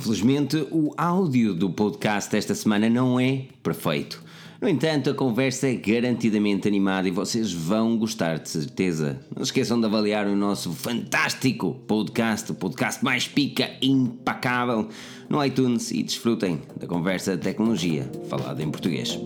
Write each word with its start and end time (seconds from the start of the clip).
Infelizmente, 0.00 0.66
o 0.70 0.94
áudio 0.96 1.52
do 1.52 1.68
podcast 1.68 2.30
desta 2.30 2.54
semana 2.54 2.88
não 2.88 3.20
é 3.20 3.44
perfeito. 3.62 4.24
No 4.58 4.66
entanto, 4.66 5.10
a 5.10 5.14
conversa 5.14 5.68
é 5.68 5.74
garantidamente 5.74 6.66
animada 6.66 7.06
e 7.06 7.10
vocês 7.10 7.52
vão 7.52 7.98
gostar 7.98 8.38
de 8.38 8.48
certeza. 8.48 9.20
Não 9.36 9.42
esqueçam 9.42 9.78
de 9.78 9.84
avaliar 9.84 10.26
o 10.26 10.34
nosso 10.34 10.72
fantástico 10.72 11.74
podcast, 11.86 12.50
o 12.50 12.54
podcast 12.54 13.04
mais 13.04 13.28
pica 13.28 13.72
impacável, 13.82 14.88
no 15.28 15.44
iTunes 15.44 15.90
e 15.90 16.02
desfrutem 16.02 16.62
da 16.78 16.86
conversa 16.86 17.36
de 17.36 17.42
tecnologia 17.42 18.10
falada 18.30 18.62
em 18.62 18.70
português. 18.70 19.18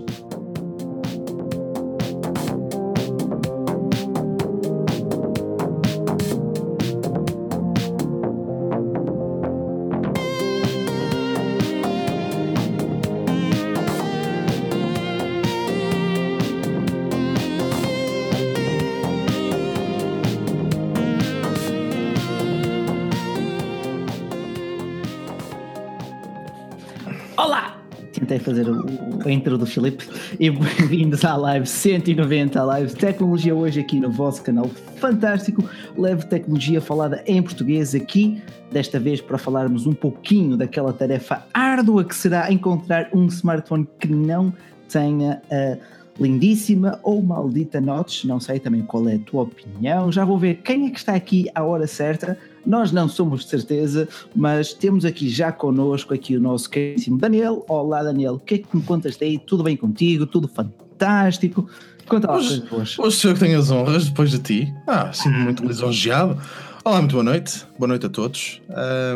Intro 29.45 29.59
do 29.59 29.67
Filipe 29.67 30.09
e 30.41 30.49
bem-vindos 30.49 31.23
à 31.23 31.37
live 31.37 31.67
190, 31.67 32.59
a 32.59 32.65
live 32.65 32.95
tecnologia 32.95 33.55
hoje 33.55 33.79
aqui 33.79 34.01
no 34.01 34.11
vosso 34.11 34.43
canal 34.43 34.67
fantástico, 34.97 35.63
leve 35.99 36.25
tecnologia 36.25 36.81
falada 36.81 37.23
em 37.27 37.43
português 37.43 37.95
aqui, 37.95 38.43
desta 38.73 38.99
vez 38.99 39.21
para 39.21 39.37
falarmos 39.37 39.87
um 39.87 39.93
pouquinho 39.93 40.57
daquela 40.57 40.95
tarefa 40.95 41.45
árdua 41.53 42.05
que 42.05 42.17
será 42.17 42.51
encontrar 42.51 43.11
um 43.13 43.27
smartphone 43.27 43.87
que 44.01 44.09
não 44.09 44.51
tenha 44.89 45.43
a 45.51 45.77
lindíssima 46.19 46.99
ou 47.03 47.21
maldita 47.21 47.83
notch, 47.83 48.25
não 48.25 48.41
sei 48.41 48.59
também 48.59 48.81
qual 48.81 49.07
é 49.11 49.17
a 49.17 49.19
tua 49.19 49.43
opinião, 49.43 50.11
já 50.11 50.25
vou 50.25 50.39
ver 50.39 50.63
quem 50.65 50.87
é 50.87 50.91
que 50.91 50.99
está 50.99 51.15
aqui 51.15 51.51
à 51.55 51.63
hora 51.63 51.87
certa 51.87 52.39
nós 52.67 52.93
não 52.93 53.09
somos 53.09 53.45
de 53.45 53.51
certeza, 53.51 54.09
mas 54.35 54.73
temos 54.73 55.05
aqui 55.05 55.29
já 55.29 55.53
connosco 55.53 56.15
aqui 56.15 56.37
o 56.37 56.41
nosso 56.41 56.69
queridíssimo 56.71 57.19
Daniel. 57.19 57.65
Olá 57.69 58.03
Daniel, 58.03 58.35
o 58.35 58.39
que 58.39 58.55
é 58.55 58.59
que 58.59 58.77
me 58.77 58.83
contas 58.83 59.17
daí? 59.17 59.39
Tudo 59.39 59.63
bem 59.63 59.77
contigo? 59.77 60.27
Tudo 60.27 60.49
fantástico? 60.49 61.69
Conta 62.07 62.31
lá 62.31 62.37
hoje, 62.37 62.63
hoje 62.71 63.17
sou 63.17 63.31
eu 63.31 63.35
que 63.35 63.41
tenho 63.41 63.59
as 63.59 63.71
honras 63.71 64.07
depois 64.07 64.31
de 64.31 64.39
ti. 64.39 64.75
Ah, 64.87 65.13
sinto-me 65.13 65.45
muito 65.45 65.65
lisonjeado. 65.65 66.39
Olá, 66.85 66.99
muito 66.99 67.13
boa 67.13 67.25
noite. 67.25 67.65
Boa 67.79 67.89
noite 67.89 68.05
a 68.05 68.11
todos. 68.11 68.61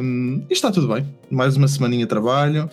Um, 0.03 0.43
e 0.49 0.53
está 0.55 0.71
tudo 0.73 0.89
bem. 0.89 1.07
Mais 1.31 1.55
uma 1.55 1.69
semaninha 1.69 2.07
de 2.07 2.09
trabalho 2.09 2.71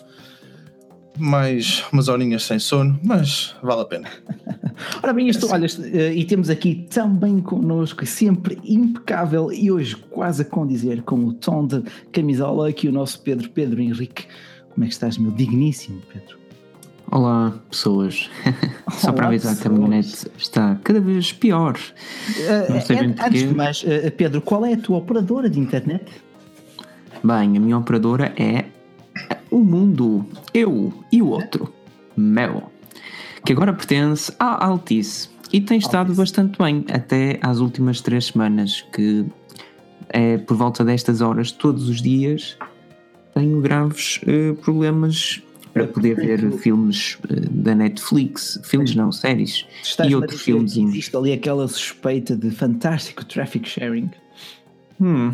mais 1.17 1.83
umas 1.91 2.07
horinhas 2.07 2.43
sem 2.43 2.59
sono, 2.59 2.99
mas 3.03 3.55
vale 3.61 3.81
a 3.81 3.85
pena. 3.85 4.09
Ora 5.01 5.13
bem, 5.13 5.29
isto, 5.29 5.49
olha, 5.51 5.67
eh, 5.93 6.13
e 6.13 6.25
temos 6.25 6.49
aqui 6.49 6.87
também 6.89 7.39
connosco, 7.39 8.05
sempre 8.05 8.59
impecável 8.63 9.51
e 9.51 9.71
hoje 9.71 9.95
quase 9.95 10.41
a 10.41 10.45
condizer 10.45 11.01
com 11.03 11.15
o 11.25 11.33
tom 11.33 11.65
de 11.65 11.81
camisola, 12.11 12.69
aqui 12.69 12.87
o 12.87 12.91
nosso 12.91 13.21
Pedro, 13.21 13.49
Pedro 13.49 13.81
Henrique. 13.81 14.25
Como 14.73 14.83
é 14.83 14.87
que 14.87 14.93
estás, 14.93 15.17
meu 15.17 15.31
digníssimo 15.31 16.01
Pedro? 16.11 16.37
Olá, 17.09 17.53
pessoas. 17.69 18.29
Olá, 18.45 18.91
Só 18.99 19.11
para 19.13 19.27
avisar 19.27 19.55
que 19.55 19.67
a 19.67 19.71
minha 19.71 19.87
net 19.87 20.29
está 20.37 20.75
cada 20.83 20.99
vez 20.99 21.31
pior. 21.31 21.77
Uh, 21.77 22.73
Não 22.73 22.81
sei 22.81 22.97
bem 22.97 23.15
antes 23.17 23.47
de 23.47 23.55
mais, 23.55 23.83
uh, 23.83 24.11
Pedro, 24.17 24.41
qual 24.41 24.65
é 24.65 24.73
a 24.73 24.77
tua 24.77 24.97
operadora 24.97 25.49
de 25.49 25.59
internet? 25.59 26.03
Bem, 27.23 27.57
a 27.57 27.59
minha 27.59 27.77
operadora 27.77 28.33
é 28.35 28.65
o 29.55 29.63
mundo, 29.63 30.25
eu 30.53 30.93
e 31.09 31.21
o 31.21 31.27
outro, 31.27 31.73
Mel, 32.17 32.69
que 33.45 33.53
agora 33.53 33.71
pertence 33.71 34.29
à 34.37 34.65
Altice 34.65 35.29
e 35.53 35.61
tem 35.61 35.77
estado 35.77 36.09
Altice. 36.09 36.17
bastante 36.17 36.57
bem 36.57 36.83
até 36.91 37.39
às 37.41 37.59
últimas 37.59 38.01
três 38.01 38.25
semanas, 38.25 38.85
que 38.93 39.25
é 40.09 40.37
por 40.39 40.57
volta 40.57 40.83
destas 40.83 41.21
horas, 41.21 41.53
todos 41.53 41.87
os 41.87 42.01
dias, 42.01 42.57
tenho 43.33 43.61
graves 43.61 44.19
uh, 44.23 44.55
problemas 44.55 45.41
para 45.73 45.87
poder 45.87 46.15
ver 46.17 46.51
filmes 46.57 47.17
uh, 47.23 47.49
da 47.49 47.73
Netflix, 47.73 48.59
filmes 48.61 48.93
não, 48.93 49.09
séries 49.09 49.65
Estás 49.81 50.11
e 50.11 50.15
outros 50.15 50.41
filmes. 50.41 50.75
Existe 50.75 51.15
ali 51.15 51.31
aquela 51.31 51.65
suspeita 51.69 52.35
de 52.35 52.51
fantástico 52.51 53.23
traffic 53.23 53.69
sharing. 53.69 54.09
Hum, 54.99 55.33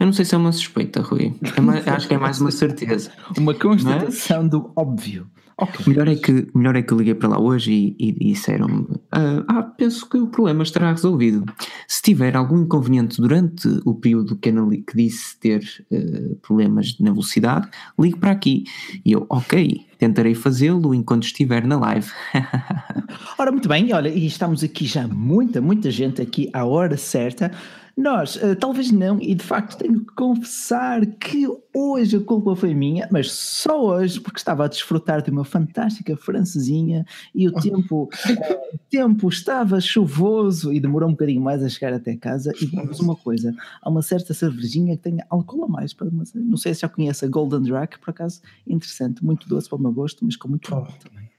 eu 0.00 0.06
não 0.06 0.12
sei 0.12 0.24
se 0.24 0.34
é 0.34 0.38
uma 0.38 0.52
suspeita, 0.52 1.00
Rui. 1.00 1.34
É 1.42 1.90
acho 1.90 2.08
que 2.08 2.14
é 2.14 2.18
mais 2.18 2.40
uma 2.40 2.50
certeza. 2.50 3.12
uma 3.38 3.54
constatação 3.54 4.42
Mas, 4.42 4.50
do 4.50 4.72
óbvio. 4.76 5.26
Okay. 5.58 5.86
Melhor, 5.86 6.06
é 6.06 6.16
que, 6.16 6.48
melhor 6.54 6.76
é 6.76 6.82
que 6.82 6.92
eu 6.92 6.98
liguei 6.98 7.14
para 7.14 7.30
lá 7.30 7.40
hoje 7.40 7.72
e, 7.72 7.96
e 7.98 8.12
disseram-me: 8.12 8.86
ah, 9.10 9.42
ah, 9.48 9.62
penso 9.62 10.06
que 10.06 10.18
o 10.18 10.26
problema 10.26 10.62
estará 10.62 10.90
resolvido. 10.90 11.46
Se 11.88 12.02
tiver 12.02 12.36
algum 12.36 12.60
inconveniente 12.60 13.18
durante 13.18 13.66
o 13.86 13.94
período 13.94 14.36
que, 14.36 14.52
que 14.52 14.96
disse 14.96 15.40
ter 15.40 15.62
uh, 15.90 16.36
problemas 16.42 16.98
na 17.00 17.10
velocidade, 17.10 17.68
ligue 17.98 18.18
para 18.18 18.32
aqui. 18.32 18.64
E 19.02 19.12
eu, 19.12 19.24
ok, 19.30 19.86
tentarei 19.98 20.34
fazê-lo 20.34 20.94
enquanto 20.94 21.24
estiver 21.24 21.66
na 21.66 21.78
live. 21.78 22.10
Ora, 23.38 23.50
muito 23.50 23.66
bem, 23.66 23.94
olha, 23.94 24.10
e 24.10 24.26
estamos 24.26 24.62
aqui 24.62 24.84
já 24.84 25.08
muita, 25.08 25.58
muita 25.62 25.90
gente 25.90 26.20
aqui 26.20 26.50
à 26.52 26.66
hora 26.66 26.98
certa. 26.98 27.50
Nós, 27.96 28.36
uh, 28.36 28.54
talvez 28.54 28.92
não, 28.92 29.18
e 29.22 29.34
de 29.34 29.42
facto 29.42 29.78
tenho 29.78 30.00
que 30.00 30.14
confessar 30.14 31.06
que 31.06 31.46
hoje 31.72 32.18
a 32.18 32.20
culpa 32.20 32.54
foi 32.54 32.74
minha, 32.74 33.08
mas 33.10 33.32
só 33.32 33.82
hoje, 33.82 34.20
porque 34.20 34.38
estava 34.38 34.66
a 34.66 34.68
desfrutar 34.68 35.22
de 35.22 35.30
uma 35.30 35.46
fantástica 35.46 36.14
francesinha 36.14 37.06
e 37.34 37.48
o 37.48 37.52
tempo, 37.52 38.04
uh, 38.04 38.74
o 38.74 38.78
tempo 38.90 39.28
estava 39.30 39.80
chuvoso 39.80 40.74
e 40.74 40.78
demorou 40.78 41.08
um 41.08 41.12
bocadinho 41.12 41.40
mais 41.40 41.62
a 41.62 41.70
chegar 41.70 41.94
até 41.94 42.14
casa. 42.14 42.52
E 42.60 42.66
vamos 42.66 43.00
uma 43.00 43.16
coisa: 43.16 43.54
há 43.80 43.88
uma 43.88 44.02
certa 44.02 44.34
cervejinha 44.34 44.94
que 44.94 45.02
tem 45.02 45.18
álcool 45.30 45.64
a 45.64 45.68
mais. 45.68 45.94
Para 45.94 46.08
uma, 46.08 46.24
não 46.34 46.58
sei 46.58 46.74
se 46.74 46.82
já 46.82 46.90
conhece 46.90 47.24
a 47.24 47.28
Golden 47.28 47.62
Drac, 47.62 47.98
por 47.98 48.10
acaso, 48.10 48.42
interessante, 48.66 49.24
muito 49.24 49.48
doce 49.48 49.70
para 49.70 49.78
o 49.78 49.80
meu 49.80 49.92
gosto, 49.92 50.22
mas 50.22 50.36
com 50.36 50.48
muito 50.48 50.74
oh. 50.74 50.82
também. 51.02 51.30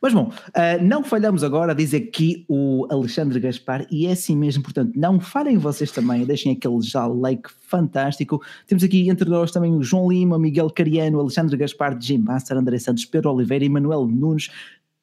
Mas 0.00 0.14
bom, 0.14 0.28
uh, 0.30 0.82
não 0.82 1.04
falhamos 1.04 1.44
agora, 1.44 1.74
diz 1.74 1.92
aqui 1.92 2.46
o 2.48 2.86
Alexandre 2.90 3.38
Gaspar, 3.38 3.86
e 3.90 4.06
é 4.06 4.12
assim 4.12 4.34
mesmo, 4.34 4.62
portanto, 4.62 4.92
não 4.96 5.20
falem 5.20 5.58
vocês 5.58 5.92
também, 5.92 6.24
deixem 6.24 6.52
aquele 6.52 6.80
já 6.80 7.06
like 7.06 7.50
fantástico. 7.66 8.40
Temos 8.66 8.82
aqui 8.82 9.10
entre 9.10 9.28
nós 9.28 9.50
também 9.50 9.74
o 9.74 9.82
João 9.82 10.10
Lima, 10.10 10.38
Miguel 10.38 10.70
Cariano, 10.70 11.20
Alexandre 11.20 11.54
Gaspar, 11.56 12.00
Jim 12.00 12.18
Master, 12.18 12.56
André 12.56 12.78
Santos, 12.78 13.04
Pedro 13.04 13.32
Oliveira 13.32 13.64
e 13.64 13.68
Manuel 13.68 14.06
Nunes. 14.06 14.48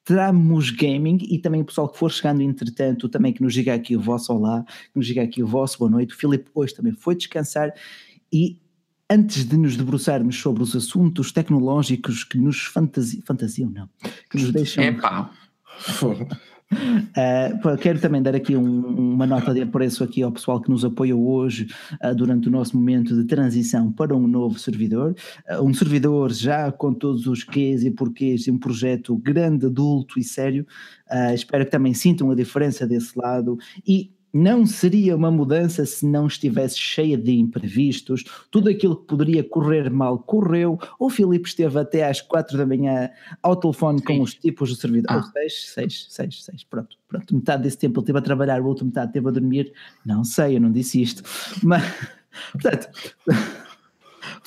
Tramos 0.02 0.70
Gaming 0.70 1.18
e 1.30 1.38
também 1.38 1.60
o 1.60 1.64
pessoal 1.66 1.86
que 1.86 1.98
for 1.98 2.10
chegando 2.10 2.40
entretanto, 2.40 3.10
também 3.10 3.30
que 3.32 3.42
nos 3.42 3.52
diga 3.52 3.74
aqui 3.74 3.94
o 3.94 4.00
vosso 4.00 4.32
olá, 4.32 4.64
que 4.64 4.96
nos 4.96 5.06
diga 5.06 5.22
aqui 5.22 5.42
o 5.42 5.46
vosso 5.46 5.78
boa 5.78 5.90
noite. 5.90 6.14
O 6.14 6.16
Filipe 6.16 6.50
hoje 6.54 6.74
também 6.74 6.94
foi 6.94 7.14
descansar 7.14 7.74
e 8.32 8.58
antes 9.10 9.44
de 9.44 9.56
nos 9.56 9.76
debruçarmos 9.76 10.38
sobre 10.38 10.62
os 10.62 10.76
assuntos 10.76 11.32
tecnológicos 11.32 12.24
que 12.24 12.38
nos 12.38 12.62
fantasi 12.62 13.22
fantasiam, 13.22 13.70
não, 13.70 13.88
que 14.30 14.38
nos 14.38 14.52
deixam. 14.52 14.84
É 14.84 14.92
pá. 14.92 15.30
Uh, 16.70 17.78
quero 17.78 17.98
também 17.98 18.22
dar 18.22 18.34
aqui 18.34 18.54
um, 18.54 19.14
uma 19.14 19.26
nota 19.26 19.54
de 19.54 19.62
apreço 19.62 20.04
aqui 20.04 20.22
ao 20.22 20.30
pessoal 20.30 20.60
que 20.60 20.68
nos 20.68 20.84
apoiou 20.84 21.26
hoje 21.26 21.66
uh, 22.04 22.14
durante 22.14 22.48
o 22.48 22.50
nosso 22.50 22.76
momento 22.76 23.16
de 23.16 23.24
transição 23.24 23.90
para 23.90 24.14
um 24.14 24.28
novo 24.28 24.58
servidor, 24.58 25.14
uh, 25.50 25.62
um 25.62 25.72
servidor 25.72 26.30
já 26.30 26.70
com 26.70 26.92
todos 26.92 27.26
os 27.26 27.42
quês 27.42 27.84
e 27.84 27.90
porquês 27.90 28.42
de 28.42 28.50
um 28.50 28.58
projeto 28.58 29.16
grande, 29.16 29.64
adulto 29.64 30.18
e 30.18 30.22
sério. 30.22 30.66
espero 31.34 31.64
que 31.64 31.70
também 31.70 31.94
sintam 31.94 32.30
a 32.30 32.34
diferença 32.34 32.86
desse 32.86 33.18
lado 33.18 33.58
e 33.86 34.10
não 34.32 34.66
seria 34.66 35.16
uma 35.16 35.30
mudança 35.30 35.84
se 35.84 36.06
não 36.06 36.26
estivesse 36.26 36.78
cheia 36.78 37.16
de 37.16 37.32
imprevistos, 37.38 38.24
tudo 38.50 38.68
aquilo 38.68 38.96
que 38.96 39.06
poderia 39.06 39.42
correr 39.42 39.90
mal 39.90 40.18
correu. 40.18 40.78
O 40.98 41.08
Filipe 41.10 41.48
esteve 41.48 41.78
até 41.78 42.08
às 42.08 42.20
quatro 42.20 42.58
da 42.58 42.66
manhã 42.66 43.10
ao 43.42 43.56
telefone 43.56 44.02
com 44.02 44.20
os 44.20 44.34
tipos 44.34 44.70
do 44.70 44.76
servidor. 44.76 45.10
Ah. 45.10 45.22
seis, 45.32 45.70
seis, 45.72 46.06
seis, 46.10 46.44
seis, 46.44 46.64
pronto, 46.64 46.96
pronto. 47.08 47.34
Metade 47.34 47.62
desse 47.62 47.78
tempo 47.78 48.00
ele 48.00 48.02
esteve 48.02 48.18
a 48.18 48.22
trabalhar, 48.22 48.60
o 48.60 48.66
outro 48.66 48.84
metade 48.84 49.08
esteve 49.08 49.28
a 49.28 49.32
dormir. 49.32 49.72
Não 50.04 50.24
sei, 50.24 50.56
eu 50.56 50.60
não 50.60 50.70
disse 50.70 51.00
isto. 51.00 51.22
Mas, 51.62 51.82
portanto. 52.52 52.88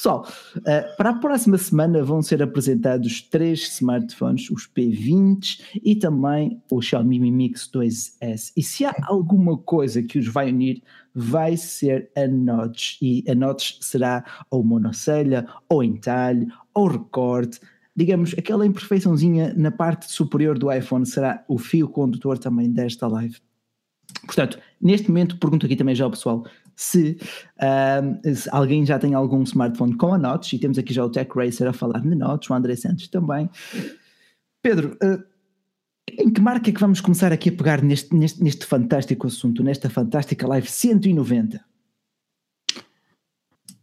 Pessoal, 0.02 0.28
uh, 0.58 0.98
para 0.98 1.12
a 1.12 1.14
próxima 1.14 1.60
semana 1.60 2.04
vão 2.04 2.24
ser 2.24 2.42
apresentados 2.42 3.22
três 3.22 3.72
smartphones, 3.76 4.50
os 4.50 4.68
P20 4.68 5.62
e 5.76 5.96
também 5.96 6.60
o 6.72 6.82
Xiaomi 6.82 7.20
Mi 7.20 7.32
Mix 7.32 7.70
2S. 7.72 8.52
E 8.58 8.64
se 8.64 8.84
há 8.84 8.96
alguma 9.04 9.56
coisa 9.60 10.02
que 10.02 10.18
os 10.18 10.28
vai 10.28 10.50
unir, 10.50 10.82
vai 11.14 11.56
ser 11.56 12.10
a 12.18 12.28
notch. 12.28 12.98
E 13.00 13.24
a 13.30 13.36
notch 13.36 13.78
será 13.80 14.26
ou 14.50 14.64
monocelha, 14.64 15.48
ou 15.70 15.84
entalhe, 15.84 16.48
ou 16.74 16.88
recorte. 16.88 17.60
Digamos, 17.96 18.34
aquela 18.36 18.66
imperfeiçãozinha 18.66 19.54
na 19.56 19.70
parte 19.70 20.12
superior 20.12 20.58
do 20.58 20.72
iPhone 20.72 21.06
será 21.06 21.46
o 21.48 21.60
fio 21.60 21.88
condutor 21.88 22.40
também 22.40 22.72
desta 22.72 23.06
live. 23.06 23.38
Portanto, 24.26 24.58
neste 24.82 25.10
momento, 25.10 25.38
pergunto 25.38 25.68
aqui 25.68 25.76
também 25.76 25.94
já 25.94 26.06
ao 26.06 26.12
pessoal: 26.12 26.44
se, 26.76 27.18
uh, 27.58 28.36
se, 28.36 28.50
alguém 28.52 28.86
já 28.86 28.98
tem 29.00 29.14
algum 29.14 29.44
smartphone 29.44 29.96
com 29.96 30.14
a 30.14 30.18
Notch, 30.18 30.54
e 30.54 30.60
temos 30.60 30.78
aqui 30.78 30.94
já 30.94 31.04
o 31.04 31.10
Tech 31.10 31.30
Racer 31.36 31.68
a 31.68 31.74
falar 31.74 32.00
de 32.00 32.16
Notch, 32.16 32.50
o 32.50 32.54
André 32.54 32.76
Santos 32.76 33.08
também. 33.08 33.50
Pedro, 34.62 34.98
uh, 35.04 35.24
em 36.20 36.30
que 36.30 36.42
marca 36.42 36.70
é 36.70 36.74
que 36.74 36.80
vamos 36.80 37.02
começar 37.02 37.32
aqui 37.32 37.50
a 37.50 37.54
pegar 37.54 37.82
neste, 37.82 38.14
neste, 38.16 38.44
neste 38.44 38.66
fantástico 38.66 39.28
assunto, 39.28 39.64
nesta 39.64 39.90
fantástica 39.90 40.48
live 40.48 40.68
190? 40.68 41.64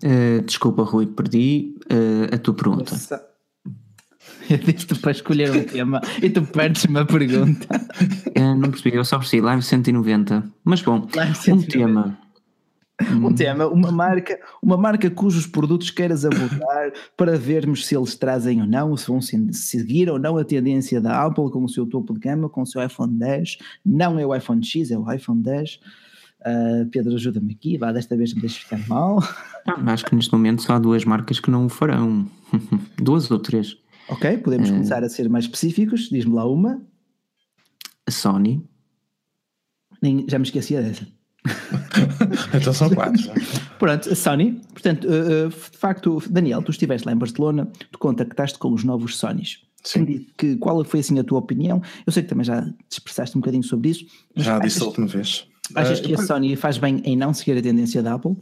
Uh, 0.05 0.43
desculpa, 0.43 0.82
Rui, 0.82 1.06
perdi 1.06 1.75
uh, 1.90 2.35
a 2.35 2.38
tua 2.38 2.55
pergunta. 2.55 2.93
Nossa. 2.93 3.29
Eu 4.49 4.58
disse 4.58 4.87
para 4.87 5.11
escolher 5.11 5.50
um 5.50 5.64
tema 5.64 6.00
e 6.23 6.31
tu 6.31 6.43
perdes-me 6.43 6.99
a 6.99 7.05
pergunta. 7.05 7.67
Uh, 8.37 8.55
não 8.55 8.70
percebi, 8.70 8.96
eu 8.96 9.05
só 9.05 9.19
percebi 9.19 9.43
Live 9.43 9.62
190. 9.62 10.43
Mas 10.64 10.81
bom, 10.81 11.06
190. 11.06 11.52
um 11.52 11.62
tema. 11.62 12.19
Um 13.00 13.32
tema, 13.32 13.68
uma 13.68 13.92
marca, 13.92 14.40
uma 14.60 14.76
marca 14.76 15.08
cujos 15.08 15.46
produtos 15.46 15.88
queiras 15.90 16.24
abordar 16.24 16.92
para 17.16 17.38
vermos 17.38 17.86
se 17.86 17.96
eles 17.96 18.16
trazem 18.16 18.60
ou 18.60 18.66
não, 18.66 18.96
se 18.96 19.06
vão 19.06 19.20
seguir 19.20 20.10
ou 20.10 20.18
não 20.18 20.36
a 20.36 20.44
tendência 20.44 21.00
da 21.00 21.24
Apple 21.24 21.50
com 21.50 21.62
o 21.62 21.68
seu 21.68 21.86
topo 21.86 22.12
de 22.14 22.20
gama, 22.20 22.48
com 22.48 22.62
o 22.62 22.66
seu 22.66 22.84
iPhone 22.84 23.16
10. 23.16 23.58
Não 23.86 24.18
é 24.18 24.26
o 24.26 24.34
iPhone 24.34 24.64
X, 24.64 24.90
é 24.90 24.98
o 24.98 25.10
iPhone 25.12 25.40
10. 25.42 25.78
Uh, 26.40 26.86
Pedro, 26.90 27.14
ajuda-me 27.14 27.52
aqui, 27.52 27.76
vá, 27.76 27.92
desta 27.92 28.16
vez 28.16 28.34
me 28.34 28.40
deixe 28.40 28.60
ficar 28.60 28.78
mal. 28.88 29.18
Ah, 29.66 29.92
acho 29.92 30.04
que 30.04 30.14
neste 30.14 30.32
momento 30.32 30.62
só 30.62 30.74
há 30.74 30.78
duas 30.78 31.04
marcas 31.04 31.38
que 31.38 31.50
não 31.50 31.66
o 31.66 31.68
farão. 31.68 32.26
duas 32.96 33.30
ou 33.30 33.38
três. 33.38 33.76
Ok, 34.08 34.38
podemos 34.38 34.70
uh, 34.70 34.72
começar 34.72 35.04
a 35.04 35.08
ser 35.08 35.28
mais 35.28 35.44
específicos. 35.44 36.08
Diz-me 36.10 36.34
lá 36.34 36.48
uma. 36.48 36.82
A 38.06 38.10
Sony. 38.10 38.64
Nem, 40.00 40.24
já 40.28 40.38
me 40.38 40.44
esquecia 40.44 40.80
dessa. 40.82 41.06
então 42.54 42.72
são 42.72 42.90
quatro. 42.90 43.22
Pronto, 43.78 44.14
Sony. 44.14 44.60
Portanto, 44.72 45.06
uh, 45.06 45.48
de 45.48 45.78
facto, 45.78 46.22
Daniel, 46.30 46.62
tu 46.62 46.70
estiveste 46.70 47.06
lá 47.06 47.12
em 47.12 47.16
Barcelona, 47.16 47.68
tu 47.90 47.98
contactaste 47.98 48.58
com 48.58 48.72
os 48.72 48.84
novos 48.84 49.16
Sonys. 49.16 49.60
Sim. 49.84 50.26
Que, 50.36 50.56
qual 50.56 50.84
foi 50.84 51.00
assim 51.00 51.18
a 51.18 51.24
tua 51.24 51.38
opinião? 51.38 51.80
Eu 52.06 52.12
sei 52.12 52.22
que 52.22 52.28
também 52.28 52.44
já 52.44 52.62
te 52.62 52.74
expressaste 52.92 53.36
um 53.36 53.40
bocadinho 53.40 53.62
sobre 53.62 53.90
isso. 53.90 54.06
Já 54.36 54.58
disse 54.58 54.82
a 54.82 54.86
última 54.86 55.06
vez. 55.06 55.46
Achas 55.74 56.00
uh, 56.00 56.02
que 56.02 56.14
a 56.14 56.18
Sony 56.18 56.56
faz 56.56 56.78
bem 56.78 57.00
em 57.04 57.16
não 57.16 57.32
seguir 57.32 57.58
a 57.58 57.62
tendência 57.62 58.02
da 58.02 58.14
Apple? 58.14 58.36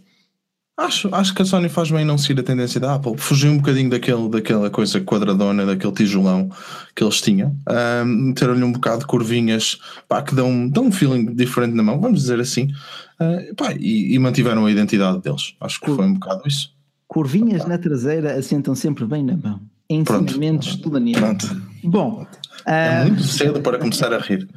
Acho, 0.79 1.09
acho 1.14 1.35
que 1.35 1.41
a 1.41 1.44
Sony 1.44 1.70
faz 1.70 1.91
bem 1.91 2.02
em 2.02 2.05
não 2.05 2.19
seguir 2.19 2.38
a 2.38 2.43
tendência 2.43 2.79
da 2.79 2.97
Apple. 2.97 3.17
Fugiu 3.17 3.50
um 3.50 3.56
bocadinho 3.56 3.88
daquele, 3.88 4.29
daquela 4.29 4.69
coisa 4.69 5.00
quadradona, 5.00 5.64
daquele 5.64 5.93
tijolão 5.93 6.50
que 6.94 7.02
eles 7.02 7.23
tinham. 7.23 7.56
Um, 7.67 8.05
Meteram-lhe 8.05 8.62
um 8.62 8.73
bocado 8.73 8.99
de 9.00 9.06
curvinhas 9.06 9.79
pá, 10.06 10.20
que 10.20 10.35
dão, 10.35 10.69
dão 10.69 10.85
um 10.85 10.93
feeling 10.93 11.35
diferente 11.35 11.75
na 11.75 11.82
mão, 11.82 11.99
vamos 11.99 12.20
dizer 12.20 12.38
assim. 12.41 12.69
Uh, 13.21 13.55
pá, 13.55 13.73
e, 13.73 14.15
e, 14.15 14.19
mantiveram 14.19 14.67
a 14.67 14.71
identidade 14.71 15.21
deles. 15.23 15.55
Acho 15.61 15.81
que 15.81 15.87
Cur 15.87 15.97
foi 15.97 16.07
um 16.07 16.15
bocado 16.15 16.43
isso. 16.47 16.75
Curvinhas 17.09 17.67
na 17.67 17.79
traseira 17.79 18.35
assentam 18.39 18.75
sempre 18.75 19.07
bem 19.07 19.25
na 19.25 19.37
mão. 19.37 19.61
Ensinamentos. 19.89 20.77
Pronto. 20.77 21.63
Bom. 21.85 22.27
É 22.67 23.05
muito 23.05 23.23
cedo 23.23 23.61
para 23.61 23.79
começar 23.79 24.13
a 24.13 24.19
rir. 24.19 24.49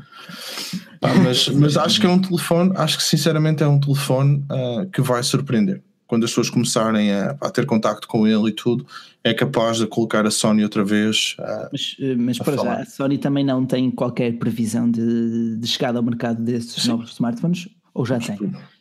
Pá, 1.00 1.14
mas, 1.16 1.48
mas 1.50 1.78
acho 1.78 2.02
que 2.02 2.08
é 2.08 2.10
um 2.10 2.20
telefone, 2.20 2.74
acho 2.76 2.98
que 2.98 3.04
sinceramente 3.04 3.64
é 3.64 3.68
um 3.68 3.80
telefone 3.80 4.44
uh, 4.52 4.90
que 4.92 5.02
vai 5.02 5.24
surpreender 5.24 5.82
quando 6.10 6.24
as 6.24 6.32
pessoas 6.32 6.50
começarem 6.50 7.14
a, 7.14 7.38
a, 7.40 7.52
ter 7.52 7.68
contacto 7.68 8.08
com 8.08 8.26
ele 8.26 8.50
e 8.50 8.52
tudo, 8.52 8.84
é 9.24 9.32
capaz 9.32 9.78
de 9.78 9.86
colocar 9.86 10.26
a 10.26 10.32
Sony 10.32 10.64
outra 10.64 10.84
vez. 10.84 11.36
A, 11.38 11.70
mas 11.72 11.96
eh, 12.00 12.16
mas 12.16 12.40
para 12.40 12.56
falar. 12.56 12.76
já, 12.78 12.82
a 12.82 12.86
Sony 12.86 13.20
também 13.20 13.46
não 13.46 13.64
tem 13.64 13.92
qualquer 13.92 14.40
previsão 14.40 14.90
de, 14.90 15.56
de 15.56 15.68
chegada 15.68 16.00
ao 16.00 16.04
mercado 16.04 16.42
desses 16.42 16.82
Sim. 16.82 16.90
novos 16.90 17.12
smartphones? 17.12 17.70
Ou 18.00 18.06
já 18.06 18.18
tem? 18.18 18.40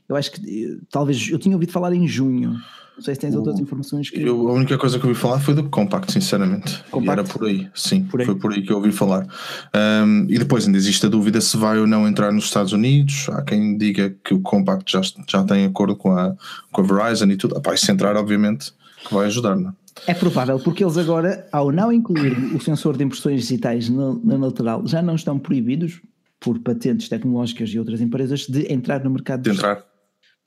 Eu 0.08 0.14
acho 0.14 0.30
que 0.30 0.64
eh, 0.64 0.78
talvez 0.92 1.28
eu 1.28 1.40
tinha 1.40 1.56
ouvido 1.56 1.72
falar 1.72 1.92
em 1.92 2.06
junho. 2.06 2.52
Não 2.96 3.02
sei 3.02 3.16
se 3.16 3.20
tens 3.20 3.34
outras 3.34 3.58
informações 3.58 4.08
que. 4.08 4.22
Eu, 4.22 4.48
a 4.48 4.52
única 4.52 4.78
coisa 4.78 4.96
que 4.96 5.04
eu 5.04 5.08
ouvi 5.08 5.20
falar 5.20 5.40
foi 5.40 5.54
do 5.54 5.68
Compact, 5.68 6.12
sinceramente. 6.12 6.84
Compact? 6.88 7.18
Era 7.18 7.24
por 7.24 7.48
aí, 7.48 7.68
sim, 7.74 8.04
por 8.04 8.20
aí. 8.20 8.26
foi 8.26 8.36
por 8.36 8.52
aí 8.52 8.62
que 8.62 8.70
eu 8.70 8.76
ouvi 8.76 8.92
falar. 8.92 9.26
Um, 9.74 10.26
e 10.28 10.38
depois 10.38 10.66
ainda 10.66 10.78
existe 10.78 11.04
a 11.04 11.08
dúvida 11.08 11.40
se 11.40 11.56
vai 11.56 11.80
ou 11.80 11.86
não 11.88 12.06
entrar 12.06 12.30
nos 12.30 12.44
Estados 12.44 12.72
Unidos. 12.72 13.28
Há 13.30 13.42
quem 13.42 13.76
diga 13.76 14.14
que 14.24 14.32
o 14.34 14.40
Compact 14.40 14.92
já, 14.92 15.00
já 15.28 15.42
tem 15.42 15.64
acordo 15.64 15.96
com 15.96 16.12
a, 16.12 16.36
com 16.70 16.80
a 16.80 16.84
Verizon 16.84 17.26
e 17.26 17.36
tudo. 17.36 17.56
Epá, 17.56 17.76
se 17.76 17.90
entrar, 17.90 18.16
obviamente, 18.16 18.72
que 19.04 19.12
vai 19.12 19.26
ajudar, 19.26 19.56
não 19.56 19.70
é? 19.70 19.72
É 20.06 20.14
provável, 20.14 20.60
porque 20.60 20.84
eles 20.84 20.96
agora, 20.96 21.44
ao 21.50 21.72
não 21.72 21.92
incluir 21.92 22.54
o 22.54 22.60
sensor 22.60 22.96
de 22.96 23.02
impressões 23.02 23.40
digitais 23.40 23.88
na, 23.88 24.14
na 24.22 24.36
lateral, 24.36 24.86
já 24.86 25.02
não 25.02 25.16
estão 25.16 25.40
proibidos 25.40 26.00
por 26.40 26.58
patentes 26.60 27.08
tecnológicas 27.08 27.70
e 27.70 27.78
outras 27.78 28.00
empresas 28.00 28.46
de 28.46 28.72
entrar 28.72 29.02
no 29.02 29.10
mercado 29.10 29.42
de 29.42 29.50
entrar. 29.50 29.84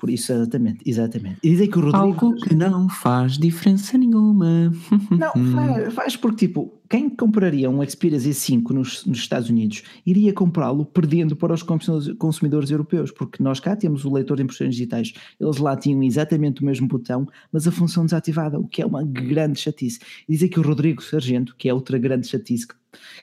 Por 0.02 0.10
isso, 0.10 0.34
exatamente, 0.34 0.80
exatamente. 0.84 1.38
E 1.44 1.52
dizem 1.52 1.70
que 1.70 1.78
o 1.78 1.82
Rodrigo. 1.82 2.26
Algo 2.26 2.36
que 2.38 2.56
não 2.56 2.90
faz 2.90 3.38
diferença 3.38 4.00
nenhuma. 4.00 4.74
Não, 5.12 5.32
faz, 5.54 5.94
faz 5.94 6.18
porque, 6.18 6.48
tipo, 6.48 6.82
quem 6.90 7.08
compraria 7.08 7.70
um 7.70 7.88
Xperia 7.88 8.18
Z5 8.18 8.72
nos, 8.72 9.06
nos 9.06 9.20
Estados 9.20 9.52
Unidos 9.52 9.84
iria 10.04 10.34
comprá-lo 10.34 10.86
perdendo 10.86 11.36
para 11.36 11.54
os 11.54 11.62
consumidores 11.62 12.72
europeus, 12.72 13.12
porque 13.12 13.44
nós 13.44 13.60
cá 13.60 13.76
temos 13.76 14.04
o 14.04 14.12
leitor 14.12 14.38
de 14.38 14.44
impressões 14.44 14.72
digitais. 14.74 15.14
Eles 15.40 15.58
lá 15.58 15.78
tinham 15.78 16.02
exatamente 16.02 16.64
o 16.64 16.66
mesmo 16.66 16.88
botão, 16.88 17.28
mas 17.52 17.68
a 17.68 17.72
função 17.72 18.04
desativada, 18.04 18.60
o 18.60 18.68
que 18.68 18.82
é 18.82 18.86
uma 18.86 19.04
grande 19.04 19.60
chatice. 19.60 20.00
E 20.28 20.32
dizem 20.32 20.50
que 20.50 20.60
o 20.60 20.64
Rodrigo 20.64 21.04
Sargento, 21.04 21.56
que 21.56 21.70
é 21.70 21.74
outra 21.76 22.00
grande 22.00 22.28
chatice 22.28 22.68
que, 22.68 22.74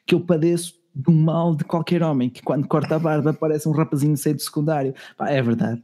que 0.07 0.15
eu 0.15 0.21
padeço 0.21 0.78
do 0.99 1.13
mal 1.13 1.55
de 1.55 1.63
qualquer 1.63 2.03
homem, 2.03 2.29
que 2.29 2.43
quando 2.43 2.67
corta 2.67 2.97
a 2.97 2.99
barba 2.99 3.33
parece 3.33 3.69
um 3.69 3.73
rapazinho 3.73 4.17
cedo 4.17 4.39
de 4.39 4.43
secundário. 4.43 4.93
Pá, 5.17 5.31
é 5.31 5.41
verdade. 5.41 5.81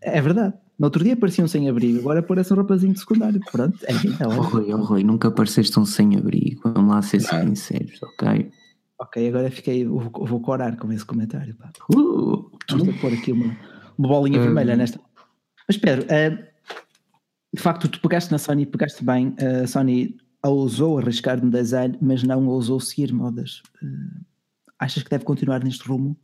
É 0.00 0.20
verdade. 0.22 0.54
No 0.78 0.86
outro 0.86 1.04
dia 1.04 1.16
parecia 1.16 1.44
um 1.44 1.48
sem-abrigo, 1.48 2.00
agora 2.00 2.22
parece 2.22 2.52
um 2.52 2.56
rapazinho 2.56 2.94
de 2.94 2.98
secundário. 2.98 3.40
Pronto, 3.52 3.78
é 3.84 3.92
então. 3.92 4.30
Oh, 4.30 4.42
Rui, 4.42 4.72
oh, 4.72 4.82
Rui, 4.82 5.04
nunca 5.04 5.30
pareceste 5.30 5.78
um 5.78 5.84
sem-abrigo. 5.84 6.62
Vamos 6.64 6.94
lá 6.94 7.02
ser 7.02 7.20
sinceros, 7.20 8.02
ok? 8.02 8.50
Ok, 8.98 9.28
agora 9.28 9.50
fiquei. 9.50 9.84
Vou, 9.84 10.10
vou 10.10 10.40
corar 10.40 10.76
com 10.76 10.90
esse 10.90 11.04
comentário. 11.04 11.54
Pá. 11.56 11.70
Uh, 11.92 12.50
Vou 12.70 12.94
pôr 13.00 13.12
aqui 13.12 13.32
uma, 13.32 13.56
uma 13.98 14.08
bolinha 14.08 14.40
uh, 14.40 14.42
vermelha 14.42 14.74
nesta. 14.74 14.98
Mas 15.68 15.76
Pedro, 15.76 16.06
uh, 16.06 16.44
de 17.54 17.60
facto, 17.62 17.86
tu 17.86 18.00
pegaste 18.00 18.32
na 18.32 18.38
Sony, 18.38 18.66
pegaste 18.66 19.04
bem. 19.04 19.36
A 19.62 19.66
Sony 19.66 20.16
ousou 20.42 20.98
arriscar 20.98 21.42
no 21.42 21.50
design, 21.50 21.96
mas 22.00 22.22
não 22.22 22.46
ousou 22.48 22.80
seguir 22.80 23.12
modas. 23.12 23.62
Uh, 23.82 24.23
achas 24.84 25.02
que 25.02 25.10
deve 25.10 25.24
continuar 25.24 25.62
neste 25.62 25.86
rumo? 25.88 26.16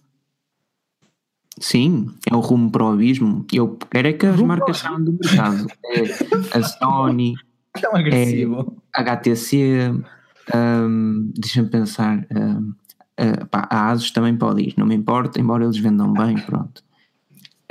Sim, 1.58 2.14
é 2.30 2.34
o 2.34 2.40
rumo 2.40 2.70
para 2.70 2.84
o 2.84 2.92
abismo. 2.92 3.44
Eu 3.52 3.76
quero 3.90 4.08
é 4.08 4.12
que 4.12 4.26
as 4.26 4.40
marcas 4.40 4.78
saiam 4.78 5.02
do 5.02 5.12
mercado. 5.12 5.66
É 5.84 6.58
a 6.58 6.62
Sony, 6.62 7.34
Tão 7.80 7.94
agressivo. 7.94 8.82
é 8.96 9.00
HTC, 9.00 9.92
um, 10.54 11.32
deixa-me 11.36 11.69
pensar. 11.69 12.26
Um, 12.34 12.74
uh, 13.20 13.46
pá, 13.50 13.69
a 13.70 13.90
Asus 13.90 14.10
também 14.10 14.36
pode 14.36 14.62
ir, 14.62 14.74
não 14.76 14.86
me 14.86 14.94
importa, 14.94 15.40
embora 15.40 15.64
eles 15.64 15.79
vendam 15.79 16.12
bem, 16.12 16.36
pronto. 16.38 16.82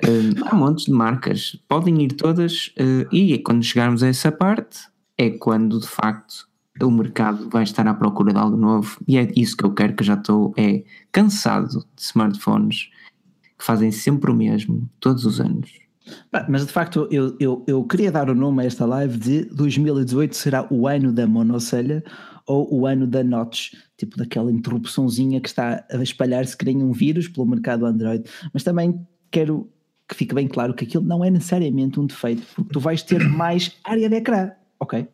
Um, 0.08 0.48
há 0.48 0.56
montes 0.56 0.86
de 0.86 0.92
marcas, 0.92 1.58
podem 1.68 2.02
ir 2.04 2.14
todas, 2.14 2.74
uh, 2.80 3.14
e 3.14 3.38
quando 3.40 3.64
chegarmos 3.64 4.04
a 4.04 4.08
essa 4.08 4.32
parte, 4.32 4.88
é 5.18 5.30
quando 5.30 5.80
de 5.80 5.88
facto 5.88 6.48
o 6.82 6.92
mercado 6.92 7.50
vai 7.50 7.64
estar 7.64 7.88
à 7.88 7.94
procura 7.94 8.32
de 8.32 8.40
algo 8.40 8.56
novo, 8.56 8.98
e 9.08 9.18
é 9.18 9.32
isso 9.36 9.58
que 9.58 9.66
eu 9.66 9.74
quero, 9.74 9.96
que 9.96 10.04
já 10.04 10.14
estou 10.14 10.54
é, 10.58 10.84
cansado 11.12 11.86
de 11.96 12.02
smartphones 12.02 12.90
que 13.58 13.66
fazem 13.66 13.92
sempre 13.92 14.32
o 14.32 14.36
mesmo, 14.36 14.90
todos 15.00 15.26
os 15.26 15.42
anos. 15.42 15.72
Mas 16.48 16.66
de 16.66 16.72
facto, 16.72 17.08
eu, 17.12 17.36
eu, 17.40 17.64
eu 17.68 17.84
queria 17.84 18.12
dar 18.12 18.30
o 18.30 18.36
nome 18.36 18.64
a 18.64 18.66
esta 18.66 18.86
live 18.86 19.18
de 19.18 19.44
2018 19.46 20.36
será 20.36 20.68
o 20.72 20.88
ano 20.88 21.12
da 21.12 21.28
monocelha 21.28 22.04
ou 22.48 22.68
o 22.74 22.88
ano 22.88 23.06
da 23.06 23.24
notch, 23.24 23.74
tipo 23.96 24.18
daquela 24.18 24.52
interrupçãozinha 24.52 25.40
que 25.40 25.48
está 25.48 25.86
a 25.92 26.02
espalhar-se 26.02 26.58
que 26.58 26.66
nem 26.66 26.82
um 26.82 26.92
vírus 26.92 27.28
pelo 27.28 27.46
mercado 27.46 27.86
Android. 27.86 28.24
Mas 28.52 28.64
também 28.64 29.06
quero 29.30 29.70
que 30.08 30.16
fique 30.16 30.34
bem 30.34 30.48
claro 30.48 30.74
que 30.74 30.84
aquilo 30.84 31.04
não 31.04 31.24
é 31.24 31.30
necessariamente 31.30 32.00
um 32.00 32.08
defeito, 32.08 32.42
porque 32.56 32.74
tu 32.74 32.80
vais 32.80 33.04
ter 33.04 33.24
mais 33.30 33.78
área 33.84 34.10
de 34.10 34.16
ecrã, 34.16 34.52
ok? 34.80 35.08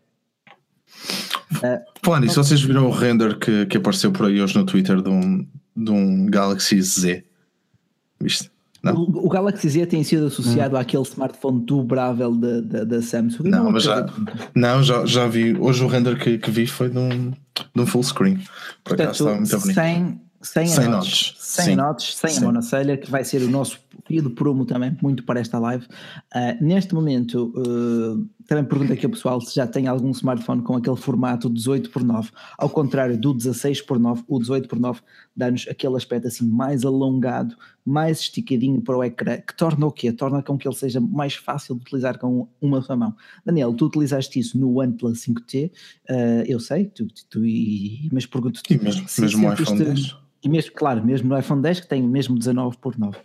Uh, 1.51 1.81
Falando 2.01 2.23
nisso, 2.23 2.43
vocês 2.43 2.61
viram 2.61 2.87
o 2.87 2.91
render 2.91 3.37
que, 3.37 3.65
que 3.65 3.77
apareceu 3.77 4.11
por 4.11 4.25
aí 4.25 4.41
hoje 4.41 4.57
no 4.57 4.65
Twitter 4.65 5.01
de 5.01 5.09
um, 5.09 5.47
de 5.75 5.91
um 5.91 6.25
Galaxy 6.25 6.81
Z? 6.81 7.23
Viste? 8.19 8.51
O, 8.93 9.25
o, 9.25 9.29
Galaxy 9.29 9.67
Z 9.67 9.87
tem 9.87 10.03
sido 10.03 10.27
associado 10.27 10.75
hum. 10.75 10.79
àquele 10.79 11.03
smartphone 11.03 11.65
dobrável 11.65 12.31
da, 12.35 13.01
Samsung. 13.01 13.49
Não, 13.49 13.63
não 13.65 13.71
mas 13.71 13.83
já, 13.83 14.05
não, 14.53 14.83
já, 14.83 15.05
já 15.05 15.27
vi. 15.27 15.55
Hoje 15.57 15.83
o 15.83 15.87
render 15.87 16.19
que, 16.19 16.37
que 16.37 16.51
vi 16.51 16.67
foi 16.67 16.89
de 16.89 16.99
um, 16.99 17.31
de 17.31 17.81
um 17.81 17.85
full 17.85 18.03
screen. 18.03 18.37
Por 18.83 18.95
Portanto, 18.95 19.01
acaso 19.01 19.23
estava 19.23 19.37
muito 19.37 19.59
bonito. 19.59 19.75
Sem, 19.75 20.21
sem, 20.41 20.67
sem 20.67 20.87
notes. 20.87 21.33
Sem 21.39 21.75
notes, 21.75 22.15
sem 22.15 22.37
a 22.37 22.41
monocelha, 22.41 22.97
que 22.97 23.09
vai 23.09 23.23
ser 23.23 23.41
o 23.41 23.49
nosso 23.49 23.79
fio 24.05 24.21
de 24.21 24.29
prumo 24.29 24.65
também, 24.65 24.97
muito 25.01 25.23
para 25.23 25.39
esta 25.39 25.59
live. 25.59 25.85
Uh, 26.33 26.63
neste 26.63 26.93
momento, 26.93 27.53
uh, 27.55 28.27
também 28.47 28.63
pergunto 28.63 28.93
aqui 28.93 29.05
ao 29.05 29.11
pessoal 29.11 29.41
se 29.41 29.55
já 29.55 29.65
tem 29.65 29.87
algum 29.87 30.11
smartphone 30.11 30.61
com 30.61 30.75
aquele 30.75 30.95
formato 30.95 31.49
18 31.49 31.89
por 31.89 32.03
9 32.03 32.29
ao 32.57 32.69
contrário 32.69 33.17
do 33.17 33.33
16 33.33 33.81
por 33.81 33.99
9 33.99 34.23
o 34.27 34.39
18 34.39 34.67
por 34.67 34.79
9 34.79 35.01
dá-nos 35.35 35.67
aquele 35.67 35.95
aspecto 35.97 36.27
assim 36.27 36.47
mais 36.47 36.85
alongado, 36.85 37.55
mais 37.83 38.19
esticadinho 38.19 38.81
para 38.81 38.97
o 38.97 39.03
ecrã, 39.03 39.37
que 39.37 39.55
torna 39.55 39.85
o 39.85 39.91
quê? 39.91 40.11
Torna 40.11 40.41
com 40.41 40.57
que 40.57 40.67
ele 40.67 40.75
seja 40.75 40.99
mais 40.99 41.35
fácil 41.35 41.75
de 41.75 41.81
utilizar 41.81 42.17
com 42.17 42.47
uma 42.61 42.81
só 42.81 42.95
mão. 42.95 43.15
Daniel, 43.45 43.73
tu 43.73 43.85
utilizaste 43.85 44.39
isso 44.39 44.57
no 44.57 44.79
OnePlus 44.79 45.25
5T, 45.25 45.71
uh, 46.09 46.43
eu 46.47 46.59
sei, 46.59 46.85
tu, 46.85 47.05
tu, 47.07 47.25
tu, 47.29 47.39
mas 48.11 48.25
pergunto-te... 48.25 48.81
mesmo, 48.81 49.05
mesmo 49.19 49.41
no 49.41 49.53
iPhone 49.53 49.83
10? 49.83 50.15
E 50.43 50.49
mesmo, 50.49 50.71
claro, 50.73 51.03
mesmo 51.03 51.29
no 51.29 51.37
iPhone 51.37 51.61
10 51.61 51.81
que 51.81 51.87
tem 51.87 52.01
mesmo 52.01 52.37
19 52.37 52.77
por 52.77 52.97
9. 52.97 53.17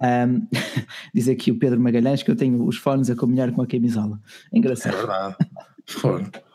Um, 0.00 0.46
diz 1.14 1.28
aqui 1.28 1.50
o 1.50 1.58
Pedro 1.58 1.80
Magalhães 1.80 2.22
que 2.22 2.30
eu 2.30 2.36
tenho 2.36 2.64
os 2.64 2.76
fones 2.76 3.10
a 3.10 3.16
combinar 3.16 3.50
com 3.52 3.62
a 3.62 3.66
camisola. 3.66 4.20
Engraçado. 4.52 4.94
É 4.94 4.96
verdade. 4.96 5.36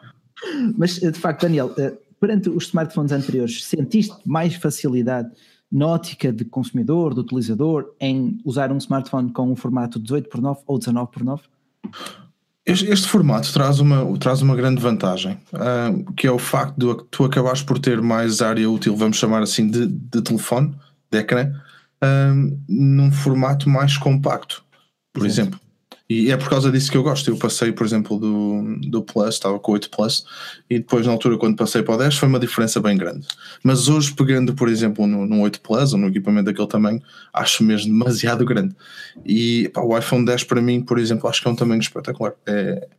Mas 0.78 1.02
eh, 1.02 1.12
de 1.12 1.20
facto, 1.20 1.44
Daniel, 1.44 1.74
eh, 1.78 1.94
perante 2.20 2.50
os 2.50 2.66
smartphones 2.66 3.12
anteriores, 3.12 3.64
sentiste 3.64 4.16
mais 4.26 4.56
facilidade 4.56 5.30
na 5.72 5.88
ótica 5.88 6.32
de 6.32 6.44
consumidor, 6.44 7.14
do 7.14 7.22
utilizador, 7.22 7.94
em 8.00 8.40
usar 8.44 8.72
um 8.72 8.78
smartphone 8.78 9.32
com 9.32 9.50
um 9.50 9.56
formato 9.56 10.00
18 10.00 10.30
por 10.30 10.42
9 10.42 10.62
ou 10.68 10.78
19 10.78 11.12
por 11.12 11.24
9? 11.24 11.44
Este, 12.66 12.86
este, 12.90 13.08
formato 13.08 13.52
traz 13.52 13.80
uma, 13.80 14.18
traz 14.20 14.42
uma 14.42 14.56
grande 14.56 14.82
vantagem, 14.82 15.38
uh, 15.54 16.14
que 16.14 16.28
é 16.28 16.32
o 16.32 16.38
facto 16.38 16.78
de 16.78 17.04
tu 17.10 17.24
acabares 17.24 17.64
por 17.64 17.80
ter 17.80 18.02
mais 18.02 18.42
área 18.42 18.70
útil, 18.70 18.96
vamos 18.96 19.18
chamar 19.18 19.42
assim, 19.42 19.68
de, 19.68 19.88
de 19.88 20.22
telefone, 20.22 20.76
de 21.10 21.18
ecrã, 21.18 21.52
um, 22.04 22.60
num 22.68 23.12
formato 23.12 23.70
mais 23.70 23.98
compacto, 23.98 24.64
por 25.14 25.26
exemplo. 25.26 25.60
E 26.14 26.30
é 26.30 26.36
por 26.36 26.50
causa 26.50 26.70
disso 26.70 26.92
que 26.92 26.98
eu 26.98 27.04
gosto. 27.04 27.30
Eu 27.30 27.38
passei, 27.38 27.72
por 27.72 27.86
exemplo, 27.86 28.20
do, 28.20 28.76
do 28.82 29.02
Plus, 29.02 29.36
estava 29.36 29.58
com 29.58 29.72
o 29.72 29.76
8 29.76 29.90
Plus, 29.90 30.26
e 30.70 30.78
depois, 30.78 31.06
na 31.06 31.14
altura, 31.14 31.38
quando 31.38 31.56
passei 31.56 31.82
para 31.84 31.96
o 31.96 31.98
10, 31.98 32.18
foi 32.18 32.28
uma 32.28 32.38
diferença 32.38 32.82
bem 32.82 32.98
grande. 32.98 33.26
Mas 33.64 33.88
hoje, 33.88 34.14
pegando, 34.14 34.54
por 34.54 34.68
exemplo, 34.68 35.08
no, 35.08 35.26
no 35.26 35.40
8 35.40 35.62
Plus 35.62 35.94
ou 35.94 36.00
no 36.00 36.10
equipamento 36.10 36.48
daquele 36.48 36.68
tamanho, 36.68 37.02
acho 37.34 37.64
mesmo 37.64 37.94
demasiado 37.94 38.44
grande. 38.44 38.76
E 39.26 39.70
pá, 39.74 39.80
o 39.80 39.98
iPhone 39.98 40.26
10, 40.26 40.44
para 40.44 40.62
mim, 40.62 40.82
por 40.82 41.00
exemplo, 41.00 41.30
acho 41.30 41.42
que 41.42 41.48
é 41.48 41.52
um 41.52 41.56
tamanho 41.56 41.80
espetacular. 41.80 42.34
É, 42.46 42.90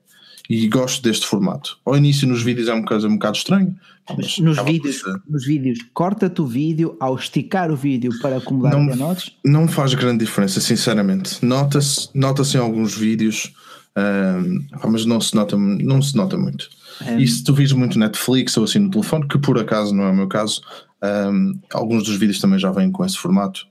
e 0.49 0.69
gosto 0.69 1.03
deste 1.03 1.27
formato. 1.27 1.79
Ao 1.85 1.97
início 1.97 2.27
nos 2.27 2.43
vídeos 2.43 2.69
é 2.69 2.75
uma 2.75 2.85
coisa 2.85 3.09
um 3.09 3.15
bocado 3.15 3.37
estranha. 3.37 3.75
Mas 4.17 4.39
nos 4.39 4.63
vídeos, 4.65 5.03
nos 5.29 5.47
vídeos, 5.47 5.79
corta-te 5.95 6.41
o 6.41 6.47
vídeo 6.47 6.97
ao 6.99 7.15
esticar 7.15 7.71
o 7.71 7.77
vídeo 7.77 8.13
para 8.21 8.39
acomodar 8.39 8.73
não, 8.73 8.97
notas? 8.97 9.31
Não 9.45 9.69
faz 9.69 9.95
grande 9.95 10.25
diferença, 10.25 10.61
sinceramente. 10.61 11.45
Nota-se 11.45 12.09
nota 12.15 12.43
em 12.43 12.59
alguns 12.59 12.97
vídeos, 12.97 13.53
mas 14.89 15.07
não 15.07 15.21
se 15.21 15.35
nota, 15.35 15.57
não 15.57 16.03
se 16.03 16.17
nota 16.17 16.37
muito. 16.37 16.69
Um, 17.01 17.19
e 17.19 17.27
se 17.27 17.43
tu 17.43 17.55
vires 17.55 17.73
muito 17.73 17.99
Netflix 17.99 18.57
ou 18.57 18.65
assim 18.65 18.81
no 18.81 18.91
telefone, 18.91 19.27
que 19.29 19.39
por 19.39 19.59
acaso 19.59 19.95
não 19.95 20.05
é 20.05 20.11
o 20.11 20.15
meu 20.15 20.29
caso, 20.29 20.61
um, 21.03 21.59
alguns 21.73 22.05
dos 22.05 22.17
vídeos 22.17 22.41
também 22.41 22.59
já 22.59 22.71
vêm 22.71 22.91
com 22.91 23.05
esse 23.05 23.17
formato 23.17 23.67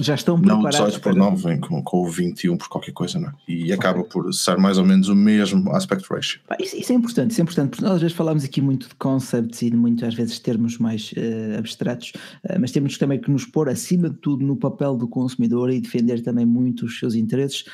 já 0.00 0.14
estão 0.14 0.40
preparados. 0.40 0.78
Não 0.78 0.86
18 0.86 1.02
por 1.02 1.14
9 1.14 1.48
vem 1.48 1.60
com, 1.60 1.82
com 1.82 2.02
o 2.02 2.08
21 2.08 2.56
por 2.56 2.68
qualquer 2.68 2.92
coisa, 2.92 3.18
não 3.18 3.28
é? 3.28 3.32
E 3.46 3.62
okay. 3.62 3.72
acaba 3.74 4.02
por 4.04 4.32
ser 4.32 4.56
mais 4.56 4.78
ou 4.78 4.84
menos 4.84 5.08
o 5.08 5.14
mesmo 5.14 5.70
aspect 5.72 6.06
ratio. 6.10 6.40
Isso, 6.58 6.76
isso, 6.76 6.92
é 6.92 6.94
importante, 6.94 7.30
isso 7.32 7.40
é 7.40 7.42
importante, 7.42 7.70
porque 7.70 7.84
nós 7.84 7.94
às 7.94 8.00
vezes 8.00 8.16
falamos 8.16 8.44
aqui 8.44 8.60
muito 8.60 8.88
de 8.88 8.94
concepts 8.94 9.62
e 9.62 9.70
de 9.70 9.76
muito 9.76 10.04
às 10.04 10.14
vezes 10.14 10.38
termos 10.38 10.78
mais 10.78 11.12
uh, 11.12 11.58
abstratos, 11.58 12.12
uh, 12.44 12.58
mas 12.60 12.72
temos 12.72 12.96
também 12.98 13.20
que 13.20 13.30
nos 13.30 13.44
pôr 13.44 13.68
acima 13.68 14.08
de 14.08 14.16
tudo 14.16 14.44
no 14.44 14.56
papel 14.56 14.96
do 14.96 15.06
consumidor 15.06 15.70
e 15.70 15.80
defender 15.80 16.22
também 16.22 16.46
muito 16.46 16.86
os 16.86 16.98
seus 16.98 17.14
interesses 17.14 17.64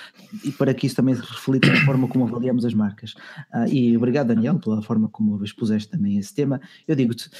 e 0.44 0.50
para 0.50 0.74
que 0.74 0.86
isso 0.86 0.96
também 0.96 1.14
se 1.14 1.20
reflita 1.20 1.68
na 1.68 1.84
forma 1.84 2.08
como 2.08 2.26
avaliamos 2.26 2.64
as 2.64 2.74
marcas. 2.74 3.12
Uh, 3.54 3.66
e 3.70 3.96
obrigado 3.96 4.28
Daniel 4.28 4.58
pela 4.58 4.82
forma 4.82 5.08
como 5.08 5.42
expuseste 5.44 5.90
também 5.90 6.18
esse 6.18 6.34
tema. 6.34 6.60
Eu 6.86 6.96
digo-te, 6.96 7.30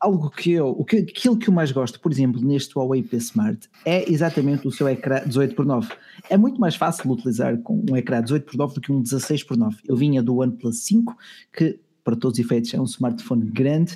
algo 0.00 0.30
que 0.30 0.52
eu, 0.52 0.68
o 0.68 0.84
que, 0.84 0.96
aquilo 0.98 1.36
que 1.36 1.48
eu 1.48 1.52
mais 1.52 1.70
gosto, 1.70 2.00
por 2.00 2.10
exemplo, 2.10 2.40
neste 2.42 2.76
Huawei 2.76 3.02
P 3.02 3.16
Smart, 3.18 3.68
é 3.84 4.10
exatamente 4.10 4.66
o 4.66 4.70
seu 4.70 4.88
ecrã 4.88 5.22
18 5.26 5.54
por 5.54 5.66
9 5.66 5.88
É 6.30 6.36
muito 6.36 6.58
mais 6.58 6.74
fácil 6.74 7.10
utilizar 7.10 7.58
com 7.58 7.84
um 7.88 7.96
ecrã 7.96 8.22
18 8.22 8.46
por 8.46 8.56
9 8.56 8.74
do 8.74 8.80
que 8.80 8.90
um 8.90 9.02
16 9.02 9.44
por 9.44 9.56
9 9.56 9.76
Eu 9.86 9.96
vinha 9.96 10.22
do 10.22 10.38
OnePlus 10.38 10.78
5, 10.84 11.16
que 11.52 11.78
para 12.02 12.16
todos 12.16 12.38
os 12.38 12.44
efeitos 12.44 12.72
é 12.72 12.80
um 12.80 12.84
smartphone 12.84 13.50
grande, 13.50 13.94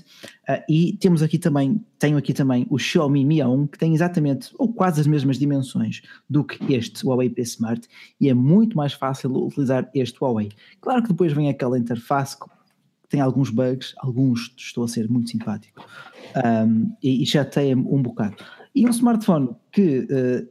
uh, 0.49 0.62
e 0.68 0.96
temos 0.99 1.23
aqui 1.23 1.38
também, 1.38 1.82
tenho 1.99 2.18
aqui 2.18 2.34
também 2.34 2.66
o 2.70 2.78
Xiaomi 2.78 3.25
Mi 3.25 3.38
A1, 3.38 3.70
que 3.70 3.78
tem 3.78 3.94
exatamente 3.94 4.50
ou 4.58 4.73
quase 4.73 5.00
as 5.00 5.06
mesmas 5.06 5.38
dimensões 5.38 6.02
do 6.28 6.44
que 6.44 6.75
este 6.75 7.04
Huawei 7.04 7.30
P 7.30 7.42
Smart, 7.42 7.88
e 8.20 8.28
é 8.28 8.34
muito 8.34 8.76
mais 8.76 8.92
fácil 8.92 9.34
utilizar 9.34 9.90
este 9.94 10.18
Huawei. 10.20 10.50
Claro 10.82 11.02
que 11.02 11.08
depois 11.08 11.32
vem 11.32 11.49
aquela 11.49 11.78
interface 11.78 12.37
tem 13.14 13.21
alguns 13.21 13.49
bugs, 13.49 13.94
alguns 13.99 14.52
estou 14.56 14.83
a 14.83 14.88
ser 14.88 15.09
muito 15.09 15.30
simpático 15.30 15.87
um, 16.66 16.92
e, 17.00 17.23
e 17.23 17.26
chateia-me 17.26 17.87
um 17.87 18.02
bocado. 18.02 18.35
E 18.75 18.85
um 18.85 18.90
smartphone 18.90 19.50
que 19.71 20.00
uh, 20.00 20.49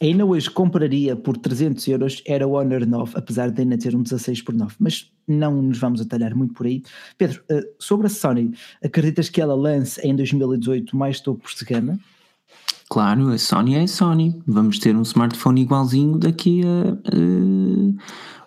ainda 0.00 0.24
hoje 0.24 0.48
compraria 0.48 1.14
por 1.14 1.36
300 1.36 1.86
euros 1.88 2.22
era 2.26 2.48
o 2.48 2.52
Honor 2.52 2.86
9, 2.86 3.12
apesar 3.16 3.50
de 3.50 3.60
ainda 3.60 3.76
ter 3.76 3.94
um 3.94 4.02
16 4.02 4.40
por 4.40 4.54
9, 4.54 4.76
mas 4.78 5.12
não 5.28 5.60
nos 5.60 5.76
vamos 5.76 6.00
atalhar 6.00 6.34
muito 6.34 6.54
por 6.54 6.64
aí. 6.64 6.82
Pedro, 7.18 7.42
uh, 7.50 7.62
sobre 7.78 8.06
a 8.06 8.10
Sony, 8.10 8.54
acreditas 8.82 9.28
que 9.28 9.38
ela 9.38 9.54
lance 9.54 10.00
em 10.00 10.16
2018 10.16 10.96
mais 10.96 11.20
topo 11.20 11.46
de 11.54 11.64
gama? 11.66 12.00
Claro, 12.88 13.28
a 13.28 13.36
Sony 13.36 13.74
é 13.74 13.82
a 13.82 13.88
Sony. 13.88 14.42
Vamos 14.46 14.78
ter 14.78 14.96
um 14.96 15.02
smartphone 15.02 15.60
igualzinho 15.60 16.16
daqui 16.16 16.62
a. 16.62 17.14
Uh, 17.14 17.94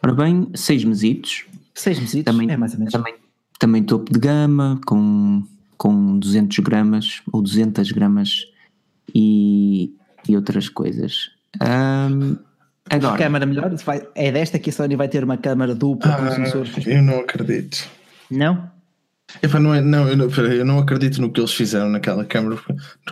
ora 0.02 0.14
bem, 0.16 0.50
seis 0.56 0.84
mesitos. 0.84 1.46
Seis 1.76 2.00
mesitos? 2.00 2.34
Também, 2.34 2.50
é 2.50 2.58
mais 2.58 2.74
ou 2.74 2.80
menos. 2.80 2.92
Também, 2.92 3.14
também 3.60 3.84
topo 3.84 4.12
de 4.12 4.18
gama, 4.18 4.80
com, 4.86 5.44
com 5.78 6.18
200 6.18 6.58
gramas 6.60 7.22
ou 7.32 7.42
200 7.42 7.92
gramas 7.92 8.46
e, 9.14 9.94
e 10.28 10.36
outras 10.36 10.70
coisas. 10.70 11.30
Um, 11.62 12.38
agora. 12.90 13.18
Câmara 13.18 13.46
melhor? 13.46 13.72
É 14.16 14.32
desta 14.32 14.58
que 14.58 14.70
a 14.70 14.74
Sony 14.74 14.96
vai 14.96 15.10
ter 15.10 15.24
uma 15.24 15.38
câmara 15.38 15.76
dupla 15.76 16.14
ah, 16.14 16.18
com 16.18 16.36
sensores? 16.36 16.88
Eu 16.88 17.04
não 17.04 17.20
acredito. 17.20 17.86
Não? 18.32 18.72
Epa, 19.44 19.60
não, 19.60 19.74
é, 19.74 19.82
não, 19.82 20.08
eu, 20.08 20.18
não, 20.18 20.26
eu 20.28 20.66
não 20.66 20.80
acredito 20.80 21.22
no 21.22 21.32
que 21.32 21.40
eles 21.40 21.54
fizeram 21.54 21.90
naquela 21.90 22.26
câmara. 22.26 22.58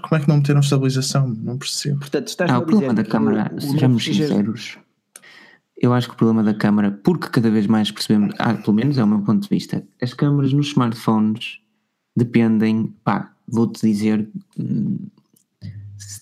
Como 0.02 0.16
é 0.16 0.20
que 0.20 0.28
não 0.28 0.38
meteram 0.38 0.62
estabilização? 0.62 1.28
Não 1.28 1.58
percebo. 1.58 2.00
Portanto, 2.00 2.28
estás 2.30 2.50
ah, 2.50 2.58
o 2.58 2.66
problema 2.66 2.94
da 2.94 3.04
câmara, 3.04 3.52
sejamos 3.60 4.04
sinceros, 4.04 4.78
eu 5.80 5.94
acho 5.94 6.08
que 6.08 6.14
o 6.16 6.18
problema 6.18 6.44
da 6.44 6.54
câmara, 6.54 6.92
porque 7.04 7.30
cada 7.30 7.52
vez 7.52 7.68
mais 7.68 7.92
percebemos, 7.92 8.34
ah, 8.40 8.54
pelo 8.56 8.74
menos 8.74 8.98
é 8.98 9.04
o 9.04 9.08
meu 9.08 9.20
ponto 9.22 9.44
de 9.44 9.50
vista, 9.50 9.86
as 10.02 10.14
câmaras 10.14 10.52
nos 10.54 10.68
smartphones 10.68 11.60
dependem, 12.16 12.94
pá, 13.04 13.32
vou-te 13.48 13.86
dizer, 13.88 14.28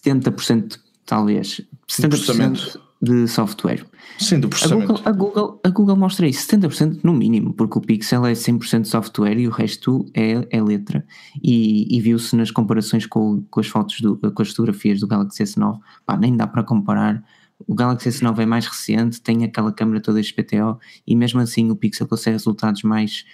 70% 0.04 0.78
talvez, 1.06 1.62
70% 1.90 2.80
de 3.02 3.28
software. 3.28 3.86
Sim, 4.20 4.40
do 4.40 4.50
processamento. 4.50 5.02
A 5.06 5.12
Google, 5.12 5.12
a, 5.12 5.12
Google, 5.12 5.62
a 5.64 5.70
Google 5.70 5.96
mostra 5.96 6.28
isso, 6.28 6.48
70% 6.48 7.00
no 7.04 7.14
mínimo, 7.14 7.54
porque 7.54 7.78
o 7.78 7.82
Pixel 7.82 8.26
é 8.26 8.34
100% 8.34 8.86
software 8.86 9.38
e 9.38 9.48
o 9.48 9.52
resto 9.52 10.06
é, 10.14 10.48
é 10.50 10.62
letra. 10.62 11.06
E, 11.42 11.96
e 11.96 12.02
viu-se 12.02 12.36
nas 12.36 12.52
comparações 12.52 13.06
com, 13.06 13.44
com 13.50 13.60
as 13.60 13.68
fotos, 13.68 14.02
do, 14.02 14.18
com 14.18 14.42
as 14.42 14.50
fotografias 14.50 15.00
do 15.00 15.08
Galaxy 15.08 15.44
S9, 15.44 15.80
pá, 16.06 16.18
nem 16.18 16.36
dá 16.36 16.48
para 16.48 16.64
comparar 16.64 17.24
o 17.68 17.74
Galaxy 17.74 18.10
S9 18.10 18.40
é 18.40 18.46
mais 18.46 18.66
recente, 18.66 19.22
tem 19.22 19.44
aquela 19.44 19.72
câmera 19.72 20.02
toda 20.02 20.22
XPTO 20.22 20.80
e 21.08 21.16
mesmo 21.16 21.40
assim 21.40 21.70
o 21.72 21.76
Pixel 21.76 22.08
consegue 22.08 22.36
resultados 22.36 22.84
mais 22.84 23.26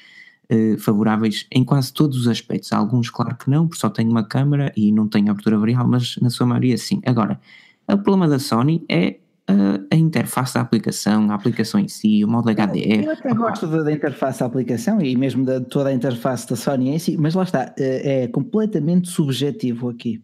uh, 0.52 0.78
favoráveis 0.78 1.48
em 1.52 1.64
quase 1.64 1.94
todos 1.94 2.18
os 2.18 2.28
aspectos. 2.28 2.72
Há 2.72 2.78
alguns, 2.78 3.10
claro 3.10 3.36
que 3.36 3.50
não, 3.50 3.68
porque 3.68 3.80
só 3.80 3.90
tem 3.90 4.08
uma 4.08 4.24
câmera 4.24 4.72
e 4.76 4.92
não 4.92 5.08
tem 5.08 5.30
abertura 5.30 5.58
variável, 5.58 5.88
mas 5.88 6.18
na 6.18 6.30
sua 6.30 6.46
maioria 6.46 6.78
sim. 6.78 7.02
Agora, 7.06 7.40
o 7.88 7.98
problema 7.98 8.28
da 8.28 8.40
Sony 8.40 8.86
é 8.88 9.18
uh, 9.50 9.88
a 9.92 9.96
interface 9.96 10.54
da 10.54 10.62
aplicação, 10.62 11.30
a 11.32 11.34
aplicação 11.34 11.80
em 11.80 11.88
si, 11.88 12.24
o 12.24 12.28
modo 12.28 12.50
HDR. 12.50 13.04
Eu 13.04 13.12
até 13.12 13.34
gosto 13.34 13.68
da, 13.68 13.84
da 13.84 13.92
interface 13.92 14.40
da 14.40 14.46
aplicação 14.46 15.02
e 15.02 15.16
mesmo 15.18 15.44
de 15.44 15.62
toda 15.62 15.90
a 15.90 15.94
interface 15.94 16.48
da 16.48 16.56
Sony 16.56 16.90
em 16.90 17.00
si, 17.00 17.18
mas 17.18 17.34
lá 17.34 17.44
está, 17.44 17.74
é, 17.78 18.24
é 18.24 18.28
completamente 18.28 19.10
subjetivo 19.10 19.90
aqui. 19.90 20.24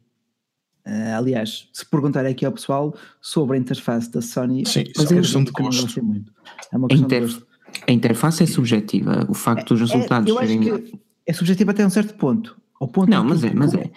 Uh, 0.88 1.18
aliás, 1.18 1.68
se 1.74 1.86
perguntar 1.86 2.26
aqui 2.26 2.46
ao 2.46 2.52
pessoal 2.54 2.96
sobre 3.20 3.58
a 3.58 3.60
interface 3.60 4.10
da 4.10 4.22
Sony, 4.22 4.66
Sim, 4.66 4.86
mas 4.96 5.12
é 5.12 5.16
uma 5.16 5.22
questão 5.22 5.44
de 5.44 5.52
gosto. 5.52 6.04
Muito. 6.06 6.32
É 6.72 6.78
uma 6.78 6.88
questão 6.88 7.06
interf 7.06 7.28
de 7.28 7.34
gosto. 7.34 7.48
a 7.86 7.92
interface 7.92 8.44
é 8.44 8.46
subjetiva, 8.46 9.26
o 9.28 9.34
facto 9.34 9.76
dos 9.76 9.92
é, 9.92 9.94
resultados 9.94 10.30
é, 10.30 10.32
eu 10.32 10.38
serem... 10.38 10.60
acho 10.60 10.82
que 10.84 11.00
é 11.26 11.34
subjetiva 11.34 11.72
até 11.72 11.86
um 11.86 11.90
certo 11.90 12.14
ponto. 12.14 12.56
Ao 12.80 12.88
ponto 12.88 13.10
Não, 13.10 13.22
mas 13.22 13.44
é, 13.44 13.54
mas 13.54 13.74
é. 13.74 13.92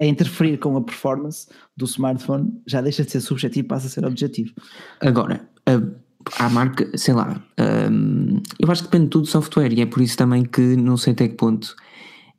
A 0.00 0.06
interferir 0.06 0.56
com 0.58 0.74
a 0.76 0.80
performance 0.80 1.48
do 1.76 1.84
smartphone 1.84 2.62
já 2.66 2.80
deixa 2.80 3.04
de 3.04 3.10
ser 3.10 3.20
subjetivo 3.20 3.66
e 3.66 3.68
passa 3.68 3.86
a 3.86 3.90
ser 3.90 4.06
objetivo. 4.06 4.54
Agora, 5.00 5.46
a, 5.66 6.44
a 6.44 6.48
marca, 6.48 6.90
sei 6.96 7.12
lá, 7.12 7.42
um, 7.90 8.40
eu 8.58 8.70
acho 8.70 8.84
que 8.84 8.88
depende 8.88 9.10
tudo 9.10 9.24
do 9.24 9.28
software 9.28 9.72
e 9.72 9.82
é 9.82 9.86
por 9.86 10.00
isso 10.00 10.16
também 10.16 10.44
que 10.44 10.76
não 10.76 10.96
sei 10.96 11.12
até 11.12 11.28
que 11.28 11.34
ponto 11.34 11.76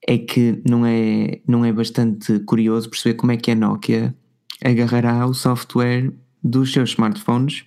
é 0.05 0.17
que 0.17 0.61
não 0.67 0.85
é, 0.85 1.41
não 1.47 1.63
é 1.63 1.71
bastante 1.71 2.39
curioso 2.39 2.89
perceber 2.89 3.15
como 3.15 3.31
é 3.31 3.37
que 3.37 3.51
a 3.51 3.55
Nokia 3.55 4.15
agarrará 4.63 5.25
o 5.25 5.33
software 5.33 6.11
dos 6.43 6.71
seus 6.71 6.91
smartphones 6.91 7.65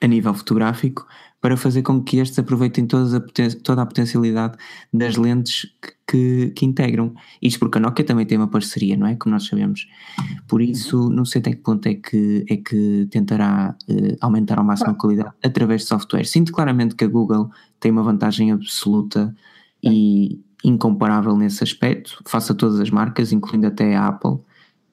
a 0.00 0.06
nível 0.06 0.34
fotográfico 0.34 1.06
para 1.40 1.56
fazer 1.56 1.82
com 1.82 2.02
que 2.02 2.18
estes 2.18 2.38
aproveitem 2.38 2.86
todas 2.86 3.14
a 3.14 3.20
toda 3.62 3.82
a 3.82 3.86
potencialidade 3.86 4.56
das 4.92 5.16
lentes 5.16 5.66
que, 6.06 6.50
que, 6.50 6.64
integram. 6.66 7.14
Isto 7.40 7.60
porque 7.60 7.78
a 7.78 7.80
Nokia 7.80 8.04
também 8.04 8.26
tem 8.26 8.36
uma 8.36 8.48
parceria, 8.48 8.96
não 8.96 9.06
é? 9.06 9.14
Como 9.14 9.32
nós 9.32 9.46
sabemos. 9.46 9.86
Por 10.48 10.60
isso, 10.60 11.08
não 11.10 11.24
sei 11.24 11.40
até 11.40 11.52
que 11.52 11.62
ponto 11.62 11.86
é 11.86 11.94
que, 11.94 12.44
é 12.48 12.56
que 12.56 13.06
tentará 13.10 13.76
uh, 13.88 14.16
aumentar 14.20 14.58
ao 14.58 14.64
máximo 14.64 14.90
a 14.90 14.94
qualidade 14.94 15.32
através 15.42 15.82
de 15.82 15.88
software. 15.88 16.24
Sinto 16.24 16.52
claramente 16.52 16.96
que 16.96 17.04
a 17.04 17.08
Google 17.08 17.50
tem 17.78 17.92
uma 17.92 18.02
vantagem 18.02 18.50
absoluta 18.50 19.32
e 19.82 20.40
incomparável 20.64 21.36
nesse 21.36 21.62
aspecto, 21.62 22.22
face 22.26 22.52
a 22.52 22.54
todas 22.54 22.80
as 22.80 22.90
marcas, 22.90 23.32
incluindo 23.32 23.66
até 23.66 23.94
a 23.94 24.08
Apple, 24.08 24.38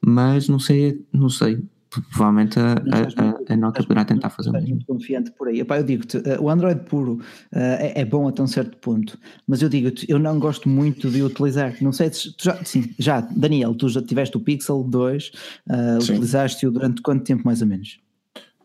mas 0.00 0.48
não 0.48 0.58
sei, 0.58 1.04
não 1.12 1.28
sei, 1.28 1.62
provavelmente 2.10 2.58
a, 2.58 2.74
a, 2.74 3.52
a 3.52 3.56
Nokia 3.56 3.82
poderá 3.82 4.04
tentar 4.04 4.30
fazer 4.30 4.50
o 4.50 4.52
mesmo. 4.52 4.68
muito 4.70 4.86
confiante 4.86 5.30
por 5.32 5.48
aí. 5.48 5.60
Epá, 5.60 5.78
eu 5.78 5.84
digo-te, 5.84 6.18
uh, 6.18 6.40
o 6.40 6.50
Android 6.50 6.80
puro 6.80 7.14
uh, 7.14 7.20
é, 7.52 8.00
é, 8.00 8.04
bom 8.04 8.28
até 8.28 8.42
um 8.42 8.46
certo 8.46 8.76
ponto, 8.78 9.18
mas 9.46 9.62
eu 9.62 9.68
digo-te, 9.68 10.06
eu 10.08 10.18
não 10.18 10.38
gosto 10.38 10.68
muito 10.68 11.10
de 11.10 11.22
utilizar. 11.22 11.74
Não 11.80 11.92
sei 11.92 12.12
se 12.12 12.32
tu 12.32 12.44
já, 12.44 12.64
sim, 12.64 12.94
já, 12.98 13.20
Daniel, 13.20 13.74
tu 13.74 13.88
já 13.88 14.02
tiveste 14.02 14.36
o 14.36 14.40
Pixel 14.40 14.82
2, 14.84 15.32
uh, 15.68 15.96
utilizaste-o 16.00 16.70
durante 16.70 17.02
quanto 17.02 17.24
tempo 17.24 17.42
mais 17.44 17.62
ou 17.62 17.68
menos? 17.68 17.98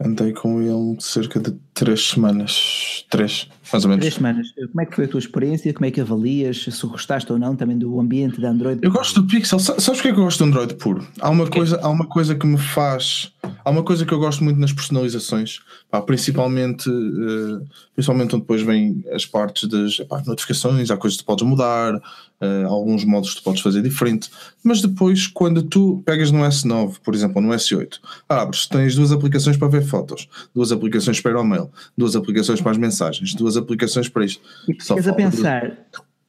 Andei 0.03 0.34
com 0.34 0.60
ele 0.60 1.00
cerca 1.00 1.39
de 1.39 1.55
três 1.75 2.10
semanas, 2.10 3.05
três, 3.10 3.48
mais 3.72 3.84
ou 3.84 3.89
menos. 3.89 4.03
Três 4.03 4.15
semanas. 4.15 4.48
Como 4.51 4.82
é 4.82 4.86
que 4.86 4.96
foi 4.96 5.06
a 5.06 5.08
tua 5.08 5.20
experiência? 5.20 5.74
Como 5.74 5.86
é 5.86 5.91
que 5.91 6.01
avalias? 6.01 6.63
Se 6.63 6.86
gostaste 6.88 7.32
ou 7.32 7.39
não 7.39 7.56
também 7.56 7.77
do 7.77 8.00
ambiente 8.00 8.39
da 8.39 8.50
Android? 8.50 8.80
Eu 8.82 8.91
gosto 8.91 9.22
do 9.22 9.27
Pixel. 9.27 9.60
Sabes 9.60 9.86
porque 9.86 10.10
é 10.10 10.13
que 10.13 10.20
eu 10.20 10.24
gosto 10.24 10.39
do 10.39 10.46
Android 10.46 10.74
puro? 10.75 11.06
Há 11.20 11.30
uma, 11.30 11.48
coisa, 11.48 11.80
há 11.82 11.89
uma 11.89 12.06
coisa 12.06 12.36
que 12.36 12.46
me 12.46 12.58
faz. 12.58 13.32
Há 13.63 13.70
uma 13.70 13.84
coisa 13.84 14.06
que 14.06 14.13
eu 14.13 14.20
gosto 14.20 14.44
muito 14.44 14.60
nas 14.60 14.74
personalizações, 14.74 15.60
pá, 15.89 16.01
principalmente, 16.01 16.89
uh, 16.89 17.63
principalmente 17.94 18.36
onde 18.36 18.44
depois 18.44 18.62
vêm 18.62 19.03
as 19.12 19.25
partes 19.25 19.70
das 19.70 19.98
pá, 20.08 20.22
notificações, 20.25 20.89
há 20.89 20.98
coisas 20.98 21.18
que 21.18 21.24
tu 21.24 21.27
podes 21.27 21.46
mudar, 21.46 21.96
uh, 22.41 22.68
alguns 22.68 23.06
modos 23.06 23.34
que 23.34 23.41
tu 23.41 23.44
podes 23.44 23.62
fazer 23.62 23.82
diferente, 23.82 24.30
mas 24.63 24.82
depois, 24.82 25.27
quando 25.27 25.62
tu 25.63 26.01
pegas 26.06 26.32
no 26.32 26.39
S9, 26.39 26.96
por 27.03 27.13
exemplo, 27.13 27.38
ou 27.38 27.41
no 27.44 27.53
S8, 27.53 28.00
abres, 28.27 28.65
tens 28.65 28.96
duas 28.96 29.12
aplicações 29.12 29.58
para 29.58 29.68
ver 29.68 29.84
fotos, 29.84 30.27
duas 30.53 30.72
aplicações 30.72 31.22
para 31.22 31.32
ir 31.32 31.38
ao 31.38 31.44
mail, 31.44 31.70
duas 31.98 32.15
aplicações 32.15 32.62
para 32.62 32.72
as 32.72 32.77
mensagens, 32.77 33.34
duas 33.34 33.56
aplicações 33.62 34.10
para 34.10 34.25
isto. 34.25 34.44
E 34.68 34.74
ficas 34.74 35.08
a 35.08 35.13
pensar, 35.13 35.77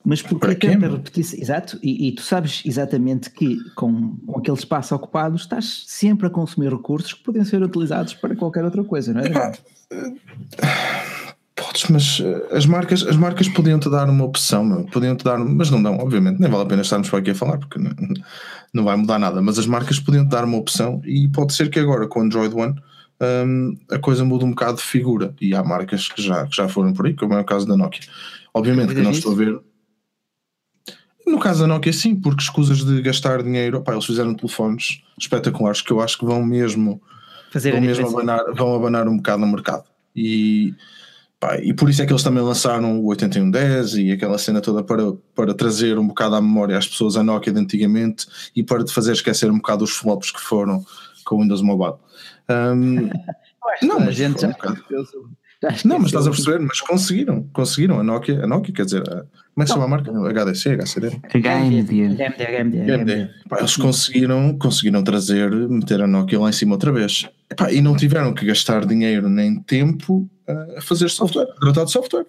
mas 0.04 0.20
porquê 0.20 0.54
tanta 0.54 0.88
repetição? 0.88 1.38
Exato, 1.38 1.78
e, 1.82 2.08
e, 2.08 2.12
tu 2.12 2.22
sabes 2.22 2.62
exatamente 2.64 3.30
que 3.30 3.56
com, 3.74 4.16
com 4.26 4.38
aquele 4.38 4.56
espaço 4.56 4.94
ocupado 4.94 5.36
estás 5.36 5.84
sempre 5.86 6.26
a 6.26 6.30
consumir 6.30 6.72
recursos 6.72 7.12
que 7.12 7.22
podem 7.22 7.44
ser 7.44 7.62
utilizados 7.62 8.14
para 8.14 8.34
qualquer 8.34 8.64
outra 8.64 8.82
coisa, 8.82 9.12
não 9.12 9.20
é? 9.20 9.52
Podes, 11.54 11.84
mas 11.90 12.20
eh, 12.20 12.56
as 12.56 12.66
marcas, 12.66 13.06
as 13.06 13.14
marcas 13.14 13.46
podiam-te 13.48 13.88
dar 13.90 14.08
uma 14.08 14.24
opção, 14.24 14.84
podiam-te 14.86 15.22
dar, 15.22 15.38
mas 15.38 15.70
não 15.70 15.82
dão, 15.82 15.98
obviamente, 15.98 16.40
nem 16.40 16.50
vale 16.50 16.64
a 16.64 16.66
pena 16.66 16.82
estarmos 16.82 17.08
para 17.08 17.18
aqui 17.20 17.30
a 17.30 17.34
falar, 17.34 17.58
porque 17.58 17.78
não, 17.78 17.90
não 18.72 18.84
vai 18.84 18.96
mudar 18.96 19.18
nada, 19.18 19.40
mas 19.40 19.58
as 19.58 19.66
marcas 19.66 20.00
podiam-te 20.00 20.30
dar 20.30 20.44
uma 20.44 20.56
opção 20.56 21.00
e 21.04 21.28
pode 21.28 21.52
ser 21.52 21.68
que 21.68 21.78
agora 21.78 22.08
com 22.08 22.20
o 22.20 22.22
Android 22.22 22.54
One 22.54 22.74
um, 23.22 23.76
a 23.90 23.98
coisa 23.98 24.24
muda 24.24 24.44
um 24.44 24.50
bocado 24.50 24.78
de 24.78 24.82
figura 24.82 25.34
e 25.40 25.54
há 25.54 25.62
marcas 25.62 26.08
que 26.08 26.20
já, 26.20 26.46
que 26.46 26.56
já 26.56 26.68
foram 26.68 26.92
por 26.92 27.06
aí, 27.06 27.14
como 27.14 27.34
é 27.34 27.40
o 27.40 27.44
caso 27.44 27.66
da 27.66 27.76
Nokia. 27.76 28.02
Obviamente 28.52 28.94
que 28.94 29.00
não 29.00 29.12
estou 29.12 29.32
a 29.32 29.36
ver. 29.36 29.60
No 31.26 31.38
caso 31.38 31.60
da 31.60 31.68
Nokia, 31.68 31.92
sim, 31.92 32.16
porque 32.16 32.42
escusas 32.42 32.84
de 32.84 33.00
gastar 33.00 33.42
dinheiro, 33.42 33.78
opá, 33.78 33.92
eles 33.92 34.04
fizeram 34.04 34.34
telefones 34.34 35.02
espetaculares 35.18 35.80
que 35.80 35.92
eu 35.92 36.00
acho 36.00 36.18
que 36.18 36.24
vão 36.24 36.44
mesmo, 36.44 37.00
Fazer 37.52 37.72
vão, 37.72 37.80
mesmo 37.80 38.08
abanar, 38.08 38.44
vão 38.54 38.74
abanar 38.74 39.08
um 39.08 39.16
bocado 39.16 39.40
no 39.40 39.46
mercado. 39.46 39.84
E, 40.16 40.74
pá, 41.38 41.58
e 41.58 41.72
por 41.72 41.88
isso 41.88 42.02
é 42.02 42.06
que 42.06 42.12
eles 42.12 42.24
também 42.24 42.42
lançaram 42.42 43.00
o 43.00 43.06
8110 43.06 43.94
e 43.94 44.10
aquela 44.10 44.36
cena 44.36 44.60
toda 44.60 44.82
para, 44.82 45.12
para 45.34 45.54
trazer 45.54 45.96
um 45.96 46.08
bocado 46.08 46.34
à 46.34 46.40
memória 46.40 46.76
às 46.76 46.88
pessoas 46.88 47.16
a 47.16 47.22
Nokia 47.22 47.52
de 47.52 47.60
antigamente 47.60 48.26
e 48.54 48.64
para 48.64 48.84
te 48.84 48.92
fazer 48.92 49.12
esquecer 49.12 49.48
um 49.48 49.58
bocado 49.58 49.84
os 49.84 49.92
flops 49.92 50.32
que 50.32 50.40
foram 50.40 50.84
com 51.24 51.36
o 51.36 51.42
Windows 51.42 51.62
Mobile. 51.62 51.94
Um, 52.52 53.08
não, 53.80 54.00
mas 54.00 54.16
gente 54.16 54.40
já, 54.40 54.48
não, 55.84 55.98
mas 55.98 56.06
estás 56.06 56.26
a 56.26 56.30
perceber, 56.30 56.58
mas 56.58 56.80
conseguiram, 56.80 57.48
conseguiram 57.52 58.00
a 58.00 58.02
Nokia, 58.02 58.42
a 58.42 58.46
Nokia 58.48 58.74
quer 58.74 58.84
dizer, 58.84 59.02
a, 59.08 59.24
como 59.54 59.58
é 59.58 59.62
que 59.62 59.66
se 59.66 59.72
chama 59.74 59.84
a 59.84 59.88
marca? 59.88 60.10
HDC, 60.10 60.76
HCD? 60.76 61.20
HMD. 61.28 62.78
HMD. 62.80 63.30
Eles 63.58 63.76
conseguiram, 63.76 64.58
conseguiram 64.58 65.04
trazer, 65.04 65.50
meter 65.68 66.02
a 66.02 66.06
Nokia 66.06 66.40
lá 66.40 66.48
em 66.48 66.52
cima 66.52 66.72
outra 66.72 66.90
vez. 66.90 67.28
e 67.70 67.80
não 67.80 67.94
tiveram 67.96 68.34
que 68.34 68.44
gastar 68.44 68.84
dinheiro 68.86 69.28
nem 69.28 69.60
tempo 69.60 70.28
a 70.76 70.80
fazer 70.80 71.08
software, 71.10 71.46
a 71.62 71.84
de 71.84 71.92
software. 71.92 72.26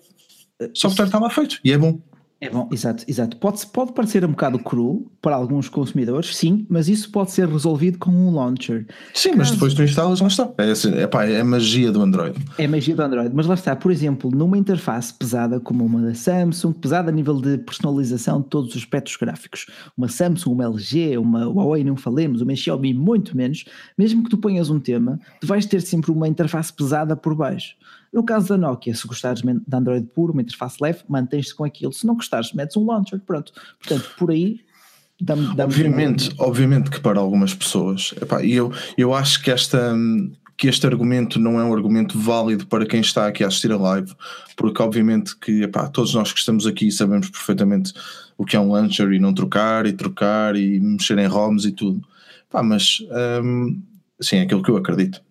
O 0.59 0.77
software 0.77 1.05
estava 1.05 1.29
feito 1.29 1.59
e 1.63 1.71
é 1.71 1.77
bom. 1.77 1.99
É 2.43 2.49
bom, 2.49 2.67
exato, 2.73 3.05
exato. 3.07 3.37
Pode, 3.37 3.65
pode 3.67 3.93
parecer 3.93 4.25
um 4.25 4.31
bocado 4.31 4.59
cru 4.59 5.09
para 5.21 5.33
alguns 5.33 5.69
consumidores, 5.69 6.35
sim, 6.35 6.65
mas 6.69 6.89
isso 6.89 7.09
pode 7.09 7.31
ser 7.31 7.47
resolvido 7.47 7.97
com 7.97 8.11
um 8.11 8.35
launcher. 8.35 8.85
Sim, 9.13 9.29
Caso... 9.29 9.37
mas 9.37 9.51
depois 9.51 9.73
tu 9.73 9.81
instalas, 9.81 10.19
lá 10.19 10.27
está. 10.27 10.51
É, 10.57 10.71
assim, 10.71 10.93
é, 10.93 11.07
pá, 11.07 11.23
é 11.23 11.39
a 11.39 11.43
magia 11.45 11.89
do 11.89 12.01
Android. 12.01 12.37
É 12.57 12.65
a 12.65 12.67
magia 12.67 12.97
do 12.97 13.01
Android, 13.01 13.33
mas 13.33 13.47
lá 13.47 13.53
está, 13.53 13.73
por 13.77 13.93
exemplo, 13.93 14.29
numa 14.29 14.57
interface 14.57 15.13
pesada 15.13 15.57
como 15.57 15.85
uma 15.85 16.01
da 16.01 16.13
Samsung, 16.13 16.73
pesada 16.73 17.07
a 17.09 17.13
nível 17.13 17.39
de 17.39 17.59
personalização 17.59 18.41
de 18.41 18.47
todos 18.47 18.71
os 18.71 18.75
aspectos 18.75 19.15
gráficos, 19.15 19.67
uma 19.97 20.09
Samsung, 20.09 20.51
uma 20.51 20.65
LG, 20.65 21.17
uma 21.17 21.47
Huawei, 21.47 21.85
não 21.85 21.95
falemos, 21.95 22.41
uma 22.41 22.53
Xiaomi, 22.53 22.93
muito 22.93 23.37
menos, 23.37 23.63
mesmo 23.97 24.21
que 24.21 24.29
tu 24.29 24.37
ponhas 24.37 24.69
um 24.69 24.81
tema, 24.81 25.17
tu 25.39 25.47
vais 25.47 25.65
ter 25.65 25.79
sempre 25.79 26.11
uma 26.11 26.27
interface 26.27 26.73
pesada 26.73 27.15
por 27.15 27.33
baixo. 27.33 27.75
No 28.13 28.23
caso 28.23 28.49
da 28.49 28.57
Nokia, 28.57 28.93
se 28.93 29.07
gostares 29.07 29.41
de 29.41 29.75
Android 29.75 30.05
puro, 30.13 30.33
uma 30.33 30.41
interface 30.43 30.77
leve, 30.79 30.99
mantens-te 31.09 31.55
com 31.55 31.63
aquilo. 31.63 31.91
Se 31.91 32.05
não 32.05 32.13
gostares, 32.15 32.53
metes 32.53 32.77
um 32.77 32.85
launcher, 32.85 33.19
pronto. 33.19 33.51
Portanto, 33.79 34.11
por 34.17 34.31
aí 34.31 34.61
Dá-me, 35.21 35.55
dá 35.55 35.63
obviamente, 35.63 36.31
obviamente 36.37 36.89
que 36.89 36.99
para 36.99 37.19
algumas 37.19 37.53
pessoas, 37.53 38.13
epá, 38.21 38.43
eu, 38.43 38.73
eu 38.97 39.13
acho 39.13 39.41
que 39.41 39.51
esta 39.51 39.95
que 40.57 40.67
este 40.67 40.85
argumento 40.85 41.39
não 41.39 41.59
é 41.59 41.63
um 41.63 41.73
argumento 41.73 42.17
válido 42.17 42.67
para 42.67 42.85
quem 42.85 43.01
está 43.01 43.27
aqui 43.27 43.43
a 43.43 43.47
assistir 43.47 43.71
a 43.71 43.77
live, 43.77 44.13
porque 44.55 44.81
obviamente 44.81 45.35
que 45.37 45.63
epá, 45.63 45.87
todos 45.87 46.13
nós 46.13 46.31
que 46.31 46.39
estamos 46.39 46.67
aqui 46.67 46.91
sabemos 46.91 47.29
perfeitamente 47.29 47.93
o 48.37 48.45
que 48.45 48.55
é 48.55 48.59
um 48.59 48.71
launcher 48.71 49.11
e 49.11 49.19
não 49.19 49.33
trocar 49.33 49.85
e 49.85 49.93
trocar 49.93 50.55
e 50.55 50.79
mexer 50.79 51.17
em 51.17 51.25
ROMs 51.25 51.67
e 51.67 51.71
tudo. 51.71 52.01
Epá, 52.49 52.61
mas 52.61 52.99
hum, 53.43 53.81
sim, 54.21 54.37
é 54.37 54.41
aquilo 54.41 54.61
que 54.61 54.69
eu 54.69 54.77
acredito. 54.77 55.21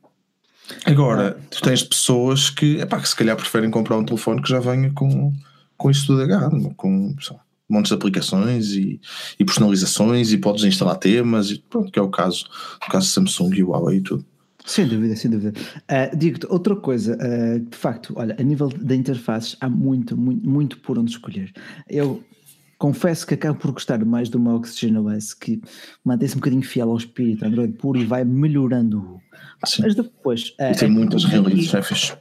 Agora, 0.84 1.38
tu 1.50 1.60
tens 1.62 1.82
pessoas 1.82 2.50
que, 2.50 2.78
epá, 2.78 3.00
que 3.00 3.08
se 3.08 3.16
calhar 3.16 3.36
preferem 3.36 3.70
comprar 3.70 3.96
um 3.98 4.04
telefone 4.04 4.42
que 4.42 4.48
já 4.48 4.60
venha 4.60 4.90
com, 4.92 5.32
com 5.76 5.90
isso 5.90 6.06
tudo 6.06 6.22
agarrado, 6.22 6.72
com 6.76 7.14
sei 7.20 7.36
lá, 7.36 7.42
montes 7.68 7.90
de 7.90 7.94
aplicações 7.94 8.72
e, 8.72 9.00
e, 9.38 9.44
personalizações 9.44 10.32
e 10.32 10.38
podes 10.38 10.64
instalar 10.64 10.96
temas, 10.96 11.50
e 11.50 11.58
pronto, 11.58 11.90
que 11.90 11.98
é 11.98 12.02
o 12.02 12.10
caso, 12.10 12.46
o 12.86 12.90
caso 12.90 13.06
Samsung 13.06 13.54
e 13.54 13.62
Huawei 13.62 13.98
e 13.98 14.00
tudo. 14.02 14.24
Sem 14.64 14.86
dúvida, 14.86 15.16
sem 15.16 15.30
dúvida. 15.30 15.58
Uh, 15.90 16.16
Digo-te 16.16 16.46
outra 16.48 16.76
coisa, 16.76 17.16
uh, 17.16 17.58
de 17.58 17.76
facto, 17.76 18.12
olha, 18.16 18.36
a 18.38 18.42
nível 18.42 18.68
da 18.68 18.94
interfaces 18.94 19.56
há 19.60 19.68
muito, 19.68 20.16
muito, 20.16 20.48
muito 20.48 20.78
por 20.78 20.98
onde 20.98 21.10
escolher. 21.10 21.52
Eu 21.88 22.22
confesso 22.78 23.26
que 23.26 23.34
acabo 23.34 23.58
por 23.58 23.72
gostar 23.72 24.04
mais 24.04 24.28
do 24.28 24.38
meu 24.38 24.54
Oxygen 24.54 24.98
OS, 24.98 25.34
que 25.34 25.60
mantém-se 26.04 26.34
um 26.34 26.38
bocadinho 26.38 26.62
fiel 26.62 26.90
ao 26.90 26.96
espírito 26.96 27.44
Android 27.44 27.72
puro 27.74 27.98
e 27.98 28.04
vai 28.04 28.24
melhorando. 28.24 29.20
Mas 29.80 29.94
depois. 29.94 30.50
Uh, 30.60 30.72
e 30.72 30.76
tem 30.76 30.90
muitas 30.90 31.24
releases, 31.24 31.72
é 31.74 31.82
fixe. 31.82 32.12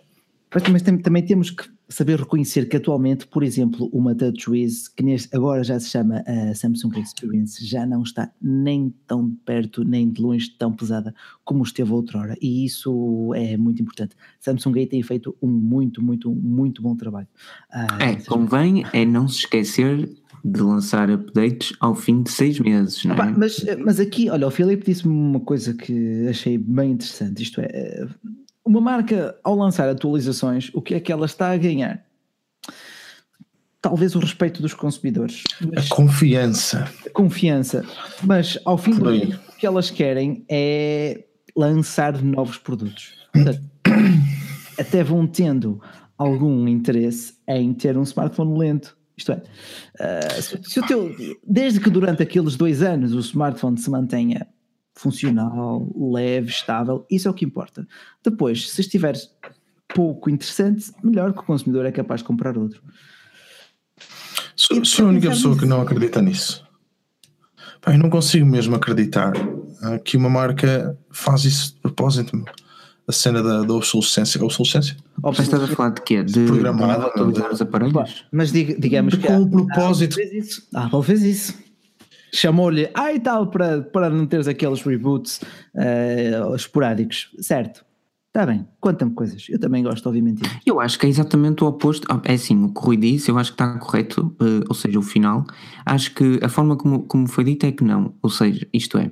Mas 0.54 0.82
também, 0.82 1.02
também 1.02 1.26
temos 1.26 1.50
que 1.50 1.64
saber 1.88 2.20
reconhecer 2.20 2.68
que 2.68 2.76
atualmente, 2.76 3.26
por 3.26 3.42
exemplo, 3.42 3.90
uma 3.94 4.14
TouchWiz, 4.14 4.90
que 4.90 5.02
neste, 5.02 5.34
agora 5.34 5.64
já 5.64 5.80
se 5.80 5.90
chama 5.90 6.24
a 6.28 6.54
Samsung 6.54 7.00
Experience, 7.00 7.66
já 7.66 7.86
não 7.86 8.04
está 8.04 8.30
nem 8.42 8.94
tão 9.08 9.34
perto, 9.46 9.84
nem 9.86 10.10
de 10.10 10.22
longe 10.22 10.50
tão 10.58 10.74
pesada 10.74 11.16
como 11.46 11.64
esteve 11.64 11.92
outrora. 11.94 12.36
E 12.42 12.66
isso 12.66 13.34
é 13.34 13.56
muito 13.56 13.82
importante. 13.82 14.14
Samsung 14.42 14.78
aí 14.80 14.88
tem 14.88 15.02
feito 15.02 15.36
um 15.42 15.48
muito, 15.48 16.04
muito, 16.04 16.30
muito 16.34 16.82
bom 16.82 16.98
trabalho. 16.98 17.28
Ah, 17.72 17.88
é, 18.02 18.16
convém 18.16 18.84
é 18.92 19.06
não 19.06 19.28
se 19.30 19.40
esquecer 19.40 20.10
de 20.44 20.62
lançar 20.62 21.10
updates 21.10 21.74
ao 21.80 21.94
fim 21.94 22.24
de 22.24 22.32
seis 22.32 22.60
meses, 22.60 23.04
não 23.06 23.16
é? 23.16 23.34
mas, 23.38 23.66
mas 23.84 24.00
aqui, 24.00 24.30
olha, 24.30 24.48
o 24.48 24.52
Filipe 24.52 24.86
disse-me 24.86 25.14
uma 25.14 25.40
coisa 25.40 25.74
que 25.74 26.28
achei 26.28 26.58
bem 26.58 26.92
interessante, 26.92 27.44
isto 27.44 27.62
é 27.62 28.08
uma 28.66 28.80
marca, 28.80 29.36
ao 29.44 29.56
lançar 29.56 29.90
atualizações, 29.90 30.72
o 30.74 30.82
que 30.82 30.94
é 30.94 31.00
que 31.00 31.12
ela 31.12 31.26
está 31.26 31.52
a 31.52 31.58
ganhar? 31.58 32.04
Talvez 33.82 34.16
o 34.16 34.20
respeito 34.20 34.62
dos 34.62 34.76
consumidores. 34.76 35.44
A 35.76 35.94
confiança. 35.94 36.88
A 37.06 37.10
confiança. 37.10 37.84
Mas, 38.24 38.60
ao 38.64 38.78
fim 38.78 38.92
do 38.92 39.12
dia, 39.12 39.40
o 39.50 39.58
que 39.58 39.66
elas 39.66 39.90
querem 39.90 40.46
é 40.48 41.26
lançar 41.56 42.22
novos 42.22 42.58
produtos. 42.58 43.14
Portanto, 43.34 43.62
até 44.80 45.04
vão 45.04 45.26
tendo 45.26 45.82
algum 46.16 46.68
interesse 46.68 47.34
em 47.48 47.74
ter 47.74 47.98
um 47.98 48.04
smartphone 48.04 48.58
lento. 48.58 48.96
Isto 49.22 49.34
é, 49.34 49.36
uh, 49.38 50.42
se, 50.42 50.60
se 50.64 50.80
o 50.80 50.86
teu, 50.88 51.16
desde 51.48 51.80
que 51.80 51.90
durante 51.90 52.24
aqueles 52.24 52.56
dois 52.56 52.82
anos 52.82 53.14
o 53.14 53.20
smartphone 53.20 53.78
se 53.78 53.90
mantenha 53.90 54.48
funcional, 54.96 55.88
leve, 55.96 56.50
estável, 56.50 57.06
isso 57.10 57.28
é 57.28 57.32
o 57.32 57.34
que 57.34 57.46
importa. 57.46 57.88
Depois, 58.24 58.72
se 58.72 58.82
estiver 58.82 59.16
pouco 59.94 60.30
interessante, 60.30 60.92
melhor 61.04 61.34
que 61.34 61.40
o 61.40 61.44
consumidor 61.44 61.86
é 61.86 61.92
capaz 61.92 62.22
de 62.22 62.28
comprar 62.28 62.58
outro. 62.58 62.82
Sou, 64.56 64.84
sou 64.84 65.06
a 65.06 65.10
única 65.10 65.30
pessoa 65.30 65.58
que 65.58 65.66
não 65.66 65.82
acredita 65.82 66.22
nisso. 66.22 66.68
Pai, 67.80 67.98
não 67.98 68.10
consigo 68.10 68.46
mesmo 68.46 68.76
acreditar 68.76 69.34
uh, 69.36 70.02
que 70.04 70.18
uma 70.18 70.30
marca 70.30 70.98
faz 71.12 71.46
isso 71.46 71.76
de 71.76 71.82
propósito. 71.82 72.44
A 73.12 73.14
cena 73.14 73.44
da, 73.44 73.62
da 73.64 73.74
obsolescência. 73.74 74.42
Obsolescência? 74.42 74.96
Mas 75.22 75.40
estás 75.40 75.62
a 75.64 75.68
falar 75.68 75.90
de 75.90 76.02
quê? 76.02 76.24
De, 76.24 76.46
Programada, 76.46 77.02
de 77.04 77.06
atualizar 77.10 77.48
de- 77.50 77.54
os 77.56 77.62
aparelhos? 77.62 78.26
Mas 78.32 78.54
diga- 78.54 78.76
digamos 78.80 79.16
que. 79.16 79.28
Com 79.28 79.42
o 79.42 79.50
propósito. 79.50 80.18
A 80.18 80.24
Apple 80.24 80.30
fez 80.32 80.46
isso. 80.48 80.68
A 80.74 80.86
Apple 80.86 81.04
fez 81.04 81.22
isso. 81.24 81.54
Chamou-lhe, 82.34 82.90
ah 82.94 83.12
e 83.12 83.20
tal, 83.20 83.48
para, 83.48 83.82
para 83.82 84.10
não 84.10 84.26
teres 84.26 84.48
aqueles 84.48 84.82
reboots 84.84 85.42
eh, 85.76 86.32
esporádicos. 86.56 87.30
Certo. 87.40 87.84
Está 88.30 88.46
bem, 88.46 88.66
conta-me 88.80 89.12
coisas. 89.12 89.46
Eu 89.50 89.60
também 89.60 89.84
gosto, 89.84 90.08
obviamente. 90.08 90.42
disso. 90.42 90.56
Eu 90.66 90.80
acho 90.80 90.98
que 90.98 91.06
é 91.06 91.10
exatamente 91.10 91.66
o 91.66 91.68
oposto. 91.68 92.08
Ah, 92.10 92.22
É 92.24 92.36
assim, 92.36 92.64
o 92.64 92.70
que 92.74 92.80
o 92.80 92.84
Rui 92.84 92.96
disse, 92.96 93.30
eu 93.30 93.38
acho 93.38 93.52
que 93.52 93.56
está 93.62 93.78
correto, 93.78 94.34
eh, 94.40 94.64
ou 94.70 94.74
seja, 94.74 94.98
o 94.98 95.02
final. 95.02 95.46
Acho 95.86 96.16
que 96.16 96.40
a 96.42 96.48
forma 96.48 96.78
como, 96.78 97.04
como 97.04 97.28
foi 97.28 97.44
dito 97.44 97.66
é 97.66 97.74
que 97.74 97.84
não. 97.84 98.14
Ou 98.24 98.30
seja, 98.30 98.66
isto 98.74 98.98
é. 98.98 99.12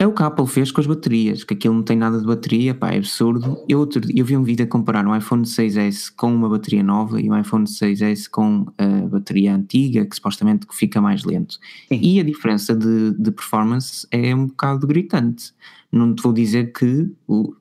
É 0.00 0.06
o 0.06 0.14
que 0.14 0.22
a 0.22 0.28
Apple 0.28 0.46
fez 0.46 0.72
com 0.72 0.80
as 0.80 0.86
baterias, 0.86 1.44
que 1.44 1.52
aquilo 1.52 1.74
não 1.74 1.82
tem 1.82 1.94
nada 1.94 2.18
de 2.18 2.24
bateria, 2.24 2.74
pá, 2.74 2.90
é 2.90 2.96
absurdo. 2.96 3.62
Eu, 3.68 3.80
outro, 3.80 4.00
eu 4.16 4.24
vi 4.24 4.34
um 4.34 4.42
vídeo 4.42 4.64
a 4.64 4.66
comparar 4.66 5.06
um 5.06 5.14
iPhone 5.14 5.42
6S 5.42 6.10
com 6.16 6.34
uma 6.34 6.48
bateria 6.48 6.82
nova 6.82 7.20
e 7.20 7.30
um 7.30 7.38
iPhone 7.38 7.66
6S 7.66 8.26
com 8.30 8.64
a 8.78 9.06
bateria 9.06 9.54
antiga, 9.54 10.06
que 10.06 10.16
supostamente 10.16 10.66
fica 10.72 11.02
mais 11.02 11.22
lento. 11.24 11.58
Sim. 11.86 12.00
E 12.00 12.18
a 12.18 12.22
diferença 12.24 12.74
de, 12.74 13.12
de 13.12 13.30
performance 13.30 14.06
é 14.10 14.34
um 14.34 14.46
bocado 14.46 14.86
gritante. 14.86 15.52
Não 15.92 16.14
te 16.14 16.22
vou 16.22 16.32
dizer 16.32 16.72
que 16.72 17.12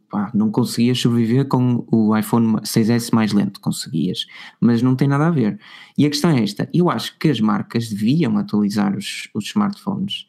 pá, 0.10 0.32
não 0.34 0.49
conseguias 0.49 0.97
sobreviver 0.97 1.45
com 1.45 1.86
o 1.91 2.15
iPhone 2.15 2.54
6S 2.62 3.13
mais 3.13 3.34
lento, 3.34 3.60
conseguias, 3.60 4.25
mas 4.62 4.82
não 4.82 4.95
tem 4.95 5.10
nada 5.10 5.28
a 5.28 5.32
ver. 5.32 5.60
E 5.97 6.06
a 6.06 6.10
questão 6.10 6.32
é 6.32 6.41
esta: 6.41 6.69
eu 6.73 6.89
acho 6.89 7.19
que 7.19 7.28
as 7.28 7.41
marcas 7.41 7.89
deviam 7.89 8.38
atualizar 8.38 8.95
os, 8.95 9.28
os 9.34 9.43
smartphones, 9.47 10.25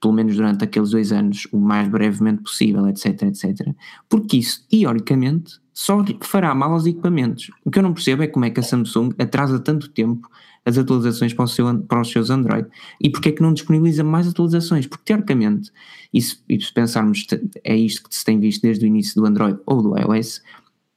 pelo 0.00 0.14
menos 0.14 0.36
durante 0.36 0.64
aqueles 0.64 0.90
dois 0.90 1.12
anos, 1.12 1.46
o 1.52 1.58
mais 1.58 1.88
brevemente 1.88 2.42
possível, 2.42 2.86
etc, 2.88 3.22
etc, 3.22 3.74
porque 4.08 4.36
isso, 4.38 4.66
teoricamente, 4.68 5.60
só 5.72 6.04
fará 6.20 6.54
mal 6.54 6.72
aos 6.72 6.86
equipamentos. 6.86 7.50
O 7.64 7.70
que 7.70 7.78
eu 7.78 7.82
não 7.82 7.92
percebo 7.92 8.22
é 8.22 8.26
como 8.26 8.44
é 8.44 8.50
que 8.50 8.60
a 8.60 8.62
Samsung 8.62 9.10
atrasa 9.18 9.60
tanto 9.60 9.88
tempo 9.90 10.28
as 10.64 10.76
atualizações 10.76 11.32
para, 11.32 11.46
seu, 11.46 11.82
para 11.82 12.00
os 12.00 12.10
seus 12.10 12.30
Android 12.30 12.68
e 13.00 13.08
porque 13.08 13.30
é 13.30 13.32
que 13.32 13.40
não 13.42 13.52
disponibiliza 13.52 14.04
mais 14.04 14.28
atualizações, 14.28 14.86
porque 14.86 15.04
teoricamente, 15.04 15.70
e 16.12 16.20
se, 16.20 16.38
e 16.48 16.60
se 16.60 16.72
pensarmos, 16.72 17.26
é 17.64 17.76
isto 17.76 18.08
que 18.08 18.14
se 18.14 18.24
tem 18.24 18.38
visto 18.38 18.62
desde 18.62 18.84
o 18.84 18.88
início 18.88 19.14
do 19.14 19.26
Android 19.26 19.58
ou 19.64 19.82
do 19.82 19.98
iOS, 19.98 20.42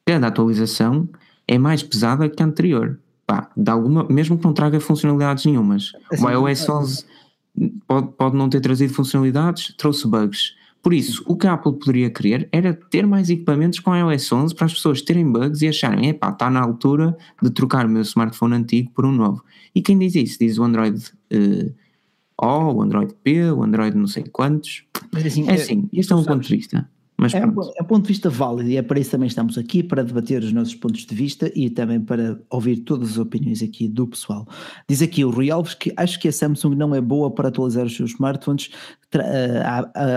cada 0.05 0.27
atualização 0.27 1.07
é 1.47 1.57
mais 1.57 1.83
pesada 1.83 2.27
que 2.27 2.41
a 2.41 2.45
anterior. 2.45 2.99
Pá, 3.25 3.49
de 3.55 3.69
alguma, 3.69 4.03
mesmo 4.09 4.37
que 4.37 4.43
não 4.43 4.51
traga 4.51 4.79
funcionalidades 4.79 5.45
nenhumas. 5.45 5.91
Assim, 6.11 6.25
o 6.25 6.29
iOS 6.29 6.67
11 6.67 7.05
pode, 7.87 8.07
pode 8.17 8.35
não 8.35 8.49
ter 8.49 8.61
trazido 8.61 8.93
funcionalidades, 8.93 9.73
trouxe 9.77 10.07
bugs. 10.07 10.53
Por 10.81 10.93
isso, 10.93 11.23
o 11.27 11.35
que 11.37 11.45
a 11.45 11.53
Apple 11.53 11.73
poderia 11.73 12.09
querer 12.09 12.49
era 12.51 12.73
ter 12.73 13.05
mais 13.05 13.29
equipamentos 13.29 13.79
com 13.79 13.95
iOS 13.95 14.31
11 14.31 14.55
para 14.55 14.65
as 14.65 14.73
pessoas 14.73 15.01
terem 15.03 15.31
bugs 15.31 15.61
e 15.61 15.67
acharem, 15.67 16.09
epá, 16.09 16.29
está 16.29 16.49
na 16.49 16.59
altura 16.59 17.15
de 17.41 17.51
trocar 17.51 17.85
o 17.85 17.89
meu 17.89 18.01
smartphone 18.01 18.55
antigo 18.55 18.89
por 18.91 19.05
um 19.05 19.11
novo. 19.11 19.43
E 19.75 19.81
quem 19.81 19.97
diz 19.99 20.15
isso? 20.15 20.39
Diz 20.39 20.57
o 20.57 20.63
Android 20.63 20.99
eh, 21.29 21.71
O, 22.41 22.73
o 22.73 22.81
Android 22.81 23.13
P, 23.23 23.51
o 23.51 23.61
Android 23.63 23.95
não 23.95 24.07
sei 24.07 24.23
quantos. 24.23 24.83
Mas 25.13 25.23
assim, 25.27 25.47
É 25.47 25.53
assim, 25.53 25.87
este 25.93 26.11
é 26.11 26.15
um 26.15 26.23
sabes- 26.23 26.33
ponto 26.35 26.47
de 26.49 26.55
vista. 26.55 26.89
Mas 27.21 27.35
É 27.35 27.45
um, 27.45 27.53
pronto. 27.53 27.71
é 27.77 27.83
um 27.83 27.85
ponto 27.85 28.01
de 28.01 28.07
vista 28.07 28.31
válido 28.31 28.67
e 28.67 28.77
é 28.77 28.81
para 28.81 28.99
isso 28.99 29.11
também 29.11 29.27
estamos 29.27 29.55
aqui, 29.55 29.83
para 29.83 30.03
debater 30.03 30.41
os 30.41 30.51
nossos 30.51 30.73
pontos 30.73 31.05
de 31.05 31.13
vista 31.13 31.51
e 31.55 31.69
também 31.69 32.01
para 32.01 32.41
ouvir 32.49 32.77
todas 32.77 33.11
as 33.11 33.17
opiniões 33.19 33.61
aqui 33.61 33.87
do 33.87 34.07
pessoal. 34.07 34.47
Diz 34.89 35.03
aqui 35.03 35.23
o 35.23 35.29
Rui 35.29 35.51
Alves 35.51 35.75
que 35.75 35.93
acho 35.95 36.19
que 36.19 36.27
a 36.27 36.31
Samsung 36.31 36.75
não 36.75 36.95
é 36.95 36.99
boa 36.99 37.29
para 37.29 37.49
atualizar 37.49 37.85
os 37.85 37.95
seus 37.95 38.11
smartphones, 38.11 38.71
eh, 39.13 39.63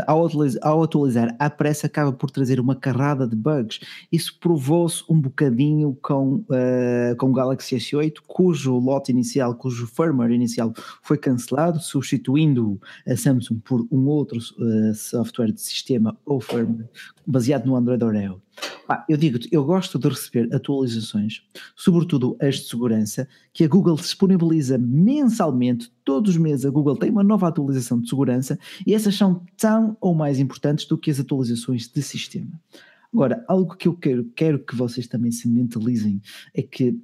ao, 0.07 0.29
ao 0.63 0.83
atualizar 0.83 1.35
à 1.39 1.51
pressa 1.51 1.89
acaba 1.89 2.13
por 2.13 2.31
trazer 2.31 2.59
uma 2.59 2.75
carrada 2.75 3.27
de 3.27 3.37
bugs. 3.37 3.81
Isso 4.11 4.39
provou-se 4.41 5.05
um 5.07 5.21
bocadinho 5.21 5.99
com, 6.01 6.43
eh, 6.53 7.15
com 7.19 7.29
o 7.29 7.33
Galaxy 7.33 7.77
S8, 7.77 8.23
cujo 8.27 8.79
lote 8.79 9.13
inicial, 9.13 9.55
cujo 9.57 9.87
firmware 9.87 10.33
inicial 10.33 10.73
foi 11.03 11.19
cancelado, 11.19 11.81
substituindo 11.81 12.81
a 13.07 13.15
Samsung 13.15 13.59
por 13.59 13.87
um 13.91 14.07
outro 14.07 14.39
eh, 14.39 14.95
software 14.95 15.53
de 15.53 15.61
sistema 15.61 16.17
ou 16.25 16.41
firmware 16.41 16.94
baseado 17.27 17.67
no 17.67 17.77
Android 17.77 18.05
Oreo. 18.05 18.43
Pá, 18.87 19.05
eu 19.09 19.17
digo-te, 19.17 19.49
eu 19.51 19.65
gosto 19.65 19.99
de 19.99 20.09
receber 20.09 20.55
atualizações, 20.55 21.43
sobretudo 21.75 22.37
as 22.41 22.57
de 22.57 22.69
segurança, 22.69 23.27
que 23.53 23.65
a 23.65 23.69
Google 23.69 23.97
disponibiliza 23.97 24.77
mensalmente, 24.77 25.91
todos 26.05 26.33
os 26.33 26.37
meses 26.37 26.67
a 26.67 26.71
Google 26.71 26.97
tem 26.97 27.11
uma 27.11 27.25
nova 27.25 27.49
atualização 27.49 28.01
de 28.01 28.09
segurança 28.09 28.59
e 28.87 28.95
essas 28.95 29.15
são 29.17 29.43
tão 29.57 29.97
ou 30.01 30.15
mais 30.15 30.39
importantes 30.39 30.85
do 30.87 30.99
que 30.99 31.11
as 31.11 31.19
atualizações 31.19 31.89
de 31.89 32.03
sistema. 32.03 32.61
Agora, 33.13 33.45
algo 33.49 33.77
que 33.77 33.89
eu 33.89 33.95
quero, 33.95 34.25
quero 34.35 34.59
que 34.59 34.75
vocês 34.75 35.07
também 35.07 35.31
se 35.31 35.49
mentalizem 35.49 36.21
é 36.53 36.63
que, 36.63 36.99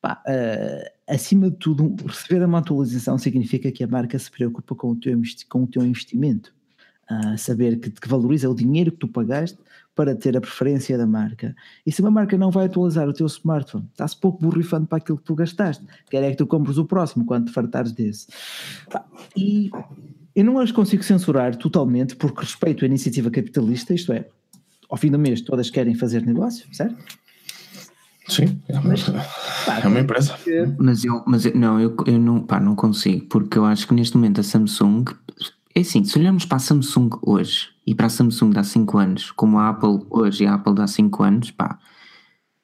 pá, 0.00 0.22
eh, 0.26 0.92
acima 1.06 1.50
de 1.50 1.56
tudo, 1.56 1.96
receber 2.06 2.44
uma 2.44 2.58
atualização 2.58 3.16
significa 3.16 3.72
que 3.72 3.82
a 3.82 3.86
marca 3.86 4.18
se 4.18 4.30
preocupa 4.30 4.74
com 4.74 4.90
o 4.90 4.96
teu, 4.96 5.20
com 5.48 5.62
o 5.62 5.66
teu 5.66 5.82
investimento. 5.82 6.54
Saber 7.38 7.78
que, 7.78 7.90
que 7.90 8.08
valoriza 8.08 8.50
o 8.50 8.54
dinheiro 8.54 8.92
que 8.92 8.98
tu 8.98 9.08
pagaste 9.08 9.58
para 9.94 10.14
ter 10.14 10.36
a 10.36 10.40
preferência 10.40 10.98
da 10.98 11.06
marca. 11.06 11.56
E 11.86 11.90
se 11.90 12.02
uma 12.02 12.10
marca 12.10 12.36
não 12.36 12.50
vai 12.50 12.66
atualizar 12.66 13.08
o 13.08 13.14
teu 13.14 13.26
smartphone, 13.26 13.86
está-se 13.90 14.16
pouco 14.20 14.42
borrifando 14.42 14.86
para 14.86 14.98
aquilo 14.98 15.16
que 15.16 15.24
tu 15.24 15.34
gastaste. 15.34 15.82
Quer 16.10 16.22
é 16.22 16.30
que 16.30 16.36
tu 16.36 16.46
compres 16.46 16.76
o 16.76 16.84
próximo 16.84 17.24
quando 17.24 17.46
te 17.46 17.52
fartares 17.52 17.92
desse. 17.92 18.26
E 19.34 19.70
eu 20.34 20.44
não 20.44 20.58
as 20.58 20.70
consigo 20.70 21.02
censurar 21.02 21.56
totalmente 21.56 22.14
porque 22.14 22.42
respeito 22.42 22.84
a 22.84 22.86
iniciativa 22.86 23.30
capitalista, 23.30 23.94
isto 23.94 24.12
é, 24.12 24.26
ao 24.90 24.98
fim 24.98 25.10
do 25.10 25.18
mês 25.18 25.40
todas 25.40 25.70
querem 25.70 25.94
fazer 25.94 26.24
negócio, 26.26 26.66
certo? 26.74 27.02
Sim, 28.28 28.60
é 28.68 28.78
uma, 28.78 28.94
Pá, 29.64 29.80
é 29.82 29.86
uma 29.86 30.00
empresa. 30.00 30.36
Mas 30.78 31.04
eu, 31.04 31.22
mas 31.26 31.46
eu, 31.46 31.56
não, 31.56 31.80
eu, 31.80 31.96
eu 32.06 32.18
não, 32.18 32.42
pá, 32.42 32.60
não 32.60 32.74
consigo, 32.74 33.24
porque 33.26 33.56
eu 33.56 33.64
acho 33.64 33.86
que 33.86 33.94
neste 33.94 34.16
momento 34.16 34.40
a 34.40 34.44
Samsung, 34.44 35.04
é 35.76 35.80
assim, 35.80 36.02
se 36.04 36.18
olharmos 36.18 36.46
para 36.46 36.56
a 36.56 36.60
Samsung 36.60 37.10
hoje 37.22 37.68
e 37.86 37.94
para 37.94 38.06
a 38.06 38.10
Samsung 38.10 38.50
de 38.50 38.58
há 38.58 38.64
5 38.64 38.96
anos, 38.98 39.30
como 39.32 39.58
a 39.58 39.68
Apple 39.68 40.06
hoje 40.08 40.44
e 40.44 40.46
a 40.46 40.54
Apple 40.54 40.74
de 40.74 40.80
há 40.80 40.86
5 40.86 41.22
anos, 41.22 41.50
pá, 41.50 41.78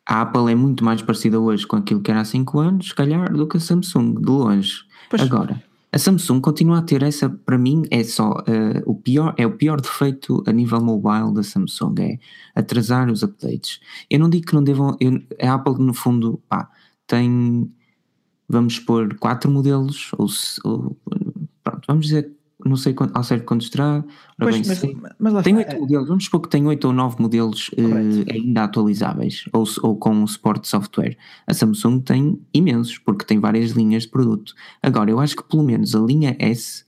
a 0.07 0.22
Apple 0.22 0.51
é 0.51 0.55
muito 0.55 0.83
mais 0.83 1.03
parecida 1.03 1.38
hoje 1.38 1.66
com 1.66 1.77
aquilo 1.77 2.01
que 2.01 2.11
era 2.11 2.22
há 2.22 2.25
5 2.25 2.59
anos, 2.59 2.88
se 2.88 2.94
calhar, 2.94 3.31
do 3.33 3.46
que 3.46 3.59
a 3.59 3.61
Samsung, 3.61 4.14
de 4.14 4.27
longe. 4.31 4.79
Pois. 5.11 5.20
Agora, 5.22 5.62
a 5.92 5.98
Samsung 5.98 6.40
continua 6.40 6.79
a 6.79 6.83
ter 6.83 7.03
essa, 7.03 7.29
para 7.29 7.59
mim, 7.59 7.83
é 7.90 8.03
só 8.03 8.42
eh, 8.46 8.83
o 8.87 8.94
pior, 8.94 9.35
é 9.37 9.46
o 9.46 9.53
pior 9.59 9.79
defeito 9.79 10.42
a 10.46 10.51
nível 10.53 10.81
mobile 10.81 11.35
da 11.35 11.42
Samsung, 11.42 11.94
é 12.01 12.18
atrasar 12.55 13.11
os 13.11 13.22
updates. 13.22 13.79
Eu 14.09 14.18
não 14.20 14.31
digo 14.31 14.46
que 14.46 14.55
não 14.55 14.64
devam, 14.64 14.96
eu- 14.98 15.22
a 15.40 15.53
Apple 15.53 15.75
no 15.85 15.92
fundo, 15.92 16.40
pá, 16.48 16.70
tem, 17.07 17.70
vamos 18.48 18.79
pôr 18.79 19.14
quatro 19.18 19.51
modelos, 19.51 20.11
ou, 20.16 20.27
ou 20.64 20.96
pronto, 21.62 21.83
vamos 21.87 22.07
dizer, 22.07 22.33
não 22.64 22.77
sei 22.77 22.94
quanto, 22.94 23.16
ao 23.16 23.25
certo 23.25 23.44
quantos 23.44 23.68
terá, 23.70 23.96
ora 23.96 24.05
Pois, 24.38 24.55
bem, 24.57 24.64
mas, 24.66 24.79
sei. 24.79 24.96
mas 25.18 25.33
lá 25.33 25.42
Tem 25.42 25.57
oito 25.57 25.79
modelos, 25.79 26.09
vamos 26.09 26.25
supor 26.25 26.40
que 26.42 26.48
tem 26.48 26.66
oito 26.66 26.87
ou 26.87 26.92
nove 26.92 27.16
modelos 27.20 27.68
Correto. 27.70 28.33
ainda 28.33 28.64
atualizáveis 28.64 29.44
ou, 29.53 29.64
ou 29.83 29.96
com 29.96 30.27
suporte 30.27 30.62
de 30.62 30.68
software. 30.68 31.16
A 31.46 31.55
Samsung 31.55 32.01
tem 32.01 32.40
imensos, 32.55 32.98
porque 32.98 33.25
tem 33.25 33.38
várias 33.40 33.72
linhas 33.72 34.05
de 34.05 34.11
produto. 34.11 34.55
Agora, 34.83 35.11
eu 35.11 35.18
acho 35.20 35.37
que 35.37 35.44
pelo 35.44 35.62
menos 35.62 35.94
a 35.94 36.01
linha 36.01 36.37
S 36.38 36.85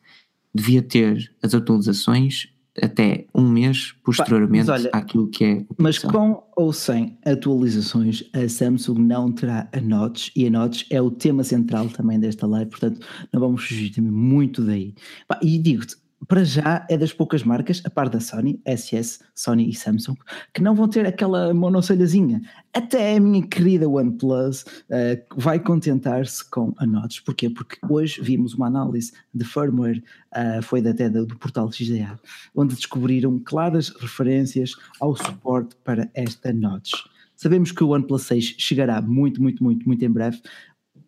devia 0.54 0.82
ter 0.82 1.32
as 1.42 1.54
atualizações 1.54 2.48
até 2.82 3.26
um 3.34 3.48
mês 3.48 3.94
posteriormente 4.04 4.70
olha, 4.70 4.90
àquilo 4.92 5.28
que 5.28 5.44
é 5.44 5.64
Mas 5.78 5.98
com 5.98 6.42
ou 6.56 6.72
sem 6.72 7.16
atualizações, 7.24 8.24
a 8.32 8.48
Samsung 8.48 8.98
não 8.98 9.30
terá 9.30 9.68
a 9.72 9.80
Notch 9.80 10.30
e 10.34 10.46
a 10.46 10.50
Notch 10.50 10.84
é 10.90 11.00
o 11.00 11.10
tema 11.10 11.44
central 11.44 11.88
também 11.88 12.18
desta 12.18 12.46
live, 12.46 12.70
portanto 12.70 13.06
não 13.32 13.40
vamos 13.40 13.64
fugir 13.64 13.90
também 13.90 14.10
muito 14.10 14.62
daí. 14.62 14.94
E 15.42 15.58
digo-te, 15.58 15.96
para 16.28 16.44
já 16.44 16.86
é 16.88 16.96
das 16.96 17.12
poucas 17.12 17.42
marcas, 17.42 17.82
a 17.84 17.90
par 17.90 18.08
da 18.08 18.20
Sony, 18.20 18.60
SS, 18.66 19.20
Sony 19.34 19.68
e 19.68 19.74
Samsung, 19.74 20.16
que 20.52 20.62
não 20.62 20.74
vão 20.74 20.88
ter 20.88 21.06
aquela 21.06 21.52
monocelhazinha. 21.52 22.40
Até 22.72 23.16
a 23.16 23.20
minha 23.20 23.46
querida 23.46 23.88
OnePlus 23.88 24.64
eh, 24.90 25.22
vai 25.36 25.58
contentar-se 25.60 26.48
com 26.50 26.72
a 26.78 26.86
Notch. 26.86 27.20
Porquê? 27.24 27.50
Porque 27.50 27.76
hoje 27.88 28.20
vimos 28.22 28.54
uma 28.54 28.66
análise 28.66 29.12
de 29.34 29.44
firmware, 29.44 30.02
eh, 30.34 30.60
foi 30.62 30.80
da- 30.80 30.90
até 30.90 31.08
do, 31.10 31.26
do 31.26 31.36
portal 31.36 31.70
XDA, 31.70 32.18
onde 32.54 32.74
descobriram 32.74 33.38
claras 33.44 33.88
referências 34.00 34.72
ao 35.00 35.14
suporte 35.16 35.76
para 35.84 36.08
esta 36.14 36.52
Notch. 36.52 36.92
Sabemos 37.36 37.72
que 37.72 37.82
o 37.82 37.88
OnePlus 37.88 38.22
6 38.22 38.54
chegará 38.58 39.02
muito, 39.02 39.42
muito, 39.42 39.62
muito, 39.62 39.86
muito 39.86 40.04
em 40.04 40.10
breve. 40.10 40.40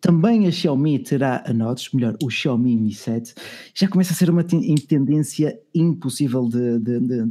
Também 0.01 0.47
a 0.47 0.51
Xiaomi 0.51 0.99
terá 0.99 1.43
a 1.45 1.53
melhor, 1.93 2.15
o 2.23 2.29
Xiaomi 2.29 2.77
Mi 2.77 2.93
7. 2.93 3.33
Já 3.73 3.87
começa 3.87 4.13
a 4.13 4.15
ser 4.15 4.29
uma 4.29 4.43
tendência 4.43 5.59
impossível 5.73 6.47
de, 6.47 6.79
de, 6.79 6.99
de, 6.99 7.25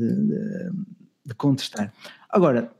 de 1.27 1.35
contestar. 1.37 1.93
Agora, 2.31 2.73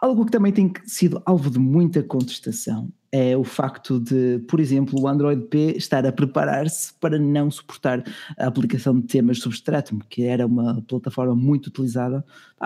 algo 0.00 0.24
que 0.24 0.32
também 0.32 0.52
tem 0.52 0.72
sido 0.84 1.22
alvo 1.24 1.50
de 1.50 1.58
muita 1.58 2.02
contestação 2.02 2.92
é 3.10 3.36
o 3.36 3.44
facto 3.44 3.98
de, 3.98 4.38
por 4.48 4.60
exemplo, 4.60 5.00
o 5.00 5.08
Android 5.08 5.42
P 5.46 5.76
estar 5.76 6.04
a 6.04 6.12
preparar-se 6.12 6.92
para 6.94 7.18
não 7.18 7.50
suportar 7.50 8.04
a 8.38 8.46
aplicação 8.46 8.98
de 9.00 9.06
temas 9.06 9.38
sobre 9.38 9.56
Stratum, 9.56 9.98
que 10.10 10.24
era 10.24 10.46
uma 10.46 10.82
plataforma 10.82 11.34
muito 11.34 11.68
utilizada 11.68 12.24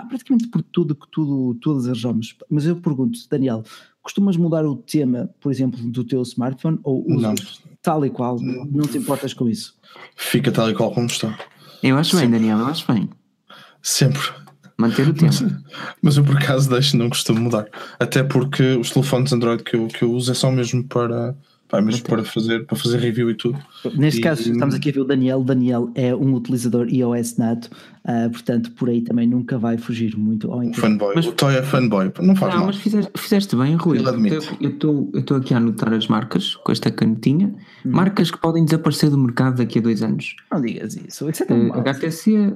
praticamente 0.09 0.47
por 0.47 0.61
tudo 0.61 0.95
que 0.95 1.07
tudo, 1.09 1.57
todas 1.61 1.87
as 1.87 2.03
ROMs. 2.03 2.35
Mas 2.49 2.65
eu 2.65 2.75
pergunto, 2.75 3.17
Daniel, 3.29 3.63
costumas 4.03 4.37
mudar 4.37 4.65
o 4.65 4.75
tema, 4.75 5.29
por 5.39 5.51
exemplo, 5.51 5.79
do 5.81 6.03
teu 6.03 6.21
smartphone 6.21 6.79
ou 6.83 7.03
usas 7.07 7.23
não. 7.23 7.71
tal 7.81 8.05
e 8.05 8.09
qual? 8.09 8.39
Não. 8.39 8.65
não 8.65 8.87
te 8.87 8.97
importas 8.97 9.33
com 9.33 9.49
isso? 9.49 9.75
Fica 10.15 10.51
tal 10.51 10.69
e 10.69 10.75
qual 10.75 10.91
como 10.91 11.07
está. 11.07 11.35
Eu 11.81 11.97
acho 11.97 12.11
Sempre. 12.11 12.27
bem, 12.27 12.39
Daniel, 12.39 12.59
eu 12.59 12.67
acho 12.67 12.91
bem. 12.91 13.09
Sempre 13.81 14.21
manter 14.77 15.07
o 15.07 15.13
tempo. 15.13 15.33
Mas, 15.41 15.61
mas, 16.01 16.17
eu 16.17 16.23
por 16.23 16.37
acaso 16.37 16.69
deixo, 16.69 16.97
não 16.97 17.09
costumo 17.09 17.39
mudar. 17.39 17.67
Até 17.99 18.23
porque 18.23 18.63
os 18.75 18.91
telefones 18.91 19.31
Android 19.31 19.63
que 19.63 19.75
eu, 19.75 19.87
que 19.87 20.03
eu 20.03 20.11
uso 20.11 20.31
é 20.31 20.35
só 20.35 20.51
mesmo 20.51 20.83
para. 20.83 21.35
Pá, 21.73 21.81
mesmo 21.81 22.03
para 22.03 22.23
fazer, 22.23 22.67
para 22.67 22.77
fazer 22.77 22.99
review 22.99 23.31
e 23.31 23.33
tudo. 23.33 23.57
Neste 23.95 24.19
e, 24.19 24.21
caso, 24.21 24.51
estamos 24.51 24.75
aqui 24.75 24.89
a 24.89 24.91
ver 24.91 24.99
o 24.99 25.05
Daniel. 25.05 25.39
O 25.39 25.43
Daniel 25.43 25.89
é 25.95 26.13
um 26.13 26.35
utilizador 26.35 26.87
iOS 26.87 27.37
nato, 27.37 27.67
uh, 28.05 28.29
portanto, 28.29 28.71
por 28.73 28.89
aí 28.89 29.01
também 29.01 29.27
nunca 29.27 29.57
vai 29.57 29.75
fugir 29.79 30.15
muito 30.15 30.51
ao 30.51 30.61
Fanboy, 30.73 31.15
mas, 31.15 31.25
o 31.25 31.31
Toy 31.31 31.55
é 31.55 31.63
fanboy, 31.63 32.11
não 32.21 32.35
faz 32.35 32.53
não, 32.53 32.59
mal. 32.59 32.67
Mas 32.67 32.75
fizeste, 32.75 33.11
fizeste 33.17 33.55
bem, 33.55 33.75
Rui. 33.75 33.97
Eu 34.61 34.69
estou 34.69 35.37
aqui 35.37 35.55
a 35.55 35.57
anotar 35.57 35.91
as 35.93 36.07
marcas 36.07 36.53
com 36.57 36.71
esta 36.71 36.91
canetinha, 36.91 37.47
hum. 37.83 37.89
marcas 37.89 38.29
que 38.29 38.37
podem 38.37 38.63
desaparecer 38.63 39.09
do 39.09 39.17
mercado 39.17 39.57
daqui 39.57 39.79
a 39.79 39.81
dois 39.81 40.03
anos. 40.03 40.35
Não 40.51 40.61
digas 40.61 40.95
isso, 40.95 41.27
isso 41.27 41.41
é 41.41 41.45
tão 41.47 41.69
uh, 41.69 41.79
HTC 41.79 42.53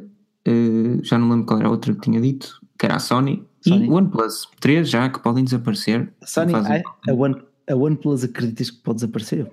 uh, 0.47 1.03
já 1.03 1.17
não 1.17 1.30
lembro 1.30 1.45
qual 1.45 1.60
era 1.60 1.69
a 1.69 1.71
outra 1.71 1.91
que 1.93 2.01
tinha 2.01 2.21
dito, 2.21 2.62
que 2.77 2.86
era 2.86 2.95
a 2.95 2.99
Sony, 2.99 3.43
Sony. 3.62 3.88
e 3.88 3.89
OnePlus, 3.89 4.47
três 4.60 4.89
já 4.89 5.10
que 5.10 5.19
podem 5.19 5.43
desaparecer. 5.43 6.13
Sony, 6.23 6.51
fazem... 6.51 6.84
a, 7.08 7.13
One, 7.13 7.36
a 7.69 7.75
OnePlus 7.75 8.23
acreditas 8.23 8.71
que 8.71 8.77
pode 8.77 8.97
desaparecer? 8.97 9.51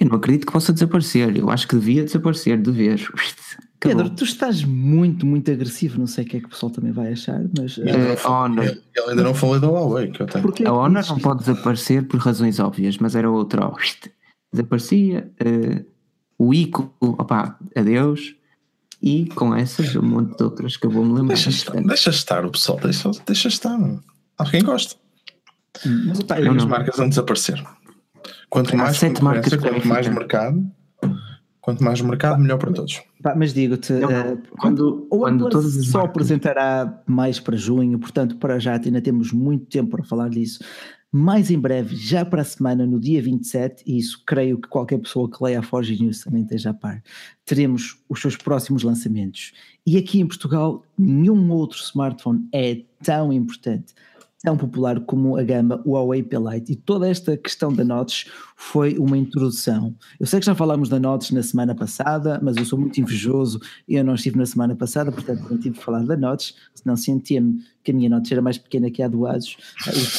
Eu 0.00 0.08
não 0.08 0.16
acredito 0.16 0.46
que 0.46 0.52
possa 0.52 0.72
desaparecer, 0.72 1.36
eu 1.36 1.50
acho 1.50 1.66
que 1.66 1.76
devia 1.76 2.04
desaparecer 2.04 2.60
de 2.60 2.70
vez. 2.70 3.06
Pedro, 3.80 4.08
tu 4.08 4.24
estás 4.24 4.64
muito, 4.64 5.26
muito 5.26 5.50
agressivo, 5.50 5.98
não 5.98 6.06
sei 6.06 6.24
o 6.24 6.26
que 6.26 6.36
é 6.38 6.40
que 6.40 6.46
o 6.46 6.48
pessoal 6.48 6.72
também 6.72 6.90
vai 6.90 7.12
achar, 7.12 7.42
mas. 7.56 7.76
Ele, 7.76 7.92
uh, 7.92 8.30
Honor. 8.30 8.64
ele 8.64 8.82
ainda 9.08 9.22
não 9.22 9.34
falou 9.34 9.60
da 9.60 9.68
Huawei 9.68 10.10
que 10.10 10.22
eu 10.22 10.26
tenho. 10.26 10.42
Porque 10.42 10.64
a 10.64 10.72
Honor 10.72 11.04
não 11.06 11.18
pode 11.18 11.40
desaparecer 11.40 12.06
por 12.08 12.18
razões 12.18 12.58
óbvias, 12.58 12.96
mas 12.96 13.14
era 13.14 13.30
outra. 13.30 13.70
Desaparecia. 14.52 15.30
Uh, 15.40 15.84
o 16.38 16.52
ICO, 16.52 16.94
opá, 17.00 17.58
adeus 17.76 18.34
e 19.00 19.26
com 19.26 19.54
essas 19.54 19.94
um 19.96 20.02
monte 20.02 20.36
de 20.36 20.44
outras 20.44 20.76
que 20.76 20.86
eu 20.86 20.90
vou 20.90 21.04
me 21.04 21.12
lembrar. 21.12 21.34
Deixa 21.34 21.50
estar, 21.50 21.82
deixa 21.82 22.10
estar 22.10 22.44
o 22.44 22.50
pessoal, 22.50 22.78
deixa, 22.80 23.10
deixa 23.26 23.48
estar. 23.48 23.78
Há 24.38 24.50
quem 24.50 24.64
gosta. 24.64 24.96
Mas, 26.06 26.20
opa, 26.20 26.40
e 26.40 26.48
as 26.48 26.64
marcas 26.64 26.96
vão 26.96 27.08
desaparecer. 27.08 27.62
Quanto 28.48 28.76
mais 28.76 28.96
sete 28.96 29.22
marcas 29.22 29.54
quanto 29.56 29.88
mais 29.88 30.08
mercado, 30.08 30.64
quanto 31.60 31.82
mais 31.82 32.00
mercado, 32.00 32.40
melhor 32.40 32.58
para 32.58 32.72
todos. 32.72 33.02
mas 33.36 33.52
digo-te, 33.52 33.92
uh, 33.92 34.40
quando, 34.58 35.06
quando 35.10 35.48
todas 35.48 35.72
só 35.86 35.98
marcas... 35.98 36.10
apresentará 36.10 37.02
mais 37.06 37.40
para 37.40 37.56
junho, 37.56 37.98
portanto, 37.98 38.36
para 38.36 38.58
já 38.58 38.74
ainda 38.74 39.00
temos 39.00 39.32
muito 39.32 39.66
tempo 39.66 39.90
para 39.90 40.04
falar 40.04 40.28
disso 40.28 40.62
mais 41.16 41.48
em 41.48 41.60
breve, 41.60 41.94
já 41.94 42.24
para 42.24 42.42
a 42.42 42.44
semana, 42.44 42.84
no 42.84 42.98
dia 42.98 43.22
27, 43.22 43.84
e 43.86 43.98
isso 43.98 44.20
creio 44.26 44.58
que 44.58 44.66
qualquer 44.66 44.98
pessoa 44.98 45.30
que 45.30 45.36
leia 45.44 45.60
a 45.60 45.62
Forge 45.62 45.96
News 46.02 46.18
também 46.18 46.42
esteja 46.42 46.70
a 46.70 46.74
par, 46.74 47.00
teremos 47.44 48.02
os 48.08 48.20
seus 48.20 48.36
próximos 48.36 48.82
lançamentos. 48.82 49.52
E 49.86 49.96
aqui 49.96 50.18
em 50.18 50.26
Portugal, 50.26 50.84
nenhum 50.98 51.52
outro 51.52 51.78
smartphone 51.78 52.48
é 52.52 52.82
tão 53.00 53.32
importante 53.32 53.94
tão 54.44 54.58
popular 54.58 55.00
como 55.00 55.38
a 55.38 55.42
gama 55.42 55.82
Huawei 55.86 56.22
P-Lite 56.22 56.72
e 56.72 56.76
toda 56.76 57.08
esta 57.08 57.34
questão 57.34 57.72
da 57.72 57.82
Notch 57.82 58.26
foi 58.54 58.98
uma 58.98 59.16
introdução. 59.16 59.96
Eu 60.20 60.26
sei 60.26 60.38
que 60.38 60.44
já 60.44 60.54
falámos 60.54 60.90
da 60.90 61.00
Notch 61.00 61.30
na 61.30 61.42
semana 61.42 61.74
passada, 61.74 62.38
mas 62.42 62.58
eu 62.58 62.64
sou 62.66 62.78
muito 62.78 63.00
invejoso 63.00 63.58
e 63.88 63.96
eu 63.96 64.04
não 64.04 64.14
estive 64.14 64.36
na 64.36 64.44
semana 64.44 64.76
passada, 64.76 65.10
portanto 65.10 65.40
não 65.50 65.56
tive 65.56 65.78
de 65.78 65.80
falar 65.80 66.04
da 66.04 66.14
Notch, 66.14 66.52
senão 66.74 66.94
sentia-me 66.94 67.64
que 67.82 67.90
a 67.90 67.94
minha 67.94 68.10
Notch 68.10 68.30
era 68.30 68.42
mais 68.42 68.58
pequena 68.58 68.90
que 68.90 69.02
a 69.02 69.08
do 69.08 69.26
Asus. 69.26 69.56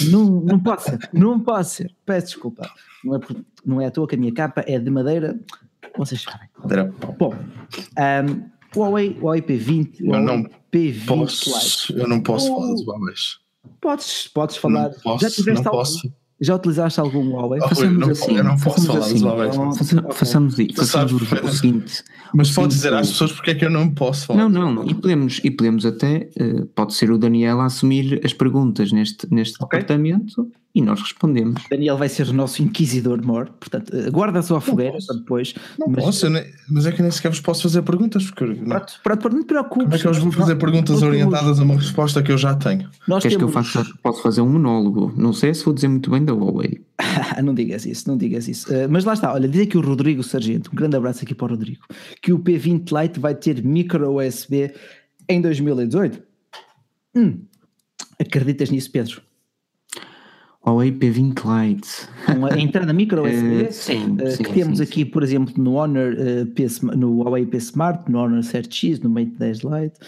Não, 0.09 0.41
não 0.41 0.59
pode 0.59 0.83
ser, 0.83 1.09
não 1.13 1.39
pode 1.39 1.69
ser, 1.69 1.95
peço 2.03 2.27
desculpa. 2.27 2.67
Não 3.03 3.15
é, 3.15 3.19
não 3.63 3.81
é 3.81 3.85
à 3.85 3.91
toa 3.91 4.07
que 4.07 4.15
a 4.15 4.17
minha 4.17 4.33
capa 4.33 4.65
é 4.65 4.79
de 4.79 4.89
madeira, 4.89 5.39
vocês 5.95 6.23
sabem. 6.23 6.49
Bom, 7.19 7.31
um, 7.31 8.55
Huawei, 8.75 9.19
Huawei 9.21 9.41
P20, 9.43 10.01
Huawei 10.01 10.19
eu 10.19 10.25
não 10.25 10.49
P20 10.71 11.05
posso, 11.05 11.49
Lite. 11.49 11.99
Eu 12.01 12.09
não 12.09 12.21
posso 12.21 12.51
oh. 12.51 12.55
falar 12.55 12.73
dos 12.73 12.87
Huawei. 12.87 13.13
Podes, 13.81 14.27
podes 14.27 14.57
falar. 14.57 14.89
Não 14.89 14.99
posso, 14.99 15.23
já 15.23 15.29
tiveste 15.29 15.63
não 15.63 15.71
algum, 15.71 15.77
posso. 15.77 16.13
Já 16.41 16.55
utilizaste 16.55 16.99
algum 16.99 17.31
Huawei? 17.31 17.59
Oh, 17.63 17.69
façamos 17.69 17.97
não, 17.97 18.09
assim. 18.09 18.37
Eu 18.37 18.43
não 18.43 18.57
posso 18.57 18.85
falar 18.85 18.99
assim. 18.99 19.13
dos 19.13 19.21
Huawei. 19.23 19.47
Façamos, 19.47 20.17
façamos, 20.17 20.55
façamos 20.75 21.11
o, 21.13 21.45
o 21.45 21.49
seguinte. 21.49 22.03
Mas 22.33 22.51
pode 22.51 22.73
dizer 22.73 22.93
às 22.93 23.09
pessoas 23.09 23.31
porque 23.31 23.51
é 23.51 23.55
que 23.55 23.65
eu 23.65 23.69
não 23.69 23.89
posso 23.89 24.27
falar. 24.27 24.49
Não, 24.49 24.73
não, 24.73 24.85
e 24.85 24.93
podemos, 24.93 25.39
e 25.43 25.51
podemos 25.51 25.85
até, 25.85 26.29
uh, 26.39 26.65
pode 26.67 26.93
ser 26.93 27.09
o 27.11 27.17
Daniel 27.17 27.61
a 27.61 27.65
assumir 27.65 28.21
as 28.23 28.33
perguntas 28.33 28.91
neste, 28.91 29.33
neste 29.33 29.55
okay. 29.63 29.79
departamento 29.79 30.51
e 30.75 30.81
nós 30.81 31.01
respondemos. 31.01 31.63
Daniel 31.69 31.97
vai 31.97 32.09
ser 32.09 32.27
o 32.27 32.33
nosso 32.33 32.61
inquisidor 32.61 33.25
mor, 33.25 33.49
portanto, 33.57 33.95
eh, 33.95 34.09
guarda 34.09 34.39
a 34.39 34.41
sua 34.41 34.59
fogueira 34.59 34.97
para 35.07 35.15
depois. 35.15 35.55
Não 35.79 35.87
mas... 35.87 36.03
posso, 36.03 36.29
nem, 36.29 36.43
mas 36.69 36.85
é 36.85 36.91
que 36.91 37.01
nem 37.01 37.09
sequer 37.09 37.29
vos 37.29 37.39
posso 37.39 37.63
fazer 37.63 37.81
perguntas. 37.81 38.25
Porque, 38.25 38.45
pronto, 38.45 38.99
pronto, 39.01 39.29
não 39.29 39.39
te 39.41 39.45
preocupes. 39.45 39.83
Como 39.85 39.95
é 39.95 39.97
que 39.97 40.05
eu 40.05 40.13
vos 40.13 40.21
vou 40.21 40.31
fazer 40.33 40.55
perguntas 40.57 41.01
orientadas 41.01 41.61
a 41.61 41.63
uma 41.63 41.75
resposta 41.75 42.21
que 42.21 42.29
eu 42.29 42.37
já 42.37 42.53
tenho? 42.55 42.89
Nós 43.07 43.23
Queres 43.23 43.37
temos... 43.37 43.53
que 43.53 43.57
eu 43.57 43.63
faça, 43.63 43.89
posso 44.03 44.21
fazer 44.21 44.41
um 44.41 44.49
monólogo? 44.49 45.13
Não 45.15 45.31
sei 45.31 45.53
se 45.53 45.63
vou 45.63 45.73
dizer 45.73 45.87
muito 45.87 46.11
bem 46.11 46.25
da 46.25 46.33
Huawei. 46.33 46.81
não 47.41 47.53
digas 47.53 47.85
isso, 47.85 48.09
não 48.09 48.17
digas 48.17 48.49
isso. 48.49 48.69
Uh, 48.69 48.89
mas 48.89 49.05
lá 49.05 49.13
está, 49.13 49.31
olha, 49.33 49.47
diz 49.47 49.61
aqui 49.61 49.77
o 49.77 49.81
Rodrigo 49.81 50.23
Sargento, 50.23 50.71
um 50.73 50.75
grande 50.75 50.97
abraço 50.97 51.23
aqui 51.23 51.33
para 51.33 51.45
o 51.45 51.49
Rodrigo, 51.51 51.85
que 52.21 52.33
o 52.33 52.39
P20 52.39 53.01
Lite 53.01 53.19
vai 53.19 53.33
ter 53.33 53.63
micro 53.63 54.17
USB 54.17 54.73
em 55.29 55.41
2018. 55.41 56.21
Hum, 57.15 57.39
acreditas 58.19 58.69
nisso, 58.69 58.91
Pedro? 58.91 59.21
Huawei 60.65 60.91
P20 60.91 61.43
Lite. 61.45 62.09
A 62.27 62.59
entrada 62.59 62.91
micro 62.91 63.21
USB, 63.25 63.67
uh, 63.69 63.71
sim, 63.71 64.17
uh, 64.21 64.31
sim, 64.31 64.43
que 64.43 64.53
temos 64.53 64.79
sim, 64.79 64.83
aqui, 64.83 65.05
por 65.05 65.21
exemplo, 65.21 65.53
no 65.57 65.75
Honor 65.75 66.13
uh, 66.13 66.45
P, 66.47 66.65
no 66.95 67.21
Huawei 67.21 67.45
P 67.45 67.57
Smart, 67.57 68.11
no 68.11 68.19
Honor 68.19 68.39
7X, 68.39 69.03
no 69.03 69.09
Mate 69.09 69.31
10 69.37 69.59
Lite. 69.59 69.99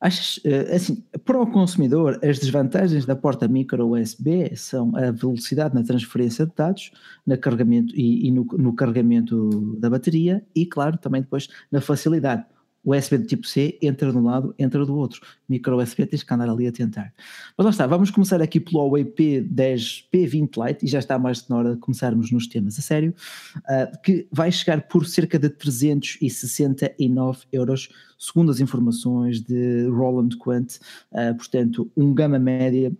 Achas, 0.00 0.40
assim, 0.72 1.02
para 1.24 1.42
o 1.42 1.46
consumidor, 1.50 2.20
as 2.22 2.38
desvantagens 2.38 3.04
da 3.04 3.16
porta 3.16 3.48
micro 3.48 3.84
USB 3.84 4.54
são 4.54 4.94
a 4.94 5.10
velocidade 5.10 5.74
na 5.74 5.82
transferência 5.82 6.46
de 6.46 6.52
dados, 6.54 6.92
no 7.26 7.36
carregamento 7.36 7.92
e, 7.96 8.28
e 8.28 8.30
no, 8.30 8.44
no 8.44 8.72
carregamento 8.76 9.76
da 9.80 9.90
bateria 9.90 10.40
e, 10.54 10.64
claro, 10.66 10.96
também 10.98 11.22
depois 11.22 11.48
na 11.68 11.80
facilidade 11.80 12.44
USB 12.92 13.18
do 13.18 13.26
tipo 13.26 13.46
C 13.46 13.78
entra 13.82 14.10
de 14.10 14.16
um 14.16 14.24
lado, 14.24 14.54
entra 14.58 14.84
do 14.84 14.96
outro. 14.96 15.20
Micro 15.48 15.80
USB 15.80 16.06
tens 16.06 16.22
que 16.22 16.34
andar 16.34 16.48
ali 16.48 16.66
a 16.66 16.72
tentar. 16.72 17.12
Mas 17.56 17.64
lá 17.64 17.70
está, 17.70 17.86
vamos 17.86 18.10
começar 18.10 18.40
aqui 18.40 18.58
pelo 18.60 18.78
Huawei 18.78 19.04
P10, 19.04 20.04
P20 20.12 20.66
Lite, 20.66 20.86
e 20.86 20.88
já 20.88 20.98
está 20.98 21.18
mais 21.18 21.46
na 21.48 21.56
hora 21.56 21.74
de 21.74 21.80
começarmos 21.80 22.30
nos 22.30 22.46
temas 22.46 22.78
a 22.78 22.82
sério, 22.82 23.14
uh, 23.58 24.02
que 24.02 24.26
vai 24.32 24.50
chegar 24.50 24.82
por 24.88 25.06
cerca 25.06 25.38
de 25.38 25.48
369 25.48 27.40
euros, 27.52 27.88
segundo 28.18 28.50
as 28.50 28.60
informações 28.60 29.40
de 29.40 29.86
Roland 29.88 30.36
Quant, 30.38 30.76
uh, 31.12 31.34
portanto, 31.36 31.90
um 31.96 32.14
gama 32.14 32.38
média 32.38 32.92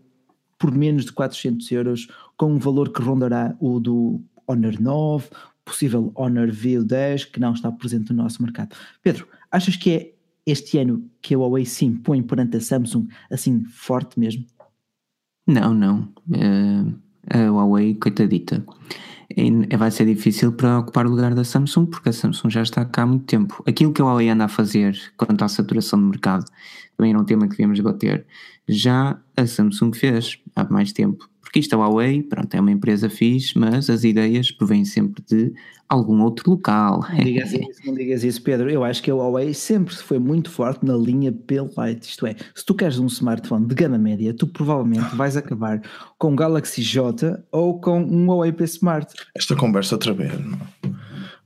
por 0.58 0.72
menos 0.72 1.04
de 1.04 1.12
400 1.12 1.70
euros, 1.70 2.08
com 2.36 2.52
um 2.52 2.58
valor 2.58 2.92
que 2.92 3.00
rondará 3.00 3.56
o 3.60 3.78
do 3.78 4.20
Honor 4.46 4.80
9, 4.80 5.28
possível 5.64 6.10
Honor 6.14 6.50
View 6.50 6.82
10, 6.82 7.26
que 7.26 7.38
não 7.38 7.52
está 7.52 7.70
presente 7.70 8.12
no 8.12 8.22
nosso 8.22 8.42
mercado. 8.42 8.74
Pedro, 9.02 9.28
Achas 9.50 9.76
que 9.76 9.90
é 9.90 10.12
este 10.46 10.78
ano 10.78 11.08
que 11.20 11.34
a 11.34 11.38
Huawei 11.38 11.64
sim 11.64 11.94
põe 11.94 12.22
perante 12.22 12.56
a 12.56 12.60
Samsung 12.60 13.06
assim 13.30 13.64
forte 13.64 14.18
mesmo? 14.18 14.46
Não, 15.46 15.72
não. 15.72 16.12
Uh, 16.28 16.94
a 17.30 17.50
Huawei, 17.50 17.94
coitadita. 17.94 18.64
E 19.36 19.76
vai 19.76 19.90
ser 19.90 20.06
difícil 20.06 20.52
para 20.52 20.78
ocupar 20.78 21.06
o 21.06 21.10
lugar 21.10 21.34
da 21.34 21.44
Samsung 21.44 21.86
porque 21.86 22.08
a 22.08 22.12
Samsung 22.12 22.48
já 22.50 22.62
está 22.62 22.84
cá 22.84 23.02
há 23.02 23.06
muito 23.06 23.26
tempo. 23.26 23.62
Aquilo 23.66 23.92
que 23.92 24.00
a 24.00 24.04
Huawei 24.04 24.30
anda 24.30 24.44
a 24.44 24.48
fazer 24.48 24.98
quanto 25.16 25.44
à 25.44 25.48
saturação 25.48 26.00
do 26.00 26.06
mercado 26.06 26.44
também 26.96 27.12
era 27.12 27.20
um 27.20 27.24
tema 27.24 27.44
que 27.44 27.50
devíamos 27.50 27.78
debater. 27.78 28.26
Já 28.66 29.18
a 29.36 29.46
Samsung 29.46 29.92
fez 29.92 30.38
há 30.56 30.64
mais 30.64 30.92
tempo. 30.92 31.28
Isto 31.58 31.74
é 31.74 31.78
Huawei, 31.78 32.22
pronto, 32.22 32.54
é 32.54 32.60
uma 32.60 32.70
empresa 32.70 33.10
fixe, 33.10 33.58
mas 33.58 33.90
as 33.90 34.04
ideias 34.04 34.50
provêm 34.50 34.84
sempre 34.84 35.22
de 35.26 35.52
algum 35.88 36.22
outro 36.22 36.50
local. 36.50 37.04
Não 37.10 37.24
digas 37.24 37.52
isso, 37.52 37.80
não 37.86 37.94
digas 37.94 38.22
isso, 38.22 38.42
Pedro. 38.42 38.70
Eu 38.70 38.84
acho 38.84 39.02
que 39.02 39.10
a 39.10 39.14
Huawei 39.14 39.54
sempre 39.54 39.96
foi 39.96 40.18
muito 40.18 40.50
forte 40.50 40.84
na 40.84 40.96
linha 40.96 41.32
P-Lite. 41.32 42.08
Isto 42.08 42.26
é, 42.26 42.36
se 42.54 42.64
tu 42.64 42.74
queres 42.74 42.98
um 42.98 43.06
smartphone 43.06 43.66
de 43.66 43.74
gama 43.74 43.98
média, 43.98 44.34
tu 44.34 44.46
provavelmente 44.46 45.14
vais 45.16 45.36
acabar 45.36 45.80
com 46.18 46.32
um 46.32 46.36
Galaxy 46.36 46.82
J 46.82 47.42
ou 47.50 47.80
com 47.80 48.00
um 48.02 48.26
Huawei 48.26 48.52
P 48.52 48.64
Smart. 48.64 49.12
Esta 49.34 49.56
conversa 49.56 49.94
outra 49.94 50.12
vez, 50.12 50.32
meu. 50.38 50.58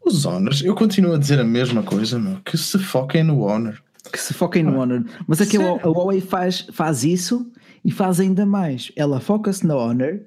Os 0.05 0.27
Honors, 0.27 0.63
eu 0.63 0.75
continuo 0.75 1.15
a 1.15 1.19
dizer 1.19 1.39
a 1.39 1.45
mesma 1.45 1.83
coisa, 1.83 2.19
meu, 2.19 2.39
que 2.45 2.59
se 2.59 2.79
foquem 2.79 3.23
no 3.23 3.43
Honor. 3.43 3.81
Que 4.13 4.21
se 4.21 4.35
foquem 4.35 4.65
no 4.65 4.81
Honor. 4.81 5.05
Mas 5.29 5.41
aqui 5.41 5.57
a 5.57 5.89
Huawei 5.89 6.21
faz, 6.21 6.67
faz 6.73 7.05
isso 7.05 7.47
e 7.85 7.91
faz 7.91 8.21
ainda 8.21 8.47
mais. 8.47 8.93
Ela 8.97 9.21
foca-se 9.21 9.67
na 9.67 9.77
Honor, 9.77 10.21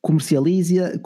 comercializa, 0.00 1.00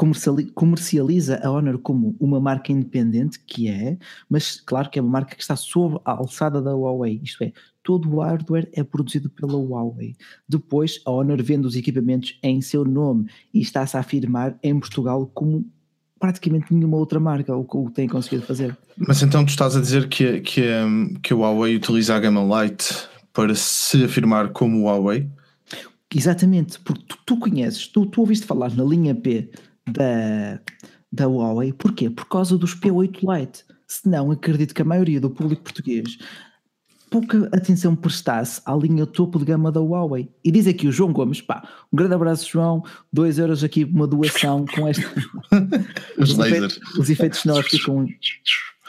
comercializa, 0.54 1.40
a 1.42 1.50
Honor 1.50 1.78
como 1.78 2.16
uma 2.18 2.40
marca 2.40 2.72
independente, 2.72 3.38
que 3.40 3.68
é, 3.68 3.98
mas 4.28 4.60
claro 4.60 4.88
que 4.88 4.98
é 4.98 5.02
uma 5.02 5.10
marca 5.10 5.36
que 5.36 5.42
está 5.42 5.54
sob 5.54 6.00
a 6.04 6.12
alçada 6.12 6.62
da 6.62 6.74
Huawei, 6.74 7.20
isto 7.22 7.44
é, 7.44 7.52
todo 7.82 8.10
o 8.10 8.20
hardware 8.20 8.68
é 8.72 8.82
produzido 8.82 9.30
pela 9.30 9.56
Huawei. 9.56 10.16
Depois, 10.48 11.00
a 11.04 11.10
Honor 11.10 11.42
vende 11.42 11.66
os 11.66 11.76
equipamentos 11.76 12.38
em 12.42 12.60
seu 12.60 12.84
nome 12.84 13.30
e 13.54 13.60
está-se 13.60 13.96
a 13.96 14.00
afirmar 14.00 14.58
em 14.62 14.78
Portugal 14.80 15.30
como 15.32 15.64
praticamente 16.18 16.72
nenhuma 16.72 16.96
outra 16.96 17.20
marca 17.20 17.54
o 17.54 17.64
que 17.64 17.92
tem 17.92 18.08
conseguido 18.08 18.44
fazer. 18.44 18.76
Mas 18.96 19.22
então 19.22 19.44
tu 19.44 19.50
estás 19.50 19.76
a 19.76 19.80
dizer 19.80 20.08
que, 20.08 20.40
que, 20.40 20.68
que 21.22 21.32
a 21.32 21.36
Huawei 21.36 21.76
utiliza 21.76 22.16
a 22.16 22.18
gama 22.18 22.62
Lite 22.62 23.08
para 23.32 23.54
se 23.54 24.02
afirmar 24.02 24.48
como 24.48 24.84
Huawei? 24.84 25.28
Exatamente, 26.14 26.80
porque 26.80 27.04
tu, 27.08 27.18
tu 27.26 27.38
conheces, 27.38 27.88
tu, 27.88 28.06
tu 28.06 28.20
ouviste 28.20 28.46
falar 28.46 28.74
na 28.74 28.84
linha 28.84 29.14
P 29.14 29.50
da, 29.86 30.60
da 31.12 31.26
Huawei, 31.26 31.72
porquê? 31.72 32.08
Por 32.08 32.26
causa 32.26 32.56
dos 32.56 32.74
P8 32.74 33.20
Lite. 33.22 33.64
Se 33.88 34.08
não, 34.08 34.30
acredito 34.30 34.74
que 34.74 34.82
a 34.82 34.84
maioria 34.84 35.20
do 35.20 35.30
público 35.30 35.62
português 35.62 36.18
pouca 37.10 37.48
atenção 37.52 37.94
prestasse 37.94 38.60
à 38.64 38.74
linha 38.74 39.06
topo 39.06 39.38
de 39.38 39.44
gama 39.44 39.70
da 39.70 39.80
Huawei. 39.80 40.28
E 40.44 40.50
diz 40.50 40.66
aqui 40.66 40.86
o 40.86 40.92
João 40.92 41.12
Gomes, 41.12 41.40
pá, 41.40 41.66
um 41.92 41.96
grande 41.96 42.14
abraço 42.14 42.48
João, 42.50 42.82
2 43.12 43.38
euros 43.38 43.64
aqui, 43.64 43.84
uma 43.84 44.06
doação 44.06 44.64
com 44.66 44.88
esta... 44.88 45.02
os, 46.18 46.30
os, 46.30 46.38
efeitos, 46.38 46.80
os 46.98 47.10
efeitos 47.10 47.38
sonoros 47.40 47.68
ficam 47.68 48.06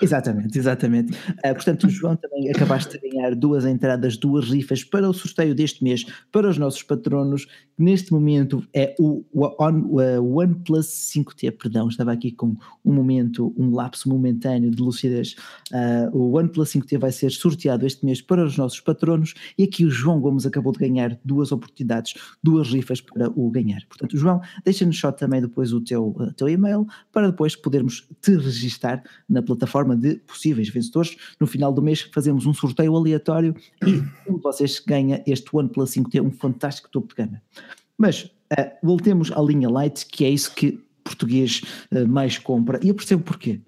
Exatamente, 0.01 0.57
exatamente. 0.57 1.13
Uh, 1.13 1.53
portanto, 1.53 1.89
João, 1.89 2.15
também 2.15 2.49
acabaste 2.49 2.99
de 2.99 3.09
ganhar 3.09 3.33
duas 3.35 3.65
entradas, 3.65 4.15
duas 4.15 4.49
rifas 4.49 4.83
para 4.83 5.09
o 5.09 5.13
sorteio 5.13 5.55
deste 5.55 5.83
mês 5.83 6.05
para 6.31 6.47
os 6.49 6.57
nossos 6.57 6.83
patronos. 6.83 7.47
Neste 7.77 8.11
momento 8.11 8.63
é 8.73 8.95
o, 8.99 9.23
o 9.33 10.39
OnePlus 10.39 10.87
5T, 10.87 11.51
perdão, 11.57 11.87
estava 11.87 12.11
aqui 12.11 12.31
com 12.31 12.55
um 12.83 12.93
momento, 12.93 13.53
um 13.57 13.73
lapso 13.73 14.09
momentâneo 14.09 14.71
de 14.71 14.81
lucidez. 14.81 15.35
Uh, 15.71 16.15
o 16.15 16.37
OnePlus 16.37 16.71
5T 16.71 16.97
vai 16.99 17.11
ser 17.11 17.31
sorteado 17.31 17.85
este 17.85 18.05
mês 18.05 18.21
para 18.21 18.43
os 18.43 18.57
nossos 18.57 18.79
patronos 18.79 19.33
e 19.57 19.63
aqui 19.63 19.85
o 19.85 19.89
João 19.89 20.19
Gomes 20.19 20.45
acabou 20.45 20.71
de 20.73 20.79
ganhar 20.79 21.19
duas 21.23 21.51
oportunidades, 21.51 22.13
duas 22.41 22.67
rifas 22.67 23.01
para 23.01 23.29
o 23.29 23.49
ganhar. 23.49 23.81
Portanto, 23.87 24.17
João, 24.17 24.41
deixa-nos 24.63 24.99
só 24.99 25.11
também 25.11 25.41
depois 25.41 25.73
o 25.73 25.81
teu, 25.81 26.15
teu 26.35 26.49
e-mail 26.49 26.85
para 27.11 27.29
depois 27.29 27.55
podermos 27.55 28.07
te 28.21 28.35
registar 28.35 29.03
na 29.29 29.41
plataforma 29.41 29.86
forma 29.87 29.95
de 29.95 30.15
possíveis 30.17 30.69
vencedores. 30.69 31.15
No 31.39 31.47
final 31.47 31.71
do 31.71 31.81
mês 31.81 32.01
fazemos 32.13 32.45
um 32.45 32.53
sorteio 32.53 32.95
aleatório 32.95 33.55
e 33.85 34.03
um 34.29 34.35
de 34.35 34.43
vocês 34.43 34.81
ganha 34.85 35.23
este 35.25 35.47
OnePlus 35.53 35.91
5T, 35.91 36.21
um 36.21 36.31
fantástico 36.31 36.89
topo 36.89 37.07
de 37.09 37.15
gama. 37.15 37.41
Mas 37.97 38.23
uh, 38.23 38.31
voltemos 38.83 39.31
à 39.31 39.41
linha 39.41 39.69
Lite, 39.69 40.05
que 40.05 40.25
é 40.25 40.29
isso 40.29 40.53
que 40.53 40.83
português 41.03 41.61
uh, 41.91 42.07
mais 42.07 42.37
compra, 42.37 42.79
e 42.83 42.89
eu 42.89 42.95
percebo 42.95 43.23
porquê. 43.23 43.61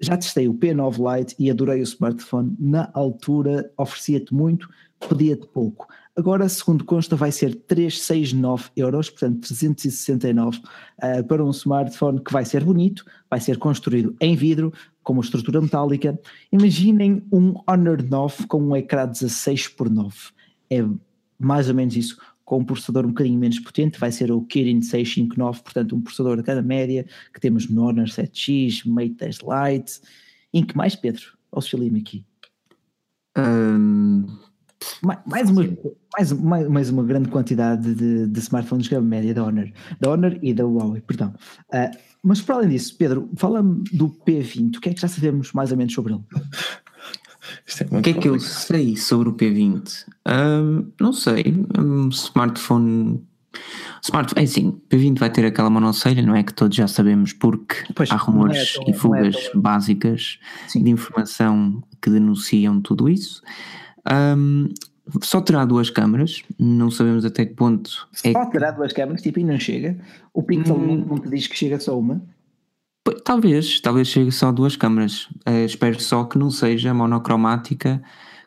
Já 0.00 0.16
testei 0.16 0.48
o 0.48 0.54
P9 0.54 0.98
Lite 0.98 1.34
e 1.38 1.50
adorei 1.50 1.80
o 1.80 1.84
smartphone. 1.84 2.54
Na 2.58 2.90
altura 2.92 3.70
oferecia-te 3.78 4.34
muito, 4.34 4.68
pedia-te 5.00 5.46
pouco. 5.46 5.86
Agora, 6.16 6.48
segundo 6.48 6.84
consta, 6.84 7.16
vai 7.16 7.32
ser 7.32 7.54
369 7.54 8.70
euros, 8.76 9.10
portanto 9.10 9.40
369 9.40 10.58
uh, 10.58 11.24
para 11.26 11.44
um 11.44 11.50
smartphone 11.50 12.22
que 12.22 12.32
vai 12.32 12.44
ser 12.44 12.62
bonito, 12.64 13.04
vai 13.28 13.40
ser 13.40 13.58
construído 13.58 14.14
em 14.20 14.36
vidro, 14.36 14.72
com 15.02 15.12
uma 15.12 15.22
estrutura 15.22 15.60
metálica. 15.60 16.18
Imaginem 16.52 17.22
um 17.32 17.54
Honor 17.68 18.02
9 18.02 18.46
com 18.46 18.62
um 18.62 18.76
ecrã 18.76 19.06
16 19.06 19.68
por 19.68 19.90
9. 19.90 20.14
É 20.70 20.84
mais 21.38 21.68
ou 21.68 21.74
menos 21.74 21.96
isso, 21.96 22.16
com 22.44 22.58
um 22.58 22.64
processador 22.64 23.04
um 23.04 23.08
bocadinho 23.08 23.38
menos 23.38 23.58
potente, 23.58 23.98
vai 23.98 24.12
ser 24.12 24.30
o 24.30 24.42
Kirin 24.42 24.82
659, 24.82 25.62
portanto 25.62 25.96
um 25.96 26.00
processador 26.00 26.36
de 26.36 26.42
cada 26.42 26.62
média, 26.62 27.06
que 27.32 27.40
temos 27.40 27.68
no 27.68 27.82
Honor 27.84 28.06
7X, 28.06 28.86
Mate 28.86 29.14
10 29.14 29.38
Lite. 29.38 30.00
Em 30.52 30.64
que 30.64 30.76
mais, 30.76 30.94
Pedro? 30.94 31.36
Auxilia-me 31.50 32.00
aqui. 32.00 32.24
Um, 33.36 34.26
mais, 35.02 35.50
uma, 35.50 35.62
mais, 36.16 36.32
mais, 36.32 36.68
mais 36.68 36.90
uma 36.90 37.02
grande 37.02 37.28
quantidade 37.28 37.94
de, 37.94 38.26
de 38.26 38.40
smartphones 38.40 38.84
de 38.84 38.90
gama 38.90 39.06
média 39.06 39.34
da 39.34 39.44
Honor, 39.44 39.68
da 40.00 40.10
Honor 40.10 40.38
e 40.42 40.54
da 40.54 40.64
Huawei, 40.64 41.00
perdão. 41.00 41.34
Uh, 41.72 41.96
mas 42.22 42.40
para 42.40 42.56
além 42.56 42.70
disso, 42.70 42.96
Pedro, 42.96 43.28
fala-me 43.36 43.84
do 43.92 44.08
P20, 44.08 44.76
o 44.76 44.80
que 44.80 44.88
é 44.88 44.94
que 44.94 45.00
já 45.00 45.08
sabemos 45.08 45.52
mais 45.52 45.70
ou 45.70 45.76
menos 45.76 45.92
sobre 45.92 46.14
ele? 46.14 46.22
É 47.78 47.98
o 47.98 48.02
que 48.02 48.10
é 48.10 48.12
que 48.14 48.28
eu 48.28 48.40
sei 48.40 48.96
sobre 48.96 49.28
o 49.28 49.34
P20? 49.34 50.06
Um, 50.26 50.90
não 50.98 51.12
sei, 51.12 51.54
um 51.78 52.08
smartphone 52.08 53.22
Smart, 54.02 54.34
é 54.36 54.42
assim, 54.42 54.78
P20 54.90 55.18
vai 55.18 55.30
ter 55.30 55.46
aquela 55.46 55.70
monocelha, 55.70 56.22
não 56.22 56.34
é? 56.34 56.42
Que 56.42 56.52
todos 56.52 56.76
já 56.76 56.86
sabemos 56.86 57.32
porque 57.32 57.76
pois, 57.94 58.10
há 58.10 58.16
rumores 58.16 58.76
é 58.76 58.84
tão, 58.84 58.84
e 58.88 58.92
fugas 58.92 59.36
é 59.36 59.56
básicas 59.56 60.38
Sim. 60.68 60.82
de 60.82 60.90
informação 60.90 61.82
que 62.02 62.10
denunciam 62.10 62.80
tudo 62.80 63.08
isso. 63.08 63.42
Um, 64.10 64.68
só 65.22 65.40
terá 65.40 65.64
duas 65.64 65.90
câmaras, 65.90 66.42
não 66.58 66.90
sabemos 66.90 67.24
até 67.24 67.44
que 67.44 67.54
ponto. 67.54 68.08
É 68.24 68.32
só 68.32 68.42
é 68.42 68.50
terá 68.50 68.70
duas 68.70 68.92
câmaras, 68.92 69.22
tipo, 69.22 69.38
e 69.38 69.44
não 69.44 69.58
chega. 69.58 69.98
O 70.32 70.42
Pixel 70.42 70.76
hum, 70.76 71.04
não 71.06 71.18
te 71.18 71.28
diz 71.28 71.46
que 71.46 71.56
chega 71.56 71.78
só 71.78 71.98
uma. 71.98 72.22
Talvez, 73.22 73.80
talvez 73.80 74.08
chegue 74.08 74.32
só 74.32 74.50
duas 74.50 74.76
câmaras. 74.76 75.26
Uh, 75.46 75.66
espero 75.66 76.00
só 76.00 76.24
que 76.24 76.38
não 76.38 76.50
seja 76.50 76.94
monocromática 76.94 78.02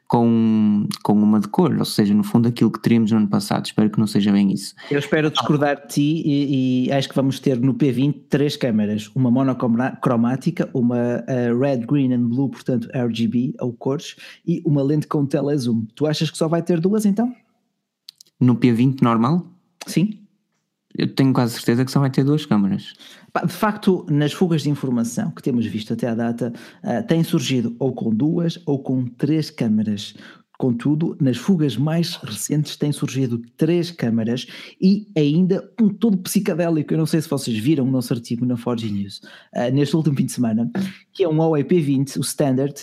com, 0.07 0.87
com 1.03 1.13
uma 1.13 1.39
de 1.39 1.49
cor, 1.49 1.75
ou 1.77 1.85
seja, 1.85 2.13
no 2.13 2.23
fundo 2.23 2.47
aquilo 2.47 2.71
que 2.71 2.81
teríamos 2.81 3.11
no 3.11 3.17
ano 3.17 3.27
passado. 3.27 3.65
Espero 3.65 3.89
que 3.89 3.99
não 3.99 4.07
seja 4.07 4.31
bem 4.31 4.53
isso. 4.53 4.73
Eu 4.89 4.99
espero 4.99 5.29
discordar 5.29 5.81
de 5.81 5.87
ti 5.87 6.23
e, 6.25 6.85
e 6.87 6.91
acho 6.91 7.09
que 7.09 7.15
vamos 7.15 7.39
ter 7.39 7.59
no 7.59 7.73
P20 7.73 8.15
três 8.29 8.55
câmaras: 8.55 9.11
uma 9.13 9.29
monocromática, 9.29 10.69
uma 10.73 10.95
uh, 10.95 11.59
red, 11.59 11.79
green 11.79 12.13
and 12.13 12.29
blue, 12.29 12.49
portanto 12.49 12.89
RGB, 12.93 13.55
ou 13.59 13.73
cores, 13.73 14.15
e 14.45 14.61
uma 14.65 14.81
lente 14.81 15.07
com 15.07 15.25
telezoom. 15.25 15.85
Tu 15.93 16.07
achas 16.07 16.31
que 16.31 16.37
só 16.37 16.47
vai 16.47 16.61
ter 16.61 16.79
duas 16.79 17.05
então? 17.05 17.33
No 18.39 18.55
P20 18.55 19.01
normal? 19.01 19.45
Sim. 19.85 20.26
Eu 20.97 21.13
tenho 21.13 21.31
quase 21.31 21.53
certeza 21.53 21.85
que 21.85 21.91
só 21.91 21.99
vai 21.99 22.09
ter 22.09 22.23
duas 22.23 22.45
câmaras. 22.45 22.93
De 23.45 23.53
facto, 23.53 24.03
nas 24.09 24.33
fugas 24.33 24.63
de 24.63 24.69
informação 24.69 25.29
que 25.29 25.43
temos 25.43 25.65
visto 25.67 25.93
até 25.93 26.07
à 26.07 26.15
data, 26.15 26.51
uh, 26.83 27.05
tem 27.05 27.23
surgido 27.23 27.75
ou 27.77 27.93
com 27.93 28.09
duas 28.09 28.59
ou 28.65 28.81
com 28.81 29.05
três 29.05 29.51
câmaras. 29.51 30.15
Contudo, 30.57 31.15
nas 31.21 31.37
fugas 31.37 31.77
mais 31.77 32.15
recentes 32.15 32.75
têm 32.75 32.91
surgido 32.91 33.39
três 33.55 33.91
câmaras 33.91 34.47
e 34.81 35.07
ainda 35.15 35.71
um 35.79 35.87
todo 35.87 36.17
psicadélico. 36.17 36.91
Eu 36.91 36.97
não 36.97 37.05
sei 37.05 37.21
se 37.21 37.29
vocês 37.29 37.55
viram 37.55 37.85
o 37.85 37.91
nosso 37.91 38.11
artigo 38.11 38.43
na 38.43 38.57
Forge 38.57 38.91
News 38.91 39.21
uh, 39.55 39.71
neste 39.71 39.95
último 39.95 40.15
fim 40.17 40.25
de 40.25 40.31
semana, 40.31 40.71
que 41.13 41.23
é 41.23 41.29
um 41.29 41.37
Huawei 41.37 41.63
P20, 41.63 42.17
o 42.17 42.21
Standard, 42.21 42.73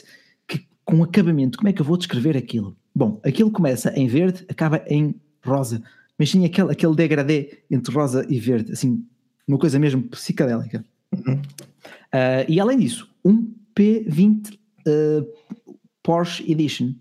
que 0.47 0.69
com 0.85 1.03
acabamento, 1.03 1.59
como 1.59 1.69
é 1.69 1.73
que 1.73 1.81
eu 1.81 1.87
vou 1.87 1.97
descrever 1.97 2.37
aquilo? 2.37 2.77
Bom, 2.95 3.21
aquilo 3.25 3.51
começa 3.51 3.93
em 3.99 4.07
verde, 4.07 4.45
acaba 4.49 4.85
em 4.87 5.17
rosa 5.45 5.83
mas 6.19 6.31
tinha 6.31 6.47
aquele, 6.47 6.73
aquele 6.73 6.95
degradê 6.95 7.59
entre 7.71 7.95
rosa 7.95 8.25
e 8.29 8.39
verde, 8.39 8.73
assim, 8.73 9.05
uma 9.47 9.59
coisa 9.59 9.79
mesmo 9.79 10.03
psicadélica. 10.05 10.85
Uhum. 11.13 11.35
Uh, 11.35 12.45
e 12.49 12.61
além 12.61 12.79
disso, 12.79 13.09
um 13.25 13.53
P20 13.75 14.53
uh, 14.53 14.57
ah, 14.87 15.73
Porsche 16.03 16.51
Edition. 16.51 16.93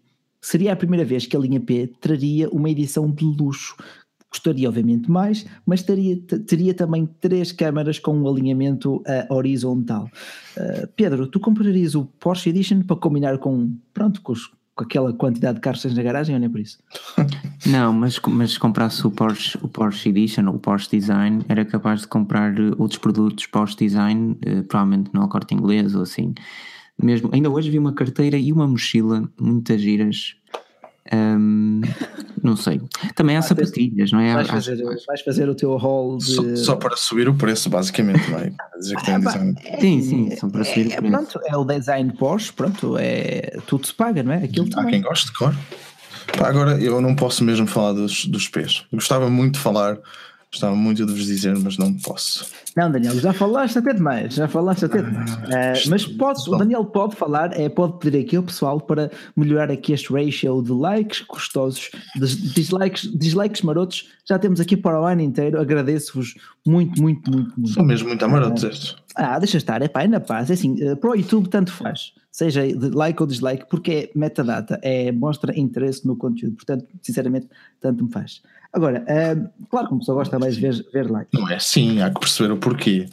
Seria 0.41 0.73
a 0.73 0.75
primeira 0.75 1.05
vez 1.05 1.25
que 1.25 1.37
a 1.37 1.39
linha 1.39 1.59
P 1.59 1.87
traria 2.01 2.49
uma 2.49 2.69
edição 2.69 3.09
de 3.09 3.23
luxo. 3.23 3.75
Gostaria, 4.29 4.67
obviamente, 4.67 5.09
mais, 5.09 5.45
mas 5.65 5.83
teria, 5.83 6.19
teria 6.47 6.73
também 6.73 7.07
três 7.21 7.51
câmaras 7.51 7.99
com 7.99 8.17
um 8.17 8.27
alinhamento 8.27 8.95
uh, 8.95 9.33
horizontal. 9.33 10.09
Pedro, 10.95 11.27
tu 11.27 11.39
comprarias 11.39 11.93
o 11.95 12.05
Porsche 12.05 12.49
Edition 12.49 12.81
para 12.81 12.95
combinar 12.95 13.37
com, 13.37 13.75
pronto, 13.93 14.21
com 14.21 14.33
os 14.33 14.51
com 14.75 14.83
aquela 14.83 15.13
quantidade 15.13 15.55
de 15.55 15.61
carros 15.61 15.83
na 15.85 16.03
garagem 16.03 16.35
ou 16.35 16.39
nem 16.39 16.49
por 16.49 16.59
isso? 16.59 16.79
Não, 17.65 17.93
mas, 17.93 18.19
mas 18.27 18.53
se 18.53 18.59
comprasse 18.59 19.05
o 19.05 19.11
Porsche, 19.11 19.57
o 19.61 19.67
Porsche 19.67 20.09
Edition 20.09 20.49
o 20.49 20.59
Porsche 20.59 20.89
Design, 20.91 21.45
era 21.47 21.63
capaz 21.63 22.01
de 22.01 22.07
comprar 22.07 22.57
eh, 22.59 22.71
outros 22.77 22.99
produtos 22.99 23.45
Porsche 23.45 23.77
Design, 23.77 24.37
eh, 24.45 24.63
provavelmente 24.63 25.11
no 25.13 25.27
corte 25.29 25.53
inglês 25.53 25.95
ou 25.95 26.01
assim. 26.01 26.33
Mesmo, 27.01 27.29
ainda 27.33 27.49
hoje 27.49 27.69
vi 27.69 27.79
uma 27.79 27.93
carteira 27.93 28.37
e 28.37 28.51
uma 28.51 28.67
mochila, 28.67 29.29
muitas 29.39 29.81
giras, 29.81 30.35
Um, 31.13 31.81
não 32.41 32.55
sei. 32.55 32.81
Também 33.15 33.35
há 33.35 33.39
Ah, 33.39 33.41
sapatilhas, 33.43 34.11
não 34.11 34.19
é? 34.19 34.33
Vais 34.33 34.47
fazer, 34.47 34.83
vais 35.07 35.21
fazer 35.21 35.47
o 35.49 35.55
teu 35.55 35.77
haul 35.77 36.17
de. 36.17 36.25
Só, 36.33 36.55
só 36.55 36.75
para 36.75 36.95
subir 36.97 37.29
o 37.29 37.33
preço, 37.35 37.69
basicamente, 37.69 38.29
não 38.31 38.39
é? 38.39 38.51
Dizer 38.79 38.95
que 38.97 39.05
tem 39.05 39.19
design. 39.19 39.55
Sim, 39.79 40.01
sim, 40.01 40.35
são 40.35 40.49
para 40.49 40.63
subir 40.63 40.87
o 40.87 40.91
É, 40.91 40.95
preço. 40.97 41.11
pronto, 41.13 41.39
é 41.45 41.55
o 41.57 41.63
design 41.63 42.11
Porsche, 42.13 42.51
pronto, 42.53 42.97
é, 42.97 43.57
tudo 43.67 43.85
se 43.87 43.93
paga, 43.93 44.23
não 44.23 44.33
é? 44.33 44.37
Aquilo 44.43 44.67
Há 44.73 44.75
também. 44.77 44.91
quem 44.93 45.01
goste, 45.01 45.31
claro. 45.33 45.55
Pá, 46.37 46.47
agora 46.49 46.81
eu 46.81 46.99
não 47.01 47.15
posso 47.15 47.43
mesmo 47.43 47.67
falar 47.67 47.93
dos, 47.93 48.25
dos 48.25 48.47
pés. 48.47 48.85
Eu 48.91 48.97
gostava 48.97 49.29
muito 49.29 49.55
de 49.55 49.59
falar, 49.59 49.97
gostava 50.53 50.75
muito 50.75 51.03
de 51.03 51.11
vos 51.11 51.25
dizer, 51.25 51.57
mas 51.57 51.77
não 51.77 51.91
posso. 51.95 52.45
Não, 52.75 52.91
Daniel, 52.91 53.19
já 53.19 53.33
falaste 53.33 53.77
até 53.77 53.91
demais, 53.91 54.35
já 54.35 54.47
falaste 54.47 54.85
até 54.85 55.01
demais. 55.01 55.31
Ah, 55.31 55.73
mas 55.89 56.05
podes, 56.05 56.47
o 56.47 56.55
Daniel 56.55 56.85
pode 56.85 57.15
falar, 57.15 57.59
é, 57.59 57.67
pode 57.67 57.97
pedir 57.97 58.19
aqui 58.19 58.35
ao 58.35 58.43
pessoal 58.43 58.79
para 58.79 59.11
melhorar 59.35 59.71
aqui 59.71 59.93
este 59.93 60.13
ratio 60.13 60.61
de 60.61 60.71
likes 60.71 61.21
gostosos, 61.21 61.89
de 62.15 62.53
dislikes, 62.53 63.11
dislikes 63.17 63.61
marotos. 63.63 64.09
Já 64.25 64.37
temos 64.37 64.59
aqui 64.59 64.77
para 64.77 65.01
o 65.01 65.03
ano 65.03 65.21
inteiro. 65.21 65.59
Agradeço-vos 65.59 66.35
muito, 66.65 67.01
muito, 67.01 67.31
muito, 67.31 67.53
muito. 67.57 67.73
São 67.73 67.83
mesmo 67.83 68.07
muito 68.07 68.23
amarotos 68.23 68.63
estes. 68.63 68.95
Ah, 69.15 69.37
deixa 69.39 69.57
estar, 69.57 69.81
é 69.81 69.87
pá, 69.87 70.03
é 70.03 70.07
na 70.07 70.19
paz. 70.19 70.49
É 70.51 70.53
assim, 70.53 70.75
eh, 70.81 70.95
para 70.95 71.09
o 71.09 71.15
YouTube 71.15 71.49
tanto 71.49 71.71
faz, 71.71 72.13
seja 72.31 72.65
de 72.65 72.89
like 72.89 73.21
ou 73.21 73.27
dislike, 73.27 73.65
porque 73.69 73.91
é 73.91 74.17
metadata, 74.17 74.79
é, 74.81 75.11
mostra 75.11 75.57
interesse 75.57 76.05
no 76.07 76.15
conteúdo, 76.15 76.55
portanto, 76.55 76.87
sinceramente, 77.01 77.47
tanto 77.79 78.03
me 78.03 78.11
faz. 78.11 78.41
Agora, 78.73 79.03
eh, 79.07 79.35
claro 79.69 79.87
que 79.87 79.93
uma 79.93 79.99
pessoa 79.99 80.15
gosta 80.17 80.39
mais 80.39 80.55
de 80.55 80.61
ver, 80.61 80.85
ver 80.91 81.09
like. 81.11 81.29
Não 81.33 81.47
é 81.47 81.55
assim, 81.55 82.01
há 82.01 82.09
que 82.09 82.19
perceber 82.19 82.51
o 82.53 82.57
porquê. 82.57 83.07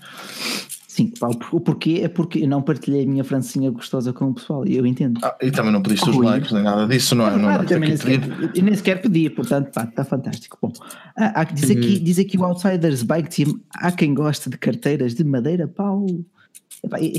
Sim, 0.89 1.13
pá, 1.21 1.29
o 1.29 1.37
por- 1.39 1.55
o 1.55 1.61
porquê 1.61 2.01
é 2.03 2.09
porque 2.09 2.41
eu 2.41 2.49
não 2.49 2.61
partilhei 2.63 3.05
a 3.05 3.07
minha 3.07 3.23
francinha 3.23 3.71
gostosa 3.71 4.13
com 4.13 4.27
o 4.27 4.35
pessoal, 4.35 4.67
e 4.67 4.77
eu 4.77 4.85
entendo. 4.85 5.21
Ah, 5.23 5.37
e 5.41 5.51
também 5.51 5.71
não 5.73 5.81
pediste 5.83 6.09
os 6.11 6.17
likes, 6.17 6.51
nem 6.51 6.63
nada 6.65 6.87
disso, 6.89 7.15
não 7.15 7.27
é? 7.29 7.37
Não 7.37 7.49
Ah, 7.49 7.59
dá 7.59 7.65
também 7.65 7.91
nem 7.91 7.97
sequer, 7.97 8.21
eu 8.57 8.63
nem 8.63 8.75
sequer 8.75 9.01
pedi, 9.01 9.31
portanto, 9.31 9.71
pá, 9.73 9.85
está 9.85 10.05
fantástico. 10.05 10.59
Bom, 10.61 10.73
ah, 11.17 11.41
há 11.41 11.45
que 11.45 11.55
dizer 11.55 11.75
Uhum. 11.75 11.81
aqui, 11.81 11.99
diz 12.01 12.19
aqui 12.19 12.37
o 12.39 12.45
Outsiders 12.45 13.03
Bike 13.03 13.29
Team, 13.45 13.61
há 13.75 13.93
quem 13.93 14.13
gosta 14.15 14.51
de 14.51 14.59
carteiras 14.59 15.15
de 15.15 15.23
madeira, 15.25 15.69
pau. 15.69 16.07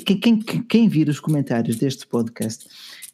Quem, 0.05 0.19
quem, 0.19 0.39
quem 0.39 0.89
vir 0.89 1.07
os 1.07 1.19
comentários 1.19 1.77
deste 1.77 2.05
podcast, 2.07 2.65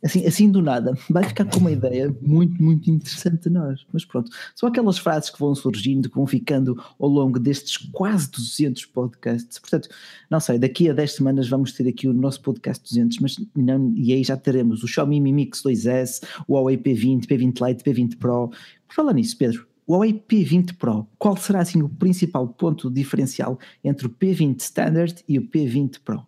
assim, 0.04 0.26
assim 0.26 0.50
do 0.50 0.62
nada, 0.62 0.98
vai 1.10 1.24
ficar 1.24 1.46
com 1.46 1.60
uma 1.60 1.72
ideia 1.72 2.16
muito, 2.22 2.62
muito 2.62 2.90
interessante 2.90 3.44
de 3.44 3.50
nós. 3.50 3.86
Mas 3.92 4.06
pronto, 4.06 4.32
são 4.56 4.70
aquelas 4.70 4.98
frases 4.98 5.30
que 5.30 5.40
vão 5.40 5.54
surgindo, 5.56 6.10
que 6.10 6.16
vão 6.16 6.28
ficando 6.28 6.82
ao 7.00 7.10
longo 7.10 7.40
destes 7.40 7.78
quase 7.92 8.30
200 8.32 8.86
podcasts. 8.86 9.60
Portanto, 9.60 9.90
não 10.30 10.40
sei, 10.40 10.60
daqui 10.60 10.90
a 10.90 10.94
10 10.94 11.12
semanas 11.14 11.48
vamos 11.48 11.72
ter 11.72 11.88
aqui 11.88 12.08
o 12.08 12.14
nosso 12.14 12.42
podcast 12.42 12.84
200, 12.84 13.20
mas 13.20 13.36
não, 13.56 13.94
e 13.96 14.14
aí 14.14 14.24
já 14.24 14.38
teremos 14.38 14.84
o 14.84 14.88
Xiaomi 14.88 15.20
Mi 15.20 15.32
Mix 15.32 15.62
2S, 15.64 16.24
o 16.48 16.54
Huawei 16.54 16.78
P20, 16.78 17.26
P20 17.26 17.68
Lite, 17.68 17.84
P20 17.84 18.18
Pro. 18.18 18.50
Por 18.88 18.96
falar 18.96 19.14
nisso, 19.14 19.38
Pedro, 19.38 19.68
o 19.86 19.94
Huawei 19.94 20.14
P20 20.14 20.76
Pro, 20.78 21.08
qual 21.18 21.36
será 21.38 21.62
assim 21.62 21.82
o 21.82 21.90
principal 21.90 22.48
ponto 22.48 22.92
diferencial 22.92 23.58
entre 23.84 24.08
o 24.08 24.10
P20 24.10 24.60
Standard 24.60 25.24
e 25.28 25.40
o 25.40 25.48
P20 25.48 26.00
Pro? 26.04 26.26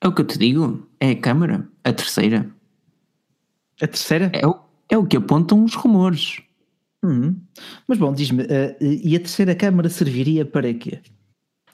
É 0.00 0.06
o 0.06 0.14
que 0.14 0.20
eu 0.20 0.26
te 0.26 0.38
digo, 0.38 0.86
é 1.00 1.10
a 1.10 1.16
câmara, 1.16 1.66
a 1.82 1.92
terceira. 1.92 2.57
A 3.80 3.86
terceira? 3.86 4.30
É 4.34 4.46
o, 4.46 4.58
é 4.88 4.98
o 4.98 5.06
que 5.06 5.16
apontam 5.16 5.64
os 5.64 5.74
rumores. 5.74 6.40
Hum. 7.04 7.36
Mas 7.86 7.98
bom, 7.98 8.12
diz-me, 8.12 8.44
eh, 8.48 8.76
e 8.80 9.14
a 9.14 9.20
terceira 9.20 9.54
câmara 9.54 9.88
serviria 9.88 10.44
para 10.44 10.72
quê? 10.74 11.00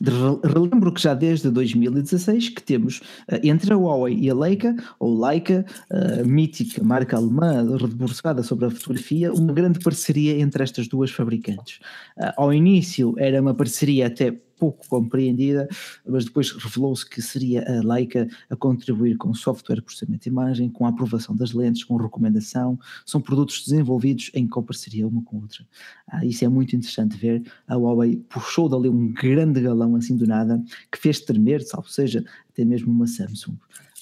Relembro 0.02 0.92
que 0.92 1.00
já 1.00 1.14
desde 1.14 1.50
2016 1.50 2.50
que 2.50 2.62
temos 2.62 3.00
eh, 3.28 3.40
entre 3.44 3.72
a 3.72 3.76
Huawei 3.76 4.18
e 4.18 4.28
a 4.28 4.34
Leica, 4.34 4.74
ou 4.98 5.24
Leica, 5.24 5.64
a 5.90 6.24
mítica 6.24 6.82
marca 6.82 7.16
alemã 7.16 7.76
redebruçada 7.76 8.42
sobre 8.42 8.66
a 8.66 8.70
fotografia, 8.70 9.32
uma 9.32 9.52
grande 9.52 9.78
parceria 9.78 10.38
entre 10.40 10.62
estas 10.62 10.88
duas 10.88 11.10
fabricantes. 11.10 11.80
Ah, 12.18 12.34
Ao 12.36 12.52
início 12.52 13.14
era 13.18 13.40
uma 13.40 13.54
parceria 13.54 14.08
até 14.08 14.32
pouco 14.58 14.86
compreendida, 14.88 15.68
mas 16.06 16.24
depois 16.24 16.50
revelou-se 16.52 17.08
que 17.08 17.20
seria 17.20 17.64
a 17.66 17.86
Leica 17.86 18.28
a 18.48 18.56
contribuir 18.56 19.16
com 19.16 19.32
software 19.34 19.76
de 19.76 19.82
processamento 19.82 20.24
de 20.24 20.28
imagem, 20.28 20.68
com 20.68 20.86
a 20.86 20.88
aprovação 20.88 21.34
das 21.34 21.52
lentes, 21.52 21.84
com 21.84 21.96
recomendação. 21.96 22.78
São 23.04 23.20
produtos 23.20 23.64
desenvolvidos 23.64 24.30
em 24.34 24.46
coparceria 24.46 25.06
uma 25.06 25.22
com 25.22 25.38
a 25.38 25.40
outra. 25.40 25.66
Ah, 26.06 26.24
isso 26.24 26.44
é 26.44 26.48
muito 26.48 26.74
interessante 26.76 27.16
ver. 27.16 27.42
A 27.66 27.76
Huawei 27.76 28.16
puxou 28.28 28.68
dali 28.68 28.88
um 28.88 29.12
grande 29.12 29.60
galão 29.60 29.96
assim 29.96 30.16
do 30.16 30.26
nada, 30.26 30.62
que 30.90 30.98
fez 30.98 31.20
tremer, 31.20 31.62
salvo 31.62 31.88
seja, 31.88 32.24
até 32.50 32.64
mesmo 32.64 32.92
uma 32.92 33.06
Samsung. 33.06 33.56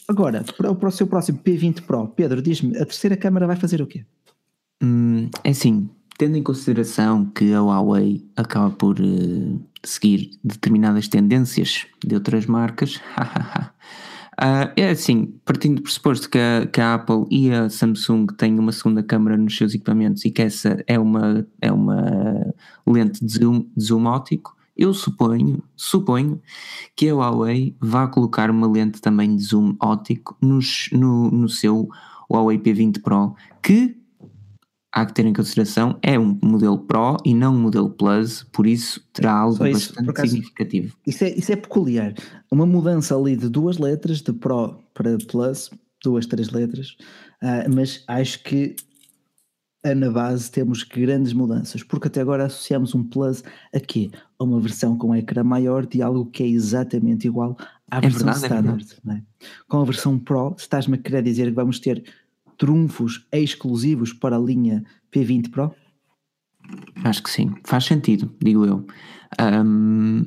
Agora, 0.09 0.45
para 0.57 0.71
o, 0.71 0.77
para 0.77 0.89
o 0.89 0.93
seu 0.93 1.07
próximo 1.07 1.39
P20 1.39 1.83
Pro, 1.83 2.09
Pedro, 2.09 2.43
diz-me, 2.43 2.77
a 2.77 2.85
terceira 2.85 3.17
câmara 3.17 3.47
vai 3.47 3.57
fazer 3.57 3.81
o 3.81 3.87
quê? 3.87 4.05
Hum, 4.83 5.31
é 5.45 5.51
assim, 5.51 5.89
tendo 6.23 6.37
em 6.37 6.43
consideração 6.43 7.25
que 7.25 7.53
a 7.53 7.61
Huawei 7.61 8.25
acaba 8.37 8.71
por 8.71 8.97
eh, 9.01 9.59
seguir 9.83 10.31
determinadas 10.45 11.09
tendências 11.09 11.85
de 11.99 12.15
outras 12.15 12.47
marcas, 12.47 13.01
ah, 14.39 14.73
é 14.77 14.91
assim, 14.91 15.35
partindo 15.45 15.79
do 15.79 15.83
pressuposto 15.83 16.31
que 16.31 16.39
a, 16.39 16.65
que 16.65 16.81
a 16.81 16.95
Apple 16.95 17.27
e 17.29 17.51
a 17.51 17.69
Samsung 17.69 18.27
têm 18.39 18.57
uma 18.57 18.71
segunda 18.71 19.03
câmara 19.03 19.37
nos 19.37 19.57
seus 19.57 19.75
equipamentos 19.75 20.25
e 20.25 20.31
que 20.31 20.43
essa 20.43 20.85
é 20.87 20.97
uma, 20.97 21.45
é 21.61 21.73
uma 21.73 22.55
lente 22.87 23.25
de 23.25 23.39
zoom, 23.41 23.67
de 23.77 23.85
zoom 23.85 24.05
óptico, 24.05 24.57
eu 24.77 24.95
suponho, 24.95 25.61
suponho 25.75 26.41
que 26.95 27.09
a 27.09 27.17
Huawei 27.17 27.75
vá 27.81 28.07
colocar 28.07 28.49
uma 28.49 28.71
lente 28.71 29.01
também 29.01 29.35
de 29.35 29.43
zoom 29.43 29.75
óptico 29.83 30.37
nos, 30.41 30.89
no, 30.93 31.33
no 31.33 31.49
seu 31.49 31.89
Huawei 32.31 32.59
P20 32.59 33.03
Pro, 33.03 33.35
que 33.61 34.01
há 34.93 35.07
que 35.07 35.15
ter 35.15 35.25
em 35.25 35.33
consideração, 35.33 35.99
é 36.03 36.19
um 36.19 36.39
modelo 36.43 36.79
Pro 36.79 37.17
e 37.25 37.35
não 37.35 37.55
um 37.55 37.61
modelo 37.61 37.91
Plus, 37.91 38.43
por 38.53 38.67
isso 38.67 39.01
terá 39.13 39.33
algo 39.33 39.67
isso, 39.67 39.89
bastante 39.91 40.11
acaso- 40.11 40.29
significativo. 40.33 40.97
Isso 41.07 41.25
é, 41.25 41.31
isso 41.31 41.51
é 41.53 41.57
peculiar. 41.57 42.15
Uma 42.51 42.67
mudança 42.67 43.17
ali 43.17 43.37
de 43.37 43.49
duas 43.49 43.79
letras, 43.79 44.21
de 44.21 44.33
Pro 44.33 44.79
para 44.95 45.17
Plus, 45.29 45.71
duas, 46.05 46.27
três 46.27 46.51
letras, 46.51 46.97
ah, 47.43 47.65
mas 47.75 48.05
acho 48.07 48.43
que 48.43 48.77
ah, 49.85 49.95
na 49.95 50.11
base 50.11 50.51
temos 50.51 50.83
grandes 50.85 51.33
mudanças, 51.33 51.83
porque 51.83 52.09
até 52.09 52.21
agora 52.21 52.45
associamos 52.45 52.95
um 52.95 53.03
Plus 53.03 53.43
a 53.75 53.81
quê? 53.81 54.11
A 54.39 54.45
uma 54.45 54.61
versão 54.61 54.97
com 54.99 55.15
ecrã 55.15 55.43
maior 55.43 55.87
de 55.87 56.03
algo 56.03 56.27
que 56.27 56.43
é 56.43 56.47
exatamente 56.49 57.27
igual 57.27 57.57
à 57.91 57.99
É 57.99 58.01
versão 58.03 58.33
verdade, 58.33 58.45
é 58.45 58.47
standard. 58.47 58.87
é? 59.09 59.23
Com 59.69 59.79
a 59.81 59.85
versão 59.85 60.19
Pro, 60.19 60.55
estás-me 60.59 60.97
a 60.97 60.99
querer 60.99 61.23
dizer 61.23 61.47
que 61.47 61.53
vamos 61.53 61.81
ter 61.81 62.05
trunfos 62.57 63.27
exclusivos 63.33 64.13
para 64.13 64.37
a 64.37 64.41
linha 64.41 64.85
P20 65.13 65.51
Pro? 65.51 65.75
Acho 67.05 67.23
que 67.23 67.31
sim, 67.31 67.55
faz 67.65 67.85
sentido, 67.85 68.31
digo 68.41 68.65
eu. 68.65 68.87
Ahm, 69.39 70.25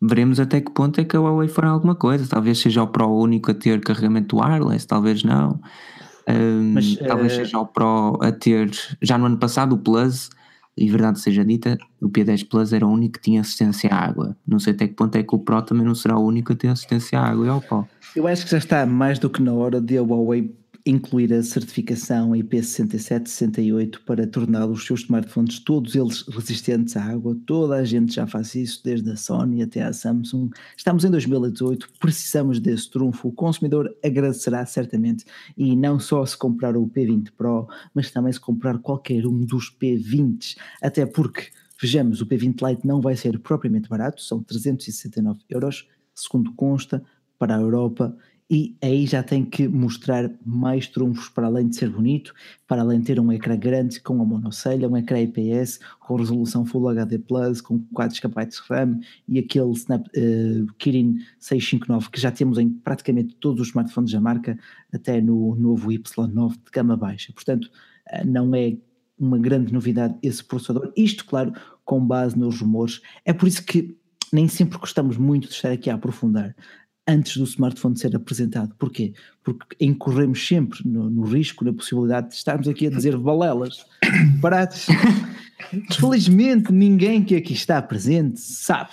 veremos 0.00 0.38
até 0.38 0.60
que 0.60 0.70
ponto 0.72 1.00
é 1.00 1.04
que 1.04 1.16
a 1.16 1.20
Huawei 1.20 1.48
fará 1.48 1.70
alguma 1.70 1.94
coisa. 1.94 2.26
Talvez 2.28 2.58
seja 2.58 2.82
o 2.82 2.88
Pro 2.88 3.08
único 3.08 3.50
a 3.50 3.54
ter 3.54 3.80
carregamento 3.80 4.36
wireless, 4.36 4.86
talvez 4.86 5.22
não. 5.22 5.60
Ahm, 6.26 6.74
Mas, 6.74 6.96
talvez 6.96 7.32
eh, 7.32 7.36
seja 7.36 7.58
o 7.58 7.66
Pro 7.66 8.18
a 8.20 8.32
ter, 8.32 8.70
já 9.00 9.16
no 9.16 9.26
ano 9.26 9.38
passado, 9.38 9.74
o 9.74 9.78
Plus, 9.78 10.30
e 10.76 10.90
verdade 10.90 11.20
seja 11.20 11.44
dita, 11.44 11.78
o 12.02 12.08
P10 12.08 12.46
Plus 12.48 12.72
era 12.72 12.86
o 12.86 12.90
único 12.90 13.14
que 13.14 13.22
tinha 13.22 13.40
assistência 13.40 13.88
à 13.90 14.04
água. 14.04 14.36
Não 14.46 14.58
sei 14.58 14.74
até 14.74 14.86
que 14.86 14.94
ponto 14.94 15.16
é 15.16 15.22
que 15.22 15.34
o 15.34 15.38
Pro 15.38 15.62
também 15.62 15.86
não 15.86 15.94
será 15.94 16.18
o 16.18 16.26
único 16.26 16.52
a 16.52 16.56
ter 16.56 16.68
assistência 16.68 17.18
à 17.18 17.30
água 17.30 17.46
e 17.46 17.48
ao 17.48 17.62
pó. 17.62 17.86
Eu 18.14 18.26
acho 18.26 18.44
que 18.44 18.50
já 18.50 18.58
está 18.58 18.84
mais 18.84 19.18
do 19.18 19.30
que 19.30 19.40
na 19.40 19.52
hora 19.52 19.80
de 19.80 19.96
a 19.96 20.02
Huawei 20.02 20.54
incluir 20.86 21.32
a 21.34 21.42
certificação 21.42 22.30
IP67-68 22.30 23.98
para 24.06 24.24
tornar 24.24 24.66
os 24.66 24.86
seus 24.86 25.00
smartphones 25.00 25.58
todos 25.58 25.96
eles 25.96 26.22
resistentes 26.28 26.96
à 26.96 27.02
água. 27.02 27.36
Toda 27.44 27.74
a 27.74 27.84
gente 27.84 28.14
já 28.14 28.26
faz 28.26 28.54
isso, 28.54 28.80
desde 28.84 29.10
a 29.10 29.16
Sony 29.16 29.62
até 29.62 29.82
a 29.82 29.92
Samsung. 29.92 30.48
Estamos 30.76 31.04
em 31.04 31.10
2018, 31.10 31.88
precisamos 31.98 32.60
desse 32.60 32.88
trunfo. 32.88 33.28
O 33.28 33.32
consumidor 33.32 33.92
agradecerá 34.04 34.64
certamente 34.64 35.24
e 35.58 35.74
não 35.74 35.98
só 35.98 36.24
se 36.24 36.38
comprar 36.38 36.76
o 36.76 36.86
P20 36.86 37.32
Pro, 37.36 37.66
mas 37.92 38.12
também 38.12 38.32
se 38.32 38.40
comprar 38.40 38.78
qualquer 38.78 39.26
um 39.26 39.40
dos 39.40 39.76
P20s, 39.76 40.56
até 40.80 41.04
porque 41.04 41.50
Vejamos, 41.78 42.22
o 42.22 42.26
P20 42.26 42.66
Lite 42.66 42.86
não 42.86 43.02
vai 43.02 43.14
ser 43.16 43.38
propriamente 43.38 43.86
barato, 43.86 44.22
são 44.22 44.42
369 44.42 45.40
euros, 45.50 45.86
segundo 46.14 46.54
consta, 46.54 47.02
para 47.38 47.54
a 47.54 47.60
Europa, 47.60 48.16
e 48.48 48.76
aí 48.80 49.06
já 49.06 49.24
tem 49.24 49.44
que 49.44 49.66
mostrar 49.66 50.30
mais 50.44 50.86
trunfos 50.86 51.28
para 51.28 51.46
além 51.46 51.68
de 51.68 51.76
ser 51.76 51.90
bonito, 51.90 52.32
para 52.66 52.82
além 52.82 53.00
de 53.00 53.06
ter 53.06 53.18
um 53.18 53.32
ecrã 53.32 53.56
grande 53.56 54.00
com 54.00 54.22
a 54.22 54.24
monocelha, 54.24 54.88
um 54.88 54.96
ecrã 54.96 55.20
IPS 55.20 55.80
com 55.98 56.14
resolução 56.14 56.64
Full 56.64 56.88
HD 56.88 57.18
Plus, 57.18 57.60
com 57.60 57.80
4 57.92 58.16
GB 58.16 58.46
de 58.46 58.56
RAM 58.68 59.00
e 59.26 59.38
aquele 59.40 59.72
Snap, 59.72 60.06
eh, 60.14 60.64
Kirin 60.78 61.16
659 61.40 62.10
que 62.10 62.20
já 62.20 62.30
temos 62.30 62.56
em 62.58 62.70
praticamente 62.70 63.34
todos 63.36 63.60
os 63.60 63.68
smartphones 63.68 64.12
da 64.12 64.20
marca, 64.20 64.56
até 64.92 65.20
no 65.20 65.56
novo 65.56 65.90
Y9 65.90 66.52
de 66.52 66.70
gama 66.72 66.96
baixa. 66.96 67.32
Portanto, 67.32 67.68
eh, 68.08 68.24
não 68.24 68.54
é 68.54 68.76
uma 69.18 69.38
grande 69.38 69.72
novidade 69.72 70.14
esse 70.22 70.44
processador. 70.44 70.92
Isto, 70.96 71.24
claro, 71.24 71.52
com 71.84 72.04
base 72.04 72.38
nos 72.38 72.60
rumores. 72.60 73.00
É 73.24 73.32
por 73.32 73.48
isso 73.48 73.64
que 73.64 73.96
nem 74.32 74.46
sempre 74.48 74.78
gostamos 74.78 75.16
muito 75.16 75.48
de 75.48 75.54
estar 75.54 75.72
aqui 75.72 75.88
a 75.90 75.94
aprofundar. 75.94 76.54
Antes 77.06 77.36
do 77.36 77.44
smartphone 77.44 77.96
ser 77.96 78.14
apresentado. 78.16 78.74
Porquê? 78.78 79.12
Porque 79.42 79.76
incorremos 79.80 80.46
sempre 80.46 80.80
no, 80.84 81.08
no 81.08 81.24
risco, 81.24 81.64
na 81.64 81.72
possibilidade 81.72 82.30
de 82.30 82.34
estarmos 82.34 82.68
aqui 82.68 82.86
a 82.86 82.90
dizer 82.90 83.16
balelas, 83.16 83.86
parados. 84.40 84.86
Felizmente, 85.98 86.72
ninguém 86.72 87.24
que 87.24 87.34
aqui 87.34 87.52
está 87.52 87.80
presente 87.80 88.40
sabe 88.40 88.90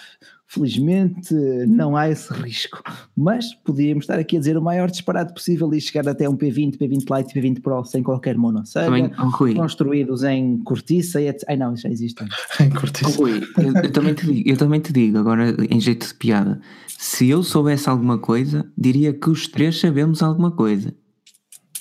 Felizmente 0.54 1.34
não 1.68 1.97
há 1.97 2.10
esse 2.10 2.32
risco, 2.32 2.84
mas 3.18 3.56
podíamos 3.56 4.04
estar 4.04 4.20
aqui 4.20 4.38
a 4.38 4.39
dizer 4.39 4.56
o 4.56 4.62
maior 4.62 4.88
disparate 4.91 5.34
possível 5.34 5.74
e 5.74 5.82
chegar 5.82 6.08
até 6.08 6.30
um 6.30 6.38
P20, 6.38 6.78
P20 6.78 7.18
Lite, 7.18 7.34
P20 7.34 7.60
Pro 7.60 7.84
sem 7.84 8.04
qualquer 8.04 8.38
monocelha, 8.38 8.86
também, 8.86 9.56
construídos 9.56 10.24
em 10.24 10.60
cortiça 10.60 11.20
e 11.20 11.28
etc. 11.28 11.43
Ai 11.49 11.58
não, 11.58 11.76
já 11.76 11.89
existem. 11.89 12.28
em 12.62 12.70
cortiça. 12.70 13.18
Rui, 13.18 13.41
eu, 13.58 13.84
eu, 13.84 13.91
também 13.91 14.14
te 14.14 14.28
digo, 14.28 14.47
eu 14.47 14.56
também 14.56 14.80
te 14.80 14.93
digo, 14.93 15.18
agora 15.18 15.56
em 15.72 15.80
jeito 15.80 16.08
de 16.08 16.14
piada, 16.14 16.62
se 16.99 17.28
eu 17.28 17.41
soubesse 17.41 17.89
alguma 17.89 18.20
coisa, 18.20 18.64
diria 18.78 19.12
que 19.12 19.32
os 19.32 19.47
três 19.47 19.80
sabemos 19.80 20.22
alguma 20.22 20.51
coisa. 20.51 20.93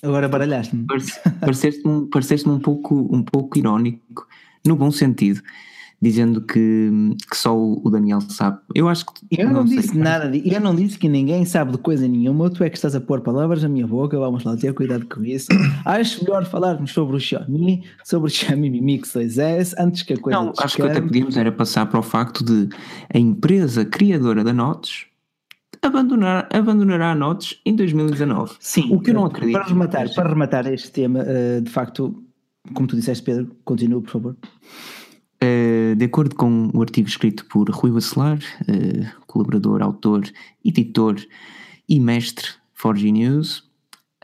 Agora 0.03 0.31
baralhaste-me. 0.31 0.87
Pareceste-me 1.41 2.09
pareceste 2.09 2.49
um, 2.49 2.59
pouco, 2.59 3.07
um 3.15 3.23
pouco 3.23 3.59
irónico, 3.59 4.27
no 4.67 4.77
bom 4.77 4.91
sentido 4.91 5.43
dizendo 6.03 6.41
que, 6.41 6.91
que 7.31 7.37
só 7.37 7.57
o 7.57 7.89
Daniel 7.89 8.21
sabe. 8.23 8.59
Eu 8.75 8.89
acho 8.89 9.07
que. 9.07 9.13
Eu 9.31 9.47
não, 9.47 9.61
não 9.61 9.65
disse 9.65 9.97
nada, 9.97 10.29
de, 10.29 10.53
eu 10.53 10.61
não 10.61 10.75
disse 10.75 10.99
que 10.99 11.09
ninguém 11.09 11.45
sabe 11.45 11.71
de 11.71 11.79
coisa 11.79 12.09
nenhuma. 12.09 12.51
Tu 12.51 12.65
é 12.65 12.69
que 12.69 12.77
estás 12.77 12.97
a 12.97 13.01
pôr 13.01 13.21
palavras 13.21 13.63
na 13.63 13.69
minha 13.69 13.87
boca, 13.87 14.19
vamos 14.19 14.43
lá 14.43 14.57
ter 14.57 14.75
cuidado 14.75 15.07
com 15.07 15.25
isso. 15.25 15.47
acho 15.87 16.25
melhor 16.25 16.45
falarmos 16.45 16.91
sobre 16.91 17.15
o 17.15 17.21
Xiaomi, 17.21 17.85
sobre 18.03 18.29
o 18.29 18.31
Xiaomi 18.31 18.69
Mi 18.69 18.81
Mix 18.81 19.13
2S, 19.13 19.75
antes 19.79 20.03
que 20.03 20.15
a 20.15 20.19
coisa. 20.19 20.41
Não, 20.41 20.53
acho 20.59 20.75
que 20.75 20.83
até 20.83 21.01
podíamos 21.01 21.37
era 21.37 21.53
passar 21.53 21.87
para 21.87 22.01
o 22.01 22.03
facto 22.03 22.45
de 22.45 22.69
a 23.15 23.19
empresa 23.19 23.85
criadora 23.85 24.43
da 24.43 24.53
Notes 24.53 25.07
abandonar, 25.81 26.49
abandonará 26.53 27.13
a 27.13 27.15
Notes 27.15 27.61
em 27.65 27.77
2019. 27.77 28.55
Sim, 28.59 28.93
o 28.93 29.01
que 29.01 29.11
eu 29.11 29.15
não 29.15 29.25
acredito. 29.25 29.55
Para 29.55 29.69
rematar, 29.69 30.15
para 30.15 30.29
rematar 30.29 30.67
este 30.67 30.91
tema, 30.91 31.21
eh, 31.25 31.61
de 31.61 31.71
facto, 31.71 32.25
como 32.75 32.89
tu 32.89 32.97
disseste, 32.97 33.23
Pedro, 33.23 33.51
continua, 33.65 34.01
por 34.01 34.11
favor. 34.11 34.37
Uh, 35.43 35.97
de 35.97 36.05
acordo 36.05 36.37
com 36.37 36.71
o 36.73 36.81
artigo 36.81 37.09
escrito 37.09 37.45
por 37.47 37.69
Rui 37.69 37.91
Bacelar, 37.91 38.39
uh, 38.39 39.23
colaborador, 39.27 39.83
autor, 39.83 40.23
editor 40.65 41.17
e 41.89 41.99
mestre 41.99 42.47
Forge 42.73 43.11
News, 43.11 43.69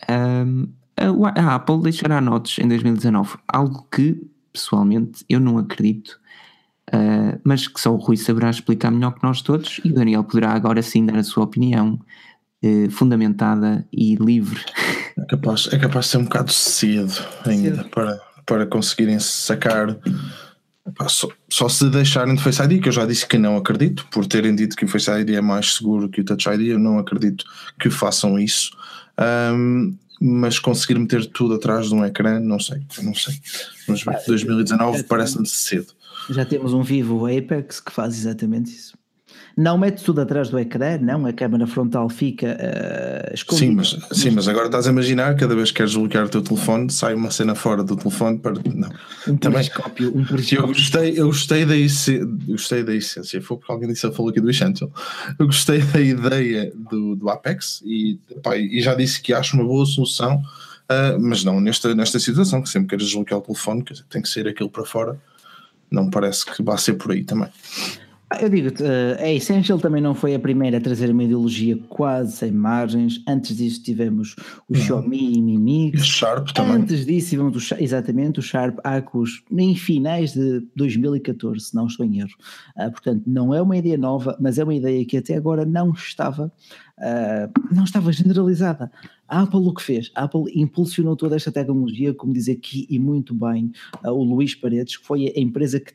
um, 0.09 0.69
a, 0.97 1.41
a, 1.41 1.55
Apple 1.57 1.83
deixará 1.83 2.21
notas 2.21 2.57
em 2.61 2.69
2019, 2.69 3.37
algo 3.49 3.89
que, 3.91 4.16
pessoalmente, 4.53 5.25
eu 5.29 5.41
não 5.41 5.59
acredito, 5.59 6.21
uh, 6.95 7.41
mas 7.43 7.66
que 7.66 7.81
só 7.81 7.93
o 7.93 7.97
Rui 7.97 8.16
saberá 8.16 8.49
explicar 8.49 8.93
melhor 8.93 9.14
que 9.14 9.25
nós 9.25 9.43
todos 9.43 9.81
e 9.85 9.91
o 9.91 9.95
Daniel 9.95 10.23
poderá 10.23 10.53
agora 10.53 10.83
sim 10.83 11.05
dar 11.05 11.16
a 11.16 11.25
sua 11.25 11.43
opinião 11.45 11.99
fundamentada 12.91 13.87
e 13.93 14.16
livre. 14.16 14.61
É 15.16 15.25
capaz, 15.27 15.69
é 15.71 15.79
capaz 15.79 16.07
de 16.07 16.11
ser 16.11 16.19
um 16.19 16.25
bocado 16.25 16.51
cedo 16.51 17.25
ainda 17.47 17.77
cedo. 17.77 17.89
Para, 17.89 18.21
para 18.45 18.66
conseguirem 18.66 19.21
sacar 19.21 19.97
só, 21.09 21.28
só, 21.49 21.68
se 21.68 21.89
deixarem 21.91 22.34
de 22.34 22.43
Face 22.43 22.62
ID, 22.62 22.82
que 22.82 22.89
eu 22.89 22.93
já 22.93 23.07
disse 23.07 23.26
que 23.26 23.39
não 23.39 23.57
acredito, 23.57 24.07
por 24.11 24.26
terem 24.26 24.55
dito 24.55 24.76
que 24.76 24.84
o 24.84 24.89
Face 24.89 25.11
ID 25.11 25.30
é 25.30 25.41
mais 25.41 25.74
seguro 25.74 26.09
que 26.09 26.20
o 26.20 26.24
Touch 26.24 26.49
ID, 26.49 26.68
eu 26.68 26.78
não 26.78 26.99
acredito 26.99 27.45
que 27.78 27.91
façam 27.91 28.39
isso. 28.39 28.70
Um, 29.55 29.97
mas 30.20 30.59
conseguir 30.59 30.99
meter 30.99 31.26
tudo 31.26 31.55
atrás 31.55 31.89
de 31.89 31.95
um 31.95 32.05
ecrã, 32.05 32.41
não 32.41 32.59
sei, 32.59 32.82
não 33.03 33.14
sei. 33.14 33.34
Mas 33.86 34.05
2019 34.26 35.05
parece-me 35.05 35.47
cedo. 35.47 35.93
Já 36.30 36.45
temos 36.45 36.72
um 36.72 36.82
vivo 36.82 37.26
Apex 37.26 37.80
que 37.80 37.93
faz 37.93 38.16
exatamente 38.16 38.70
isso. 38.70 38.99
Não 39.59 39.76
mete 39.76 40.04
tudo 40.04 40.20
atrás 40.20 40.50
do 40.50 40.56
ecrã, 40.56 40.98
não, 40.98 41.26
a 41.26 41.32
câmera 41.32 41.66
frontal 41.66 42.09
fica 42.09 42.56
uh, 42.56 43.34
escondida. 43.34 43.82
Sim 43.82 43.98
mas, 43.98 44.16
sim, 44.16 44.30
mas 44.30 44.46
agora 44.46 44.66
estás 44.66 44.86
a 44.86 44.90
imaginar, 44.90 45.34
cada 45.34 45.52
vez 45.56 45.72
que 45.72 45.78
queres 45.78 45.96
bloquear 45.96 46.26
o 46.26 46.28
teu 46.28 46.40
telefone, 46.40 46.92
sai 46.92 47.12
uma 47.12 47.28
cena 47.32 47.56
fora 47.56 47.82
do 47.82 47.96
telefone 47.96 48.38
para. 48.38 48.54
Não. 48.72 48.88
Um 49.26 49.36
periscópio, 49.36 50.16
um 50.16 50.24
periscópio. 50.24 50.62
Eu 50.62 50.66
gostei, 50.68 51.18
eu 51.18 51.26
gostei 51.26 51.64
da 51.64 51.76
essência, 51.76 52.24
gostei 52.46 52.84
da 52.84 52.94
essência, 52.94 53.42
foi 53.42 53.56
porque 53.56 53.72
alguém 53.72 53.88
disse, 53.88 54.06
ele 54.06 54.14
falou 54.14 54.30
aqui 54.30 54.40
do 54.40 54.48
Essential. 54.48 54.92
Eu 55.36 55.46
gostei 55.46 55.82
da 55.82 56.00
ideia 56.00 56.72
do, 56.88 57.16
do 57.16 57.28
Apex 57.28 57.82
e, 57.84 58.20
pá, 58.40 58.56
e 58.56 58.80
já 58.80 58.94
disse 58.94 59.20
que 59.20 59.32
acho 59.32 59.56
uma 59.56 59.64
boa 59.64 59.84
solução, 59.84 60.36
uh, 60.36 61.18
mas 61.18 61.42
não 61.42 61.61
nesta, 61.61 61.96
nesta 61.96 62.20
situação, 62.20 62.62
que 62.62 62.68
sempre 62.68 62.90
queres 62.90 63.06
desbloquear 63.06 63.40
o 63.40 63.42
telefone, 63.42 63.84
tem 64.09 64.22
que 64.22 64.28
ser 64.28 64.46
aquilo 64.46 64.70
para 64.70 64.84
fora. 64.84 65.20
Não 65.90 66.09
parece 66.09 66.46
que 66.46 66.62
vá 66.62 66.76
ser 66.76 66.94
por 66.94 67.11
aí 67.11 67.24
também. 67.24 67.48
Ah, 68.31 68.43
eu 68.43 68.51
digo-te, 68.51 68.83
uh, 68.83 69.16
a 69.18 69.33
Essential 69.33 69.79
também 69.79 70.03
não 70.03 70.14
foi 70.14 70.35
a 70.35 70.39
primeira 70.39 70.76
a 70.76 70.81
trazer 70.81 71.11
uma 71.11 71.24
ideologia 71.24 71.79
quase 71.89 72.33
sem 72.33 72.53
margens. 72.53 73.22
Antes 73.26 73.57
disso 73.57 73.83
tivemos 73.83 74.37
o 74.68 74.74
uhum. 74.76 74.81
Xiaomi 74.81 75.41
Mi 75.41 75.57
Mix. 75.57 76.03
O 76.03 76.05
Sharp 76.05 76.49
também. 76.51 76.74
Antes 76.74 77.07
disso 77.07 77.31
tivemos 77.31 77.70
o, 77.70 77.74
exatamente 77.79 78.39
o 78.39 78.43
Sharp 78.43 78.81
Acus 78.85 79.43
em 79.51 79.74
finais 79.74 80.35
de 80.35 80.62
2014, 80.76 81.61
se 81.64 81.74
não 81.74 81.87
estou 81.87 82.05
em 82.05 82.18
erro. 82.18 82.35
Uh, 82.76 82.91
portanto, 82.91 83.22
não 83.26 83.55
é 83.55 83.62
uma 83.62 83.79
ideia 83.79 83.97
nova, 83.97 84.37
mas 84.39 84.59
é 84.59 84.64
uma 84.64 84.74
ideia 84.74 85.03
que 85.07 85.16
até 85.16 85.35
agora 85.35 85.64
não 85.64 85.93
estava, 85.93 86.53
uh, 86.99 87.74
não 87.74 87.85
estava 87.85 88.12
generalizada. 88.12 88.93
A 89.26 89.43
Apple 89.43 89.61
o 89.61 89.72
que 89.72 89.83
fez? 89.83 90.11
A 90.14 90.24
Apple 90.24 90.53
impulsionou 90.55 91.16
toda 91.16 91.35
esta 91.35 91.51
tecnologia, 91.51 92.12
como 92.12 92.35
diz 92.35 92.47
aqui 92.47 92.87
e 92.91 92.99
muito 92.99 93.35
bem 93.35 93.72
o 94.05 94.22
Luís 94.22 94.55
Paredes, 94.55 94.99
que 94.99 95.07
foi 95.07 95.33
a 95.35 95.41
empresa 95.41 95.81
que 95.81 95.93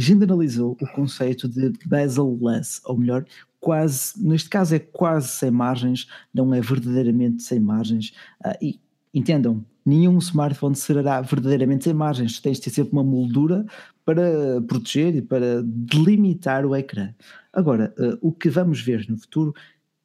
generalizou 0.00 0.76
o 0.80 0.86
conceito 0.88 1.48
de 1.48 1.72
bezel-less, 1.86 2.80
ou 2.84 2.96
melhor, 2.96 3.24
quase, 3.60 4.14
neste 4.16 4.48
caso 4.48 4.74
é 4.74 4.78
quase 4.78 5.28
sem 5.28 5.50
margens, 5.50 6.08
não 6.32 6.52
é 6.54 6.60
verdadeiramente 6.60 7.42
sem 7.42 7.60
margens. 7.60 8.12
Uh, 8.44 8.56
e 8.60 8.80
entendam, 9.14 9.64
nenhum 9.84 10.18
smartphone 10.18 10.74
será 10.74 11.20
verdadeiramente 11.20 11.84
sem 11.84 11.92
margens, 11.92 12.40
tens 12.40 12.58
de 12.58 12.64
ter 12.64 12.70
sempre 12.70 12.92
uma 12.92 13.04
moldura 13.04 13.66
para 14.04 14.60
proteger 14.66 15.14
e 15.14 15.22
para 15.22 15.62
delimitar 15.62 16.64
o 16.64 16.74
ecrã. 16.74 17.14
Agora, 17.52 17.94
uh, 17.98 18.18
o 18.20 18.32
que 18.32 18.48
vamos 18.48 18.80
ver 18.80 19.06
no 19.08 19.16
futuro 19.16 19.54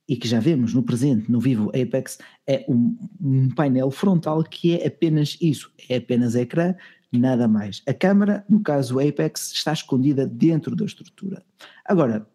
e 0.08 0.16
que 0.16 0.28
já 0.28 0.40
vemos 0.40 0.74
no 0.74 0.84
presente 0.84 1.30
no 1.30 1.40
Vivo 1.40 1.70
Apex 1.70 2.18
é 2.46 2.64
um, 2.68 2.98
um 3.20 3.50
painel 3.50 3.92
frontal 3.92 4.42
que 4.44 4.76
é 4.76 4.88
apenas 4.88 5.38
isso, 5.42 5.72
é 5.90 5.98
apenas 5.98 6.36
ecrã 6.36 6.74
nada 7.12 7.48
mais. 7.48 7.82
A 7.88 7.94
câmara, 7.94 8.46
no 8.50 8.62
caso 8.62 9.00
Apex, 9.00 9.52
está 9.54 9.74
escondida 9.74 10.26
dentro 10.26 10.76
da 10.76 10.86
estrutura. 10.86 11.44
Agora, 11.86 12.28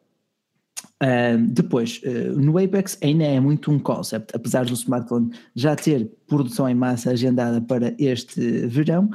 uh, 1.03 1.47
depois, 1.49 2.01
uh, 2.05 2.39
no 2.41 2.59
Apex 2.59 2.99
ainda 3.03 3.25
é 3.25 3.39
muito 3.39 3.71
um 3.71 3.79
concept, 3.79 4.35
apesar 4.35 4.65
do 4.65 4.75
smartphone 4.75 5.31
já 5.55 5.77
ter 5.77 6.11
produção 6.27 6.69
em 6.69 6.75
massa 6.75 7.11
agendada 7.11 7.61
para 7.61 7.95
este 7.99 8.67
verão, 8.67 9.11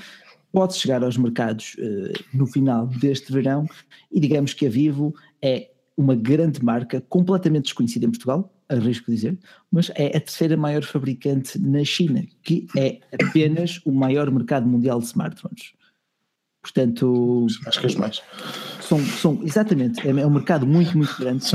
pode 0.51 0.75
chegar 0.75 1.03
aos 1.03 1.17
mercados 1.17 1.75
uh, 1.79 2.13
no 2.33 2.47
final 2.47 2.87
deste 2.87 3.31
verão 3.31 3.65
e 4.11 4.19
digamos 4.19 4.53
que 4.53 4.65
a 4.65 4.69
Vivo 4.69 5.13
é 5.41 5.71
uma 5.95 6.15
grande 6.15 6.63
marca 6.63 7.01
completamente 7.01 7.65
desconhecida 7.65 8.05
em 8.05 8.11
Portugal, 8.11 8.53
arrisco 8.69 9.11
dizer, 9.11 9.37
mas 9.71 9.89
é 9.95 10.07
a 10.07 10.21
terceira 10.21 10.57
maior 10.57 10.83
fabricante 10.83 11.59
na 11.59 11.83
China, 11.83 12.23
que 12.43 12.67
é 12.75 12.99
apenas 13.21 13.79
o 13.85 13.91
maior 13.91 14.29
mercado 14.31 14.67
mundial 14.67 14.99
de 14.99 15.05
smartphones. 15.05 15.73
Portanto. 16.61 17.47
Acho 17.65 17.79
que 17.79 17.85
as 17.85 17.95
mais. 17.95 18.21
São, 18.81 18.99
são, 18.99 19.39
exatamente, 19.43 20.05
é, 20.05 20.11
é 20.11 20.27
um 20.27 20.31
mercado 20.31 20.67
muito, 20.67 20.97
muito 20.97 21.15
grande. 21.17 21.45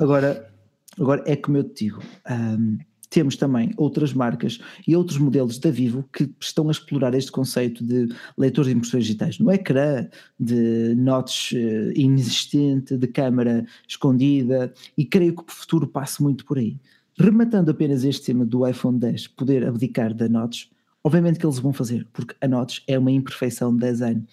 Agora, 0.00 0.50
agora 0.98 1.22
é 1.26 1.36
como 1.36 1.58
eu 1.58 1.64
te 1.64 1.84
digo. 1.84 2.02
Um, 2.28 2.78
temos 3.08 3.36
também 3.36 3.72
outras 3.76 4.12
marcas 4.12 4.58
e 4.86 4.96
outros 4.96 5.18
modelos 5.18 5.58
da 5.58 5.70
Vivo 5.70 6.08
que 6.12 6.30
estão 6.40 6.68
a 6.68 6.70
explorar 6.70 7.14
este 7.14 7.30
conceito 7.30 7.84
de 7.84 8.08
leitor 8.36 8.64
de 8.64 8.72
impressões 8.72 9.04
digitais 9.04 9.38
no 9.38 9.50
ecrã, 9.50 10.06
de 10.38 10.94
notch 10.96 11.52
uh, 11.52 11.92
inexistente, 11.94 12.96
de 12.96 13.06
câmara 13.06 13.66
escondida, 13.86 14.72
e 14.96 15.04
creio 15.04 15.34
que 15.34 15.42
o 15.42 15.54
futuro 15.54 15.86
passa 15.86 16.22
muito 16.22 16.44
por 16.44 16.58
aí. 16.58 16.76
Rematando 17.18 17.70
apenas 17.70 18.04
este 18.04 18.26
tema 18.26 18.44
do 18.44 18.66
iPhone 18.66 18.98
10 18.98 19.28
poder 19.28 19.66
abdicar 19.66 20.12
da 20.12 20.28
notch, 20.28 20.66
obviamente 21.02 21.38
que 21.38 21.46
eles 21.46 21.58
vão 21.58 21.72
fazer, 21.72 22.06
porque 22.12 22.34
a 22.40 22.48
notch 22.48 22.80
é 22.86 22.98
uma 22.98 23.10
imperfeição 23.10 23.74
de 23.74 23.80
design 23.80 24.24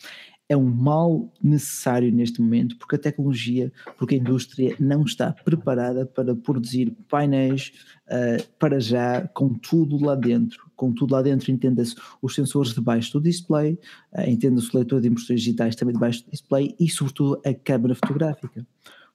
é 0.54 0.58
um 0.58 0.70
mal 0.70 1.32
necessário 1.42 2.12
neste 2.12 2.40
momento, 2.40 2.78
porque 2.78 2.96
a 2.96 3.00
tecnologia, 3.00 3.72
porque 3.98 4.16
a 4.16 4.18
indústria 4.20 4.76
não 4.80 5.04
está 5.04 5.34
preparada 5.34 6.06
para 6.06 6.36
produzir 6.36 6.96
painéis 7.10 7.74
uh, 8.06 8.48
para 8.60 8.80
já 8.80 9.28
com 9.30 9.50
tudo 9.50 9.98
lá 10.04 10.14
dentro. 10.14 10.70
Com 10.76 10.94
tudo 10.94 11.14
lá 11.14 11.24
dentro, 11.24 11.52
entenda-se 11.52 11.96
os 12.22 12.36
sensores 12.36 12.74
debaixo 12.74 13.14
do 13.14 13.22
display, 13.22 13.80
uh, 14.14 14.30
entenda-se 14.30 14.68
o 14.68 14.78
leitor 14.78 15.02
de 15.02 15.08
impressões 15.08 15.42
digitais 15.42 15.76
também 15.76 15.94
debaixo 15.94 16.24
do 16.24 16.30
display 16.30 16.76
e, 16.80 16.88
sobretudo, 16.88 17.42
a 17.44 17.54
câmara 17.54 17.96
fotográfica. 17.96 18.66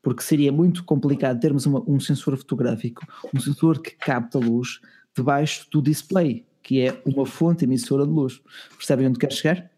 Porque 0.02 0.22
seria 0.22 0.50
muito 0.50 0.82
complicado 0.84 1.38
termos 1.38 1.66
uma, 1.66 1.82
um 1.88 2.00
sensor 2.00 2.36
fotográfico, 2.36 3.06
um 3.32 3.38
sensor 3.38 3.80
que 3.80 3.92
capta 3.92 4.38
luz 4.38 4.80
debaixo 5.16 5.68
do 5.70 5.80
display, 5.80 6.44
que 6.64 6.80
é 6.80 7.00
uma 7.06 7.24
fonte 7.24 7.64
emissora 7.64 8.04
de 8.04 8.12
luz. 8.12 8.40
Percebem 8.76 9.06
onde 9.06 9.20
quer 9.20 9.32
chegar? 9.32 9.77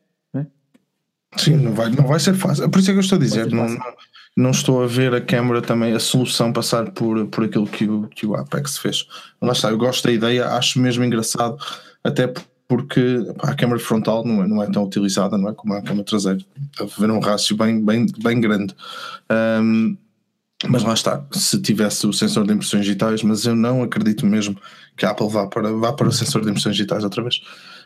Sim, 1.36 1.56
não 1.56 1.72
vai, 1.72 1.90
não 1.90 2.06
vai 2.06 2.18
ser 2.18 2.34
fácil. 2.34 2.68
Por 2.68 2.80
isso 2.80 2.90
é 2.90 2.92
que 2.92 2.98
eu 2.98 3.02
estou 3.02 3.16
a 3.16 3.20
dizer, 3.20 3.50
não, 3.50 3.68
não, 3.68 3.94
não 4.36 4.50
estou 4.50 4.82
a 4.82 4.86
ver 4.86 5.14
a 5.14 5.20
câmara 5.20 5.62
também, 5.62 5.92
a 5.94 6.00
solução 6.00 6.52
passar 6.52 6.90
por, 6.90 7.26
por 7.26 7.44
aquilo 7.44 7.66
que 7.66 7.88
o, 7.88 8.08
que 8.08 8.26
o 8.26 8.34
Apex 8.34 8.78
fez. 8.78 9.06
Lá 9.40 9.52
está, 9.52 9.70
eu 9.70 9.78
gosto 9.78 10.04
da 10.04 10.12
ideia, 10.12 10.48
acho 10.48 10.80
mesmo 10.80 11.04
engraçado, 11.04 11.56
até 12.02 12.32
porque 12.66 13.26
pá, 13.36 13.50
a 13.50 13.54
câmara 13.54 13.80
frontal 13.80 14.24
não 14.24 14.44
é, 14.44 14.48
não 14.48 14.62
é 14.62 14.70
tão 14.70 14.84
utilizada 14.84 15.36
não 15.36 15.48
é, 15.48 15.54
como 15.54 15.74
a 15.74 15.82
câmara 15.82 16.04
traseira. 16.04 16.38
A 16.78 16.84
ver 16.84 17.10
um 17.10 17.18
rácio 17.18 17.56
bem, 17.56 17.84
bem, 17.84 18.06
bem 18.22 18.40
grande. 18.40 18.74
Um, 19.30 19.96
mas 20.68 20.82
lá 20.82 20.92
está, 20.92 21.24
se 21.32 21.60
tivesse 21.60 22.06
o 22.06 22.12
sensor 22.12 22.46
de 22.46 22.52
impressões 22.52 22.84
digitais, 22.84 23.22
mas 23.22 23.44
eu 23.46 23.56
não 23.56 23.82
acredito 23.82 24.26
mesmo 24.26 24.60
que 24.96 25.06
a 25.06 25.10
Apple 25.10 25.28
vá 25.28 25.46
para, 25.46 25.72
vá 25.72 25.92
para 25.92 26.08
o 26.08 26.12
sensor 26.12 26.42
de 26.42 26.50
impressões 26.50 26.76
digitais 26.76 27.02
outra 27.02 27.22
vez. 27.22 27.40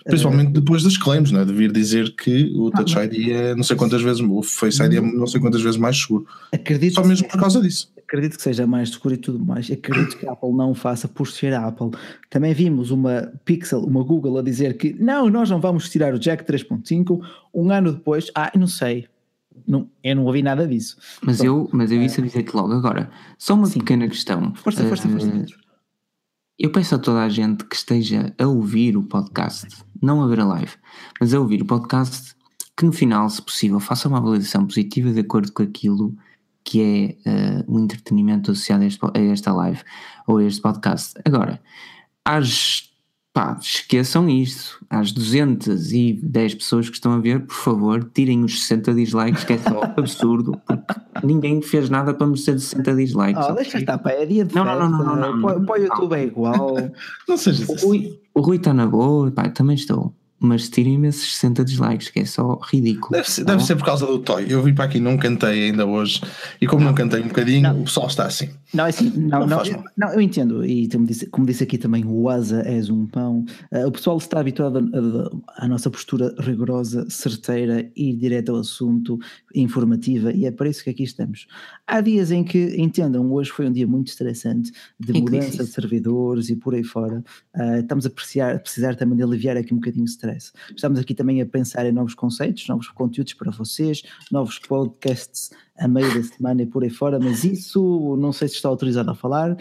Principalmente 0.04 0.52
depois 0.52 0.82
das 0.82 0.98
claims, 0.98 1.30
não 1.30 1.40
é? 1.40 1.44
de 1.44 1.52
vir 1.52 1.72
dizer 1.72 2.14
que 2.14 2.52
o 2.54 2.68
ah, 2.68 2.76
Touch 2.76 2.94
ID 2.98 3.30
é 3.30 3.54
não 3.54 3.62
sei 3.62 3.74
quantas 3.74 4.02
vezes, 4.02 4.20
o 4.20 4.42
Face 4.42 4.82
ID 4.82 4.94
é 4.94 5.00
uhum. 5.00 5.12
não 5.18 5.26
sei 5.26 5.40
quantas 5.40 5.62
vezes 5.62 5.78
mais 5.78 5.96
seguro. 5.96 6.26
Acredito 6.52 6.94
Só 6.94 7.04
mesmo 7.04 7.26
por 7.28 7.40
causa 7.40 7.60
disso. 7.60 7.90
Acredito 7.96 8.36
que 8.36 8.42
seja 8.42 8.66
mais 8.66 8.90
seguro 8.90 9.14
e 9.14 9.16
tudo 9.16 9.42
mais. 9.42 9.70
Acredito 9.70 10.18
que 10.18 10.28
a 10.28 10.32
Apple 10.32 10.52
não 10.52 10.74
faça 10.74 11.08
por 11.08 11.26
ser 11.26 11.54
a 11.54 11.66
Apple. 11.66 11.90
Também 12.28 12.52
vimos 12.52 12.90
uma 12.90 13.32
Pixel, 13.44 13.80
uma 13.80 14.04
Google 14.04 14.38
a 14.38 14.42
dizer 14.42 14.76
que 14.76 14.92
não, 14.92 15.30
nós 15.30 15.48
não 15.48 15.58
vamos 15.58 15.88
tirar 15.88 16.12
o 16.12 16.18
jack 16.18 16.44
3.5. 16.44 17.20
Um 17.52 17.70
ano 17.70 17.92
depois, 17.92 18.30
ah, 18.34 18.52
não 18.54 18.66
sei, 18.66 19.08
não, 19.66 19.88
eu 20.02 20.16
não 20.16 20.24
ouvi 20.24 20.42
nada 20.42 20.66
disso. 20.66 20.96
Mas, 21.22 21.42
eu, 21.42 21.68
mas 21.72 21.90
eu 21.90 22.02
isso 22.02 22.20
avisei-te 22.20 22.54
logo 22.54 22.72
agora. 22.72 23.10
Só 23.38 23.54
uma 23.54 23.66
Sim. 23.66 23.78
pequena 23.78 24.06
questão. 24.08 24.54
Força, 24.54 24.84
força, 24.84 25.08
força. 25.08 25.26
Uh, 25.26 25.46
eu 26.58 26.70
peço 26.70 26.94
a 26.94 26.98
toda 26.98 27.22
a 27.22 27.28
gente 27.28 27.64
que 27.64 27.74
esteja 27.74 28.32
a 28.38 28.46
ouvir 28.46 28.96
o 28.96 29.02
podcast, 29.02 29.66
não 30.04 30.22
a 30.22 30.26
ver 30.26 30.40
a 30.40 30.44
live, 30.44 30.72
mas 31.20 31.32
a 31.32 31.40
ouvir 31.40 31.62
o 31.62 31.66
podcast, 31.66 32.34
que 32.76 32.84
no 32.84 32.92
final, 32.92 33.28
se 33.30 33.40
possível, 33.40 33.80
faça 33.80 34.08
uma 34.08 34.18
avaliação 34.18 34.66
positiva 34.66 35.12
de 35.12 35.20
acordo 35.20 35.52
com 35.52 35.62
aquilo 35.62 36.14
que 36.64 37.18
é 37.24 37.30
uh, 37.30 37.64
o 37.74 37.78
entretenimento 37.78 38.50
associado 38.50 38.84
a, 38.84 38.86
este, 38.86 39.00
a 39.02 39.20
esta 39.20 39.52
live 39.52 39.82
ou 40.26 40.38
a 40.38 40.44
este 40.44 40.62
podcast. 40.62 41.14
Agora, 41.24 41.60
às 42.24 42.93
pá, 43.34 43.58
esqueçam 43.60 44.30
isto. 44.30 44.82
Às 44.88 45.10
210 45.12 46.54
pessoas 46.54 46.88
que 46.88 46.94
estão 46.94 47.12
a 47.12 47.18
ver, 47.18 47.44
por 47.44 47.54
favor, 47.54 48.08
tirem 48.14 48.44
os 48.44 48.62
60 48.62 48.94
dislikes, 48.94 49.44
que 49.44 49.54
é 49.54 49.58
só 49.58 49.82
absurdo, 49.98 50.58
porque 50.64 51.26
ninguém 51.26 51.60
fez 51.60 51.90
nada 51.90 52.14
para 52.14 52.28
merecer 52.28 52.58
60 52.58 52.94
dislikes. 52.94 53.44
Oh, 53.46 53.52
deixa 53.52 53.78
estar, 53.78 53.98
pá, 53.98 54.12
é 54.12 54.24
dia 54.24 54.44
de 54.44 54.54
não, 54.54 54.64
não, 54.64 54.88
não, 54.88 54.90
não, 54.90 55.16
não, 55.16 55.36
não, 55.36 55.64
Para 55.66 55.80
o 55.80 55.82
YouTube 55.82 56.12
é 56.14 56.24
igual. 56.24 56.76
não 57.28 57.36
seja 57.36 57.66
Rui, 57.82 58.18
o 58.32 58.40
Rui 58.40 58.56
está 58.56 58.72
na 58.72 58.86
boa, 58.86 59.30
pá, 59.32 59.48
também 59.50 59.74
estou 59.74 60.14
mas 60.44 60.68
tirem-me 60.68 61.08
esses 61.08 61.34
60 61.36 61.64
dislikes, 61.64 62.08
que 62.10 62.20
é 62.20 62.24
só 62.24 62.58
ridículo. 62.62 63.12
Deve 63.12 63.30
ser, 63.30 63.44
deve 63.44 63.64
ser 63.64 63.76
por 63.76 63.84
causa 63.84 64.06
do 64.06 64.18
Toy. 64.18 64.46
Eu 64.48 64.62
vim 64.62 64.74
para 64.74 64.84
aqui, 64.84 65.00
não 65.00 65.16
cantei 65.16 65.64
ainda 65.64 65.86
hoje, 65.86 66.20
e 66.60 66.66
como 66.66 66.82
não, 66.82 66.88
não 66.88 66.94
cantei 66.94 67.20
um 67.20 67.28
bocadinho, 67.28 67.62
não. 67.62 67.80
o 67.80 67.84
pessoal 67.84 68.06
está 68.06 68.26
assim. 68.26 68.50
Não, 68.72 68.86
é 68.86 68.88
assim, 68.88 69.10
não, 69.16 69.46
não, 69.46 69.62
não, 69.64 69.84
não, 69.96 70.12
eu 70.12 70.20
entendo, 70.20 70.64
e 70.64 70.88
como 70.88 71.06
disse, 71.06 71.26
como 71.26 71.46
disse 71.46 71.62
aqui 71.62 71.78
também, 71.78 72.04
o 72.04 72.28
Asa 72.28 72.62
és 72.66 72.90
um 72.90 73.06
pão. 73.06 73.44
Uh, 73.72 73.86
o 73.86 73.92
pessoal 73.92 74.18
está 74.18 74.40
habituado 74.40 74.90
à 75.56 75.68
nossa 75.68 75.90
postura 75.90 76.34
rigorosa, 76.38 77.08
certeira, 77.08 77.88
ir 77.96 78.16
direto 78.16 78.52
ao 78.52 78.58
assunto, 78.58 79.18
informativa, 79.54 80.32
e 80.32 80.44
é 80.44 80.50
para 80.50 80.68
isso 80.68 80.82
que 80.82 80.90
aqui 80.90 81.04
estamos. 81.04 81.46
Há 81.86 82.00
dias 82.00 82.30
em 82.30 82.42
que, 82.42 82.74
entendam, 82.76 83.32
hoje 83.32 83.50
foi 83.50 83.66
um 83.66 83.72
dia 83.72 83.86
muito 83.86 84.08
estressante, 84.08 84.72
de 84.98 85.12
mudança 85.12 85.64
de 85.64 85.70
servidores 85.70 86.50
e 86.50 86.56
por 86.56 86.74
aí 86.74 86.84
fora. 86.84 87.22
Uh, 87.54 87.80
estamos 87.80 88.04
a, 88.06 88.08
apreciar, 88.08 88.56
a 88.56 88.58
precisar 88.58 88.96
também 88.96 89.16
de 89.16 89.22
aliviar 89.22 89.56
aqui 89.56 89.72
um 89.72 89.76
bocadinho 89.76 90.04
o 90.04 90.08
stress. 90.08 90.33
Estamos 90.36 90.98
aqui 90.98 91.14
também 91.14 91.40
a 91.40 91.46
pensar 91.46 91.86
em 91.86 91.92
novos 91.92 92.14
conceitos, 92.14 92.66
novos 92.68 92.88
conteúdos 92.88 93.34
para 93.34 93.50
vocês, 93.50 94.02
novos 94.30 94.58
podcasts 94.58 95.50
a 95.78 95.88
meio 95.88 96.12
da 96.14 96.22
semana 96.22 96.62
e 96.62 96.66
por 96.66 96.84
aí 96.84 96.90
fora, 96.90 97.18
mas 97.18 97.44
isso 97.44 98.16
não 98.18 98.32
sei 98.32 98.48
se 98.48 98.54
está 98.54 98.68
autorizado 98.68 99.10
a 99.10 99.14
falar, 99.14 99.52
uh, 99.52 99.56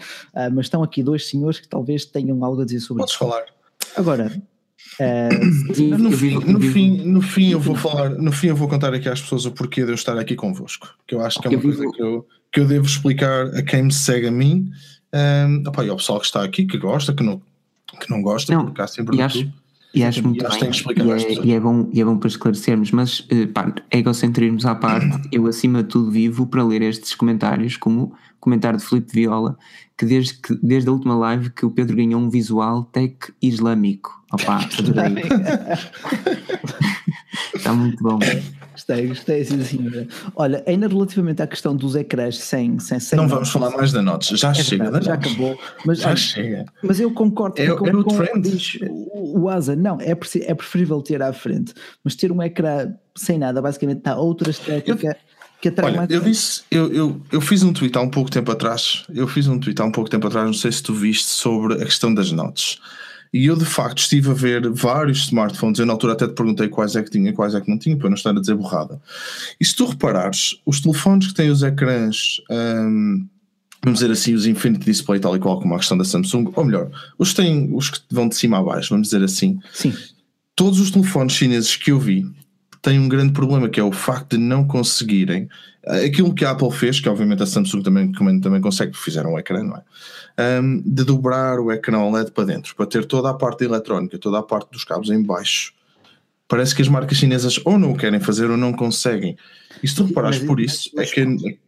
mas 0.52 0.66
estão 0.66 0.82
aqui 0.82 1.02
dois 1.02 1.28
senhores 1.28 1.58
que 1.58 1.68
talvez 1.68 2.04
tenham 2.04 2.44
algo 2.44 2.62
a 2.62 2.64
dizer 2.64 2.80
sobre 2.80 3.02
Podes 3.02 3.14
isso. 3.14 3.24
Podes 3.24 3.36
falar. 3.36 3.54
Agora, 3.96 4.42
Uh, 5.00 5.98
no, 5.98 6.12
fim, 6.12 6.34
no, 6.34 6.60
fim, 6.60 6.96
no 7.04 7.22
fim 7.22 7.50
eu 7.50 7.58
vou 7.58 7.74
falar, 7.74 8.10
no 8.10 8.30
fim 8.30 8.48
eu 8.48 8.54
vou 8.54 8.68
contar 8.68 8.92
aqui 8.92 9.08
às 9.08 9.20
pessoas 9.20 9.44
o 9.44 9.50
porquê 9.50 9.82
de 9.82 9.90
eu 9.90 9.94
estar 9.94 10.16
aqui 10.18 10.36
convosco, 10.36 10.88
que 11.06 11.14
eu 11.14 11.20
acho 11.20 11.40
que 11.40 11.48
é 11.48 11.50
uma 11.50 11.60
coisa 11.60 11.90
que 11.90 12.02
eu, 12.02 12.28
que 12.52 12.60
eu 12.60 12.66
devo 12.66 12.86
explicar 12.86 13.46
a 13.56 13.62
quem 13.62 13.84
me 13.84 13.92
segue 13.92 14.28
a 14.28 14.30
mim 14.30 14.70
um, 15.14 15.68
opa, 15.68 15.84
e 15.84 15.88
ao 15.88 15.96
pessoal 15.96 16.20
que 16.20 16.26
está 16.26 16.44
aqui, 16.44 16.66
que 16.66 16.76
gosta, 16.76 17.14
que 17.14 17.22
não, 17.22 17.40
que 18.00 18.10
não 18.10 18.20
gosta, 18.20 18.52
não, 18.52 18.66
porque 18.66 18.82
há 18.82 18.86
sempre 18.86 19.16
e 19.16 19.22
acho, 19.22 19.48
e 19.94 20.02
acho 20.02 20.22
muito 20.24 20.44
bem, 20.48 20.60
e 20.60 21.10
é, 21.12 21.46
e, 21.46 21.52
é, 21.52 21.60
bom, 21.60 21.88
e 21.92 22.00
é 22.00 22.04
bom 22.04 22.18
para 22.18 22.28
esclarecermos, 22.28 22.90
mas 22.90 23.26
eh, 23.30 23.46
pá, 23.46 23.72
egocentrismos 23.90 24.66
à 24.66 24.74
parte, 24.74 25.06
eu 25.30 25.46
acima 25.46 25.82
de 25.82 25.88
tudo 25.88 26.10
vivo 26.10 26.46
para 26.46 26.64
ler 26.64 26.82
estes 26.82 27.14
comentários, 27.14 27.76
como 27.76 28.02
o 28.02 28.12
comentário 28.40 28.78
de 28.78 28.84
Felipe 28.84 29.12
Viola, 29.12 29.56
que 29.96 30.04
desde, 30.04 30.34
que 30.34 30.58
desde 30.60 30.88
a 30.88 30.92
última 30.92 31.16
live 31.16 31.50
que 31.50 31.64
o 31.64 31.70
Pedro 31.70 31.96
ganhou 31.96 32.20
um 32.20 32.28
visual 32.28 32.84
tech 32.84 33.16
islâmico. 33.40 34.22
Opa, 34.32 34.68
adorei. 34.78 35.24
Está 37.54 37.72
muito 37.74 38.02
bom. 38.02 38.18
Gostei, 38.86 39.06
gostei, 39.06 39.44
sim, 39.44 39.64
senhora. 39.64 40.06
Olha, 40.36 40.62
ainda 40.66 40.86
relativamente 40.86 41.40
à 41.40 41.46
questão 41.46 41.74
dos 41.74 41.96
ecrãs 41.96 42.36
sem, 42.36 42.78
sem, 42.78 43.00
sem 43.00 43.16
Não 43.16 43.26
vamos 43.26 43.48
falar 43.48 43.70
mais 43.70 43.92
da 43.92 44.02
notes, 44.02 44.38
já 44.38 44.50
é 44.50 44.54
chega 44.54 44.84
verdade, 44.84 45.06
Já 45.06 45.14
acabou. 45.14 45.58
Mas, 45.86 46.00
já 46.00 46.14
chega. 46.14 46.66
Mas 46.82 47.00
eu 47.00 47.10
concordo, 47.10 47.58
é, 47.58 47.66
com, 47.74 47.86
é 47.86 47.94
o 47.94 48.04
com 48.04 48.40
diz 48.40 48.78
o, 48.90 49.40
o 49.40 49.48
Asa. 49.48 49.74
Não, 49.74 49.98
é, 50.00 50.10
é 50.10 50.54
preferível 50.54 51.00
ter 51.00 51.22
à 51.22 51.32
frente, 51.32 51.72
mas 52.04 52.14
ter 52.14 52.30
um 52.30 52.42
ecrã 52.42 52.94
sem 53.16 53.38
nada, 53.38 53.62
basicamente 53.62 53.98
está 53.98 54.16
outra 54.16 54.50
estética. 54.50 55.08
Eu, 55.08 55.14
que 55.62 55.68
atrai 55.68 55.86
Olha, 55.86 55.96
mais 55.96 56.10
eu 56.10 56.20
disse, 56.20 56.62
eu, 56.70 56.92
eu, 56.92 57.22
eu 57.32 57.40
fiz 57.40 57.62
um 57.62 57.72
tweet 57.72 57.96
há 57.96 58.02
um 58.02 58.10
pouco 58.10 58.30
tempo 58.30 58.52
atrás, 58.52 59.04
eu 59.14 59.26
fiz 59.26 59.48
um 59.48 59.58
tweet 59.58 59.80
há 59.80 59.84
um 59.86 59.90
pouco 59.90 60.10
tempo 60.10 60.26
atrás, 60.26 60.44
não 60.44 60.52
sei 60.52 60.70
se 60.70 60.82
tu 60.82 60.92
viste, 60.92 61.28
sobre 61.28 61.74
a 61.74 61.86
questão 61.86 62.12
das 62.12 62.30
notes. 62.30 62.78
E 63.34 63.46
eu 63.46 63.56
de 63.56 63.64
facto 63.64 63.98
estive 63.98 64.30
a 64.30 64.32
ver 64.32 64.70
vários 64.70 65.24
smartphones. 65.24 65.80
Eu 65.80 65.86
na 65.86 65.92
altura 65.92 66.12
até 66.12 66.28
te 66.28 66.34
perguntei 66.34 66.68
quais 66.68 66.94
é 66.94 67.02
que 67.02 67.10
tinha 67.10 67.30
e 67.30 67.32
quais 67.32 67.52
é 67.52 67.60
que 67.60 67.68
não 67.68 67.76
tinha, 67.76 67.96
para 67.96 68.08
não 68.08 68.14
estar 68.14 68.30
a 68.30 68.40
dizer 68.40 68.54
borrada. 68.54 69.02
E 69.60 69.64
se 69.64 69.74
tu 69.74 69.86
reparares, 69.86 70.60
os 70.64 70.80
telefones 70.80 71.26
que 71.26 71.34
têm 71.34 71.50
os 71.50 71.64
ecrãs, 71.64 72.40
hum, 72.48 73.26
vamos 73.82 73.98
dizer 73.98 74.12
assim, 74.12 74.34
os 74.34 74.46
Infinity 74.46 74.84
Display, 74.84 75.18
tal 75.18 75.34
e 75.34 75.40
qual 75.40 75.60
como 75.60 75.74
a 75.74 75.78
questão 75.78 75.98
da 75.98 76.04
Samsung, 76.04 76.52
ou 76.54 76.64
melhor, 76.64 76.88
os 77.18 77.30
que, 77.30 77.42
têm, 77.42 77.74
os 77.74 77.90
que 77.90 77.98
vão 78.08 78.28
de 78.28 78.36
cima 78.36 78.58
a 78.58 78.62
baixo, 78.62 78.90
vamos 78.90 79.08
dizer 79.08 79.24
assim. 79.24 79.58
Sim. 79.72 79.92
Todos 80.54 80.78
os 80.78 80.92
telefones 80.92 81.32
chineses 81.32 81.74
que 81.74 81.90
eu 81.90 81.98
vi 81.98 82.24
têm 82.84 83.00
um 83.00 83.08
grande 83.08 83.32
problema 83.32 83.68
que 83.68 83.80
é 83.80 83.82
o 83.82 83.90
facto 83.90 84.36
de 84.36 84.38
não 84.38 84.66
conseguirem 84.66 85.48
aquilo 85.86 86.34
que 86.34 86.44
a 86.44 86.50
Apple 86.50 86.70
fez, 86.70 87.00
que 87.00 87.08
obviamente 87.08 87.42
a 87.42 87.46
Samsung 87.46 87.82
também, 87.82 88.12
também 88.12 88.60
consegue, 88.60 88.96
fizeram 88.96 89.32
um 89.32 89.38
ecrã, 89.38 89.62
não 89.62 89.76
é? 89.76 90.60
Um, 90.60 90.82
de 90.84 91.02
dobrar 91.04 91.58
o 91.58 91.72
ecrã 91.72 91.98
OLED 91.98 92.30
para 92.30 92.44
dentro, 92.44 92.74
para 92.76 92.86
ter 92.86 93.04
toda 93.06 93.30
a 93.30 93.34
parte 93.34 93.64
eletrónica, 93.64 94.18
toda 94.18 94.38
a 94.38 94.42
parte 94.42 94.70
dos 94.70 94.84
cabos 94.84 95.10
em 95.10 95.22
baixo. 95.22 95.72
Parece 96.46 96.74
que 96.74 96.82
as 96.82 96.88
marcas 96.88 97.16
chinesas 97.16 97.58
ou 97.64 97.78
não 97.78 97.92
o 97.92 97.96
querem 97.96 98.20
fazer 98.20 98.50
ou 98.50 98.56
não 98.56 98.72
conseguem. 98.72 99.36
E 99.82 99.88
se 99.88 99.94
tu 99.94 100.04
reparares 100.04 100.38
por 100.40 100.60
isso, 100.60 100.90
é 100.98 101.04
que. 101.04 101.58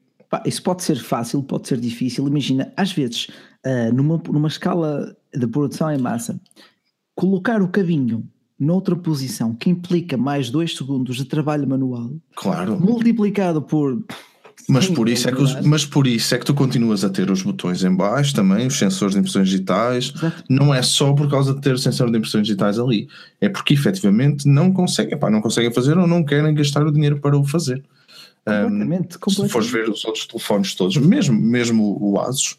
isso 0.45 0.63
pode 0.63 0.83
ser 0.83 0.97
fácil, 0.97 1.43
pode 1.43 1.67
ser 1.67 1.79
difícil. 1.79 2.29
Imagina, 2.29 2.73
às 2.77 2.93
vezes, 2.93 3.29
uh, 3.65 3.93
numa, 3.95 4.21
numa 4.29 4.49
escala 4.49 5.17
de 5.35 5.47
produção 5.47 5.91
em 5.91 5.99
massa, 5.99 6.39
colocar 7.15 7.63
o 7.63 7.69
cabinho 7.69 8.29
noutra 8.59 8.97
posição 8.97 9.55
que 9.55 9.71
implica 9.71 10.17
mais 10.17 10.51
dois 10.51 10.77
segundos 10.77 11.17
de 11.17 11.25
trabalho 11.25 11.69
manual, 11.69 12.11
claro. 12.35 12.81
multiplicado 12.81 13.61
por 13.63 14.03
mas 14.69 14.89
por, 14.89 15.09
isso 15.09 15.29
é 15.29 15.33
que 15.33 15.41
os, 15.41 15.61
mas 15.65 15.85
por 15.85 16.07
isso 16.07 16.35
é 16.35 16.39
que 16.39 16.45
tu 16.45 16.53
continuas 16.53 17.05
a 17.05 17.11
ter 17.11 17.31
os 17.31 17.43
botões 17.43 17.85
em 17.85 17.95
baixo 17.95 18.35
também, 18.35 18.67
os 18.67 18.77
sensores 18.77 19.15
de 19.15 19.21
impressões 19.21 19.49
digitais. 19.49 20.13
Exato. 20.17 20.45
Não 20.49 20.75
é 20.75 20.83
só 20.83 21.13
por 21.13 21.31
causa 21.31 21.55
de 21.55 21.61
ter 21.61 21.75
o 21.75 21.79
sensor 21.79 22.11
de 22.11 22.19
impressões 22.19 22.47
digitais 22.47 22.79
ali. 22.79 23.09
É 23.41 23.49
porque 23.49 23.75
efetivamente 23.75 24.49
não 24.49 24.73
conseguem, 24.73 25.17
pá, 25.17 25.31
não 25.31 25.41
conseguem 25.41 25.73
fazer 25.73 25.97
ou 25.97 26.07
não 26.07 26.25
querem 26.25 26.53
gastar 26.53 26.85
o 26.85 26.91
dinheiro 26.91 27.21
para 27.21 27.39
o 27.39 27.45
fazer. 27.45 27.83
Completamente, 28.45 29.17
um, 29.17 29.21
completamente. 29.21 29.47
Se 29.47 29.49
fores 29.49 29.71
ver 29.71 29.89
os 29.89 30.05
outros 30.05 30.27
telefones 30.27 30.75
todos, 30.75 30.97
mesmo, 30.97 31.41
mesmo 31.41 31.99
o 32.01 32.19
Asus, 32.21 32.57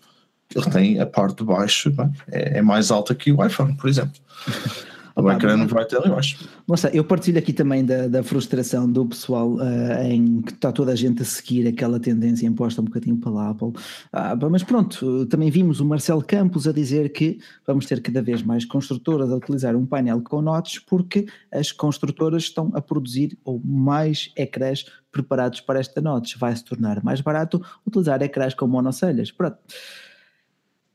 ele 0.56 0.66
tem 0.70 1.00
a 1.00 1.06
parte 1.06 1.40
de 1.40 1.44
baixo, 1.44 1.94
é, 2.32 2.60
é 2.60 2.62
mais 2.62 2.90
alta 2.90 3.14
que 3.14 3.34
o 3.34 3.46
iPhone, 3.46 3.76
por 3.76 3.90
exemplo. 3.90 4.16
O 5.18 5.32
ecrã 5.32 5.58
não 5.58 5.68
vai 5.68 5.84
ter 5.84 5.98
ali, 5.98 6.10
eu 6.10 6.18
acho. 6.18 6.48
Nossa, 6.68 6.90
eu 6.90 7.04
partilho 7.04 7.40
aqui 7.40 7.52
também 7.52 7.84
da, 7.84 8.08
da 8.08 8.22
frustração 8.22 8.90
do 8.90 9.04
pessoal 9.06 9.56
uh, 9.56 10.04
em 10.04 10.42
que 10.42 10.52
está 10.52 10.72
toda 10.72 10.92
a 10.92 10.96
gente 10.96 11.24
a 11.24 11.26
seguir 11.26 11.68
aquela 11.68 12.00
tendência 12.00 12.46
imposta 12.46 12.82
um 12.82 12.86
bocadinho 12.86 13.18
pela 13.18 13.50
Apple. 13.50 13.74
Ah, 14.14 14.36
mas 14.50 14.64
pronto, 14.64 15.26
também 15.26 15.50
vimos 15.50 15.80
o 15.80 15.86
Marcelo 15.86 16.24
Campos 16.24 16.68
a 16.68 16.72
dizer 16.72 17.12
que 17.12 17.40
vamos 17.66 17.88
ter 17.88 18.00
cada 18.00 18.22
vez 18.22 18.44
mais 18.44 18.64
construtoras 18.64 19.32
a 19.32 19.36
utilizar 19.36 19.76
um 19.76 19.88
painel 19.88 20.22
com 20.22 20.40
notes 20.40 20.78
porque 20.78 21.26
as 21.52 21.72
construtoras 21.72 22.44
estão 22.44 22.72
a 22.76 22.82
produzir 22.82 23.38
ou 23.44 23.60
mais 23.66 24.32
ecrãs 24.38 24.86
preparados 25.12 25.62
para 25.62 25.80
esta 25.80 26.00
notes. 26.00 26.38
Vai 26.38 26.56
se 26.56 26.64
tornar 26.64 27.04
mais 27.04 27.22
barato 27.22 27.60
utilizar 27.86 28.22
ecrãs 28.22 28.54
com 28.54 28.68
monocelhas. 28.68 29.32
Pronto 29.32 29.58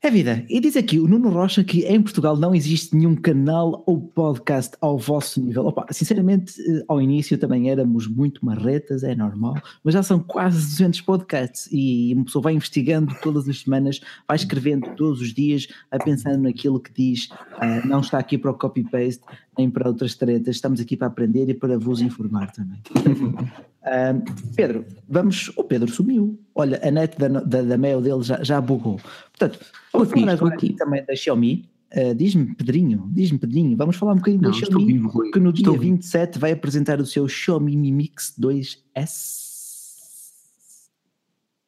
É 0.05 0.11
vida. 0.11 0.45
E 0.49 0.59
diz 0.59 0.75
aqui 0.75 0.99
o 0.99 1.07
Nuno 1.07 1.29
Rocha 1.29 1.63
que 1.63 1.85
em 1.85 2.01
Portugal 2.01 2.35
não 2.35 2.53
existe 2.53 2.93
nenhum 2.93 3.15
canal 3.15 3.81
ou 3.85 4.01
podcast 4.01 4.75
ao 4.81 4.97
vosso 4.99 5.39
nível. 5.39 5.65
Opa, 5.65 5.85
sinceramente, 5.91 6.59
eh, 6.59 6.83
ao 6.89 7.01
início 7.01 7.37
também 7.37 7.69
éramos 7.69 8.05
muito 8.05 8.45
marretas, 8.45 9.01
é 9.01 9.15
normal, 9.15 9.55
mas 9.81 9.93
já 9.93 10.03
são 10.03 10.19
quase 10.19 10.57
200 10.57 10.99
podcasts 10.99 11.69
e 11.71 12.13
uma 12.15 12.25
pessoa 12.25 12.43
vai 12.43 12.53
investigando 12.53 13.15
todas 13.21 13.47
as 13.47 13.61
semanas, 13.61 14.01
vai 14.27 14.35
escrevendo 14.35 14.93
todos 14.97 15.21
os 15.21 15.33
dias, 15.33 15.69
vai 15.89 16.01
pensando 16.03 16.43
naquilo 16.43 16.81
que 16.81 16.91
diz, 16.91 17.29
uh, 17.31 17.87
não 17.87 18.01
está 18.01 18.19
aqui 18.19 18.37
para 18.37 18.51
o 18.51 18.55
copy-paste 18.55 19.23
nem 19.57 19.71
para 19.71 19.87
outras 19.87 20.15
taretas, 20.15 20.57
estamos 20.57 20.81
aqui 20.81 20.97
para 20.97 21.07
aprender 21.07 21.47
e 21.47 21.53
para 21.53 21.79
vos 21.79 22.01
informar 22.01 22.51
também. 22.51 22.81
Uh, 23.83 24.23
Pedro, 24.55 24.85
vamos. 25.09 25.51
O 25.57 25.63
Pedro 25.63 25.91
sumiu. 25.91 26.39
Olha, 26.55 26.79
a 26.81 26.89
net 26.89 27.17
da, 27.17 27.27
da, 27.27 27.61
da 27.61 27.77
mail 27.77 28.01
dele 28.01 28.23
já, 28.23 28.41
já 28.43 28.61
bugou. 28.61 28.99
Portanto, 29.37 29.59
vamos 29.91 30.09
falar 30.09 30.31
agora 30.31 30.55
aqui 30.55 30.73
também 30.73 31.03
da 31.05 31.15
Xiaomi. 31.15 31.69
Uh, 31.95 32.15
diz-me, 32.15 32.55
Pedrinho, 32.55 33.07
diz-me, 33.11 33.37
Pedrinho, 33.37 33.77
vamos 33.77 33.97
falar 33.97 34.13
um 34.13 34.15
bocadinho 34.15 34.41
Não, 34.41 34.49
da 34.49 34.57
Xiaomi, 34.57 34.85
vivo, 34.85 35.31
que 35.31 35.39
no 35.39 35.53
dia 35.53 35.61
estou 35.61 35.77
27 35.77 36.31
vivo. 36.31 36.39
vai 36.39 36.51
apresentar 36.51 36.99
o 36.99 37.05
seu 37.05 37.27
Xiaomi 37.27 37.77
Mi 37.77 37.91
Mix 37.91 38.33
2S. 38.39 39.43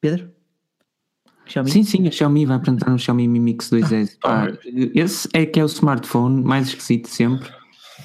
Pedro? 0.01 0.31
Xiaomi? 1.45 1.69
Sim, 1.69 1.83
sim, 1.83 2.07
a 2.07 2.11
Xiaomi 2.11 2.45
vai 2.45 2.57
apresentar 2.57 2.91
um 2.91 2.97
Xiaomi 2.97 3.27
Mi 3.27 3.39
Mix 3.39 3.69
2S. 3.69 4.17
Ah, 4.23 4.47
esse 4.95 5.29
é 5.31 5.45
que 5.45 5.59
é 5.59 5.63
o 5.63 5.67
smartphone 5.67 6.43
mais 6.43 6.69
esquisito 6.69 7.07
sempre 7.07 7.51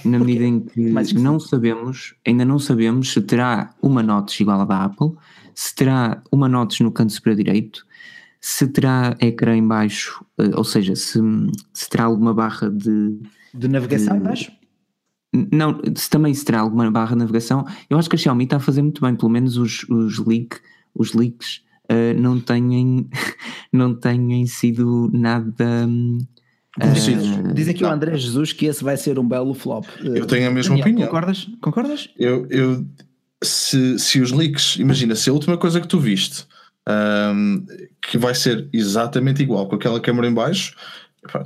na 0.04 0.18
medida 0.18 0.44
em 0.44 0.60
que 0.60 1.14
não 1.14 1.38
sabemos, 1.38 2.14
ainda 2.26 2.44
não 2.44 2.58
sabemos 2.58 3.12
se 3.12 3.20
terá 3.20 3.74
uma 3.82 4.02
notch 4.02 4.40
igual 4.40 4.60
à 4.60 4.64
da 4.64 4.84
Apple, 4.84 5.12
se 5.54 5.74
terá 5.74 6.22
uma 6.30 6.48
notch 6.48 6.80
no 6.80 6.92
canto 6.92 7.12
superior 7.12 7.36
direito, 7.36 7.86
se 8.40 8.66
terá 8.68 9.16
ecrã 9.20 9.56
em 9.56 9.66
baixo, 9.66 10.24
eh, 10.38 10.50
ou 10.54 10.64
seja, 10.64 10.96
se, 10.96 11.20
se 11.72 11.88
terá 11.90 12.04
alguma 12.04 12.32
barra 12.32 12.70
de... 12.70 13.20
De 13.52 13.68
navegação 13.68 14.14
de, 14.14 14.20
em 14.20 14.22
baixo? 14.22 14.52
Não, 15.52 15.80
se 15.94 16.08
também 16.08 16.32
se 16.32 16.44
terá 16.44 16.60
alguma 16.60 16.90
barra 16.90 17.12
de 17.12 17.18
navegação, 17.18 17.66
eu 17.88 17.98
acho 17.98 18.08
que 18.08 18.16
a 18.16 18.18
Xiaomi 18.18 18.44
está 18.44 18.56
a 18.56 18.60
fazer 18.60 18.82
muito 18.82 19.00
bem, 19.00 19.14
pelo 19.14 19.30
menos 19.30 19.56
os, 19.56 19.84
os, 19.90 20.18
leak, 20.18 20.56
os 20.94 21.12
leaks 21.12 21.62
uh, 21.90 22.18
não, 22.18 22.40
têm, 22.40 23.08
não 23.72 23.94
têm 23.94 24.46
sido 24.46 25.10
nada... 25.12 25.86
Um, 25.86 26.18
Uh, 26.78 27.52
diz 27.52 27.68
aqui 27.68 27.82
não. 27.82 27.90
o 27.90 27.92
André 27.92 28.16
Jesus 28.16 28.52
que 28.52 28.66
esse 28.66 28.84
vai 28.84 28.96
ser 28.96 29.18
um 29.18 29.26
belo 29.26 29.54
flop. 29.54 29.86
Eu 30.02 30.26
tenho 30.26 30.48
a 30.48 30.52
mesma 30.52 30.76
Daniel, 30.76 30.86
opinião. 30.86 31.08
Concordas? 31.08 31.48
Concordas? 31.60 32.08
Eu, 32.16 32.46
eu 32.48 32.86
se, 33.42 33.98
se 33.98 34.20
os 34.20 34.30
leaks, 34.30 34.76
imagina, 34.76 35.14
se 35.14 35.30
a 35.30 35.32
última 35.32 35.56
coisa 35.56 35.80
que 35.80 35.88
tu 35.88 35.98
viste 35.98 36.46
um, 36.88 37.64
que 38.02 38.18
vai 38.18 38.34
ser 38.34 38.68
exatamente 38.72 39.42
igual 39.42 39.68
com 39.68 39.76
aquela 39.76 40.00
câmera 40.00 40.28
em 40.28 40.34
baixo, 40.34 40.76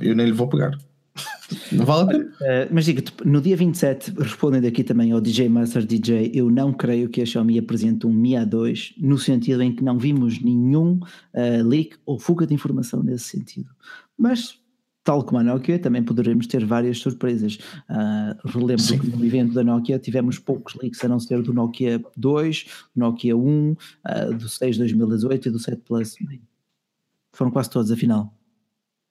eu 0.01 0.15
nem 0.15 0.27
lhe 0.27 0.31
vou 0.31 0.47
pegar. 0.47 0.71
Não 1.71 1.85
vale 1.85 2.03
a 2.03 2.07
pena. 2.07 2.25
Uh, 2.25 2.67
mas 2.71 2.85
diga-te, 2.85 3.13
no 3.23 3.39
dia 3.39 3.55
27, 3.55 4.13
respondendo 4.17 4.65
aqui 4.65 4.83
também 4.83 5.11
ao 5.11 5.21
DJ 5.21 5.47
Master 5.47 5.85
DJ, 5.85 6.31
eu 6.33 6.49
não 6.51 6.73
creio 6.73 7.07
que 7.07 7.21
a 7.21 7.25
Xiaomi 7.25 7.57
apresente 7.57 8.05
um 8.05 8.11
Mi 8.11 8.31
A2, 8.31 8.95
no 8.97 9.17
sentido 9.17 9.61
em 9.61 9.73
que 9.73 9.83
não 9.83 9.97
vimos 9.97 10.41
nenhum 10.41 10.99
uh, 11.33 11.63
leak 11.63 11.95
ou 12.05 12.19
fuga 12.19 12.45
de 12.45 12.53
informação 12.53 13.01
nesse 13.01 13.25
sentido. 13.25 13.69
Mas 14.17 14.59
tal 15.05 15.23
como 15.23 15.39
a 15.39 15.43
Nokia, 15.43 15.77
também 15.77 16.03
poderemos 16.03 16.47
ter 16.47 16.65
várias 16.65 16.97
surpresas. 16.97 17.59
Uh, 17.87 18.47
relembro 18.47 18.81
Sim. 18.81 18.97
que 18.97 19.07
no 19.07 19.23
evento 19.23 19.53
da 19.53 19.63
Nokia 19.63 19.99
tivemos 19.99 20.39
poucos 20.39 20.73
leaks, 20.73 21.01
a 21.05 21.07
não 21.07 21.19
ser 21.19 21.41
do 21.43 21.53
Nokia 21.53 22.03
2, 22.17 22.65
Nokia 22.95 23.37
1, 23.37 23.71
uh, 23.71 24.33
do 24.33 24.49
6 24.49 24.79
2018 24.79 25.47
e 25.47 25.51
do 25.51 25.59
7 25.59 25.81
Plus. 25.83 26.15
Foram 27.31 27.51
quase 27.51 27.69
todos, 27.69 27.91
afinal. 27.91 28.33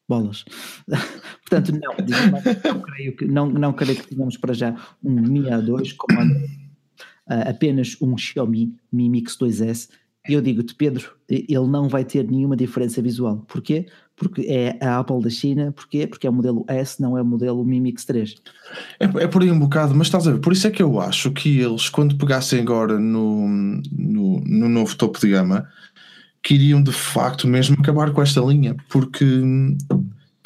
Bolas. 0.08 0.44
Portanto, 1.48 1.72
não, 1.72 2.72
não, 2.72 2.80
creio 2.82 3.16
que, 3.16 3.24
não, 3.26 3.48
não 3.48 3.72
creio 3.72 3.96
que 3.96 4.08
tenhamos 4.08 4.36
para 4.36 4.52
já 4.52 4.74
um 5.02 5.12
Mi 5.12 5.42
A2 5.42 5.94
como 5.96 6.20
uh, 6.20 7.48
apenas 7.48 7.96
um 8.02 8.18
Xiaomi 8.18 8.76
Mi 8.92 9.08
Mix 9.08 9.38
2S. 9.38 9.90
E 10.26 10.32
eu 10.32 10.40
digo-te, 10.40 10.74
Pedro, 10.74 11.12
ele 11.28 11.66
não 11.68 11.88
vai 11.88 12.04
ter 12.04 12.24
nenhuma 12.24 12.56
diferença 12.56 13.02
visual. 13.02 13.44
Porquê? 13.46 13.86
porque 14.16 14.42
é 14.42 14.78
a 14.84 14.98
Apple 14.98 15.22
da 15.22 15.30
China, 15.30 15.72
porquê? 15.72 16.06
Porque 16.06 16.26
é 16.26 16.30
o 16.30 16.32
modelo 16.32 16.64
S, 16.68 17.00
não 17.00 17.18
é 17.18 17.22
o 17.22 17.24
modelo 17.24 17.64
Mi 17.64 17.80
Mix 17.80 18.04
3. 18.04 18.36
É, 19.00 19.04
é 19.04 19.26
por 19.26 19.42
aí 19.42 19.50
um 19.50 19.58
bocado, 19.58 19.94
mas 19.94 20.06
estás 20.06 20.26
a 20.28 20.32
ver, 20.32 20.38
por 20.38 20.52
isso 20.52 20.66
é 20.66 20.70
que 20.70 20.82
eu 20.82 21.00
acho 21.00 21.32
que 21.32 21.60
eles, 21.60 21.88
quando 21.88 22.16
pegassem 22.16 22.60
agora 22.60 22.98
no, 22.98 23.48
no, 23.48 24.40
no 24.40 24.68
novo 24.68 24.94
topo 24.96 25.18
de 25.18 25.30
gama, 25.30 25.68
queriam 26.42 26.82
de 26.82 26.92
facto 26.92 27.48
mesmo 27.48 27.76
acabar 27.78 28.12
com 28.12 28.22
esta 28.22 28.40
linha, 28.40 28.76
porque 28.88 29.24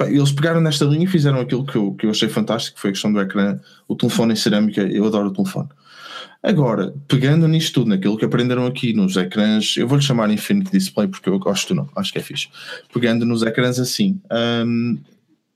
eles 0.06 0.32
pegaram 0.32 0.60
nesta 0.60 0.84
linha 0.86 1.04
e 1.04 1.08
fizeram 1.08 1.40
aquilo 1.40 1.66
que 1.66 1.76
eu, 1.76 1.92
que 1.92 2.06
eu 2.06 2.10
achei 2.10 2.28
fantástico, 2.28 2.76
que 2.76 2.80
foi 2.80 2.90
a 2.90 2.92
questão 2.94 3.12
do 3.12 3.20
ecrã, 3.20 3.58
o 3.86 3.94
telefone 3.94 4.32
em 4.32 4.36
cerâmica, 4.36 4.80
eu 4.80 5.04
adoro 5.04 5.28
o 5.28 5.32
telefone. 5.32 5.68
Agora, 6.42 6.94
pegando 7.06 7.48
nisto 7.48 7.74
tudo, 7.74 7.90
naquilo 7.90 8.16
que 8.16 8.24
aprenderam 8.24 8.66
aqui 8.66 8.92
nos 8.92 9.16
ecrãs, 9.16 9.76
eu 9.76 9.88
vou-lhe 9.88 10.02
chamar 10.02 10.30
Infinite 10.30 10.70
Display 10.70 11.08
porque 11.08 11.28
eu 11.28 11.38
gosto 11.38 11.74
não, 11.74 11.88
acho 11.96 12.12
que 12.12 12.18
é 12.18 12.22
fixe. 12.22 12.48
Pegando 12.92 13.24
nos 13.26 13.42
ecrãs 13.42 13.78
assim, 13.78 14.20
hum, 14.64 14.98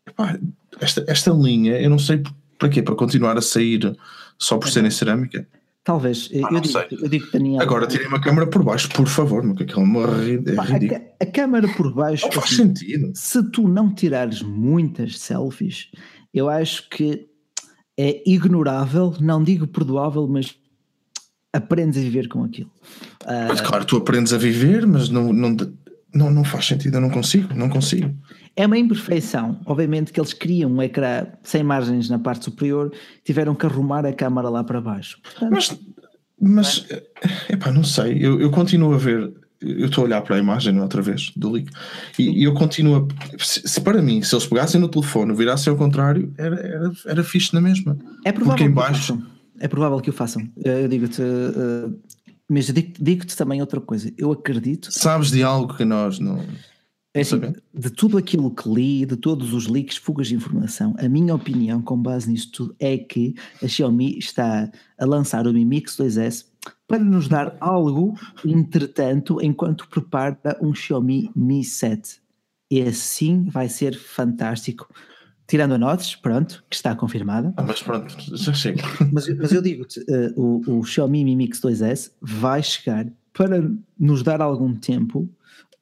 epá, 0.06 0.38
esta, 0.80 1.04
esta 1.06 1.30
linha, 1.30 1.80
eu 1.80 1.88
não 1.88 1.98
sei 1.98 2.22
para 2.58 2.68
quê, 2.68 2.82
para 2.82 2.94
continuar 2.94 3.36
a 3.38 3.42
sair 3.42 3.96
só 4.38 4.58
por 4.58 4.68
ser 4.68 4.84
em 4.84 4.90
cerâmica. 4.90 5.46
Talvez, 5.84 6.30
ah, 6.32 6.48
eu, 6.52 6.60
digo, 6.60 6.78
eu 6.92 7.08
digo 7.08 7.32
Daniel. 7.32 7.60
Agora 7.60 7.88
tirem 7.88 8.06
uma 8.06 8.20
câmera 8.20 8.46
por 8.46 8.62
baixo, 8.62 8.88
por 8.90 9.08
favor, 9.08 9.42
porque 9.42 9.64
aquilo 9.64 9.82
é 9.82 10.20
ridículo. 10.20 11.00
A, 11.20 11.24
a 11.24 11.26
câmera 11.26 11.68
por 11.76 11.92
baixo, 11.92 12.24
não 12.26 12.32
faz 12.32 12.46
assim, 12.46 12.56
sentido. 12.56 13.10
Se 13.14 13.42
tu 13.50 13.66
não 13.66 13.92
tirares 13.92 14.42
muitas 14.42 15.18
selfies, 15.18 15.90
eu 16.32 16.48
acho 16.48 16.88
que 16.88 17.26
é 17.99 18.22
ignorável, 18.26 19.14
não 19.20 19.43
digo 19.43 19.66
perdoável, 19.66 20.26
mas 20.26 20.55
aprendes 21.53 21.99
a 21.99 22.01
viver 22.01 22.28
com 22.28 22.45
aquilo. 22.45 22.70
Uh, 23.22 23.49
mas 23.49 23.61
claro, 23.61 23.84
tu 23.84 23.97
aprendes 23.97 24.32
a 24.32 24.38
viver, 24.38 24.86
mas 24.86 25.09
não, 25.09 25.32
não, 25.32 25.57
não, 26.14 26.30
não 26.30 26.45
faz 26.45 26.66
sentido, 26.66 26.97
eu 26.97 27.01
não 27.01 27.11
consigo, 27.11 27.55
não 27.55 27.68
consigo. 27.68 28.14
É 28.57 28.66
uma 28.66 28.78
imperfeição. 28.78 29.61
Obviamente 29.66 30.12
que 30.12 30.20
eles 30.20 30.32
criam 30.32 30.70
um 30.70 30.82
ecrã 30.82 31.26
sem 31.43 31.62
margens 31.62 32.09
na 32.09 32.18
parte 32.18 32.45
superior, 32.45 32.93
tiveram 33.24 33.55
que 33.55 33.66
arrumar 33.66 34.05
a 34.07 34.12
câmara 34.12 34.49
lá 34.49 34.64
para 34.64 34.80
baixo. 34.80 35.18
Portanto, 35.22 35.53
mas, 35.53 35.78
mas 36.40 36.86
é? 36.90 37.53
epá, 37.55 37.70
não 37.70 37.84
sei, 37.84 38.18
eu, 38.20 38.40
eu 38.40 38.51
continuo 38.51 38.95
a 38.95 38.99
ver, 38.99 39.32
eu 39.62 39.86
estou 39.86 40.02
a 40.02 40.06
olhar 40.06 40.22
para 40.22 40.36
a 40.36 40.38
imagem 40.38 40.80
outra 40.80 41.00
vez 41.00 41.32
do 41.36 41.50
leak 41.50 41.70
e, 42.18 42.40
e 42.40 42.44
eu 42.44 42.54
continuo 42.54 42.96
a, 42.96 43.38
se, 43.38 43.66
se, 43.66 43.80
para 43.80 44.02
mim, 44.02 44.22
se 44.22 44.34
eles 44.34 44.46
pegassem 44.46 44.80
no 44.80 44.88
telefone, 44.88 45.34
virassem 45.34 45.70
ao 45.70 45.76
contrário, 45.76 46.32
era, 46.36 46.56
era, 46.56 46.92
era 47.06 47.24
fixe 47.24 47.54
na 47.54 47.60
mesma. 47.60 47.96
É 48.24 48.32
provável 48.32 48.56
Porque 48.56 48.64
em 48.64 48.70
baixo 48.70 49.18
é 49.62 49.68
provável 49.68 50.00
que 50.00 50.10
o 50.10 50.12
façam. 50.12 50.48
Eu 50.56 50.88
digo-te, 50.88 51.22
uh, 51.22 51.96
mas 52.48 52.66
digo-te 52.66 53.36
também 53.36 53.60
outra 53.60 53.80
coisa. 53.80 54.12
Eu 54.18 54.32
acredito. 54.32 54.90
Sabes 54.90 55.30
de 55.30 55.40
algo 55.42 55.76
que 55.76 55.84
nós 55.84 56.18
não. 56.18 56.44
É 57.14 57.20
assim, 57.20 57.38
de 57.72 57.90
tudo 57.90 58.18
aquilo 58.18 58.50
que 58.50 58.68
li, 58.68 59.06
de 59.06 59.16
todos 59.16 59.52
os 59.52 59.68
leaks, 59.68 59.98
fugas 59.98 60.28
de 60.28 60.34
informação, 60.34 60.96
a 60.98 61.08
minha 61.08 61.34
opinião, 61.34 61.80
com 61.80 61.96
base 61.96 62.28
nisto 62.28 62.50
tudo, 62.50 62.76
é 62.80 62.96
que 62.96 63.34
a 63.62 63.68
Xiaomi 63.68 64.18
está 64.18 64.68
a 64.98 65.04
lançar 65.04 65.46
o 65.46 65.52
Mi 65.52 65.64
Mix 65.64 65.96
2S 65.96 66.46
para 66.93 67.03
nos 67.03 67.26
dar 67.26 67.57
algo, 67.59 68.12
entretanto, 68.45 69.40
enquanto 69.40 69.88
prepara 69.88 70.59
um 70.61 70.74
Xiaomi 70.74 71.30
Mi 71.34 71.64
7. 71.64 72.20
E 72.70 72.82
assim 72.82 73.45
vai 73.45 73.70
ser 73.70 73.97
fantástico 73.97 74.86
tirando 75.47 75.72
a 75.72 75.78
notas, 75.78 76.14
pronto, 76.14 76.62
que 76.68 76.76
está 76.76 76.95
confirmada. 76.95 77.55
Ah, 77.57 77.62
mas 77.62 77.82
pronto, 77.82 78.14
já 78.36 78.53
chega. 78.53 78.82
Mas, 79.11 79.26
mas 79.38 79.53
eu 79.53 79.62
digo-te, 79.62 80.01
uh, 80.01 80.38
o, 80.38 80.80
o 80.80 80.84
Xiaomi 80.84 81.24
Mi 81.24 81.34
Mix 81.34 81.62
2S 81.62 82.12
vai 82.20 82.62
chegar 82.62 83.07
para 83.32 83.66
nos 83.99 84.22
dar 84.22 84.43
algum 84.43 84.74
tempo 84.74 85.26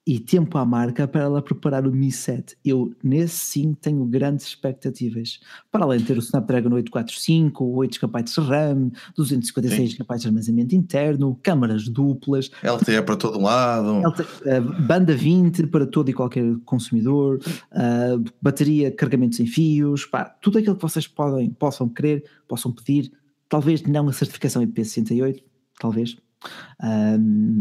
e 0.07 0.19
tempo 0.19 0.57
à 0.57 0.65
marca 0.65 1.07
para 1.07 1.23
ela 1.23 1.43
preparar 1.43 1.87
o 1.87 1.93
Mi 1.93 2.11
7. 2.11 2.57
Eu, 2.65 2.93
nesse 3.03 3.37
sim, 3.37 3.75
tenho 3.75 4.05
grandes 4.07 4.47
expectativas. 4.47 5.39
Para 5.71 5.85
além 5.85 6.01
de 6.01 6.07
ter 6.07 6.17
o 6.17 6.21
Snapdragon 6.21 6.73
845, 6.73 7.65
8 7.65 8.01
GB 8.01 8.23
de 8.23 8.41
RAM, 8.41 8.91
256 9.15 9.91
GB 9.93 10.19
de 10.19 10.27
armazenamento 10.27 10.75
interno, 10.75 11.39
câmaras 11.43 11.87
duplas. 11.87 12.51
LTE 12.63 13.03
para 13.03 13.17
todo 13.17 13.41
lado. 13.41 14.01
LTE, 14.07 14.23
uh, 14.23 14.83
banda 14.87 15.15
20 15.15 15.67
para 15.67 15.87
todo 15.87 16.09
e 16.09 16.15
qualquer 16.15 16.45
consumidor, 16.65 17.39
uh, 17.73 18.25
bateria, 18.41 18.91
carregamento 18.91 19.37
sem 19.37 19.47
fios, 19.47 20.07
pá, 20.07 20.25
tudo 20.25 20.59
aquilo 20.59 20.77
que 20.77 20.83
vocês 20.83 21.07
podem, 21.07 21.51
possam 21.51 21.89
querer, 21.89 22.25
possam 22.49 22.73
pedir. 22.73 23.13
Talvez 23.49 23.83
não 23.83 24.09
a 24.09 24.13
certificação 24.13 24.63
IP68, 24.63 25.43
talvez, 25.79 26.17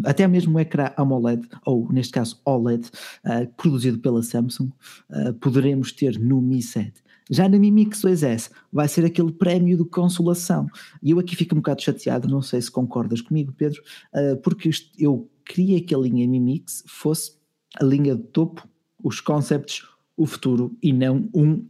até 0.06 0.28
mesmo 0.28 0.58
o 0.58 0.60
ecrã 0.60 0.92
AMOLED, 0.96 1.48
ou 1.66 1.92
neste 1.92 2.14
caso 2.14 2.40
OLED, 2.46 2.88
uh, 3.26 3.48
produzido 3.58 4.00
pela 4.00 4.24
Samsung, 4.24 4.72
uh, 5.10 5.34
poderemos 5.36 5.92
ter 5.92 6.18
no 6.20 6.42
Mi 6.42 6.62
7. 6.62 7.04
Já 7.30 7.48
na 7.48 7.60
Mi 7.60 7.70
Mix 7.70 8.02
2S 8.02 8.50
vai 8.74 8.88
ser 8.88 9.06
aquele 9.06 9.32
prémio 9.32 9.78
de 9.78 9.86
consolação. 9.86 10.68
E 11.04 11.12
eu 11.12 11.20
aqui 11.20 11.36
fico 11.36 11.54
um 11.54 11.60
bocado 11.60 11.82
chateado, 11.82 12.28
não 12.28 12.42
sei 12.42 12.60
se 12.62 12.72
concordas 12.72 13.22
comigo, 13.22 13.54
Pedro, 13.54 13.82
uh, 14.14 14.38
porque 14.38 14.70
eu 14.98 15.30
queria 15.46 15.82
que 15.82 15.94
a 15.94 15.98
linha 15.98 16.28
Mi 16.28 16.40
Mix 16.40 16.84
fosse 16.88 17.34
a 17.80 17.84
linha 17.84 18.16
de 18.16 18.24
topo, 18.24 18.68
os 19.04 19.22
concepts 19.22 19.84
o 20.20 20.26
futuro 20.26 20.78
e 20.84 20.92
não 20.92 21.30
um 21.34 21.66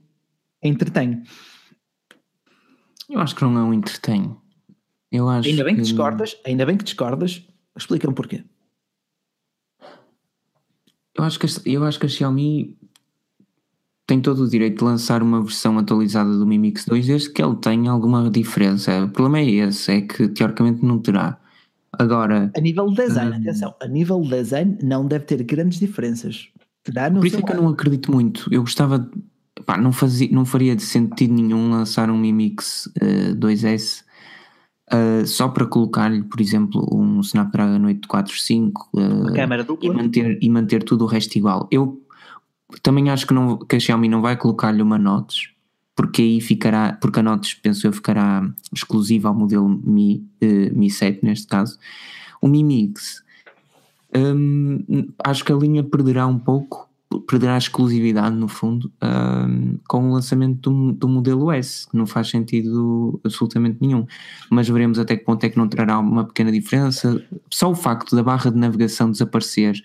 entretém. 0.63 1.21
Eu 3.07 3.19
acho 3.19 3.35
que 3.35 3.43
não 3.43 3.57
é 3.57 3.63
um 3.63 3.73
entretém. 3.73 4.35
Eu 5.11 5.27
acho 5.27 5.49
ainda 5.49 5.63
bem 5.63 5.75
que, 5.75 5.81
que 5.81 5.87
discordas, 5.87 6.37
ainda 6.45 6.65
bem 6.65 6.77
que 6.77 6.83
discordas, 6.83 7.47
explica-me 7.75 8.13
porquê. 8.13 8.43
Eu 11.17 11.23
acho, 11.23 11.39
que, 11.39 11.45
a- 11.47 11.49
eu 11.65 11.83
acho 11.83 11.99
que 11.99 12.05
a 12.05 12.09
Xiaomi 12.09 12.77
tem 14.07 14.21
todo 14.21 14.43
o 14.43 14.49
direito 14.49 14.79
de 14.79 14.83
lançar 14.85 15.21
uma 15.21 15.41
versão 15.41 15.77
atualizada 15.77 16.35
do 16.37 16.45
Mi 16.45 16.57
Mix 16.57 16.85
2 16.85 17.05
desde 17.07 17.31
que 17.31 17.41
ele 17.43 17.55
tenha 17.57 17.91
alguma 17.91 18.29
diferença. 18.29 19.03
O 19.05 19.09
problema 19.09 19.39
é 19.39 19.49
esse, 19.49 19.91
é 19.91 20.01
que 20.01 20.27
teoricamente 20.29 20.83
não 20.83 20.99
terá. 20.99 21.39
Agora, 21.91 22.51
A 22.55 22.61
nível 22.61 22.87
de 22.89 22.95
design, 22.95 23.35
Hum. 23.35 23.41
atenção, 23.41 23.75
a 23.81 23.87
nível 23.87 24.21
de 24.21 24.29
design 24.29 24.77
não 24.81 25.05
deve 25.05 25.25
ter 25.25 25.43
grandes 25.43 25.79
diferenças. 25.79 26.47
Terá 26.83 27.11
por 27.11 27.25
isso 27.25 27.37
é 27.37 27.41
que 27.41 27.51
eu 27.51 27.57
não 27.61 27.67
acredito 27.69 28.11
muito. 28.11 28.47
Eu 28.53 28.61
gostava, 28.61 28.99
de- 28.99 29.63
pá, 29.65 29.75
não, 29.77 29.91
fazia, 29.91 30.29
não 30.31 30.45
faria 30.45 30.75
de 30.75 30.83
sentido 30.83 31.33
nenhum 31.33 31.69
lançar 31.69 32.09
um 32.09 32.17
Mi 32.17 32.31
Mix 32.31 32.89
eh, 33.01 33.33
2S 33.33 34.03
eh, 34.91 35.25
só 35.25 35.47
para 35.49 35.67
colocar-lhe, 35.67 36.23
por 36.23 36.41
exemplo, 36.41 36.87
um 36.91 37.19
Snapdragon 37.21 37.85
845 37.85 38.89
eh, 38.97 38.99
Uma 38.99 39.33
câmara 39.33 39.67
e 39.81 39.89
manter, 39.89 40.39
e 40.41 40.49
manter 40.49 40.83
tudo 40.83 41.05
o 41.05 41.07
resto 41.07 41.35
igual. 41.35 41.67
Eu 41.71 42.01
também 42.81 43.09
acho 43.09 43.27
que, 43.27 43.33
não, 43.33 43.57
que 43.57 43.75
a 43.75 43.79
Xiaomi 43.79 44.09
não 44.09 44.21
vai 44.21 44.35
colocar-lhe 44.35 44.81
uma 44.81 44.97
Notes, 44.97 45.51
porque 45.95 46.23
aí 46.23 46.41
ficará, 46.41 46.97
porque 46.99 47.19
a 47.19 47.23
Notes, 47.23 47.53
penso 47.53 47.85
eu, 47.85 47.93
ficará 47.93 48.49
exclusiva 48.73 49.29
ao 49.29 49.35
modelo 49.35 49.69
Mi, 49.69 50.25
eh, 50.41 50.71
Mi 50.71 50.89
7 50.89 51.23
neste 51.23 51.45
caso. 51.45 51.77
O 52.41 52.47
Mi 52.47 52.63
Mix, 52.63 53.23
hum, 54.15 54.83
acho 55.23 55.45
que 55.45 55.51
a 55.51 55.55
linha 55.55 55.83
perderá 55.83 56.25
um 56.25 56.39
pouco, 56.39 56.88
perderá 57.27 57.57
exclusividade 57.57 58.35
no 58.35 58.47
fundo, 58.47 58.91
com 59.87 60.09
o 60.09 60.13
lançamento 60.13 60.69
do, 60.69 60.91
do 60.93 61.07
modelo 61.07 61.51
S, 61.51 61.89
que 61.89 61.97
não 61.97 62.05
faz 62.05 62.29
sentido 62.29 63.19
absolutamente 63.23 63.77
nenhum. 63.81 64.05
Mas 64.49 64.69
veremos 64.69 64.99
até 64.99 65.17
que 65.17 65.25
ponto 65.25 65.43
é 65.43 65.49
que 65.49 65.57
não 65.57 65.67
trará 65.67 65.97
uma 65.97 66.25
pequena 66.25 66.51
diferença. 66.51 67.21
Só 67.49 67.71
o 67.71 67.75
facto 67.75 68.15
da 68.15 68.21
barra 68.21 68.51
de 68.51 68.57
navegação 68.57 69.09
desaparecer 69.09 69.81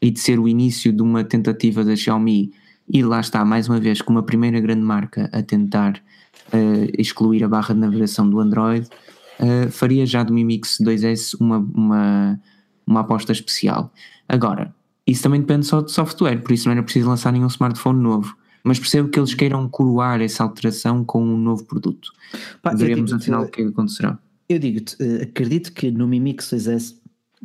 e 0.00 0.10
de 0.10 0.20
ser 0.20 0.38
o 0.38 0.46
início 0.46 0.92
de 0.92 1.02
uma 1.02 1.24
tentativa 1.24 1.84
da 1.84 1.96
Xiaomi, 1.96 2.52
e 2.88 3.02
lá 3.02 3.20
está, 3.20 3.44
mais 3.44 3.68
uma 3.68 3.80
vez, 3.80 4.00
como 4.00 4.18
a 4.18 4.22
primeira 4.22 4.60
grande 4.60 4.82
marca 4.82 5.28
a 5.32 5.42
tentar 5.42 6.00
eh, 6.52 6.92
excluir 6.96 7.42
a 7.42 7.48
barra 7.48 7.74
de 7.74 7.80
navegação 7.80 8.28
do 8.30 8.38
Android, 8.38 8.88
eh, 9.38 9.68
faria 9.70 10.06
já 10.06 10.22
do 10.22 10.32
Mi 10.32 10.44
Mix 10.44 10.78
2S 10.80 11.36
uma, 11.40 11.58
uma, 11.58 12.40
uma 12.86 13.00
aposta 13.00 13.32
especial. 13.32 13.92
Agora, 14.28 14.72
isso 15.06 15.22
também 15.22 15.40
depende 15.40 15.66
só 15.66 15.80
de 15.80 15.92
software, 15.92 16.42
por 16.42 16.52
isso 16.52 16.66
não 16.66 16.72
era 16.72 16.82
preciso 16.82 17.08
lançar 17.08 17.32
nenhum 17.32 17.46
smartphone 17.46 18.02
novo. 18.02 18.36
Mas 18.64 18.80
percebo 18.80 19.08
que 19.08 19.18
eles 19.18 19.32
queiram 19.32 19.68
coroar 19.68 20.20
essa 20.20 20.42
alteração 20.42 21.04
com 21.04 21.22
um 21.22 21.36
novo 21.36 21.64
produto. 21.64 22.10
Pá, 22.60 22.74
Veremos 22.74 23.12
afinal 23.12 23.44
o 23.44 23.48
que 23.48 23.60
é 23.60 23.64
que 23.64 23.70
acontecerá. 23.70 24.18
Eu 24.48 24.58
digo-te, 24.58 24.96
eh, 25.00 25.22
acredito 25.22 25.72
que 25.72 25.90
no 25.92 26.08
Mi 26.08 26.18
Mix 26.18 26.52
2S 26.52 26.96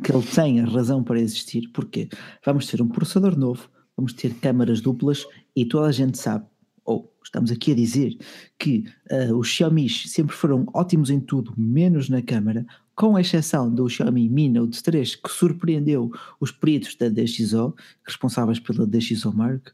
que 0.02 0.12
ele 0.12 0.24
tenha 0.24 0.66
razão 0.66 1.02
para 1.02 1.20
existir, 1.20 1.68
porque 1.72 2.08
vamos 2.44 2.66
ter 2.66 2.82
um 2.82 2.88
processador 2.88 3.38
novo, 3.38 3.68
vamos 3.96 4.12
ter 4.12 4.34
câmaras 4.34 4.80
duplas 4.80 5.24
e 5.54 5.64
toda 5.64 5.86
a 5.86 5.92
gente 5.92 6.18
sabe, 6.18 6.44
ou 6.84 7.12
estamos 7.22 7.52
aqui 7.52 7.72
a 7.72 7.74
dizer, 7.74 8.16
que 8.58 8.84
eh, 9.10 9.32
os 9.32 9.46
Xiaomi 9.46 9.88
sempre 9.88 10.34
foram 10.34 10.66
ótimos 10.74 11.10
em 11.10 11.20
tudo, 11.20 11.52
menos 11.56 12.08
na 12.08 12.22
câmara, 12.22 12.66
com 12.94 13.18
exceção 13.18 13.70
do 13.70 13.88
Xiaomi 13.88 14.28
Mi 14.28 14.48
Note 14.48 14.82
3, 14.82 15.14
que 15.16 15.30
surpreendeu 15.30 16.10
os 16.40 16.50
peritos 16.50 16.94
da 16.96 17.08
DxO, 17.08 17.74
responsáveis 18.04 18.58
pela 18.60 18.86
DxO 18.86 19.32
Mark. 19.32 19.68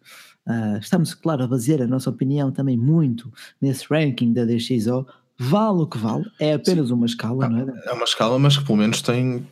Ah, 0.46 0.78
estamos, 0.80 1.14
claro, 1.14 1.42
a 1.44 1.46
basear 1.46 1.82
a 1.82 1.86
nossa 1.86 2.08
opinião 2.10 2.50
também 2.50 2.76
muito 2.76 3.30
nesse 3.60 3.84
ranking 3.90 4.32
da 4.32 4.44
DxO. 4.44 5.06
Vale 5.38 5.82
o 5.82 5.86
que 5.86 5.98
vale, 5.98 6.24
é 6.40 6.54
apenas 6.54 6.90
uma 6.90 7.06
escala, 7.06 7.48
não 7.48 7.58
é? 7.60 7.82
É 7.86 7.92
uma 7.92 8.04
escala, 8.04 8.38
mas 8.38 8.56
que 8.56 8.64
pelo 8.64 8.78
menos 8.78 9.02
tem. 9.02 9.46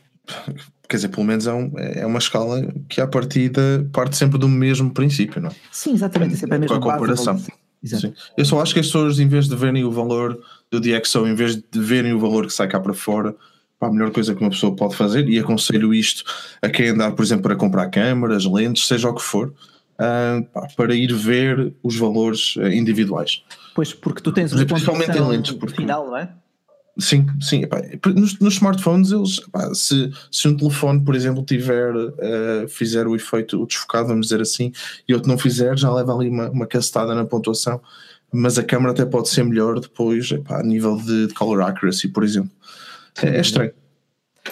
Quer 0.88 0.96
dizer, 0.96 1.08
pelo 1.08 1.24
menos 1.26 1.46
é, 1.46 1.52
um- 1.52 1.72
é 1.78 2.04
uma 2.06 2.18
escala 2.18 2.72
que 2.88 3.00
à 3.00 3.06
partida 3.06 3.88
parte 3.92 4.16
sempre 4.16 4.38
do 4.38 4.48
mesmo 4.48 4.90
princípio, 4.92 5.40
não 5.40 5.50
é? 5.50 5.52
Sim, 5.70 5.92
exatamente, 5.94 6.34
é 6.34 6.36
sempre 6.36 6.56
a 6.56 6.58
Com 6.58 6.64
a 6.64 6.68
mesma 6.68 6.80
comparação. 6.80 7.38
Sim. 7.38 8.12
Eu 8.36 8.44
só 8.44 8.60
acho 8.60 8.74
que 8.74 8.80
as 8.80 8.86
pessoas, 8.86 9.18
em 9.20 9.28
vez 9.28 9.48
de 9.48 9.54
verem 9.54 9.84
o 9.84 9.90
valor 9.92 10.40
do 10.70 10.80
DxO, 10.80 11.26
em 11.26 11.34
vez 11.34 11.54
de 11.56 11.62
verem 11.80 12.12
o 12.12 12.18
valor 12.18 12.46
que 12.46 12.52
sai 12.52 12.66
cá 12.66 12.80
para 12.80 12.94
fora, 12.94 13.36
a 13.80 13.90
melhor 13.90 14.10
coisa 14.10 14.34
que 14.34 14.40
uma 14.40 14.50
pessoa 14.50 14.74
pode 14.74 14.96
fazer, 14.96 15.28
e 15.28 15.38
aconselho 15.38 15.92
isto 15.92 16.24
a 16.62 16.68
quem 16.68 16.88
andar, 16.88 17.12
por 17.12 17.22
exemplo, 17.24 17.42
para 17.44 17.56
comprar 17.56 17.88
câmaras, 17.90 18.44
lentes, 18.46 18.86
seja 18.86 19.08
o 19.08 19.14
que 19.14 19.22
for, 19.22 19.52
ah, 19.98 20.42
pá, 20.52 20.66
para 20.76 20.94
ir 20.94 21.12
ver 21.12 21.74
os 21.82 21.96
valores 21.96 22.54
ah, 22.58 22.68
individuais. 22.72 23.42
Pois, 23.74 23.92
porque 23.92 24.22
tu 24.22 24.32
tens 24.32 24.52
uma 24.52 24.64
Principalmente 24.64 25.16
em 25.16 25.28
lentes, 25.28 25.52
porque- 25.52 25.76
final, 25.76 26.06
não 26.06 26.16
é? 26.16 26.30
Sim, 26.98 27.26
sim. 27.42 27.62
epá, 27.62 27.82
nos, 28.14 28.38
nos 28.38 28.54
smartphones, 28.54 29.12
eles, 29.12 29.40
epá, 29.46 29.74
se, 29.74 30.10
se 30.32 30.48
um 30.48 30.56
telefone, 30.56 31.04
por 31.04 31.14
exemplo, 31.14 31.44
tiver, 31.44 31.92
eh, 32.18 32.64
fizer 32.68 33.06
o 33.06 33.14
efeito 33.14 33.62
o 33.62 33.66
desfocado, 33.66 34.08
vamos 34.08 34.28
dizer 34.28 34.40
assim, 34.40 34.72
e 35.06 35.12
outro 35.12 35.28
não 35.28 35.36
fizer, 35.36 35.78
já 35.78 35.92
leva 35.92 36.14
ali 36.14 36.30
uma, 36.30 36.48
uma 36.48 36.66
castada 36.66 37.14
na 37.14 37.26
pontuação. 37.26 37.82
Mas 38.32 38.56
a 38.58 38.62
câmera 38.64 38.92
até 38.92 39.04
pode 39.04 39.28
ser 39.28 39.44
melhor 39.44 39.78
depois, 39.78 40.30
epá, 40.30 40.58
a 40.60 40.62
nível 40.62 40.96
de, 40.96 41.26
de 41.26 41.34
color 41.34 41.60
accuracy, 41.60 42.08
por 42.08 42.24
exemplo. 42.24 42.50
É, 43.22 43.36
é 43.36 43.40
estranho. 43.40 43.72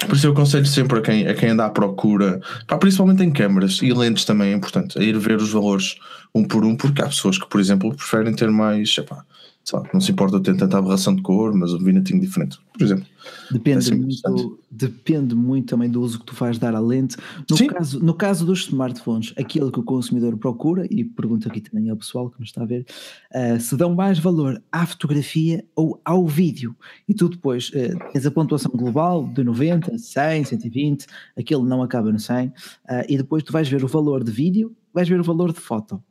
Por 0.00 0.16
isso 0.16 0.26
eu 0.26 0.32
aconselho 0.32 0.66
sempre 0.66 0.98
a 0.98 1.02
quem, 1.02 1.28
a 1.28 1.34
quem 1.34 1.50
anda 1.50 1.66
à 1.66 1.70
procura, 1.70 2.40
pá, 2.66 2.76
principalmente 2.76 3.22
em 3.22 3.32
câmaras 3.32 3.80
e 3.80 3.92
lentes 3.92 4.24
também 4.24 4.52
é 4.52 4.52
importante, 4.52 4.98
a 4.98 5.02
ir 5.02 5.16
ver 5.18 5.36
os 5.36 5.52
valores 5.52 5.96
um 6.34 6.44
por 6.44 6.64
um, 6.64 6.76
porque 6.76 7.00
há 7.00 7.06
pessoas 7.06 7.38
que, 7.38 7.48
por 7.48 7.60
exemplo, 7.60 7.94
preferem 7.94 8.34
ter 8.34 8.50
mais, 8.50 8.96
epá, 8.98 9.24
lá, 9.72 9.82
não 9.92 10.00
se 10.00 10.12
importa 10.12 10.40
ter 10.40 10.56
tanta 10.56 10.76
aberração 10.76 11.14
de 11.14 11.22
cor, 11.22 11.54
mas 11.54 11.72
um 11.72 11.82
binatinho 11.82 12.20
diferente, 12.20 12.58
por 12.72 12.82
exemplo. 12.82 13.06
Depende, 13.50 13.84
sempre 13.84 14.00
muito, 14.00 14.58
depende 14.70 15.34
muito 15.34 15.68
também 15.68 15.88
do 15.88 16.02
uso 16.02 16.18
que 16.18 16.26
tu 16.26 16.34
vais 16.34 16.58
dar 16.58 16.74
à 16.74 16.80
lente. 16.80 17.16
No 17.48 17.56
Sim. 17.56 17.68
caso, 17.68 17.98
no 18.00 18.12
caso 18.12 18.44
dos 18.44 18.64
smartphones, 18.66 19.32
aquilo 19.38 19.72
que 19.72 19.80
o 19.80 19.82
consumidor 19.82 20.36
procura, 20.36 20.86
e 20.90 21.02
pergunto 21.02 21.48
aqui 21.48 21.60
também 21.60 21.88
ao 21.88 21.96
pessoal 21.96 22.28
que 22.28 22.38
nos 22.38 22.50
está 22.50 22.62
a 22.62 22.66
ver, 22.66 22.84
ah, 23.32 23.58
se 23.58 23.74
dão 23.76 23.94
mais 23.94 24.18
valor 24.18 24.62
à 24.70 24.84
fotografia 24.84 25.64
ou 25.74 25.98
ao 26.04 26.26
vídeo. 26.26 26.76
E 27.08 27.14
tu 27.14 27.28
depois 27.28 27.70
ah, 27.74 28.10
tens 28.12 28.26
a 28.26 28.30
pontuação 28.30 28.70
global 28.74 29.26
de 29.26 29.42
90, 29.42 29.96
100, 29.96 30.44
120, 30.44 31.06
aquilo 31.38 31.64
não 31.64 31.82
acaba 31.82 32.12
no 32.12 32.18
100, 32.18 32.52
ah, 32.88 33.04
e 33.08 33.16
depois 33.16 33.42
tu 33.42 33.52
vais 33.52 33.68
ver 33.68 33.82
o 33.82 33.88
valor 33.88 34.22
de 34.22 34.30
vídeo, 34.30 34.76
vais 34.92 35.08
ver 35.08 35.20
o 35.20 35.24
valor 35.24 35.52
de 35.52 35.60
foto. 35.60 36.02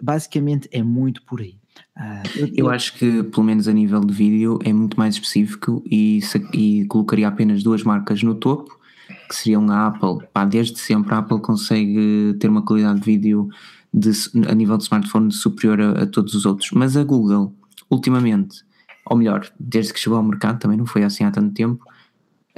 Basicamente 0.00 0.68
é 0.72 0.82
muito 0.82 1.22
por 1.22 1.40
aí. 1.40 1.56
Ah, 1.96 2.22
Eu 2.54 2.68
acho 2.68 2.94
que, 2.94 3.22
pelo 3.22 3.44
menos 3.44 3.66
a 3.68 3.72
nível 3.72 4.00
de 4.00 4.12
vídeo, 4.12 4.58
é 4.64 4.72
muito 4.72 4.98
mais 4.98 5.14
específico 5.14 5.82
e, 5.90 6.20
e 6.52 6.84
colocaria 6.86 7.26
apenas 7.28 7.62
duas 7.62 7.82
marcas 7.82 8.22
no 8.22 8.34
topo, 8.34 8.78
que 9.28 9.34
seriam 9.34 9.68
a 9.70 9.86
Apple. 9.86 10.26
Pá, 10.32 10.44
desde 10.44 10.78
sempre 10.78 11.14
a 11.14 11.18
Apple 11.18 11.40
consegue 11.40 12.34
ter 12.38 12.48
uma 12.48 12.62
qualidade 12.62 13.00
de 13.00 13.06
vídeo 13.06 13.48
de- 13.94 14.10
a 14.48 14.54
nível 14.54 14.76
de 14.76 14.84
smartphone 14.84 15.32
superior 15.32 15.80
a, 15.80 16.02
a 16.02 16.06
todos 16.06 16.34
os 16.34 16.44
outros. 16.44 16.70
Mas 16.72 16.96
a 16.96 17.04
Google, 17.04 17.54
ultimamente, 17.90 18.58
ou 19.06 19.16
melhor, 19.16 19.48
desde 19.58 19.92
que 19.92 20.00
chegou 20.00 20.18
ao 20.18 20.24
mercado, 20.24 20.58
também 20.58 20.76
não 20.76 20.86
foi 20.86 21.02
assim 21.02 21.24
há 21.24 21.30
tanto 21.30 21.54
tempo, 21.54 21.82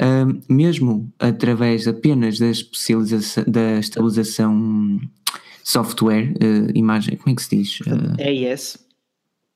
hum, 0.00 0.40
mesmo 0.48 1.12
através 1.18 1.86
apenas 1.86 2.38
da, 2.38 2.46
especialização, 2.48 3.44
da 3.46 3.78
estabilização 3.78 5.00
software, 5.62 6.32
eh, 6.40 6.72
imagem, 6.74 7.16
como 7.18 7.32
é 7.32 7.36
que 7.36 7.42
se 7.42 7.56
diz? 7.56 7.78
Eh, 8.18 8.28
é 8.30 8.34
ES. 8.52 8.87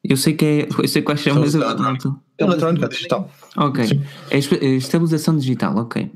Eu 0.05 0.16
sei 0.16 0.34
que 0.34 0.44
é. 0.44 0.68
Eu 0.76 0.88
sei 0.88 1.00
quais 1.03 1.20
são, 1.20 1.36
mas 1.38 1.55
eu 1.55 1.61
Estabilização 1.61 1.96
pronto. 1.96 2.20
Eletrónica 2.38 2.88
digital. 2.88 3.30
Ok. 3.57 3.86
Sim. 3.86 4.03
É 4.30 4.36
é 4.36 4.68
estabilização 4.74 5.36
digital, 5.36 5.76
ok. 5.76 6.11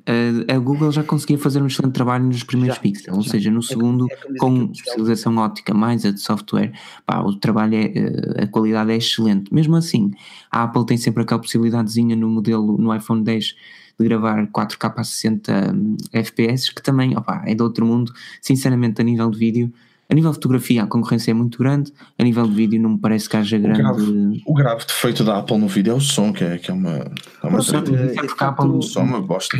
A, 0.48 0.54
a 0.54 0.58
Google 0.58 0.90
já 0.90 1.04
conseguia 1.04 1.38
fazer 1.38 1.62
um 1.62 1.66
excelente 1.66 1.92
trabalho 1.92 2.24
nos 2.24 2.42
primeiros 2.42 2.76
Já, 2.76 2.82
pixels, 2.82 3.16
ou 3.16 3.22
já. 3.22 3.30
seja, 3.30 3.50
no 3.50 3.62
segundo, 3.62 4.06
é 4.10 4.38
com 4.38 4.70
especialização 4.72 5.36
óptica 5.36 5.72
mais 5.72 6.04
a 6.04 6.10
de 6.10 6.20
software, 6.20 6.72
pá, 7.04 7.20
o 7.20 7.36
trabalho 7.36 7.76
é, 7.76 7.92
eh, 7.94 8.42
a 8.42 8.46
qualidade 8.48 8.90
é 8.90 8.96
excelente. 8.96 9.54
Mesmo 9.54 9.76
assim, 9.76 10.10
a 10.50 10.64
Apple 10.64 10.84
tem 10.84 10.96
sempre 10.96 11.22
aquela 11.22 11.40
possibilidadezinha 11.40 12.16
no 12.16 12.28
modelo, 12.28 12.76
no 12.78 12.92
iPhone 12.92 13.22
10, 13.22 13.54
de 13.98 14.04
gravar 14.08 14.46
4K 14.48 14.94
a 14.96 15.04
60 15.04 15.74
hum, 15.74 15.96
FPS, 16.12 16.74
que 16.74 16.82
também, 16.82 17.16
opá, 17.16 17.44
é 17.46 17.54
de 17.54 17.62
outro 17.62 17.86
mundo. 17.86 18.12
Sinceramente, 18.40 19.00
a 19.00 19.04
nível 19.04 19.30
de 19.30 19.38
vídeo, 19.38 19.72
a 20.08 20.14
nível 20.14 20.30
de 20.30 20.36
fotografia, 20.36 20.84
a 20.84 20.86
concorrência 20.86 21.30
é 21.32 21.34
muito 21.34 21.58
grande, 21.58 21.92
a 22.18 22.22
nível 22.22 22.46
de 22.46 22.54
vídeo, 22.54 22.80
não 22.80 22.90
me 22.90 22.98
parece 22.98 23.28
que 23.28 23.36
haja 23.36 23.58
grande. 23.58 23.80
grave. 23.80 24.42
O 24.46 24.54
grave 24.54 24.84
defeito 24.86 25.24
da 25.24 25.38
Apple 25.38 25.58
no 25.58 25.68
vídeo 25.68 25.92
é 25.92 25.94
o 25.94 26.00
som, 26.00 26.32
que 26.32 26.44
é, 26.44 26.58
que 26.58 26.70
é 26.70 26.74
uma, 26.74 26.90
é 26.90 27.46
uma, 27.46 27.58
eh, 27.58 27.62
É 27.62 28.12
porque 28.14 28.26
de 28.26 28.44
a 28.44 28.48
Apple 28.48 28.66
o 28.68 28.82
som 28.82 29.02
uma 29.02 29.20
bosta. 29.20 29.56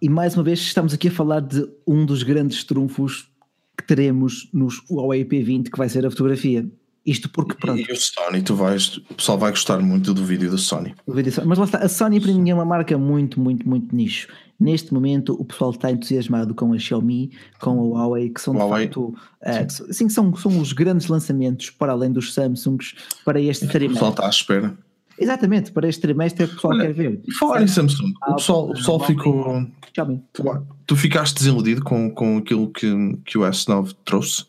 e 0.00 0.08
mais 0.08 0.34
uma 0.34 0.42
vez 0.42 0.60
estamos 0.60 0.94
aqui 0.94 1.08
a 1.08 1.10
falar 1.10 1.40
de 1.40 1.66
um 1.86 2.06
dos 2.06 2.22
grandes 2.22 2.64
trunfos 2.64 3.28
que 3.76 3.86
teremos 3.86 4.48
nos 4.52 4.82
Huawei 4.90 5.24
P20 5.24 5.70
que 5.70 5.78
vai 5.78 5.88
ser 5.88 6.06
a 6.06 6.10
fotografia. 6.10 6.66
Isto 7.04 7.30
porque, 7.30 7.54
pronto. 7.54 7.80
E 7.80 7.92
o 7.92 7.96
Sony, 7.96 8.42
tu 8.42 8.54
vais, 8.54 8.98
o 8.98 9.14
pessoal 9.14 9.38
vai 9.38 9.50
gostar 9.50 9.78
muito 9.78 10.12
do 10.12 10.24
vídeo 10.24 10.50
do 10.50 10.58
Sony. 10.58 10.94
Mas 11.06 11.58
lá 11.58 11.64
está, 11.64 11.78
a 11.78 11.88
Sony 11.88 12.20
para 12.20 12.32
mim 12.32 12.50
é 12.50 12.54
uma 12.54 12.64
marca 12.64 12.96
muito, 12.98 13.40
muito, 13.40 13.66
muito 13.68 13.94
nicho. 13.94 14.28
Neste 14.58 14.92
momento 14.92 15.34
o 15.40 15.44
pessoal 15.44 15.70
está 15.70 15.90
entusiasmado 15.90 16.54
com 16.54 16.74
a 16.74 16.78
Xiaomi, 16.78 17.30
com 17.58 17.70
a 17.70 18.00
Huawei, 18.00 18.28
que 18.28 18.40
são 18.40 18.54
Huawei. 18.54 18.88
de 18.88 18.94
facto, 18.94 19.08
uh, 19.08 19.90
assim, 19.90 20.10
são, 20.10 20.36
são 20.36 20.60
os 20.60 20.74
grandes 20.74 21.08
lançamentos 21.08 21.70
para 21.70 21.92
além 21.92 22.12
dos 22.12 22.34
Samsungs 22.34 22.94
para 23.24 23.40
este 23.40 23.66
trimestre. 23.66 23.86
O 23.86 23.92
pessoal 23.92 24.10
está 24.10 24.26
à 24.26 24.30
espera. 24.30 24.78
Exatamente, 25.18 25.72
para 25.72 25.88
este 25.88 26.02
trimestre 26.02 26.44
é 26.44 26.46
que 26.46 26.52
o 26.52 26.56
pessoal 26.56 26.74
Olha, 26.74 26.86
quer 26.86 26.92
ver. 26.92 27.22
E 27.26 27.32
falar 27.32 27.62
em 27.62 27.66
Samsung, 27.66 28.12
o 28.28 28.34
pessoal, 28.34 28.70
o 28.70 28.74
pessoal 28.74 29.00
ficou. 29.00 29.66
Xiaomi. 29.94 30.22
Tu, 30.32 30.44
tu 30.86 30.96
ficaste 30.96 31.36
desiludido 31.36 31.82
com, 31.82 32.10
com 32.10 32.36
aquilo 32.36 32.68
que, 32.70 33.16
que 33.24 33.38
o 33.38 33.42
S9 33.42 33.94
trouxe? 34.04 34.44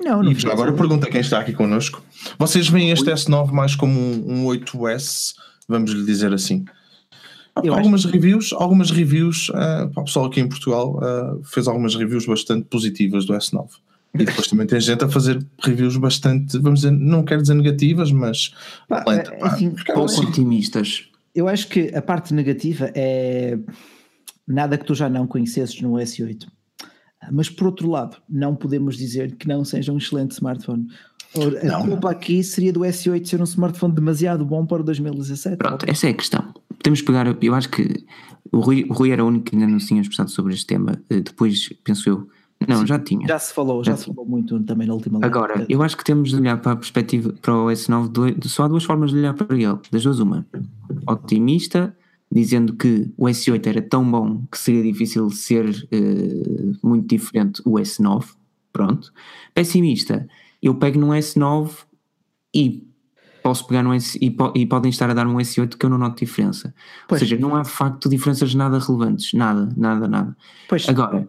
Não, 0.00 0.22
não. 0.22 0.32
E 0.32 0.34
já 0.34 0.52
agora 0.52 0.72
pergunta 0.72 1.08
quem 1.08 1.20
está 1.20 1.40
aqui 1.40 1.52
connosco. 1.52 2.02
Vocês 2.38 2.68
veem 2.68 2.90
este 2.90 3.04
S9 3.04 3.50
mais 3.50 3.74
como 3.74 3.98
um, 3.98 4.24
um 4.26 4.46
8S, 4.46 5.34
vamos 5.68 5.92
lhe 5.92 6.04
dizer 6.04 6.32
assim? 6.32 6.64
Eu 7.62 7.74
algumas 7.74 8.04
acho... 8.04 8.12
reviews, 8.12 8.52
algumas 8.52 8.90
reviews, 8.90 9.48
uh, 9.48 9.90
o 9.96 10.04
pessoal 10.04 10.26
aqui 10.26 10.40
em 10.40 10.48
Portugal 10.48 10.98
uh, 10.98 11.42
fez 11.44 11.66
algumas 11.66 11.94
reviews 11.94 12.26
bastante 12.26 12.66
positivas 12.66 13.24
do 13.24 13.32
S9. 13.32 13.68
E 14.14 14.24
depois 14.24 14.46
também 14.46 14.66
tem 14.66 14.80
gente 14.80 15.04
a 15.04 15.08
fazer 15.08 15.44
reviews 15.62 15.96
bastante, 15.96 16.58
vamos 16.58 16.80
dizer, 16.80 16.92
não 16.92 17.24
quero 17.24 17.42
dizer 17.42 17.54
negativas, 17.54 18.10
mas 18.10 18.54
pá, 18.88 19.04
lenta, 19.06 19.32
pá, 19.32 19.48
assim, 19.48 19.70
pouco 19.70 20.20
otimistas. 20.22 21.04
Eu 21.34 21.48
acho 21.48 21.68
que 21.68 21.94
a 21.94 22.00
parte 22.00 22.32
negativa 22.32 22.90
é 22.94 23.58
nada 24.46 24.78
que 24.78 24.84
tu 24.84 24.94
já 24.94 25.08
não 25.08 25.26
conhecesses 25.26 25.80
no 25.80 25.92
S8. 25.92 26.46
Mas 27.30 27.48
por 27.48 27.66
outro 27.66 27.90
lado, 27.90 28.16
não 28.28 28.54
podemos 28.54 28.96
dizer 28.96 29.36
que 29.36 29.48
não 29.48 29.64
seja 29.64 29.92
um 29.92 29.98
excelente 29.98 30.32
smartphone. 30.32 30.86
A 31.34 31.66
não. 31.66 31.86
culpa 31.86 32.10
aqui 32.10 32.42
seria 32.42 32.72
do 32.72 32.80
S8 32.80 33.26
ser 33.26 33.40
um 33.40 33.44
smartphone 33.44 33.94
demasiado 33.94 34.44
bom 34.44 34.64
para 34.64 34.82
2017. 34.82 35.56
Pronto, 35.56 35.84
essa 35.88 36.06
é 36.06 36.10
a 36.10 36.14
questão. 36.14 36.54
Podemos 36.78 37.02
pegar, 37.02 37.26
eu 37.42 37.54
acho 37.54 37.68
que 37.68 38.04
o 38.52 38.60
Rui, 38.60 38.86
o 38.88 38.92
Rui 38.92 39.10
era 39.10 39.24
o 39.24 39.28
único 39.28 39.46
que 39.46 39.56
ainda 39.56 39.66
não 39.66 39.78
tinha 39.78 40.00
expressado 40.00 40.30
sobre 40.30 40.54
este 40.54 40.66
tema. 40.66 40.92
Eh, 41.10 41.20
depois, 41.20 41.68
penso 41.84 42.08
eu, 42.08 42.28
não, 42.66 42.80
Sim, 42.80 42.86
já 42.86 42.98
tinha. 42.98 43.26
Já 43.26 43.38
se 43.38 43.52
falou, 43.52 43.84
já, 43.84 43.92
já 43.92 43.98
se 43.98 44.06
falou 44.06 44.24
muito 44.24 44.58
também 44.60 44.86
na 44.86 44.94
última 44.94 45.18
Agora, 45.22 45.66
eu 45.68 45.82
acho 45.82 45.96
que 45.96 46.04
temos 46.04 46.30
de 46.30 46.36
olhar 46.36 46.60
para 46.60 46.72
a 46.72 46.76
perspectiva, 46.76 47.34
para 47.42 47.54
o 47.54 47.66
S9, 47.66 48.44
só 48.46 48.64
há 48.64 48.68
duas 48.68 48.84
formas 48.84 49.10
de 49.10 49.18
olhar 49.18 49.34
para 49.34 49.54
ele, 49.54 49.78
das 49.90 50.02
duas 50.02 50.20
uma. 50.20 50.46
Otimista 51.06 51.94
dizendo 52.32 52.74
que 52.74 53.10
o 53.16 53.26
S8 53.26 53.66
era 53.66 53.82
tão 53.82 54.08
bom 54.10 54.42
que 54.50 54.58
seria 54.58 54.82
difícil 54.82 55.30
ser 55.30 55.68
uh, 55.68 56.85
muito 56.96 57.08
diferente 57.08 57.62
o 57.64 57.72
S9. 57.74 58.24
Pronto. 58.72 59.12
Pessimista, 59.54 60.28
eu 60.62 60.74
pego 60.74 60.98
num 60.98 61.08
S9 61.08 61.70
e 62.54 62.86
posso 63.42 63.64
pegar 63.66 63.84
num 63.84 63.94
S 63.94 64.18
e, 64.20 64.28
po 64.28 64.52
e, 64.56 64.66
podem 64.66 64.90
estar 64.90 65.08
a 65.08 65.14
dar 65.14 65.26
um 65.26 65.36
S8 65.36 65.76
que 65.76 65.86
eu 65.86 65.90
não 65.90 65.98
noto 65.98 66.18
diferença. 66.18 66.74
Pois. 67.06 67.22
Ou 67.22 67.28
seja, 67.28 67.40
não 67.40 67.54
há 67.54 67.62
de 67.62 67.70
facto 67.70 68.08
diferenças 68.08 68.54
nada 68.54 68.78
relevantes. 68.78 69.32
Nada, 69.32 69.68
nada, 69.76 70.08
nada. 70.08 70.36
Pois. 70.68 70.88
Agora, 70.88 71.28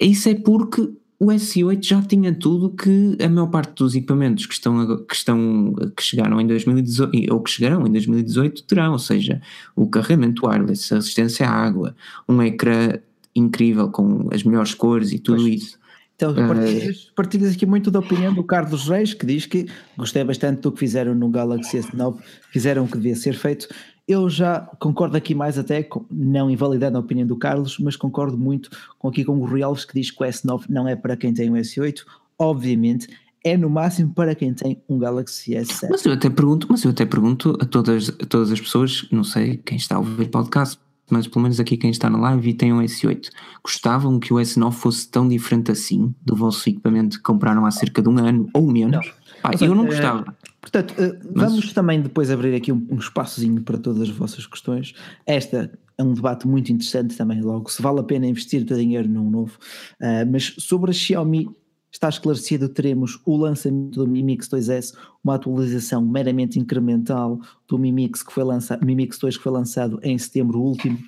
isso 0.00 0.28
é 0.28 0.34
porque 0.36 0.88
o 1.18 1.26
S8 1.26 1.84
já 1.84 2.00
tinha 2.02 2.32
tudo 2.32 2.70
que 2.70 3.18
a 3.20 3.28
maior 3.28 3.48
parte 3.48 3.74
dos 3.74 3.94
equipamentos 3.96 4.46
que 4.46 4.54
estão, 4.54 5.04
que 5.04 5.14
estão 5.14 5.74
que 5.96 6.02
chegaram 6.02 6.40
em 6.40 6.46
2018 6.46 7.34
ou 7.34 7.42
que 7.42 7.50
chegarão 7.50 7.86
em 7.86 7.90
2018 7.92 8.62
terão, 8.62 8.92
ou 8.92 8.98
seja, 8.98 9.42
o 9.74 9.86
carregamento 9.88 10.46
wireless, 10.46 10.94
a 10.94 10.96
resistência 10.96 11.48
à 11.48 11.52
água, 11.52 11.94
um 12.28 12.40
ecrã 12.40 12.92
incrível 13.40 13.90
com 13.90 14.28
as 14.32 14.42
melhores 14.42 14.74
cores 14.74 15.12
e 15.12 15.18
tudo 15.18 15.42
pois. 15.42 15.54
isso. 15.54 15.80
Então, 16.14 16.34
ah, 16.36 16.48
partilhas, 16.48 17.10
partilhas, 17.16 17.54
aqui 17.54 17.64
muito 17.64 17.90
da 17.90 17.98
opinião 17.98 18.34
do 18.34 18.44
Carlos 18.44 18.88
Reis, 18.88 19.14
que 19.14 19.24
diz 19.24 19.46
que 19.46 19.66
gostei 19.96 20.22
bastante 20.22 20.60
do 20.60 20.70
que 20.70 20.78
fizeram 20.78 21.14
no 21.14 21.30
Galaxy 21.30 21.78
S9, 21.78 22.18
fizeram 22.52 22.84
o 22.84 22.86
que 22.86 22.98
devia 22.98 23.16
ser 23.16 23.32
feito. 23.32 23.66
Eu 24.06 24.28
já 24.28 24.60
concordo 24.78 25.16
aqui 25.16 25.34
mais 25.34 25.58
até, 25.58 25.88
não 26.10 26.50
invalidando 26.50 26.98
a 26.98 27.00
opinião 27.00 27.26
do 27.26 27.36
Carlos, 27.36 27.78
mas 27.78 27.96
concordo 27.96 28.36
muito 28.36 28.68
com 28.98 29.08
aqui 29.08 29.24
com 29.24 29.38
o 29.38 29.46
Rui 29.46 29.62
Alves 29.62 29.86
que 29.86 29.94
diz 29.94 30.10
que 30.10 30.22
o 30.22 30.26
S9 30.26 30.64
não 30.68 30.86
é 30.86 30.94
para 30.94 31.16
quem 31.16 31.32
tem 31.32 31.50
um 31.50 31.54
S8, 31.54 32.02
obviamente 32.38 33.08
é 33.42 33.56
no 33.56 33.70
máximo 33.70 34.12
para 34.12 34.34
quem 34.34 34.52
tem 34.52 34.82
um 34.88 34.98
Galaxy 34.98 35.52
S7. 35.52 35.88
Mas 35.90 36.04
eu 36.04 36.12
até 36.12 36.28
pergunto, 36.28 36.66
mas 36.68 36.84
eu 36.84 36.90
até 36.90 37.06
pergunto 37.06 37.56
a 37.60 37.64
todas, 37.64 38.10
a 38.10 38.26
todas 38.26 38.52
as 38.52 38.60
pessoas, 38.60 39.06
não 39.10 39.24
sei 39.24 39.56
quem 39.56 39.76
está 39.76 39.96
a 39.96 39.98
ouvir 39.98 40.28
podcast, 40.28 40.78
mas 41.10 41.26
pelo 41.26 41.42
menos 41.42 41.60
aqui 41.60 41.76
quem 41.76 41.90
está 41.90 42.08
na 42.08 42.18
live 42.18 42.50
e 42.50 42.54
tem 42.54 42.72
um 42.72 42.80
S8, 42.80 43.28
gostavam 43.62 44.18
que 44.18 44.32
o 44.32 44.36
S9 44.36 44.72
fosse 44.72 45.08
tão 45.08 45.28
diferente 45.28 45.70
assim 45.70 46.14
do 46.24 46.34
vosso 46.34 46.68
equipamento 46.68 47.16
que 47.18 47.22
compraram 47.22 47.66
há 47.66 47.70
cerca 47.70 48.00
de 48.00 48.08
um 48.08 48.18
ano 48.18 48.48
ou 48.54 48.70
menos? 48.70 49.12
Pá, 49.42 49.50
eu 49.60 49.74
não 49.74 49.86
gostava. 49.86 50.36
Portanto, 50.60 50.94
Mas... 51.34 51.50
vamos 51.50 51.72
também 51.72 52.00
depois 52.00 52.30
abrir 52.30 52.54
aqui 52.54 52.70
um, 52.70 52.86
um 52.90 52.98
espaçozinho 52.98 53.62
para 53.62 53.78
todas 53.78 54.02
as 54.02 54.10
vossas 54.10 54.46
questões. 54.46 54.94
Esta 55.26 55.70
é 55.96 56.02
um 56.02 56.14
debate 56.14 56.46
muito 56.46 56.72
interessante 56.72 57.16
também, 57.16 57.40
logo, 57.42 57.70
se 57.70 57.82
vale 57.82 58.00
a 58.00 58.02
pena 58.02 58.26
investir 58.26 58.64
teu 58.64 58.76
dinheiro 58.76 59.08
num 59.08 59.28
novo. 59.30 59.58
Uh, 60.00 60.24
mas 60.30 60.54
sobre 60.58 60.90
a 60.90 60.94
Xiaomi, 60.94 61.48
está 61.90 62.08
esclarecido, 62.08 62.68
teremos 62.68 63.20
o 63.26 63.36
lançamento 63.36 64.04
do 64.04 64.08
Mi 64.08 64.22
Mix 64.22 64.48
2S, 64.48 64.94
uma 65.22 65.34
atualização 65.34 66.04
meramente 66.04 66.58
incremental 66.58 67.40
do 67.68 67.78
Mi 67.78 67.92
Mix, 67.92 68.22
que 68.22 68.32
foi 68.32 68.44
lançado, 68.44 68.84
Mi 68.84 68.94
Mix 68.94 69.18
2 69.18 69.36
que 69.36 69.42
foi 69.42 69.52
lançado 69.52 69.98
em 70.02 70.16
setembro 70.16 70.60
último. 70.60 70.98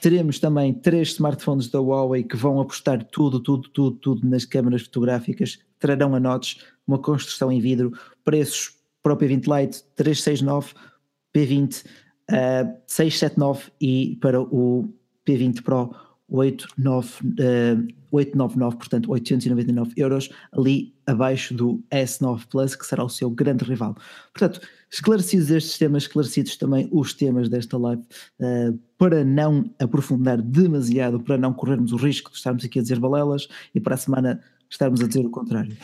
Teremos 0.00 0.38
também 0.38 0.74
três 0.74 1.12
smartphones 1.12 1.68
da 1.68 1.80
Huawei 1.80 2.24
que 2.24 2.36
vão 2.36 2.60
apostar 2.60 3.02
tudo, 3.04 3.40
tudo, 3.40 3.68
tudo, 3.70 3.96
tudo 3.96 4.28
nas 4.28 4.44
câmaras 4.44 4.82
fotográficas, 4.82 5.58
trarão 5.78 6.14
a 6.14 6.20
notes, 6.20 6.58
uma 6.86 6.98
construção 6.98 7.50
em 7.50 7.60
vidro, 7.60 7.92
preços 8.22 8.76
para 9.02 9.14
o 9.14 9.16
P20 9.16 9.60
Lite 9.60 9.84
369, 9.96 10.74
P20 11.34 11.84
uh, 12.30 12.76
679 12.86 13.70
e 13.80 14.18
para 14.20 14.40
o 14.40 14.92
P20 15.26 15.62
Pro 15.62 15.94
89, 16.28 17.08
uh, 17.08 17.94
899, 18.14 18.76
portanto 18.76 19.10
899 19.10 19.92
euros, 19.96 20.30
ali 20.52 20.94
abaixo 21.06 21.54
do 21.54 21.82
S9 21.90 22.46
Plus, 22.46 22.74
que 22.74 22.86
será 22.86 23.04
o 23.04 23.08
seu 23.08 23.28
grande 23.28 23.64
rival. 23.64 23.96
Portanto, 24.32 24.60
esclarecidos 24.90 25.50
estes 25.50 25.78
temas, 25.78 26.04
esclarecidos 26.04 26.56
também 26.56 26.88
os 26.92 27.12
temas 27.12 27.48
desta 27.48 27.76
live, 27.76 28.02
uh, 28.40 28.78
para 28.96 29.24
não 29.24 29.70
aprofundar 29.78 30.40
demasiado, 30.40 31.20
para 31.20 31.36
não 31.36 31.52
corrermos 31.52 31.92
o 31.92 31.96
risco 31.96 32.30
de 32.30 32.36
estarmos 32.36 32.64
aqui 32.64 32.78
a 32.78 32.82
dizer 32.82 33.00
balelas 33.00 33.48
e 33.74 33.80
para 33.80 33.94
a 33.94 33.98
semana 33.98 34.40
estarmos 34.70 35.00
a 35.00 35.06
dizer 35.06 35.26
o 35.26 35.30
contrário. 35.30 35.76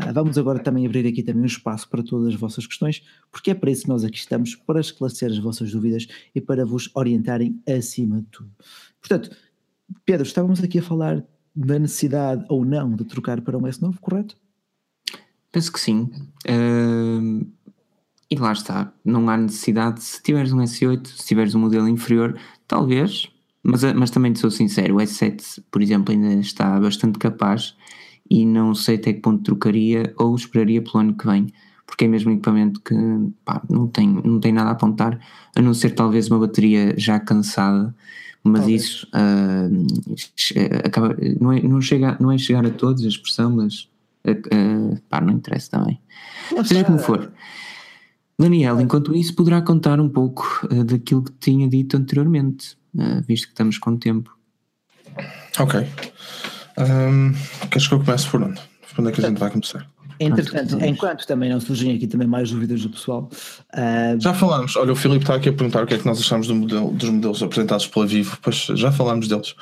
Ah, 0.00 0.12
vamos 0.12 0.38
agora 0.38 0.60
também 0.60 0.86
abrir 0.86 1.06
aqui 1.08 1.24
também 1.24 1.42
um 1.42 1.46
espaço 1.46 1.88
para 1.88 2.04
todas 2.04 2.28
as 2.28 2.34
vossas 2.34 2.66
questões, 2.66 3.02
porque 3.32 3.50
é 3.50 3.54
para 3.54 3.70
isso 3.70 3.82
que 3.82 3.88
nós 3.88 4.04
aqui 4.04 4.16
estamos, 4.16 4.54
para 4.54 4.80
esclarecer 4.80 5.30
as 5.30 5.38
vossas 5.38 5.72
dúvidas 5.72 6.06
e 6.34 6.40
para 6.40 6.64
vos 6.64 6.88
orientarem 6.94 7.60
acima 7.68 8.20
de 8.20 8.26
tudo. 8.26 8.50
Portanto, 9.00 9.36
Pedro, 10.04 10.24
estávamos 10.24 10.62
aqui 10.62 10.78
a 10.78 10.82
falar 10.82 11.24
da 11.58 11.78
necessidade 11.78 12.44
ou 12.48 12.64
não 12.64 12.94
de 12.94 13.04
trocar 13.04 13.40
para 13.40 13.58
um 13.58 13.62
S9, 13.62 13.98
correto? 14.00 14.36
Penso 15.50 15.72
que 15.72 15.80
sim. 15.80 16.10
Uh, 16.46 17.44
e 18.30 18.36
lá 18.36 18.52
está, 18.52 18.92
não 19.04 19.28
há 19.28 19.36
necessidade, 19.36 20.02
se 20.02 20.22
tiveres 20.22 20.52
um 20.52 20.58
S8, 20.58 21.06
se 21.06 21.26
tiveres 21.26 21.54
um 21.54 21.60
modelo 21.60 21.88
inferior, 21.88 22.38
talvez, 22.66 23.28
mas, 23.62 23.82
mas 23.94 24.10
também 24.10 24.34
sou 24.34 24.50
sincero, 24.50 24.96
o 24.96 24.98
S7, 24.98 25.62
por 25.70 25.82
exemplo, 25.82 26.12
ainda 26.12 26.34
está 26.34 26.78
bastante 26.78 27.18
capaz 27.18 27.74
e 28.30 28.44
não 28.46 28.74
sei 28.74 28.96
até 28.96 29.12
que 29.12 29.20
ponto 29.20 29.42
trocaria 29.42 30.12
ou 30.16 30.36
esperaria 30.36 30.82
pelo 30.82 30.98
ano 30.98 31.16
que 31.16 31.26
vem, 31.26 31.46
porque 31.86 32.04
é 32.04 32.08
mesmo 32.08 32.30
um 32.30 32.34
equipamento 32.34 32.80
que 32.82 32.94
pá, 33.44 33.62
não, 33.68 33.88
tem, 33.88 34.08
não 34.08 34.38
tem 34.38 34.52
nada 34.52 34.68
a 34.68 34.72
apontar, 34.72 35.18
a 35.56 35.62
não 35.62 35.74
ser 35.74 35.90
talvez 35.90 36.30
uma 36.30 36.38
bateria 36.38 36.94
já 36.96 37.18
cansada, 37.18 37.94
mas 38.48 38.60
talvez. 38.60 38.82
isso 38.82 39.06
uh, 39.14 40.86
acaba, 40.86 41.16
não, 41.40 41.52
é, 41.52 41.60
não, 41.60 41.80
chega, 41.80 42.16
não 42.20 42.32
é 42.32 42.38
chegar 42.38 42.64
a 42.66 42.70
todos 42.70 43.04
a 43.04 43.08
expressão, 43.08 43.50
mas 43.50 43.88
uh, 44.26 45.00
pá, 45.08 45.20
não 45.20 45.34
interessa 45.34 45.70
também. 45.70 46.00
Seja 46.64 46.84
como 46.84 46.98
for. 46.98 47.32
Daniel, 48.38 48.80
enquanto 48.80 49.14
isso, 49.14 49.34
poderá 49.34 49.60
contar 49.60 50.00
um 50.00 50.08
pouco 50.08 50.66
uh, 50.70 50.84
daquilo 50.84 51.22
que 51.22 51.32
tinha 51.32 51.68
dito 51.68 51.96
anteriormente, 51.96 52.76
visto 53.26 53.44
que 53.44 53.52
estamos 53.52 53.78
com 53.78 53.96
tempo. 53.96 54.36
Ok. 55.58 55.86
Um, 56.78 57.32
queres 57.68 57.88
que 57.88 57.94
eu 57.94 57.98
comece 57.98 58.28
por 58.28 58.42
onde? 58.42 58.60
Por 58.88 59.00
onde 59.00 59.10
é 59.10 59.12
que 59.12 59.20
a 59.20 59.28
gente 59.28 59.38
vai 59.38 59.50
começar? 59.50 59.88
Entretanto, 60.20 60.84
enquanto 60.84 61.26
também 61.26 61.50
não 61.50 61.60
surgem 61.60 61.94
aqui 61.94 62.06
também 62.06 62.26
mais 62.26 62.50
dúvidas 62.50 62.82
do 62.82 62.90
pessoal. 62.90 63.30
Uh... 63.74 64.20
Já 64.20 64.34
falámos, 64.34 64.76
olha, 64.76 64.92
o 64.92 64.96
Filipe 64.96 65.24
está 65.24 65.34
aqui 65.34 65.48
a 65.48 65.52
perguntar 65.52 65.84
o 65.84 65.86
que 65.86 65.94
é 65.94 65.98
que 65.98 66.06
nós 66.06 66.18
achamos 66.18 66.46
do 66.46 66.54
modelo, 66.54 66.90
dos 66.92 67.10
modelos 67.10 67.42
apresentados 67.42 67.86
pela 67.86 68.06
Vivo, 68.06 68.38
pois 68.42 68.56
já 68.56 68.90
falámos 68.90 69.28
deles. 69.28 69.54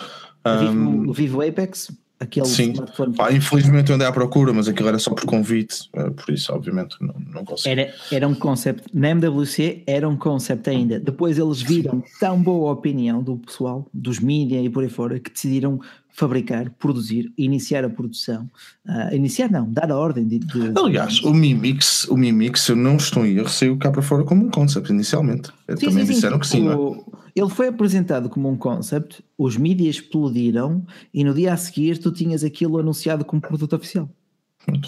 Um... 0.44 1.08
O 1.08 1.12
Vivo 1.12 1.42
Apex, 1.42 1.90
aquele 2.18 2.46
Sim, 2.46 2.74
Pá, 3.16 3.32
infelizmente 3.32 3.90
eu 3.90 3.96
andei 3.96 4.06
à 4.06 4.12
procura, 4.12 4.52
mas 4.52 4.68
aquilo 4.68 4.88
era 4.88 4.98
só 4.98 5.10
por 5.12 5.24
convite, 5.26 5.88
eh, 5.92 6.10
por 6.10 6.32
isso, 6.32 6.52
obviamente, 6.52 6.96
não, 7.00 7.14
não 7.32 7.44
consigo. 7.44 7.68
Era, 7.68 7.92
era 8.10 8.26
um 8.26 8.34
concept, 8.34 8.84
na 8.94 9.10
MWC 9.10 9.82
era 9.86 10.08
um 10.08 10.16
concept 10.16 10.68
ainda. 10.70 10.98
Depois 10.98 11.38
eles 11.38 11.60
viram 11.60 12.02
tão 12.18 12.40
boa 12.40 12.72
opinião 12.72 13.22
do 13.22 13.36
pessoal, 13.36 13.86
dos 13.92 14.18
mídia 14.18 14.60
e 14.60 14.70
por 14.70 14.82
aí 14.82 14.88
fora, 14.88 15.18
que 15.20 15.30
decidiram 15.30 15.80
fabricar, 16.16 16.70
produzir, 16.78 17.30
iniciar 17.36 17.84
a 17.84 17.90
produção. 17.90 18.48
Uh, 18.86 19.14
iniciar 19.14 19.50
não, 19.50 19.70
dar 19.70 19.92
a 19.92 19.96
ordem 19.96 20.26
de. 20.26 20.38
de 20.38 20.72
Aliás, 20.74 21.22
o 21.22 21.32
Mi 21.32 21.54
Mix, 21.54 22.08
o 22.08 22.16
Mi 22.16 22.32
Mix, 22.32 22.66
eu 22.68 22.76
não 22.76 22.96
estou 22.96 23.26
em 23.26 23.36
erro, 23.36 23.50
saiu 23.50 23.76
cá 23.76 23.90
para 23.90 24.00
fora 24.00 24.24
como 24.24 24.46
um 24.46 24.50
concept 24.50 24.90
inicialmente. 24.90 25.50
Sim, 25.68 25.88
Também 25.88 26.06
sim, 26.06 26.14
disseram 26.14 26.36
sim. 26.36 26.40
que 26.40 26.46
sim, 26.46 26.62
o, 26.62 26.70
não 26.70 26.94
é? 26.94 27.16
Ele 27.36 27.50
foi 27.50 27.68
apresentado 27.68 28.30
como 28.30 28.48
um 28.48 28.56
concept, 28.56 29.22
os 29.36 29.58
mídias 29.58 29.96
explodiram 29.96 30.86
e 31.12 31.22
no 31.22 31.34
dia 31.34 31.52
a 31.52 31.56
seguir 31.58 31.98
tu 31.98 32.10
tinhas 32.10 32.42
aquilo 32.42 32.78
anunciado 32.78 33.22
como 33.22 33.42
produto 33.42 33.76
oficial. 33.76 34.08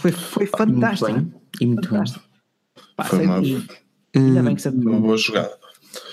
Foi, 0.00 0.10
foi 0.10 0.46
fantástico. 0.46 1.12
Muito 1.12 1.26
bem. 1.26 1.40
E 1.60 1.66
muito 1.66 1.88
fantástico. 1.90 2.24
Pá, 2.96 3.04
foi 3.04 3.26
uma, 3.26 3.42
e, 3.42 3.62
ainda 4.14 4.42
bem 4.42 4.56
que 4.56 4.66
uma 4.66 4.98
boa 4.98 5.18
jogada. 5.18 5.52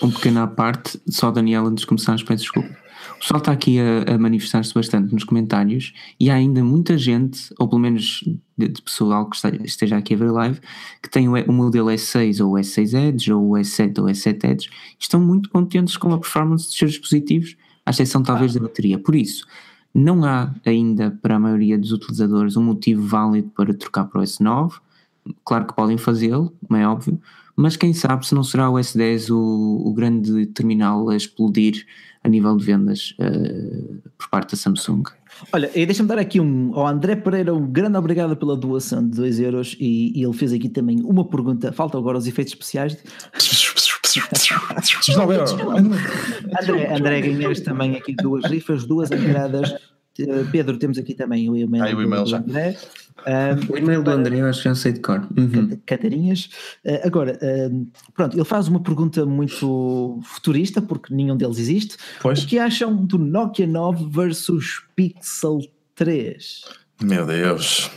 Um 0.01 0.11
pequeno 0.11 0.41
à 0.41 0.47
parte, 0.47 0.99
só 1.07 1.31
Daniel, 1.31 1.67
antes 1.67 1.83
de 1.83 1.87
começarmos, 1.87 2.21
peço 2.21 2.43
desculpa. 2.43 2.84
O 3.15 3.19
pessoal 3.19 3.39
está 3.39 3.51
aqui 3.51 3.79
a, 3.79 4.13
a 4.13 4.17
manifestar-se 4.17 4.73
bastante 4.73 5.13
nos 5.13 5.23
comentários 5.23 5.93
e 6.19 6.29
há 6.29 6.35
ainda 6.35 6.63
muita 6.63 6.97
gente, 6.97 7.53
ou 7.57 7.67
pelo 7.67 7.81
menos 7.81 8.23
de, 8.57 8.67
de 8.67 8.81
pessoal 8.81 9.29
que 9.29 9.37
esteja 9.63 9.97
aqui 9.97 10.13
a 10.13 10.17
ver 10.17 10.31
live, 10.31 10.59
que 11.01 11.09
tem 11.09 11.27
o, 11.27 11.33
o 11.33 11.53
modelo 11.53 11.89
S6 11.89 12.43
ou 12.43 12.53
o 12.53 12.55
S6 12.55 12.93
Edge 12.93 13.33
ou 13.33 13.51
o 13.51 13.53
S7 13.53 13.99
ou 13.99 14.05
o 14.05 14.07
S7 14.07 14.43
Edge 14.43 14.69
e 14.69 15.03
estão 15.03 15.19
muito 15.19 15.49
contentes 15.49 15.97
com 15.97 16.13
a 16.13 16.19
performance 16.19 16.65
dos 16.65 16.77
seus 16.77 16.91
dispositivos, 16.91 17.55
à 17.85 17.91
exceção 17.91 18.21
talvez 18.21 18.53
da 18.53 18.59
bateria. 18.59 18.99
Por 18.99 19.15
isso, 19.15 19.45
não 19.93 20.25
há 20.25 20.53
ainda 20.65 21.17
para 21.21 21.37
a 21.37 21.39
maioria 21.39 21.77
dos 21.77 21.93
utilizadores 21.93 22.57
um 22.57 22.63
motivo 22.63 23.01
válido 23.07 23.49
para 23.55 23.73
trocar 23.73 24.05
para 24.05 24.19
o 24.19 24.23
S9. 24.23 24.73
Claro 25.43 25.65
que 25.65 25.73
podem 25.73 25.97
fazê-lo, 25.97 26.53
como 26.67 26.79
é 26.79 26.87
óbvio, 26.87 27.19
mas 27.55 27.77
quem 27.77 27.93
sabe 27.93 28.25
se 28.27 28.35
não 28.35 28.43
será 28.43 28.69
o 28.69 28.73
S10 28.73 29.29
o, 29.29 29.87
o 29.87 29.93
grande 29.93 30.45
terminal 30.47 31.09
a 31.09 31.15
explodir 31.15 31.85
a 32.23 32.27
nível 32.27 32.57
de 32.57 32.65
vendas 32.65 33.15
uh, 33.19 34.01
por 34.17 34.29
parte 34.29 34.51
da 34.51 34.57
Samsung. 34.57 35.03
Olha, 35.53 35.69
deixa-me 35.73 36.09
dar 36.09 36.17
aqui 36.17 36.39
um, 36.39 36.73
ao 36.73 36.87
André 36.87 37.15
Pereira 37.15 37.53
um 37.53 37.67
grande 37.67 37.97
obrigado 37.97 38.35
pela 38.35 38.55
doação 38.57 39.07
de 39.07 39.15
2 39.15 39.39
euros 39.39 39.77
e, 39.79 40.17
e, 40.19 40.23
ele 40.23 40.33
fez 40.33 40.51
aqui 40.51 40.69
também 40.69 41.01
uma 41.03 41.23
pergunta, 41.23 41.71
falta 41.71 41.97
agora 41.97 42.17
os 42.17 42.25
efeitos 42.25 42.53
especiais. 42.53 42.97
André, 46.59 46.95
André 46.95 47.21
ganhaste 47.21 47.63
também 47.63 47.95
aqui 47.95 48.15
duas 48.15 48.45
rifas, 48.45 48.85
duas 48.85 49.11
entradas 49.11 49.73
Pedro, 50.51 50.77
temos 50.77 50.97
aqui 50.97 51.13
também 51.13 51.49
o 51.49 51.55
e-mail, 51.55 51.83
ah, 51.83 51.95
o 51.95 52.01
email 52.01 52.23
do 52.23 52.35
André. 52.35 52.77
Um, 53.25 53.73
o 53.73 53.77
e-mail 53.77 54.03
do 54.03 54.11
André, 54.11 54.41
eu 54.41 54.45
acho 54.45 54.61
que 54.61 54.69
já 54.69 54.75
sei 54.75 54.93
de 54.93 54.99
cor. 54.99 55.27
Uhum. 55.37 55.77
Catarinhas. 55.85 56.49
Uh, 56.85 57.05
agora, 57.05 57.39
uh, 57.41 57.87
pronto, 58.13 58.35
ele 58.35 58.45
faz 58.45 58.67
uma 58.67 58.79
pergunta 58.81 59.25
muito 59.25 60.19
futurista, 60.23 60.81
porque 60.81 61.13
nenhum 61.13 61.35
deles 61.35 61.57
existe. 61.57 61.97
Pois. 62.21 62.43
O 62.43 62.47
que 62.47 62.59
acham 62.59 62.95
do 62.95 63.17
Nokia 63.17 63.67
9 63.67 64.07
versus 64.09 64.83
Pixel 64.95 65.59
3? 65.95 66.63
Meu 67.01 67.25
Deus. 67.25 67.91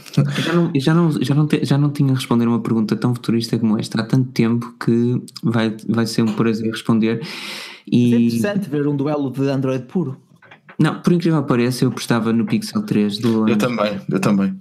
Já 0.44 0.52
não, 0.52 0.72
já, 0.74 0.94
não, 0.94 1.22
já, 1.22 1.34
não 1.34 1.46
te, 1.46 1.64
já 1.64 1.78
não 1.78 1.90
tinha 1.90 2.10
a 2.10 2.16
responder 2.16 2.48
uma 2.48 2.60
pergunta 2.60 2.96
tão 2.96 3.14
futurista 3.14 3.56
como 3.58 3.78
esta 3.78 4.00
há 4.00 4.04
tanto 4.04 4.32
tempo 4.32 4.74
que 4.84 5.22
vai, 5.42 5.76
vai 5.86 6.06
ser 6.06 6.22
um 6.22 6.32
prazer 6.32 6.70
responder. 6.70 7.20
E... 7.86 8.14
É 8.14 8.18
interessante 8.18 8.68
ver 8.68 8.88
um 8.88 8.96
duelo 8.96 9.30
de 9.30 9.48
Android 9.48 9.84
puro. 9.84 10.20
Não, 10.78 11.00
por 11.00 11.12
incrível 11.12 11.42
que 11.42 11.48
pareça, 11.48 11.84
eu 11.84 11.88
apostava 11.88 12.32
no 12.32 12.46
Pixel 12.46 12.82
3 12.82 13.18
do 13.18 13.48
Eu 13.48 13.56
também, 13.58 14.00
eu 14.08 14.20
também. 14.20 14.54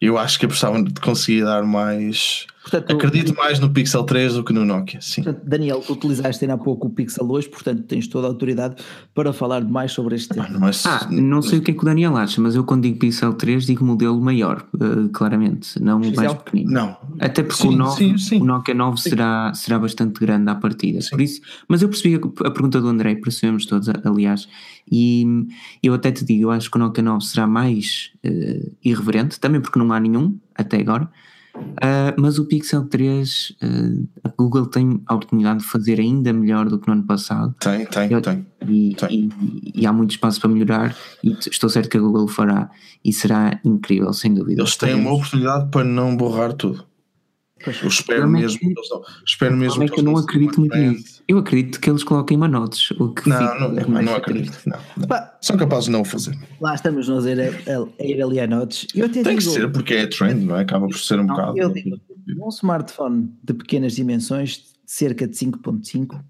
Eu 0.00 0.18
acho 0.18 0.38
que 0.38 0.46
apostava 0.46 0.82
de 0.82 1.00
conseguir 1.00 1.44
dar 1.44 1.62
mais 1.62 2.46
Portanto, 2.62 2.92
Acredito 2.92 3.34
mais 3.34 3.58
no 3.58 3.70
Pixel 3.70 4.04
3 4.04 4.34
do 4.34 4.44
que 4.44 4.52
no 4.52 4.64
Nokia, 4.64 5.00
sim. 5.00 5.22
Portanto, 5.22 5.44
Daniel, 5.44 5.80
tu 5.80 5.94
utilizaste 5.94 6.44
ainda 6.44 6.54
há 6.54 6.58
pouco 6.58 6.86
o 6.86 6.90
Pixel 6.90 7.26
2, 7.26 7.48
portanto 7.48 7.82
tens 7.82 8.06
toda 8.06 8.28
a 8.28 8.30
autoridade 8.30 8.76
para 9.12 9.32
falar 9.32 9.64
mais 9.64 9.90
sobre 9.90 10.14
este 10.14 10.28
tema. 10.28 10.48
Mas, 10.60 10.86
ah, 10.86 11.08
não 11.10 11.42
sei 11.42 11.58
o 11.58 11.62
que 11.62 11.72
é 11.72 11.74
que 11.74 11.80
o 11.80 11.84
Daniel 11.84 12.16
acha, 12.16 12.40
mas 12.40 12.54
eu 12.54 12.62
quando 12.62 12.82
digo 12.82 12.98
Pixel 12.98 13.34
3 13.34 13.66
digo 13.66 13.84
modelo 13.84 14.20
maior, 14.20 14.64
uh, 14.74 15.08
claramente, 15.08 15.82
não 15.82 16.00
o 16.00 16.14
mais 16.14 16.34
pequenino. 16.34 16.70
Não. 16.70 16.96
Até 17.18 17.42
porque 17.42 17.62
sim, 17.62 17.68
o, 17.68 17.76
9, 17.76 17.96
sim, 17.96 18.18
sim. 18.18 18.40
o 18.40 18.44
Nokia 18.44 18.74
9 18.74 19.00
será, 19.00 19.52
será 19.54 19.78
bastante 19.78 20.20
grande 20.20 20.48
à 20.48 20.54
partida, 20.54 21.00
por 21.10 21.20
isso, 21.20 21.40
mas 21.66 21.82
eu 21.82 21.88
percebi 21.88 22.14
a, 22.14 22.46
a 22.46 22.50
pergunta 22.52 22.80
do 22.80 22.86
André, 22.86 23.16
percebemos 23.16 23.66
todos, 23.66 23.88
aliás, 24.04 24.48
e 24.90 25.26
eu 25.82 25.94
até 25.94 26.12
te 26.12 26.24
digo, 26.24 26.44
eu 26.44 26.50
acho 26.52 26.70
que 26.70 26.76
o 26.76 26.80
Nokia 26.80 27.02
9 27.02 27.24
será 27.24 27.44
mais 27.44 28.12
uh, 28.24 28.72
irreverente, 28.84 29.40
também 29.40 29.60
porque 29.60 29.80
não 29.80 29.92
há 29.92 29.98
nenhum 29.98 30.38
até 30.54 30.78
agora, 30.78 31.10
Uh, 31.54 32.14
mas 32.18 32.38
o 32.38 32.46
Pixel 32.46 32.86
3, 32.86 33.50
uh, 33.50 34.08
ah, 34.24 34.28
a 34.28 34.32
Google 34.36 34.66
tem 34.66 35.02
a 35.06 35.14
oportunidade 35.14 35.60
de 35.60 35.66
fazer 35.66 36.00
ainda 36.00 36.32
melhor 36.32 36.68
do 36.68 36.78
que 36.78 36.86
no 36.86 36.94
ano 36.94 37.04
passado. 37.04 37.54
Tem, 37.60 37.84
tem, 37.86 38.10
Eu, 38.10 38.22
tem, 38.22 38.46
e, 38.66 38.94
tem. 38.94 39.10
E, 39.10 39.82
e, 39.82 39.86
há 39.86 39.92
muito 39.92 40.12
espaço 40.12 40.40
para 40.40 40.48
melhorar 40.48 40.96
e 41.22 41.32
estou 41.32 41.68
certo 41.68 41.90
que 41.90 41.96
a 41.96 42.00
Google 42.00 42.26
fará 42.26 42.70
e 43.04 43.12
será 43.12 43.60
incrível, 43.64 44.12
sem 44.12 44.32
dúvida. 44.32 44.62
Eles 44.62 44.76
têm 44.76 44.94
uma 44.94 45.12
oportunidade 45.12 45.70
para 45.70 45.84
não 45.84 46.16
borrar 46.16 46.54
tudo. 46.54 46.84
Eu 47.66 47.88
espero 47.88 48.28
mesmo, 48.28 48.58
que, 48.58 48.66
eles 48.66 48.88
não, 48.90 49.02
espero 49.26 49.56
mesmo 49.56 49.82
é 49.82 49.88
que, 49.88 50.00
eu 50.00 50.04
não 50.04 50.16
acredito 50.16 50.60
muito 50.60 50.76
nisso. 50.76 51.22
Eu 51.28 51.38
acredito 51.38 51.80
que 51.80 51.88
eles 51.88 52.02
coloquem 52.02 52.36
manotes. 52.36 52.90
O 52.92 53.12
que 53.12 53.28
não, 53.28 53.60
não, 53.60 53.72
não, 53.72 54.02
não 54.02 54.14
acredito. 54.14 54.58
Não, 54.66 54.78
não. 54.96 55.28
São 55.40 55.56
capazes 55.56 55.84
de 55.86 55.90
não 55.92 56.02
o 56.02 56.04
fazer. 56.04 56.36
Lá 56.60 56.74
estamos 56.74 57.08
nós 57.08 57.26
a 57.26 57.30
ir, 57.30 57.40
a, 57.40 58.04
ir 58.04 58.22
ali 58.22 58.40
a 58.40 58.46
notes. 58.46 58.86
Eu 58.94 59.08
Tem 59.08 59.22
digo, 59.22 59.36
que 59.36 59.42
ser 59.42 59.70
porque 59.70 59.94
é 59.94 60.06
trend, 60.06 60.44
não 60.44 60.56
é? 60.56 60.62
Acaba 60.62 60.86
por 60.86 60.98
ser 60.98 61.20
um 61.20 61.24
não, 61.24 61.34
bocado. 61.34 61.58
Eu 61.58 61.72
digo, 61.72 61.98
um 62.38 62.48
smartphone 62.48 63.30
de 63.42 63.54
pequenas 63.54 63.94
dimensões, 63.94 64.72
cerca 64.86 65.26
de 65.26 65.36
5.5, 65.36 66.20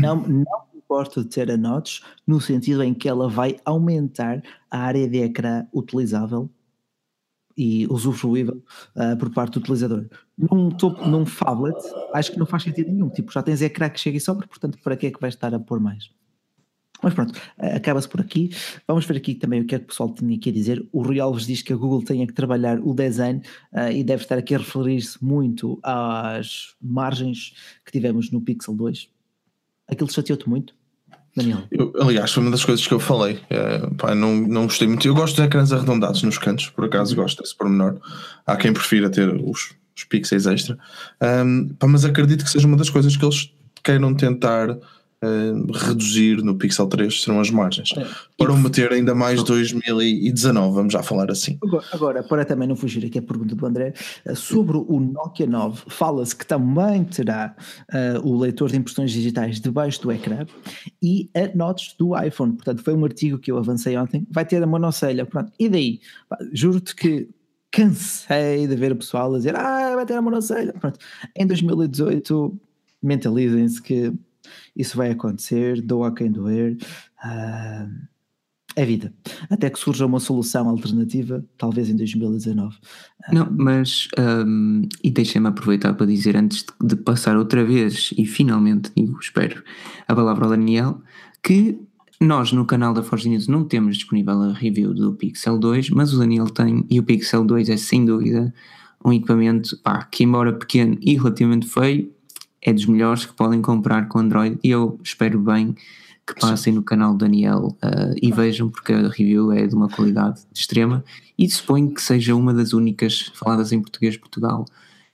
não, 0.00 0.16
não 0.16 0.44
importa 0.76 1.22
de 1.22 1.28
ter 1.28 1.50
a 1.50 1.56
notch, 1.56 2.00
no 2.26 2.40
sentido 2.40 2.82
em 2.82 2.94
que 2.94 3.08
ela 3.08 3.28
vai 3.28 3.56
aumentar 3.64 4.42
a 4.70 4.78
área 4.78 5.08
de 5.08 5.18
ecrã 5.18 5.66
utilizável 5.72 6.50
e 7.56 7.86
usufruível 7.88 8.62
uh, 8.96 9.16
por 9.16 9.30
parte 9.30 9.54
do 9.54 9.60
utilizador. 9.60 10.06
Num, 10.36 10.70
topo, 10.70 11.06
num 11.06 11.24
phablet, 11.24 11.76
acho 12.12 12.32
que 12.32 12.38
não 12.38 12.46
faz 12.46 12.62
sentido 12.62 12.90
nenhum. 12.90 13.08
Tipo, 13.08 13.32
já 13.32 13.42
tens 13.42 13.62
ecrã 13.62 13.88
que 13.88 14.00
chega 14.00 14.16
e 14.16 14.20
sobra, 14.20 14.46
portanto, 14.46 14.78
para 14.82 14.96
que 14.96 15.06
é 15.06 15.10
que 15.10 15.20
vais 15.20 15.34
estar 15.34 15.54
a 15.54 15.58
pôr 15.58 15.80
mais? 15.80 16.10
Mas 17.02 17.12
pronto, 17.12 17.36
uh, 17.36 17.76
acaba-se 17.76 18.08
por 18.08 18.20
aqui. 18.20 18.50
Vamos 18.86 19.04
ver 19.04 19.16
aqui 19.16 19.34
também 19.34 19.60
o 19.60 19.66
que 19.66 19.74
é 19.74 19.78
que 19.78 19.84
o 19.84 19.88
pessoal 19.88 20.12
tinha 20.12 20.36
aqui 20.36 20.50
a 20.50 20.52
dizer. 20.52 20.86
O 20.92 21.02
Rui 21.02 21.20
Alves 21.20 21.46
diz 21.46 21.62
que 21.62 21.72
a 21.72 21.76
Google 21.76 22.02
tem 22.02 22.26
que 22.26 22.32
trabalhar 22.32 22.80
o 22.80 22.94
design 22.94 23.42
uh, 23.72 23.90
e 23.92 24.02
deve 24.02 24.22
estar 24.22 24.38
aqui 24.38 24.54
a 24.54 24.58
referir-se 24.58 25.22
muito 25.22 25.78
às 25.82 26.74
margens 26.80 27.54
que 27.84 27.92
tivemos 27.92 28.30
no 28.30 28.40
Pixel 28.40 28.74
2. 28.74 29.10
Aquilo 29.86 30.10
chateou-te 30.10 30.48
muito? 30.48 30.74
Daniel? 31.36 31.62
Eu, 31.70 31.92
aliás, 32.00 32.32
foi 32.32 32.42
uma 32.42 32.52
das 32.52 32.64
coisas 32.64 32.86
que 32.86 32.94
eu 32.94 33.00
falei. 33.00 33.40
É, 33.50 33.78
pá, 33.98 34.14
não, 34.14 34.36
não 34.36 34.64
gostei 34.64 34.86
muito. 34.86 35.06
Eu 35.06 35.14
gosto 35.14 35.36
de 35.36 35.42
ecrãs 35.42 35.72
arredondados 35.72 36.22
nos 36.22 36.38
cantos, 36.38 36.68
por 36.70 36.84
acaso 36.84 37.14
uhum. 37.14 37.22
gosto 37.22 37.42
desse 37.42 37.56
pormenor. 37.56 37.96
Há 38.46 38.56
quem 38.56 38.72
prefira 38.72 39.10
ter 39.10 39.28
os, 39.28 39.74
os 39.96 40.04
pixels 40.04 40.46
extra. 40.46 40.78
Um, 41.20 41.68
pá, 41.78 41.86
mas 41.86 42.04
acredito 42.04 42.44
que 42.44 42.50
seja 42.50 42.66
uma 42.66 42.76
das 42.76 42.90
coisas 42.90 43.16
que 43.16 43.24
eles 43.24 43.52
queiram 43.82 44.14
tentar 44.14 44.76
uh, 45.24 45.72
reduzir 45.72 46.42
no 46.42 46.54
Pixel 46.56 46.86
3 46.86 47.22
serão 47.22 47.40
as 47.40 47.50
margens. 47.50 47.90
É. 47.96 48.06
Para 48.36 48.52
o 48.52 48.56
meter 48.56 48.92
ainda 48.92 49.14
mais 49.14 49.42
2019, 49.42 50.74
vamos 50.74 50.92
já 50.92 51.02
falar 51.02 51.30
assim. 51.30 51.58
Agora, 51.62 51.84
agora, 51.92 52.22
para 52.22 52.44
também 52.44 52.68
não 52.68 52.76
fugir 52.76 53.04
aqui 53.04 53.18
a 53.18 53.22
pergunta 53.22 53.54
do 53.54 53.66
André, 53.66 53.94
uh, 54.26 54.36
sobre 54.36 54.76
o 54.76 55.00
Nokia 55.00 55.46
9, 55.46 55.82
fala-se 55.88 56.34
que 56.34 56.46
também 56.46 57.04
terá 57.04 57.54
uh, 57.92 58.28
o 58.28 58.38
leitor 58.38 58.70
de 58.70 58.76
impressões 58.76 59.12
digitais 59.12 59.60
debaixo 59.60 60.02
do 60.02 60.12
ecrã 60.12 60.46
e 61.02 61.30
a 61.34 61.56
notes 61.56 61.94
do 61.98 62.16
iPhone. 62.20 62.52
Portanto, 62.52 62.82
foi 62.82 62.94
um 62.94 63.04
artigo 63.04 63.38
que 63.38 63.50
eu 63.50 63.58
avancei 63.58 63.96
ontem, 63.96 64.26
vai 64.30 64.44
ter 64.44 64.62
a 64.62 64.66
monocelha. 64.66 65.24
Pronto, 65.24 65.52
e 65.58 65.68
daí? 65.68 66.00
Juro-te 66.52 66.94
que 66.94 67.28
cansei 67.74 68.68
de 68.68 68.76
ver 68.76 68.92
o 68.92 68.96
pessoal 68.96 69.34
a 69.34 69.38
dizer 69.38 69.56
ah, 69.56 69.94
vai 69.96 70.06
ter 70.06 70.14
a 70.14 70.22
monocelha. 70.22 70.72
Pronto, 70.74 70.98
em 71.36 71.46
2018 71.46 72.60
mentalizem-se 73.02 73.82
que 73.82 74.12
isso 74.76 74.96
vai 74.96 75.10
acontecer, 75.10 75.80
doa 75.80 76.14
quem 76.14 76.30
doer. 76.30 76.76
Uh, 77.24 78.14
é 78.76 78.84
vida. 78.84 79.12
Até 79.48 79.70
que 79.70 79.78
surja 79.78 80.04
uma 80.04 80.18
solução 80.18 80.68
alternativa, 80.68 81.44
talvez 81.56 81.88
em 81.88 81.96
2019. 81.96 82.76
Não, 83.32 83.48
mas, 83.50 84.08
um, 84.18 84.82
e 85.02 85.10
deixem-me 85.10 85.48
aproveitar 85.48 85.94
para 85.94 86.06
dizer, 86.06 86.36
antes 86.36 86.64
de, 86.64 86.88
de, 86.88 86.96
passar 86.96 87.36
outra 87.36 87.64
vez, 87.64 88.12
e 88.16 88.26
finalmente 88.26 88.90
digo, 88.96 89.18
espero, 89.20 89.62
a 90.08 90.14
palavra 90.14 90.44
ao 90.44 90.50
Daniel, 90.50 91.00
que 91.42 91.78
nós 92.20 92.52
no 92.52 92.64
canal 92.64 92.92
da 92.92 93.02
Forge 93.02 93.28
News 93.28 93.46
não 93.46 93.64
temos 93.64 93.96
disponível 93.96 94.42
a 94.42 94.52
review 94.52 94.92
do 94.92 95.14
Pixel 95.14 95.58
2, 95.58 95.90
mas 95.90 96.12
o 96.12 96.18
Daniel 96.18 96.46
tem, 96.46 96.84
e 96.90 96.98
o 96.98 97.02
Pixel 97.02 97.44
2 97.44 97.68
é 97.68 97.76
sem 97.76 98.04
dúvida 98.04 98.52
um 99.04 99.12
equipamento 99.12 99.78
pá, 99.82 100.02
que, 100.04 100.24
embora 100.24 100.52
pequeno 100.52 100.96
e 101.00 101.14
relativamente 101.14 101.66
feio, 101.66 102.10
é 102.64 102.72
dos 102.72 102.86
melhores 102.86 103.26
que 103.26 103.34
podem 103.34 103.60
comprar 103.60 104.08
com 104.08 104.18
Android 104.18 104.58
e 104.64 104.70
eu 104.70 104.98
espero 105.04 105.38
bem 105.38 105.76
que 106.26 106.40
passem 106.40 106.72
no 106.72 106.82
canal 106.82 107.12
do 107.12 107.18
Daniel 107.18 107.76
uh, 107.84 108.14
e 108.20 108.32
vejam 108.32 108.70
porque 108.70 108.94
a 108.94 109.08
review 109.08 109.52
é 109.52 109.66
de 109.66 109.74
uma 109.74 109.90
qualidade 109.90 110.40
extrema 110.54 111.04
e 111.38 111.48
suponho 111.48 111.92
que 111.92 112.00
seja 112.00 112.34
uma 112.34 112.54
das 112.54 112.72
únicas 112.72 113.30
faladas 113.34 113.72
em 113.72 113.80
português 113.80 114.14
de 114.14 114.20
Portugal 114.20 114.64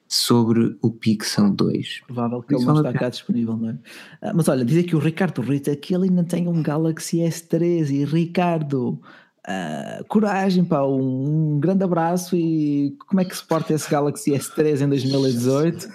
sobre 0.06 0.76
o 0.80 0.90
Pixel 0.90 1.50
2. 1.50 2.02
Provável 2.06 2.42
que 2.42 2.54
ele 2.54 2.64
não 2.64 2.76
está 2.76 2.92
cá 2.92 3.08
disponível, 3.08 3.56
não 3.56 3.70
é? 3.70 3.72
Uh, 3.72 4.32
mas 4.34 4.48
olha, 4.48 4.64
diz 4.64 4.78
aqui 4.78 4.94
o 4.94 5.00
Ricardo 5.00 5.42
Rita 5.42 5.74
que 5.74 5.92
ele 5.92 6.08
ainda 6.08 6.22
tem 6.22 6.46
um 6.46 6.62
Galaxy 6.62 7.18
S3 7.18 7.90
e 7.90 8.04
Ricardo, 8.04 9.00
Uh, 9.48 10.04
coragem, 10.04 10.62
pá, 10.62 10.82
um, 10.82 11.54
um, 11.54 11.58
grande 11.58 11.82
abraço 11.82 12.36
e 12.36 12.94
como 13.08 13.22
é 13.22 13.24
que 13.24 13.34
se 13.34 13.42
porta 13.42 13.72
esse 13.72 13.90
Galaxy 13.90 14.32
S3 14.32 14.82
em 14.82 14.88
2018? 14.88 15.88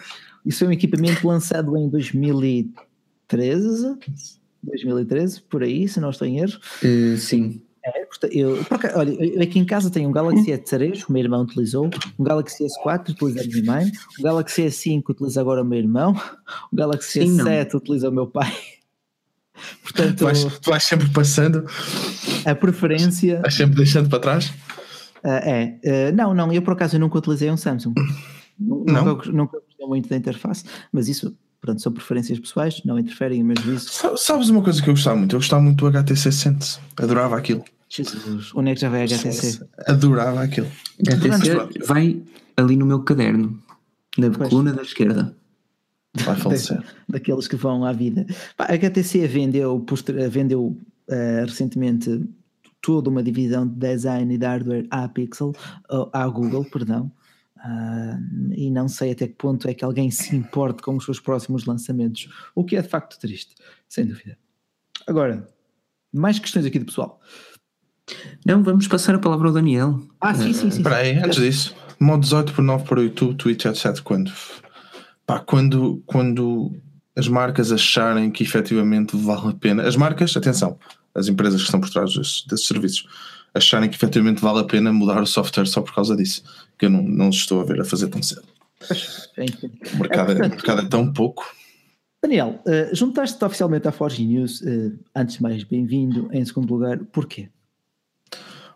Isso 0.45 0.59
foi 0.59 0.67
um 0.67 0.71
equipamento 0.71 1.27
lançado 1.27 1.75
em 1.77 1.89
2013, 1.89 3.97
2013, 4.61 5.41
por 5.41 5.63
aí, 5.63 5.87
se 5.87 5.99
não 5.99 6.11
estou 6.11 6.27
em 6.27 6.37
erro. 6.39 6.59
Uh, 6.83 7.17
sim. 7.17 7.63
É, 7.83 8.05
eu, 8.31 8.63
porque, 8.65 8.87
olha, 8.95 9.11
eu 9.11 9.41
aqui 9.41 9.57
em 9.59 9.65
casa 9.65 9.89
tenho 9.91 10.09
um 10.09 10.11
Galaxy 10.11 10.51
S3, 10.51 11.05
o 11.07 11.13
meu 11.13 11.21
irmão 11.21 11.43
utilizou, 11.43 11.87
um 12.17 12.23
Galaxy 12.23 12.65
S4 12.65 13.09
utiliza 13.09 13.41
a 13.41 13.43
minha 13.45 13.63
mãe, 13.63 13.91
um 14.19 14.23
Galaxy 14.23 14.63
S5 14.63 15.03
utiliza 15.09 15.39
agora 15.39 15.61
o 15.61 15.65
meu 15.65 15.77
irmão, 15.77 16.19
o 16.71 16.75
Galaxy 16.75 17.21
Sim, 17.21 17.37
S7 17.37 17.73
não. 17.73 17.79
utiliza 17.79 18.09
o 18.09 18.11
meu 18.11 18.25
pai. 18.25 18.51
Portanto, 19.83 20.17
tu 20.17 20.23
vais, 20.23 20.43
tu 20.43 20.69
vais 20.69 20.83
sempre 20.83 21.09
passando 21.11 21.63
a 22.43 22.55
preferência. 22.55 23.39
Vais 23.41 23.53
sempre 23.53 23.75
deixando 23.75 24.09
para 24.09 24.19
trás? 24.19 24.49
Uh, 25.23 25.27
é, 25.27 25.79
uh, 25.83 26.15
não, 26.15 26.33
não, 26.33 26.51
eu 26.51 26.63
por 26.63 26.73
acaso 26.73 26.97
nunca 26.97 27.19
utilizei 27.19 27.51
um 27.51 27.57
Samsung. 27.57 27.93
Não. 28.59 29.05
Nunca, 29.05 29.31
nunca 29.31 29.59
gostei 29.85 29.87
muito 29.87 30.09
da 30.09 30.17
interface, 30.17 30.63
mas 30.91 31.07
isso, 31.07 31.35
pronto, 31.61 31.81
são 31.81 31.91
preferências 31.91 32.39
pessoais, 32.39 32.81
não 32.83 32.99
interferem 32.99 33.39
em 33.39 33.43
meus 33.43 33.61
vícios. 33.61 34.01
Sabes 34.17 34.49
uma 34.49 34.61
coisa 34.61 34.81
que 34.81 34.89
eu 34.89 34.93
gostava 34.93 35.17
muito? 35.17 35.35
Eu 35.35 35.39
gostava 35.39 35.61
muito 35.61 35.77
do 35.77 35.87
HTC 35.87 36.31
Sense, 36.31 36.79
adorava 36.97 37.37
aquilo. 37.37 37.63
Jesus, 37.89 38.51
onde 38.55 38.71
é 38.71 38.75
que 38.75 38.81
já 38.81 38.89
vai 38.89 39.03
a 39.03 39.05
HTC? 39.05 39.65
Adorava 39.87 40.43
aquilo. 40.43 40.67
HTC 40.99 41.85
vai 41.85 42.21
ali 42.57 42.75
no 42.75 42.85
meu 42.85 43.03
caderno, 43.03 43.61
na 44.17 44.29
coluna 44.31 44.73
da 44.73 44.81
esquerda. 44.81 45.35
Vai 46.23 46.35
falecer. 46.35 46.81
Daqueles 47.09 47.47
que 47.47 47.57
vão 47.57 47.83
à 47.83 47.91
vida. 47.91 48.25
a 48.57 48.73
HTC 48.73 49.27
vendeu, 49.27 49.85
vendeu 50.29 50.67
uh, 50.67 51.45
recentemente 51.45 52.23
toda 52.81 53.09
uma 53.09 53.21
divisão 53.21 53.67
de 53.67 53.75
design 53.75 54.33
e 54.33 54.37
de 54.37 54.45
hardware 54.45 54.87
à 54.89 55.07
Pixel, 55.09 55.53
uh, 55.91 56.09
à 56.13 56.27
Google, 56.27 56.63
perdão. 56.65 57.11
Uh, 57.65 58.53
e 58.53 58.69
não 58.69 58.87
sei 58.87 59.11
até 59.11 59.27
que 59.27 59.33
ponto 59.33 59.67
é 59.67 59.73
que 59.73 59.83
alguém 59.83 60.09
se 60.11 60.35
importe 60.35 60.83
com 60.83 60.95
os 60.95 61.05
seus 61.05 61.19
próximos 61.19 61.65
lançamentos, 61.65 62.29
o 62.53 62.63
que 62.63 62.75
é 62.75 62.81
de 62.81 62.87
facto 62.87 63.19
triste, 63.19 63.55
sem 63.89 64.05
dúvida. 64.05 64.37
Agora, 65.07 65.47
mais 66.13 66.37
questões 66.37 66.65
aqui 66.65 66.77
do 66.77 66.85
pessoal. 66.85 67.19
Não, 68.45 68.63
vamos 68.63 68.87
passar 68.87 69.15
a 69.15 69.19
palavra 69.19 69.47
ao 69.47 69.53
Daniel. 69.53 69.99
Ah, 70.21 70.33
sim, 70.35 70.53
sim, 70.53 70.69
sim. 70.69 70.77
Espera 70.77 70.97
aí, 70.97 71.17
antes 71.17 71.39
disso, 71.39 71.75
modo 71.99 72.21
18 72.21 72.53
por 72.53 72.61
9 72.61 72.85
para 72.85 72.99
o 72.99 73.03
YouTube, 73.03 73.35
Twitch, 73.35 73.65
etc. 73.65 73.99
Quando? 74.01 74.31
Pá, 75.25 75.39
quando, 75.39 76.03
quando 76.05 76.71
as 77.15 77.27
marcas 77.27 77.71
acharem 77.71 78.29
que 78.29 78.43
efetivamente 78.43 79.17
vale 79.17 79.49
a 79.49 79.53
pena, 79.53 79.87
as 79.87 79.95
marcas, 79.95 80.37
atenção, 80.37 80.77
as 81.15 81.27
empresas 81.27 81.61
que 81.61 81.65
estão 81.65 81.79
por 81.79 81.89
trás 81.89 82.13
desses, 82.13 82.45
desses 82.45 82.67
serviços, 82.67 83.07
acharem 83.55 83.89
que 83.89 83.95
efetivamente 83.95 84.41
vale 84.41 84.59
a 84.59 84.63
pena 84.65 84.91
mudar 84.91 85.21
o 85.21 85.25
software 85.25 85.65
só 85.65 85.81
por 85.81 85.95
causa 85.95 86.15
disso, 86.15 86.43
que 86.77 86.85
eu 86.85 86.89
não, 86.89 87.01
não 87.01 87.29
estou 87.29 87.61
a 87.61 87.63
ver 87.63 87.79
a 87.79 87.85
fazer 87.85 88.09
tão 88.09 88.21
cedo. 88.21 88.43
O 89.93 89.97
mercado 89.97 90.31
é, 90.33 90.35
o 90.35 90.49
mercado 90.49 90.81
é 90.81 90.85
tão 90.85 91.11
pouco. 91.11 91.45
Daniel, 92.21 92.61
uh, 92.65 92.93
juntaste-te 92.95 93.43
oficialmente 93.45 93.87
à 93.87 93.91
Forge 93.91 94.23
News, 94.25 94.61
uh, 94.61 94.97
antes 95.15 95.37
de 95.37 95.43
mais, 95.43 95.63
bem-vindo. 95.63 96.29
Em 96.31 96.43
segundo 96.43 96.73
lugar, 96.73 96.99
porquê? 97.11 97.49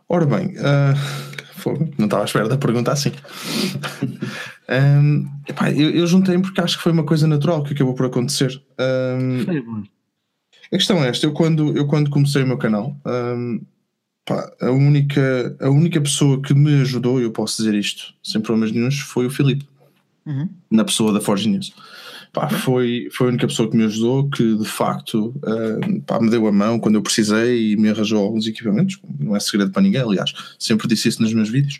Ora 0.07 0.25
bem, 0.25 0.55
uh, 0.57 1.89
não 1.97 2.05
estava 2.05 2.23
à 2.23 2.25
espera 2.25 2.47
da 2.47 2.57
pergunta 2.57 2.91
assim. 2.91 3.11
um, 4.69 5.27
epá, 5.47 5.71
eu, 5.71 5.89
eu 5.91 6.07
juntei-me 6.07 6.41
porque 6.41 6.61
acho 6.61 6.77
que 6.77 6.83
foi 6.83 6.91
uma 6.91 7.03
coisa 7.03 7.27
natural 7.27 7.63
que 7.63 7.73
acabou 7.73 7.93
por 7.93 8.05
acontecer. 8.05 8.61
Um, 8.79 9.83
a 10.71 10.77
questão 10.77 11.03
é 11.03 11.09
esta: 11.09 11.25
eu 11.25 11.33
quando, 11.33 11.75
eu 11.75 11.87
quando 11.87 12.09
comecei 12.09 12.43
o 12.43 12.47
meu 12.47 12.57
canal, 12.57 12.95
um, 13.05 13.61
pá, 14.29 14.51
a, 14.61 14.69
única, 14.69 15.57
a 15.59 15.69
única 15.71 15.99
pessoa 15.99 16.39
que 16.39 16.53
me 16.53 16.81
ajudou, 16.81 17.19
eu 17.19 17.31
posso 17.31 17.57
dizer 17.57 17.73
isto 17.73 18.13
sem 18.23 18.39
problemas 18.39 18.71
nenhums, 18.71 18.99
foi 18.99 19.25
o 19.25 19.29
Filipe, 19.31 19.67
uhum. 20.23 20.47
na 20.69 20.85
pessoa 20.85 21.11
da 21.11 21.19
Forge 21.19 21.49
News. 21.49 21.73
Pá, 22.31 22.47
foi, 22.47 23.09
foi 23.11 23.25
a 23.25 23.29
única 23.31 23.47
pessoa 23.47 23.67
que 23.67 23.75
me 23.75 23.85
ajudou, 23.85 24.29
que 24.29 24.55
de 24.55 24.65
facto 24.65 25.29
uh, 25.37 26.01
pá, 26.05 26.21
me 26.21 26.29
deu 26.29 26.45
a 26.45 26.51
mão 26.51 26.79
quando 26.79 26.93
eu 26.93 27.01
precisei 27.01 27.71
e 27.71 27.75
me 27.75 27.89
arranjou 27.89 28.23
alguns 28.23 28.45
equipamentos. 28.45 28.99
Não 29.19 29.35
é 29.35 29.39
segredo 29.39 29.71
para 29.71 29.81
ninguém, 29.81 30.01
aliás, 30.01 30.31
sempre 30.59 30.87
disse 30.87 31.07
isso 31.07 31.23
nos 31.23 31.33
meus 31.33 31.49
vídeos. 31.49 31.79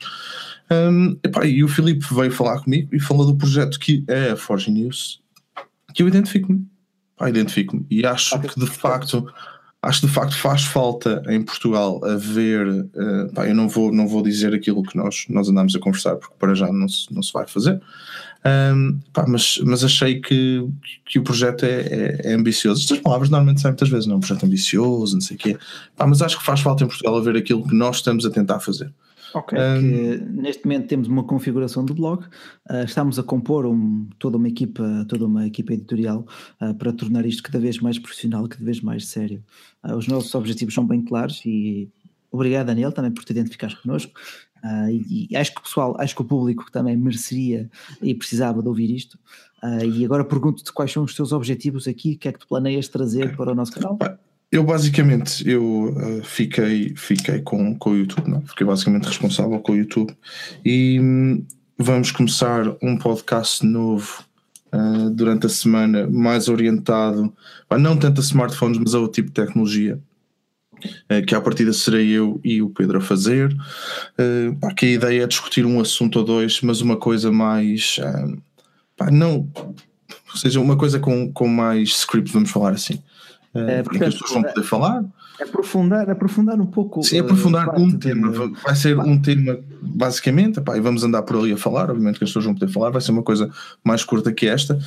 Um, 0.72 1.20
epá, 1.24 1.46
e 1.46 1.64
o 1.64 1.68
Filipe 1.68 2.04
veio 2.12 2.32
falar 2.32 2.62
comigo 2.62 2.90
e 2.92 3.00
falou 3.00 3.28
do 3.28 3.36
projeto 3.36 3.80
que 3.80 4.04
é 4.08 4.32
a 4.32 4.36
Forge 4.36 4.72
News, 4.72 5.22
que 5.94 6.02
eu 6.02 6.08
identifico-me. 6.08 6.66
Identifico-me. 7.22 7.86
E 7.92 8.04
acho 8.04 8.40
que 8.40 8.60
de 8.60 8.66
facto 8.66 9.32
acho 9.82 10.06
de 10.06 10.12
facto 10.12 10.36
faz 10.38 10.64
falta 10.64 11.24
em 11.28 11.42
Portugal 11.42 12.04
haver 12.04 12.68
uh, 12.68 13.34
pá, 13.34 13.48
eu 13.48 13.56
não 13.56 13.70
vou, 13.70 13.92
não 13.92 14.08
vou 14.08 14.22
dizer 14.22 14.54
aquilo 14.54 14.84
que 14.84 14.98
nós, 14.98 15.26
nós 15.30 15.48
andamos 15.48 15.76
a 15.76 15.80
conversar 15.80 16.16
porque 16.18 16.36
para 16.38 16.54
já 16.54 16.72
não 16.72 16.88
se, 16.88 17.14
não 17.14 17.22
se 17.22 17.32
vai 17.32 17.48
fazer 17.48 17.82
um, 18.46 19.00
pá, 19.12 19.26
mas, 19.28 19.60
mas 19.66 19.84
achei 19.84 20.22
que, 20.22 20.66
que 21.06 21.20
o 21.20 21.24
projeto 21.24 21.64
é, 21.64 21.82
é, 21.82 22.22
é, 22.32 22.34
ambicioso. 22.34 22.82
Estas 22.82 23.00
palavras 23.00 23.30
normalmente 23.30 23.62
saem 23.62 23.74
muitas 23.74 23.90
vezes, 23.90 24.06
não 24.06 24.16
é 24.16 24.18
um 24.18 24.22
projeto 24.22 24.46
ambicioso, 24.46 25.14
não 25.14 25.22
sei 25.22 25.36
o 25.36 25.40
quê. 25.40 25.58
Pá, 25.96 26.08
mas 26.08 26.22
acho 26.22 26.38
que 26.38 26.46
faz 26.46 26.62
falta 26.62 26.84
em 26.84 26.88
Portugal 26.88 27.18
haver 27.18 27.36
aquilo 27.36 27.68
que 27.68 27.76
nós 27.76 27.98
estamos 27.98 28.26
a 28.26 28.30
tentar 28.30 28.60
fazer. 28.60 28.92
Ok, 29.34 29.58
um, 29.58 30.42
neste 30.42 30.66
momento 30.66 30.88
temos 30.88 31.08
uma 31.08 31.24
configuração 31.24 31.86
do 31.86 31.94
blog, 31.94 32.24
uh, 32.70 32.84
estamos 32.86 33.20
a 33.20 33.24
compor 33.24 33.66
um, 33.66 34.08
toda 34.18 34.38
uma 34.38 34.48
equipa, 34.48 35.06
toda 35.08 35.26
uma 35.26 35.48
equipa 35.48 35.74
editorial 35.74 36.26
uh, 36.62 36.74
para 36.76 36.92
tornar 36.92 37.26
isto 37.26 37.44
cada 37.44 37.60
vez 37.60 37.80
mais 37.80 38.00
profissional, 38.00 38.48
cada 38.48 38.64
vez 38.64 38.82
mais 38.82 39.08
sério. 39.08 39.44
Uh, 39.84 39.96
os 39.96 40.08
nossos 40.08 40.34
objetivos 40.36 40.74
são 40.74 40.86
bem 40.86 41.04
claros 41.04 41.42
e 41.46 41.90
obrigado 42.32 42.68
Daniel 42.68 42.92
também 42.92 43.12
por 43.12 43.24
te 43.24 43.32
identificares 43.32 43.76
connosco. 43.76 44.14
Uh, 44.64 44.90
e, 44.90 45.28
e, 45.32 45.38
acho 45.38 45.54
que 45.54 45.60
o 45.60 45.64
pessoal, 45.64 45.96
acho 46.00 46.16
que 46.16 46.22
o 46.22 46.26
público 46.26 46.70
também 46.72 46.98
mereceria 46.98 47.70
e 48.02 48.14
precisava 48.14 48.62
de 48.62 48.68
ouvir 48.68 48.94
isto. 48.94 49.18
Uh, 49.64 49.86
e 49.86 50.06
agora 50.06 50.24
pergunto-te 50.24 50.72
quais 50.72 50.92
são 50.92 51.04
os 51.04 51.16
teus 51.16 51.32
objetivos 51.32 51.88
aqui, 51.88 52.14
o 52.14 52.18
que 52.18 52.28
é 52.28 52.32
que 52.34 52.40
tu 52.40 52.48
planeias 52.48 52.88
trazer 52.88 53.36
para 53.36 53.52
o 53.52 53.56
nosso 53.56 53.72
canal? 53.72 53.98
Eu 54.52 54.64
basicamente 54.64 55.48
eu 55.48 55.94
uh, 55.96 56.24
fiquei, 56.24 56.94
fiquei 56.96 57.40
com, 57.42 57.76
com 57.76 57.92
o 57.92 57.98
YouTube, 57.98 58.28
não? 58.30 58.42
fiquei 58.42 58.66
basicamente 58.66 59.06
responsável 59.06 59.60
com 59.60 59.74
o 59.74 59.76
YouTube 59.76 60.16
e 60.66 61.00
hum, 61.00 61.46
vamos 61.78 62.12
começar 62.12 62.66
um 62.82 62.98
podcast 62.98 63.66
novo 63.66 64.28
durante 65.14 65.48
a 65.48 65.50
semana, 65.50 66.08
mais 66.08 66.48
orientado, 66.48 67.34
não 67.80 67.98
tanto 67.98 68.22
a 68.22 68.24
smartphones, 68.24 68.78
mas 68.78 68.94
a 68.94 69.00
outro 69.00 69.14
tipo 69.14 69.30
de 69.30 69.34
tecnologia 69.34 70.00
eh, 71.10 71.22
que 71.22 71.36
à 71.36 71.42
partida 71.42 71.74
serei 71.74 72.10
eu 72.10 72.40
e 72.44 72.62
o 72.62 72.70
Pedro 72.70 73.00
a 73.00 73.02
fazer. 73.02 73.52
Uh, 74.18 74.56
pá, 74.60 74.74
que 74.74 74.86
a 74.86 74.90
ideia 74.90 75.24
é 75.24 75.28
discutir 75.28 75.66
um 75.66 75.80
assunto 75.80 76.20
ou 76.20 76.26
dois, 76.26 76.62
mas 76.62 76.82
uma 76.82 76.98
coisa 76.98 77.32
mais. 77.32 77.98
Uh, 78.00 79.12
não. 79.12 79.50
Ou 80.32 80.38
seja, 80.38 80.60
uma 80.60 80.78
coisa 80.78 81.00
com, 81.00 81.32
com 81.32 81.48
mais 81.48 81.90
script, 81.90 82.32
vamos 82.32 82.52
falar 82.52 82.72
assim. 82.72 83.02
Uh, 83.54 83.60
é, 83.60 83.84
portanto, 83.84 83.98
que 83.98 84.04
as 84.06 84.14
pessoas 84.14 84.32
vão 84.32 84.44
poder 84.44 84.64
falar. 84.64 85.06
Aprofundar, 85.42 86.10
aprofundar 86.10 86.60
um 86.60 86.66
pouco. 86.66 87.02
Sim, 87.02 87.20
aprofundar 87.20 87.80
um 87.80 87.98
tema. 87.98 88.32
De... 88.32 88.62
Vai 88.62 88.76
ser 88.76 88.98
um 89.00 89.20
tema, 89.20 89.60
basicamente, 89.82 90.62
pá, 90.62 90.78
e 90.78 90.82
vamos 90.82 91.04
andar 91.04 91.24
por 91.24 91.38
ali 91.38 91.54
a 91.54 91.58
falar. 91.58 91.90
Obviamente 91.90 92.20
que 92.20 92.24
as 92.24 92.30
pessoas 92.30 92.46
vão 92.46 92.54
poder 92.54 92.72
falar, 92.72 92.90
vai 92.90 93.02
ser 93.02 93.12
uma 93.12 93.24
coisa 93.24 93.50
mais 93.84 94.04
curta 94.04 94.32
que 94.32 94.48
esta. 94.48 94.78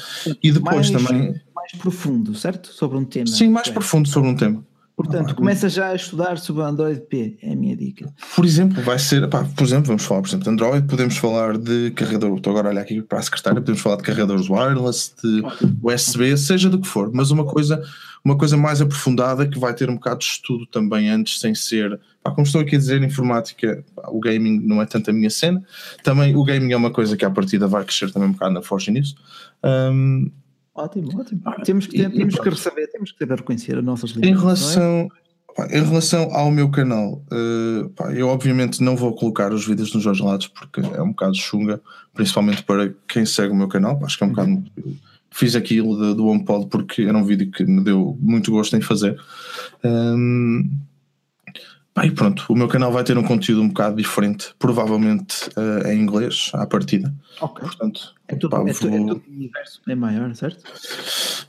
E 0.43 0.53
depois 0.53 0.91
mais, 0.91 1.07
também. 1.07 1.41
Mais 1.55 1.73
profundo, 1.73 2.35
certo? 2.35 2.69
Sobre 2.69 2.99
um 2.99 3.05
tema. 3.05 3.27
Sim, 3.27 3.49
mais 3.49 3.69
profundo 3.69 4.09
sobre 4.09 4.29
um 4.29 4.37
tema. 4.37 4.65
Portanto, 5.03 5.33
ah, 5.33 5.35
começa 5.35 5.69
já 5.69 5.89
a 5.89 5.95
estudar 5.95 6.39
sobre 6.39 6.63
o 6.63 6.65
Android 6.65 7.01
P, 7.01 7.37
é 7.43 7.53
a 7.53 7.57
minha 7.57 7.77
dica. 7.77 8.13
Por 8.37 8.45
exemplo, 8.45 8.81
vai 8.83 8.99
ser, 8.99 9.29
pá, 9.29 9.45
por 9.45 9.65
exemplo, 9.65 9.87
vamos 9.87 10.05
falar 10.05 10.21
por 10.21 10.29
exemplo, 10.29 10.45
de 10.45 10.51
Android, 10.51 10.87
podemos 10.87 11.17
falar 11.17 11.59
de 11.59 11.91
carregador, 11.91 12.37
estou 12.37 12.53
agora 12.53 12.69
a 12.69 12.71
olhar 12.71 12.83
aqui 12.83 13.03
para 13.03 13.19
a 13.19 13.23
secretária, 13.23 13.61
podemos 13.61 13.81
falar 13.81 13.97
de 13.97 14.03
carregadores 14.05 14.49
wireless, 14.49 15.13
de 15.23 15.43
USB, 15.83 16.37
seja 16.37 16.71
do 16.71 16.81
que 16.81 16.87
for, 16.87 17.11
mas 17.13 17.33
uma 17.33 17.45
coisa, 17.45 17.83
uma 18.25 18.39
coisa 18.39 18.57
mais 18.57 18.81
aprofundada 18.81 19.47
que 19.47 19.59
vai 19.59 19.75
ter 19.75 19.91
um 19.91 19.95
bocado 19.95 20.21
de 20.21 20.27
estudo 20.27 20.67
também 20.67 21.09
antes, 21.11 21.41
sem 21.41 21.55
ser, 21.55 21.99
pá, 22.23 22.31
como 22.31 22.47
estou 22.47 22.61
aqui 22.61 22.77
a 22.77 22.79
dizer, 22.79 23.03
informática, 23.03 23.85
pá, 23.97 24.09
o 24.09 24.21
gaming 24.21 24.61
não 24.61 24.81
é 24.81 24.87
tanto 24.87 25.11
a 25.11 25.13
minha 25.13 25.31
cena, 25.31 25.63
também 26.05 26.37
o 26.37 26.45
gaming 26.45 26.73
é 26.73 26.77
uma 26.77 26.93
coisa 26.93 27.17
que 27.17 27.25
à 27.25 27.31
partida 27.31 27.67
vai 27.67 27.85
crescer 27.85 28.13
também 28.13 28.29
um 28.29 28.33
bocado 28.33 28.55
na 28.55 28.63
Forge 28.63 28.93
News. 28.93 29.17
Um, 29.65 30.31
Ótimo, 30.75 31.21
ótimo. 31.21 31.43
temos 31.65 31.87
que, 31.87 32.09
temos 32.09 32.35
que 32.35 32.49
receber, 32.49 32.87
temos 32.89 33.13
que 33.13 33.19
saber 33.19 33.37
reconhecer 33.37 33.77
as 33.77 33.85
nossas 33.85 34.11
limitações. 34.11 34.39
Em 34.39 34.43
relação, 34.43 35.09
pá, 35.55 35.67
em 35.71 35.85
relação 35.85 36.35
ao 36.35 36.51
meu 36.51 36.71
canal, 36.71 37.23
uh, 37.31 37.89
pá, 37.91 38.13
eu 38.13 38.29
obviamente 38.29 38.83
não 38.83 38.97
vou 38.97 39.15
colocar 39.15 39.53
os 39.53 39.67
vídeos 39.67 39.93
nos 39.95 40.05
dois 40.05 40.19
lados 40.19 40.49
porque 40.49 40.81
é 40.81 41.03
um 41.03 41.11
bocado 41.11 41.35
chunga, 41.35 41.81
principalmente 42.15 42.63
para 42.63 42.93
quem 43.07 43.27
segue 43.27 43.53
o 43.53 43.57
meu 43.57 43.69
canal. 43.69 44.01
Acho 44.03 44.17
que 44.17 44.25
é 44.25 44.27
um 44.27 44.31
bocado. 44.31 44.51
Uhum. 44.51 44.97
Fiz 45.31 45.55
aquilo 45.55 45.97
de, 45.97 46.15
do 46.15 46.27
HomePod 46.27 46.67
porque 46.67 47.03
era 47.03 47.17
um 47.17 47.25
vídeo 47.25 47.51
que 47.51 47.65
me 47.65 47.83
deu 47.83 48.17
muito 48.21 48.51
gosto 48.51 48.77
em 48.77 48.81
fazer. 48.83 49.19
Um, 49.83 50.71
Pá, 51.95 52.07
e 52.07 52.11
pronto, 52.11 52.47
o 52.49 52.55
meu 52.57 52.69
canal 52.69 52.91
vai 52.91 53.05
ter 53.05 53.19
um 53.19 53.23
conteúdo 53.23 53.61
um 53.63 53.69
bocado 53.69 53.97
diferente, 53.97 54.55
provavelmente 54.59 55.51
uh, 55.59 55.87
em 55.89 56.01
inglês, 56.01 56.51
à 56.55 56.67
partida. 56.67 57.15
Ok. 57.39 57.63
Portanto, 57.67 58.15
É 58.29 58.35
tudo, 58.35 58.51
pá, 58.51 58.65
é, 58.67 58.71
é 58.71 58.73
vou- 58.73 58.91
tudo 59.15 59.23
universo, 59.29 59.81
é 59.87 59.95
maior, 59.95 60.35
certo? 60.35 60.65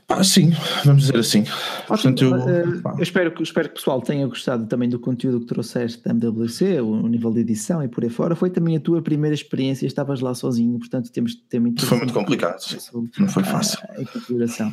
pá, 0.06 0.22
sim, 0.22 0.52
vamos 0.84 1.04
dizer 1.06 1.16
assim. 1.16 1.44
Portanto, 1.88 2.22
eu, 2.22 2.36
Eh, 2.36 2.64
eu 2.98 3.02
espero 3.02 3.32
que, 3.32 3.42
espero 3.42 3.68
que 3.68 3.74
o 3.74 3.78
pessoal 3.78 4.02
tenha 4.02 4.26
gostado 4.26 4.66
também 4.66 4.86
do 4.86 4.98
conteúdo 4.98 5.40
que 5.40 5.46
trouxeste 5.46 6.04
da 6.04 6.10
MWC, 6.10 6.78
o, 6.82 6.88
o 6.90 7.08
nível 7.08 7.32
de 7.32 7.40
edição 7.40 7.82
e 7.82 7.88
por 7.88 8.04
aí 8.04 8.10
fora. 8.10 8.36
Foi 8.36 8.50
também 8.50 8.76
a 8.76 8.80
tua 8.80 9.00
primeira 9.00 9.34
experiência, 9.34 9.86
estavas 9.86 10.20
lá 10.20 10.34
sozinho, 10.34 10.78
portanto 10.78 11.10
temos 11.10 11.32
de 11.36 11.38
ter 11.42 11.58
muito 11.58 11.86
Foi 11.86 11.96
muito 11.96 12.12
complicado, 12.12 12.60
sobre 12.60 13.10
não 13.18 13.28
foi 13.28 13.44
fácil. 13.44 13.78
a, 13.88 14.02
a 14.02 14.04
configuração. 14.04 14.70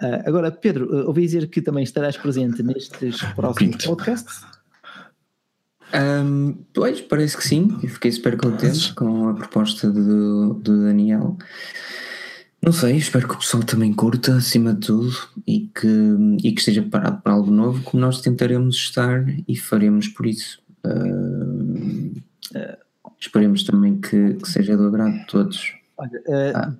Ah, 0.00 0.22
agora, 0.24 0.52
Pedro, 0.52 1.04
ouvi 1.08 1.22
dizer 1.22 1.48
que 1.50 1.60
também 1.60 1.82
estarás 1.82 2.16
presente 2.16 2.62
nestes 2.62 3.20
próximos 3.34 3.76
Pinto. 3.76 3.86
podcasts. 3.88 4.44
Ahm, 5.92 6.54
pois, 6.72 7.00
parece 7.00 7.36
que 7.36 7.46
sim. 7.46 7.78
Eu 7.82 7.88
fiquei 7.88 8.12
super 8.12 8.36
contente 8.36 8.94
com 8.94 9.28
a 9.28 9.34
proposta 9.34 9.90
do, 9.90 10.54
do 10.54 10.82
Daniel. 10.84 11.36
Não 12.62 12.72
sei, 12.72 12.96
espero 12.96 13.26
que 13.26 13.34
o 13.34 13.38
pessoal 13.38 13.62
também 13.62 13.92
curta, 13.92 14.34
acima 14.36 14.74
de 14.74 14.86
tudo, 14.86 15.16
e 15.46 15.60
que, 15.74 15.88
e 16.44 16.52
que 16.52 16.58
esteja 16.60 16.82
preparado 16.82 17.22
para 17.22 17.32
algo 17.32 17.50
novo, 17.50 17.82
como 17.82 18.00
nós 18.02 18.20
tentaremos 18.20 18.76
estar 18.76 19.24
e 19.48 19.56
faremos 19.56 20.08
por 20.08 20.26
isso. 20.26 20.62
Ah, 22.54 22.78
esperemos 23.18 23.64
também 23.64 23.98
que, 24.00 24.34
que 24.34 24.48
seja 24.48 24.76
do 24.76 24.88
agrado 24.88 25.12
de 25.12 25.26
todos. 25.26 25.72
Olha, 25.96 26.22
eh, 26.28 26.52
Ah. 26.54 26.74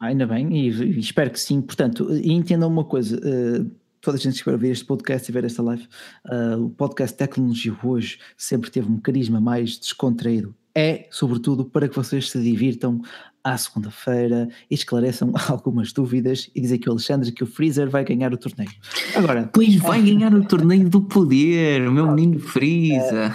ainda 0.00 0.26
bem, 0.26 0.54
e, 0.54 0.68
e 0.68 0.98
espero 0.98 1.30
que 1.30 1.40
sim. 1.40 1.62
Portanto, 1.62 2.08
entendam 2.22 2.68
uma 2.68 2.84
coisa: 2.84 3.18
eh, 3.24 3.64
toda 4.06 4.18
a 4.18 4.20
gente 4.20 4.44
que 4.44 4.56
ver 4.56 4.70
este 4.70 4.84
podcast 4.84 5.28
e 5.28 5.32
ver 5.32 5.44
esta 5.44 5.60
live, 5.64 5.84
eh, 6.30 6.56
o 6.56 6.70
podcast 6.70 7.16
Tecnologia 7.16 7.76
hoje 7.82 8.20
sempre 8.36 8.70
teve 8.70 8.88
um 8.88 9.00
carisma 9.00 9.40
mais 9.40 9.76
descontraído. 9.76 10.54
É, 10.72 11.08
sobretudo, 11.10 11.64
para 11.64 11.88
que 11.88 11.96
vocês 11.96 12.30
se 12.30 12.40
divirtam 12.40 13.02
à 13.42 13.58
segunda-feira 13.58 14.48
e 14.70 14.74
esclareçam 14.76 15.32
algumas 15.50 15.92
dúvidas 15.92 16.48
e 16.54 16.60
dizer 16.60 16.78
que 16.78 16.88
o 16.88 16.92
Alexandre 16.92 17.32
que 17.32 17.42
o 17.42 17.48
Freezer 17.48 17.90
vai 17.90 18.04
ganhar 18.04 18.32
o 18.32 18.36
torneio. 18.36 18.70
Agora, 19.16 19.50
Pois 19.52 19.74
vai 19.74 20.00
ganhar 20.00 20.32
o 20.32 20.44
torneio 20.46 20.88
do 20.88 21.02
poder, 21.02 21.88
o 21.88 21.90
meu 21.90 22.06
menino 22.12 22.38
Freeza. 22.38 23.34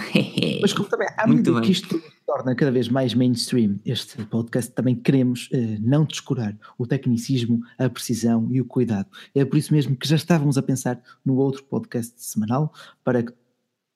Mas 0.62 0.72
como 0.72 0.88
também, 0.88 1.08
à 1.18 1.26
Muito 1.26 1.52
medida 1.52 1.60
que 1.60 1.72
isto 1.72 2.02
torna 2.32 2.54
cada 2.54 2.70
vez 2.70 2.88
mais 2.88 3.12
mainstream, 3.12 3.78
este 3.84 4.24
podcast 4.24 4.72
também 4.72 4.94
queremos 4.94 5.50
eh, 5.52 5.76
não 5.80 6.02
descurar 6.02 6.56
o 6.78 6.86
tecnicismo, 6.86 7.60
a 7.78 7.90
precisão 7.90 8.48
e 8.50 8.58
o 8.58 8.64
cuidado. 8.64 9.06
É 9.34 9.44
por 9.44 9.58
isso 9.58 9.70
mesmo 9.70 9.94
que 9.94 10.08
já 10.08 10.16
estávamos 10.16 10.56
a 10.56 10.62
pensar 10.62 10.98
no 11.22 11.36
outro 11.36 11.62
podcast 11.64 12.14
semanal 12.16 12.72
para 13.04 13.22
que 13.22 13.34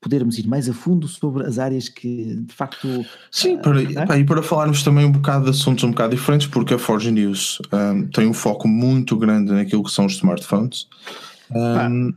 podermos 0.03 0.39
ir 0.39 0.47
mais 0.47 0.69
a 0.69 0.75
fundo 0.75 1.09
sobre 1.09 1.47
as 1.47 1.59
áreas 1.59 1.89
que 1.89 2.37
de 2.37 2.53
facto 2.53 2.87
Sim, 3.31 3.57
para, 3.57 3.83
é? 3.83 4.05
pá, 4.05 4.19
e 4.19 4.25
para 4.25 4.43
falarmos 4.43 4.83
também 4.83 5.07
um 5.07 5.13
bocado 5.13 5.45
de 5.45 5.51
assuntos 5.51 5.83
um 5.85 5.91
bocado 5.91 6.15
diferentes, 6.15 6.47
porque 6.47 6.75
a 6.75 6.79
Forge 6.79 7.11
News 7.11 7.59
um, 7.73 8.07
tem 8.09 8.27
um 8.27 8.35
foco 8.35 8.69
muito 8.69 9.17
grande 9.17 9.51
naquilo 9.51 9.83
que 9.83 9.91
são 9.91 10.05
os 10.05 10.13
smartphones. 10.13 10.87
Um, 11.51 12.13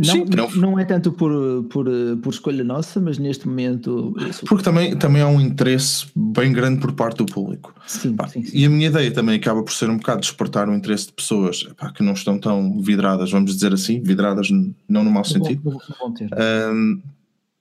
não, 0.00 0.14
Sim, 0.14 0.24
não, 0.34 0.50
não- 0.52 0.78
é 0.78 0.84
tanto 0.84 1.12
por, 1.12 1.30
por, 1.64 1.86
por 2.22 2.30
escolha 2.32 2.64
nossa, 2.64 2.98
mas 3.00 3.18
neste 3.18 3.46
momento 3.46 4.14
porque 4.46 4.64
também, 4.64 4.96
também 4.96 5.20
há 5.20 5.26
um 5.28 5.40
interesse 5.40 6.06
bem 6.16 6.52
grande 6.52 6.80
por 6.80 6.92
parte 6.92 7.18
do 7.18 7.26
público. 7.26 7.74
sim, 7.86 8.14
Pá, 8.16 8.26
sim, 8.26 8.42
sim. 8.42 8.56
E 8.56 8.64
a 8.64 8.70
minha 8.70 8.86
ideia 8.88 9.10
também 9.12 9.36
acaba 9.36 9.62
por 9.62 9.72
ser 9.72 9.90
um 9.90 9.98
bocado 9.98 10.22
despertar 10.22 10.68
o 10.68 10.74
interesse 10.74 11.06
de 11.08 11.12
pessoas 11.12 11.62
pá, 11.76 11.92
que 11.92 12.02
não 12.02 12.14
estão 12.14 12.38
tão 12.38 12.80
vidradas, 12.80 13.30
vamos 13.30 13.54
dizer 13.54 13.72
assim, 13.74 14.00
vidradas 14.02 14.48
não 14.88 15.04
no 15.04 15.10
mau 15.10 15.24
sentido, 15.24 15.60
vão 16.00 16.12
ter. 16.12 16.30
um, 16.72 17.00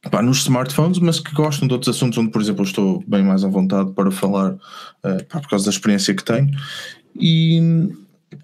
pá, 0.10 0.22
nos 0.22 0.38
smartphones, 0.40 0.99
mas 0.99 1.20
que 1.20 1.34
gostam 1.34 1.68
de 1.68 1.74
outros 1.74 1.94
assuntos 1.95 2.18
onde, 2.18 2.32
por 2.32 2.41
exemplo, 2.41 2.61
eu 2.61 2.68
estou 2.68 3.03
bem 3.06 3.24
mais 3.24 3.44
à 3.44 3.49
vontade 3.49 3.91
para 3.91 4.10
falar 4.11 4.53
uh, 4.53 5.26
por 5.30 5.49
causa 5.49 5.66
da 5.66 5.72
experiência 5.72 6.14
que 6.16 6.24
tenho. 6.24 6.49
E, 7.20 7.60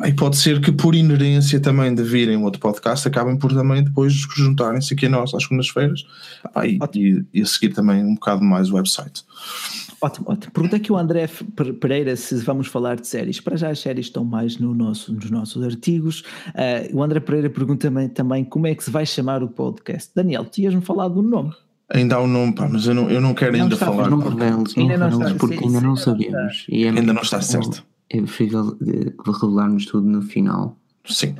e 0.06 0.14
pode 0.14 0.38
ser 0.38 0.60
que, 0.62 0.72
por 0.72 0.95
inerência 0.95 1.60
também 1.60 1.94
de 1.94 2.03
virem 2.03 2.38
outro 2.44 2.60
podcast, 2.60 3.07
acabem 3.07 3.38
por 3.38 3.53
também 3.53 3.84
depois 3.84 4.14
juntarem-se 4.14 4.94
aqui 4.94 5.06
a 5.06 5.10
nós 5.10 5.34
às 5.34 5.44
segundas-feiras 5.44 6.06
e, 6.66 6.80
e, 6.99 7.26
e 7.34 7.41
a 7.41 7.45
seguir 7.45 7.70
também 7.74 8.03
um 8.03 8.16
bocado 8.16 8.44
mais 8.44 8.70
o 8.72 8.76
website. 8.76 9.24
Ótimo, 10.02 10.26
ótimo. 10.30 10.52
Pergunta 10.52 10.76
aqui 10.76 10.91
o 10.91 10.98
André 10.98 11.28
Pereira 11.80 12.16
se 12.16 12.36
vamos 12.44 12.68
falar 12.68 12.95
de 12.98 13.07
séries. 13.07 13.40
Para 13.40 13.56
já 13.56 13.70
as 13.70 13.80
séries 13.80 14.07
estão 14.07 14.24
mais 14.26 14.57
no 14.57 14.74
nosso, 14.74 15.14
nos 15.14 15.32
nossos 15.32 15.64
artigos. 15.64 16.24
Ah, 16.53 16.88
o 16.94 17.02
André 17.02 17.20
Pereira 17.20 17.49
pergunta 17.49 17.88
também, 17.88 18.10
também 18.10 18.44
como 18.44 18.68
é 18.68 18.76
que 18.76 18.84
se 18.84 18.91
vai 18.91 19.06
chamar 19.06 19.41
o 19.41 19.48
podcast. 19.48 20.12
Daniel, 20.14 20.45
tu 20.45 20.60
ias-me 20.62 20.82
falar 20.82 21.07
do 21.07 21.22
nome. 21.22 21.53
Ainda 21.90 22.16
há 22.16 22.22
um 22.22 22.28
nome, 22.28 22.53
pá, 22.53 22.68
mas 22.68 22.86
eu 22.88 22.94
não, 22.95 23.10
eu 23.10 23.22
não 23.22 23.34
quero 23.34 23.53
Não 23.53 23.64
ainda 23.64 23.76
está- 23.76 23.86
falar. 23.86 24.10
Não 24.10 24.18
reveles, 24.18 24.76
não 24.76 24.84
Ainda 24.84 25.10
não 25.10 25.36
porque 25.38 25.64
ainda 25.64 25.82
não 25.82 25.95
sabemos. 25.95 26.66
E 26.68 26.84
é 26.84 26.90
Ainda 26.90 27.14
não 27.14 27.22
está 27.22 27.41
certo. 27.41 27.84
É 28.10 28.18
preferível 28.18 28.77
eh, 28.82 29.14
revelarmos 29.26 29.86
tudo 29.86 30.07
no 30.07 30.22
final. 30.22 30.77
Sim. 31.07 31.36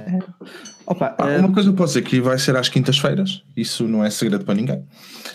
Opa, 0.86 1.10
Pá, 1.10 1.36
ah, 1.36 1.40
uma 1.40 1.52
coisa 1.52 1.70
eu 1.70 1.74
posso 1.74 1.94
dizer 1.94 2.04
que 2.04 2.22
vai 2.22 2.38
ser 2.38 2.56
às 2.56 2.70
quintas-feiras, 2.70 3.44
isso 3.58 3.88
não 3.88 4.04
é 4.04 4.10
segredo 4.10 4.46
para 4.46 4.54
ninguém. 4.54 4.84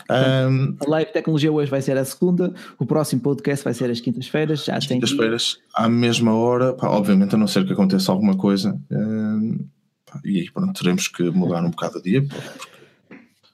Um, 0.08 0.76
a 0.86 0.90
live 0.90 1.12
tecnologia 1.12 1.50
hoje 1.50 1.70
vai 1.70 1.82
ser 1.82 1.96
a 1.98 2.04
segunda, 2.04 2.54
o 2.78 2.86
próximo 2.86 3.20
podcast 3.20 3.64
vai 3.64 3.74
ser 3.74 3.90
às 3.90 4.00
quintas-feiras. 4.00 4.64
Já 4.64 4.76
às 4.76 4.86
tem 4.86 5.00
quintas-feiras, 5.00 5.58
à 5.74 5.88
mesma 5.88 6.32
hora, 6.32 6.72
pá, 6.72 6.88
obviamente, 6.88 7.34
a 7.34 7.38
não 7.38 7.48
ser 7.48 7.66
que 7.66 7.72
aconteça 7.72 8.12
alguma 8.12 8.36
coisa, 8.36 8.80
um, 8.90 9.58
pá, 10.06 10.20
e 10.24 10.40
aí 10.40 10.50
pronto, 10.50 10.80
teremos 10.80 11.08
que 11.08 11.24
mudar 11.30 11.64
um 11.64 11.70
bocado 11.70 11.98
o 11.98 12.02
dia. 12.02 12.24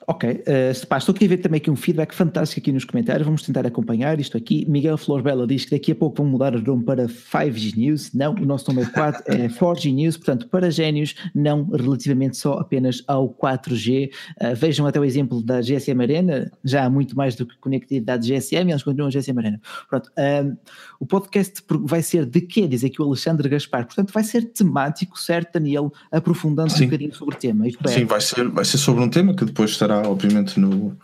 Ok, 0.09 0.31
uh, 0.31 0.87
pá, 0.87 0.99
estou 0.99 1.13
aqui 1.13 1.25
a 1.25 1.29
ver 1.29 1.39
também 1.39 1.59
aqui 1.59 1.69
um 1.69 1.75
feedback 1.75 2.15
fantástico 2.15 2.61
aqui 2.61 2.71
nos 2.71 2.85
comentários, 2.85 3.25
vamos 3.27 3.43
tentar 3.43 3.67
acompanhar 3.67 4.21
isto 4.21 4.37
aqui. 4.37 4.65
Miguel 4.69 4.97
Flor 4.97 5.21
Bela 5.21 5.45
diz 5.49 5.65
que 5.65 5.73
daqui 5.73 5.91
a 5.91 5.95
pouco 5.97 6.19
vão 6.19 6.27
mudar 6.27 6.55
o 6.55 6.63
nome 6.63 6.85
para 6.85 7.07
5G 7.07 7.77
News. 7.77 8.13
Não, 8.15 8.33
o 8.33 8.47
nosso 8.47 8.73
nome 8.73 8.87
é, 8.87 8.91
4, 8.91 9.25
é 9.27 9.49
4G 9.59 9.93
News, 9.93 10.17
portanto, 10.17 10.47
para 10.49 10.71
génios, 10.71 11.17
não 11.35 11.65
relativamente 11.65 12.37
só 12.37 12.55
apenas 12.55 13.03
ao 13.09 13.29
4G. 13.31 14.11
Uh, 14.41 14.55
vejam 14.55 14.87
até 14.87 15.01
o 15.01 15.05
exemplo 15.05 15.43
da 15.43 15.61
GSM 15.61 16.01
Arena, 16.01 16.53
já 16.65 16.85
há 16.85 16.91
muito 16.91 17.17
mais 17.17 17.35
do 17.35 17.45
que 17.45 17.59
conectividade 17.59 18.29
GSM, 18.29 18.71
eles 18.71 18.85
continuam 18.85 19.09
a 19.09 19.11
GSM 19.11 19.39
Arena. 19.39 19.61
Pronto, 19.91 20.09
um, 20.17 20.57
o 21.01 21.07
podcast 21.07 21.63
vai 21.83 22.03
ser 22.03 22.27
de 22.27 22.41
quê? 22.41 22.69
Diz 22.69 22.85
aqui 22.85 23.03
o 23.03 23.05
Alexandre 23.05 23.49
Gaspar. 23.49 23.85
Portanto, 23.85 24.13
vai 24.13 24.23
ser 24.23 24.45
temático, 24.53 25.19
certo, 25.19 25.55
Daniel? 25.55 25.93
Aprofundando 26.13 26.71
Sim. 26.71 26.85
um 26.85 26.87
bocadinho 26.87 27.15
sobre 27.15 27.35
o 27.35 27.39
tema. 27.39 27.67
É, 27.67 27.89
Sim, 27.89 28.05
vai 28.05 28.21
ser, 28.21 28.49
vai 28.49 28.65
ser 28.65 28.79
sobre 28.79 29.03
um 29.03 29.09
tema 29.09 29.35
que 29.35 29.45
depois 29.45 29.71
estará, 29.71 29.96
obviamente, 30.03 30.59
no, 30.59 30.97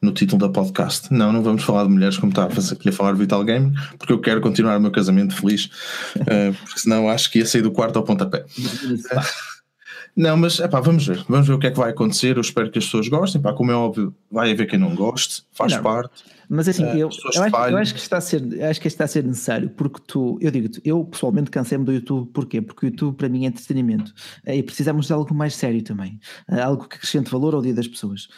no 0.00 0.12
título 0.12 0.40
da 0.40 0.48
podcast. 0.48 1.12
Não, 1.12 1.32
não 1.32 1.42
vamos 1.42 1.62
falar 1.62 1.84
de 1.84 1.90
mulheres 1.90 2.16
como 2.16 2.30
estavas 2.30 2.72
aqui 2.72 2.88
a 2.88 2.92
falar 2.92 3.12
Vital 3.14 3.44
Gaming, 3.44 3.74
porque 3.98 4.12
eu 4.12 4.20
quero 4.20 4.40
continuar 4.40 4.76
o 4.76 4.80
meu 4.80 4.90
casamento 4.90 5.34
feliz, 5.34 5.70
eh, 6.26 6.52
porque 6.64 6.80
senão 6.80 7.08
acho 7.08 7.30
que 7.30 7.38
ia 7.38 7.46
sair 7.46 7.62
do 7.62 7.70
quarto 7.70 7.96
ao 7.96 8.04
pontapé. 8.04 8.44
Não, 10.18 10.36
mas 10.36 10.58
epá, 10.58 10.80
vamos 10.80 11.06
ver, 11.06 11.24
vamos 11.28 11.46
ver 11.46 11.54
o 11.54 11.58
que 11.60 11.68
é 11.68 11.70
que 11.70 11.76
vai 11.76 11.90
acontecer. 11.90 12.36
Eu 12.36 12.40
espero 12.40 12.70
que 12.72 12.78
as 12.78 12.84
pessoas 12.84 13.06
gostem. 13.06 13.40
Pá, 13.40 13.52
como 13.52 13.70
é 13.70 13.74
óbvio, 13.74 14.12
vai 14.28 14.50
haver 14.50 14.66
quem 14.66 14.76
não 14.76 14.92
goste, 14.92 15.44
faz 15.58 15.72
Não. 15.72 15.82
parte. 15.82 16.24
Mas 16.48 16.66
assim, 16.68 16.84
Eh, 16.84 16.94
eu, 16.94 17.10
eu, 17.34 17.42
acho, 17.42 17.56
eu 17.70 17.76
acho 17.76 17.92
que 17.94 18.00
está 18.00 18.16
a 18.16 18.20
ser, 18.20 18.62
acho 18.62 18.80
que 18.80 18.88
está 18.88 19.04
a 19.04 19.08
ser 19.08 19.24
necessário, 19.24 19.68
porque 19.68 20.00
tu, 20.06 20.38
eu 20.40 20.50
digo-te, 20.50 20.80
eu 20.82 21.04
pessoalmente 21.04 21.50
cansei-me 21.50 21.84
do 21.84 21.92
YouTube, 21.92 22.30
porquê? 22.32 22.62
Porque 22.62 22.86
o 22.86 22.88
YouTube 22.88 23.16
para 23.16 23.28
mim 23.28 23.44
é 23.44 23.48
entretenimento 23.48 24.14
eh, 24.46 24.56
e 24.56 24.62
precisamos 24.62 25.06
de 25.08 25.12
algo 25.12 25.34
mais 25.34 25.54
sério 25.54 25.82
também, 25.82 26.18
eh, 26.48 26.60
algo 26.60 26.88
que 26.88 26.96
acrescente 26.96 27.30
valor 27.30 27.54
ao 27.54 27.60
dia 27.60 27.74
das 27.74 27.86
pessoas, 27.88 28.28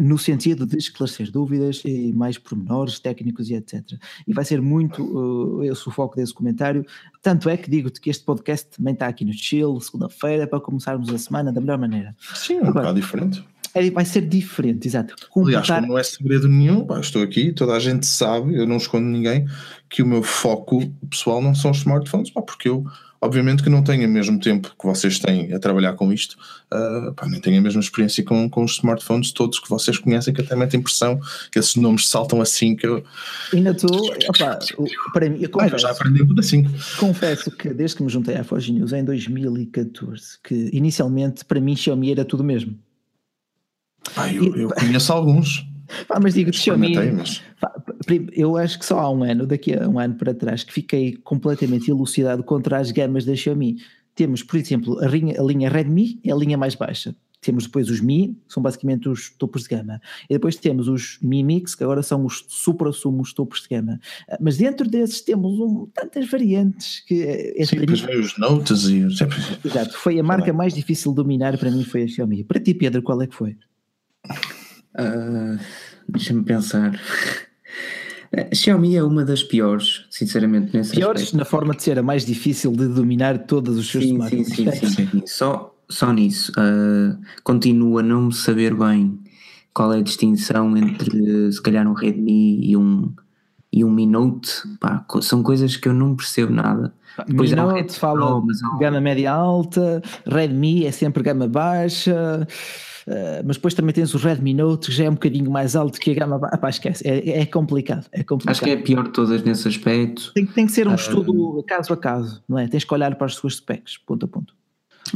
no 0.00 0.18
sentido 0.18 0.66
de 0.66 0.76
esclarecer 0.76 1.30
dúvidas 1.32 1.82
e 1.84 2.12
mais 2.12 2.36
pormenores 2.38 2.98
técnicos 3.00 3.48
e 3.50 3.54
etc. 3.54 3.82
E 4.26 4.32
vai 4.32 4.44
ser 4.44 4.60
muito 4.60 5.62
eh, 5.64 5.68
esse 5.68 5.88
o 5.88 5.90
foco 5.90 6.16
desse 6.16 6.34
comentário. 6.34 6.84
Tanto 7.22 7.48
é 7.48 7.56
que 7.56 7.70
digo-te 7.70 8.00
que 8.00 8.10
este 8.10 8.24
podcast 8.24 8.68
também 8.76 8.92
está 8.92 9.08
aqui 9.08 9.24
no 9.24 9.32
Chill, 9.32 9.80
segunda-feira, 9.80 10.46
para 10.46 10.60
começarmos 10.60 11.08
a 11.08 11.18
semana 11.18 11.50
da 11.50 11.60
melhor 11.60 11.78
maneira. 11.78 12.14
Sim, 12.34 12.60
um 12.60 12.66
bocado 12.66 12.94
diferente. 12.94 13.42
É, 13.74 13.90
vai 13.90 14.04
ser 14.04 14.22
diferente, 14.22 14.88
exato. 14.88 15.14
Aliás, 15.14 15.28
Completar- 15.30 15.80
como 15.80 15.92
não 15.92 15.98
é 15.98 16.02
segredo 16.02 16.48
nenhum, 16.48 16.84
pá, 16.86 16.98
estou 17.00 17.22
aqui, 17.22 17.52
toda 17.52 17.74
a 17.74 17.78
gente 17.78 18.06
sabe, 18.06 18.56
eu 18.56 18.66
não 18.66 18.78
escondo 18.78 19.04
ninguém, 19.06 19.46
que 19.88 20.02
o 20.02 20.06
meu 20.06 20.22
foco 20.22 20.80
pessoal 21.10 21.40
não 21.42 21.54
são 21.54 21.70
os 21.70 21.78
smartphones, 21.78 22.30
pá, 22.30 22.40
porque 22.40 22.68
eu, 22.68 22.84
obviamente, 23.20 23.62
que 23.62 23.68
não 23.68 23.82
tenho 23.84 24.08
o 24.08 24.10
mesmo 24.10 24.40
tempo 24.40 24.74
que 24.76 24.86
vocês 24.86 25.18
têm 25.18 25.52
a 25.52 25.58
trabalhar 25.58 25.92
com 25.92 26.10
isto, 26.10 26.36
ah, 26.70 27.12
pá, 27.14 27.28
nem 27.28 27.40
tenho 27.40 27.58
a 27.58 27.60
mesma 27.60 27.80
experiência 27.80 28.24
com, 28.24 28.48
com 28.48 28.64
os 28.64 28.72
smartphones 28.72 29.32
todos 29.32 29.60
que 29.60 29.68
vocês 29.68 29.98
conhecem, 29.98 30.32
que 30.32 30.40
até 30.40 30.56
metem 30.56 30.80
impressão, 30.80 31.20
que 31.52 31.58
esses 31.58 31.76
nomes 31.76 32.08
saltam 32.08 32.40
assim, 32.40 32.74
que 32.74 32.86
eu, 32.86 33.04
Ainda 33.52 33.70
estou, 33.72 34.10
para 35.12 35.28
mim, 35.28 35.36
eu 35.36 35.42
ah, 35.42 35.44
eu 35.44 35.50
confesso, 35.50 35.78
já 35.78 35.90
aprendi 35.90 36.26
tudo 36.26 36.40
assim. 36.40 36.66
confesso 36.98 37.50
que 37.50 37.68
desde 37.72 37.98
que 37.98 38.02
me 38.02 38.08
juntei 38.08 38.34
à 38.36 38.42
Forge 38.42 38.72
News 38.72 38.92
em 38.94 39.04
2014, 39.04 40.38
que 40.42 40.70
inicialmente 40.72 41.44
para 41.44 41.60
mim 41.60 41.76
Xiaomi 41.76 42.10
era 42.12 42.24
tudo 42.24 42.42
mesmo. 42.42 42.76
Pá, 44.14 44.32
eu, 44.32 44.54
eu 44.56 44.68
conheço 44.70 45.12
alguns, 45.12 45.68
Pá, 46.06 46.18
mas 46.22 46.34
digo 46.34 46.52
Xiaomi, 46.52 46.94
mas 47.12 47.42
pá, 47.60 47.72
eu 48.32 48.56
acho 48.56 48.78
que 48.78 48.84
só 48.84 48.98
há 48.98 49.10
um 49.10 49.22
ano, 49.22 49.46
daqui 49.46 49.74
a 49.74 49.88
um 49.88 49.98
ano 49.98 50.14
para 50.14 50.34
trás, 50.34 50.62
que 50.62 50.72
fiquei 50.72 51.16
completamente 51.16 51.90
elucidado 51.90 52.42
contra 52.42 52.78
as 52.78 52.90
gamas 52.90 53.24
da 53.24 53.34
Xiaomi. 53.34 53.76
Temos, 54.14 54.42
por 54.42 54.56
exemplo, 54.56 54.98
a 55.02 55.06
linha, 55.06 55.40
a 55.40 55.44
linha 55.44 55.68
Redmi 55.68 56.20
é 56.24 56.32
a 56.32 56.36
linha 56.36 56.58
mais 56.58 56.74
baixa. 56.74 57.14
temos 57.40 57.64
depois 57.64 57.88
os 57.88 58.00
Mi, 58.00 58.36
que 58.46 58.52
são 58.52 58.60
basicamente 58.60 59.08
os 59.08 59.30
topos 59.30 59.62
de 59.62 59.68
gama. 59.68 60.00
E 60.28 60.34
depois 60.34 60.56
temos 60.56 60.88
os 60.88 61.18
Mi 61.22 61.44
Mix, 61.44 61.74
que 61.76 61.84
agora 61.84 62.02
são 62.02 62.24
os 62.24 62.44
supra-sumos 62.48 63.32
topos 63.32 63.62
de 63.62 63.68
gama. 63.68 64.00
Ah, 64.28 64.36
mas 64.40 64.56
dentro 64.56 64.90
desses 64.90 65.20
temos 65.20 65.58
um, 65.60 65.86
tantas 65.94 66.28
variantes 66.28 67.00
que. 67.06 67.22
Eh, 67.22 67.64
Sim, 67.64 67.76
depois 67.76 68.00
vem 68.00 68.18
os 68.18 68.36
Notes 68.38 68.88
e. 68.88 69.02
Exato, 69.64 69.96
foi 69.96 70.18
a 70.18 70.22
marca 70.22 70.52
mais 70.52 70.74
difícil 70.74 71.12
de 71.12 71.16
dominar 71.16 71.56
para 71.56 71.70
mim 71.70 71.84
foi 71.84 72.02
a 72.02 72.08
Xiaomi. 72.08 72.42
Para 72.42 72.60
ti, 72.60 72.74
Pedro, 72.74 73.02
qual 73.02 73.22
é 73.22 73.26
que 73.26 73.34
foi? 73.34 73.56
Uh, 74.98 75.58
Deixa-me 76.08 76.42
pensar. 76.42 76.98
A 78.34 78.54
Xiaomi 78.54 78.96
é 78.96 79.02
uma 79.02 79.24
das 79.24 79.42
piores, 79.42 80.06
sinceramente, 80.10 80.76
nesse 80.76 80.94
Piores 80.94 81.22
aspecto. 81.22 81.36
na 81.38 81.44
forma 81.44 81.74
de 81.74 81.82
ser 81.82 81.98
a 81.98 82.02
mais 82.02 82.24
difícil 82.24 82.72
de 82.72 82.86
dominar 82.88 83.38
todos 83.46 83.78
os 83.78 83.90
seus 83.90 84.04
sim, 84.04 84.12
smartphones. 84.12 84.48
Sim, 84.48 84.70
sim, 84.70 84.86
sim, 84.86 85.06
sim. 85.12 85.22
Só, 85.26 85.74
só 85.88 86.12
nisso. 86.12 86.52
Uh, 86.52 87.18
continuo 87.42 87.98
a 87.98 88.02
não 88.02 88.30
saber 88.30 88.74
bem 88.74 89.18
qual 89.72 89.92
é 89.92 89.98
a 89.98 90.02
distinção 90.02 90.76
entre, 90.76 91.52
se 91.52 91.62
calhar, 91.62 91.86
um 91.86 91.94
Redmi 91.94 92.70
e 92.70 92.76
um, 92.76 93.12
e 93.72 93.84
um 93.84 93.90
Mi 93.90 94.06
Note. 94.06 94.50
Pá, 94.80 95.04
são 95.22 95.42
coisas 95.42 95.76
que 95.76 95.88
eu 95.88 95.94
não 95.94 96.16
percebo 96.16 96.52
nada. 96.52 96.92
Depois 97.26 97.50
Mi 97.50 97.56
Note 97.56 97.82
um 97.82 97.88
fala 97.88 98.40
Pro, 98.40 98.78
gama 98.78 99.00
média 99.00 99.32
alta, 99.32 100.02
Redmi 100.26 100.84
é 100.84 100.90
sempre 100.90 101.22
gama 101.22 101.48
baixa. 101.48 102.46
Uh, 103.08 103.40
mas 103.42 103.56
depois 103.56 103.72
também 103.72 103.94
tens 103.94 104.12
o 104.12 104.18
Redmi 104.18 104.52
Note 104.52 104.88
que 104.88 104.92
já 104.94 105.04
é 105.04 105.08
um 105.08 105.14
bocadinho 105.14 105.50
mais 105.50 105.74
alto 105.74 105.98
que 105.98 106.10
a 106.10 106.14
gama. 106.14 106.38
Ah, 106.52 106.58
pá, 106.58 106.68
esquece, 106.68 107.02
é, 107.08 107.40
é, 107.40 107.46
complicado, 107.46 108.06
é 108.12 108.22
complicado. 108.22 108.52
Acho 108.52 108.62
que 108.62 108.68
é 108.68 108.74
a 108.74 108.82
pior 108.82 109.04
de 109.04 109.10
todas 109.12 109.42
nesse 109.42 109.66
aspecto. 109.66 110.30
Tem, 110.34 110.44
tem 110.44 110.66
que 110.66 110.72
ser 110.72 110.86
um 110.86 110.92
uh, 110.92 110.94
estudo 110.94 111.64
caso 111.66 111.94
a 111.94 111.96
caso, 111.96 112.42
não 112.46 112.58
é? 112.58 112.68
Tens 112.68 112.84
que 112.84 112.92
olhar 112.92 113.14
para 113.14 113.26
as 113.26 113.34
suas 113.34 113.56
specs, 113.56 113.96
ponto 113.96 114.26
a 114.26 114.28
ponto. 114.28 114.54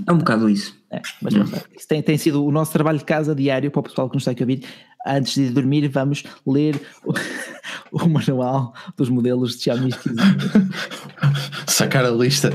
É 0.07 0.11
um 0.11 0.17
bocado 0.17 0.49
isso. 0.49 0.75
É, 0.93 1.01
mas 1.23 1.35
hum. 1.35 1.45
isso 1.75 1.89
tem, 1.89 2.03
tem 2.03 2.19
sido 2.19 2.45
o 2.45 2.53
nosso 2.53 2.71
trabalho 2.71 2.99
de 2.99 3.05
casa 3.05 3.35
diário 3.35 3.71
para 3.71 3.81
o 3.81 3.83
pessoal 3.83 4.11
que 4.11 4.15
nos 4.15 4.27
está 4.27 4.31
a 4.31 4.43
ouvir 4.43 4.63
antes 5.07 5.35
de 5.35 5.51
dormir, 5.51 5.89
vamos 5.89 6.23
ler 6.47 6.81
o, 7.05 7.13
o 8.05 8.09
manual 8.09 8.75
dos 8.97 9.09
modelos 9.09 9.57
de 9.57 9.65
Xiaomi 9.65 9.91
Sacar 11.67 12.05
a 12.05 12.11
lista. 12.11 12.51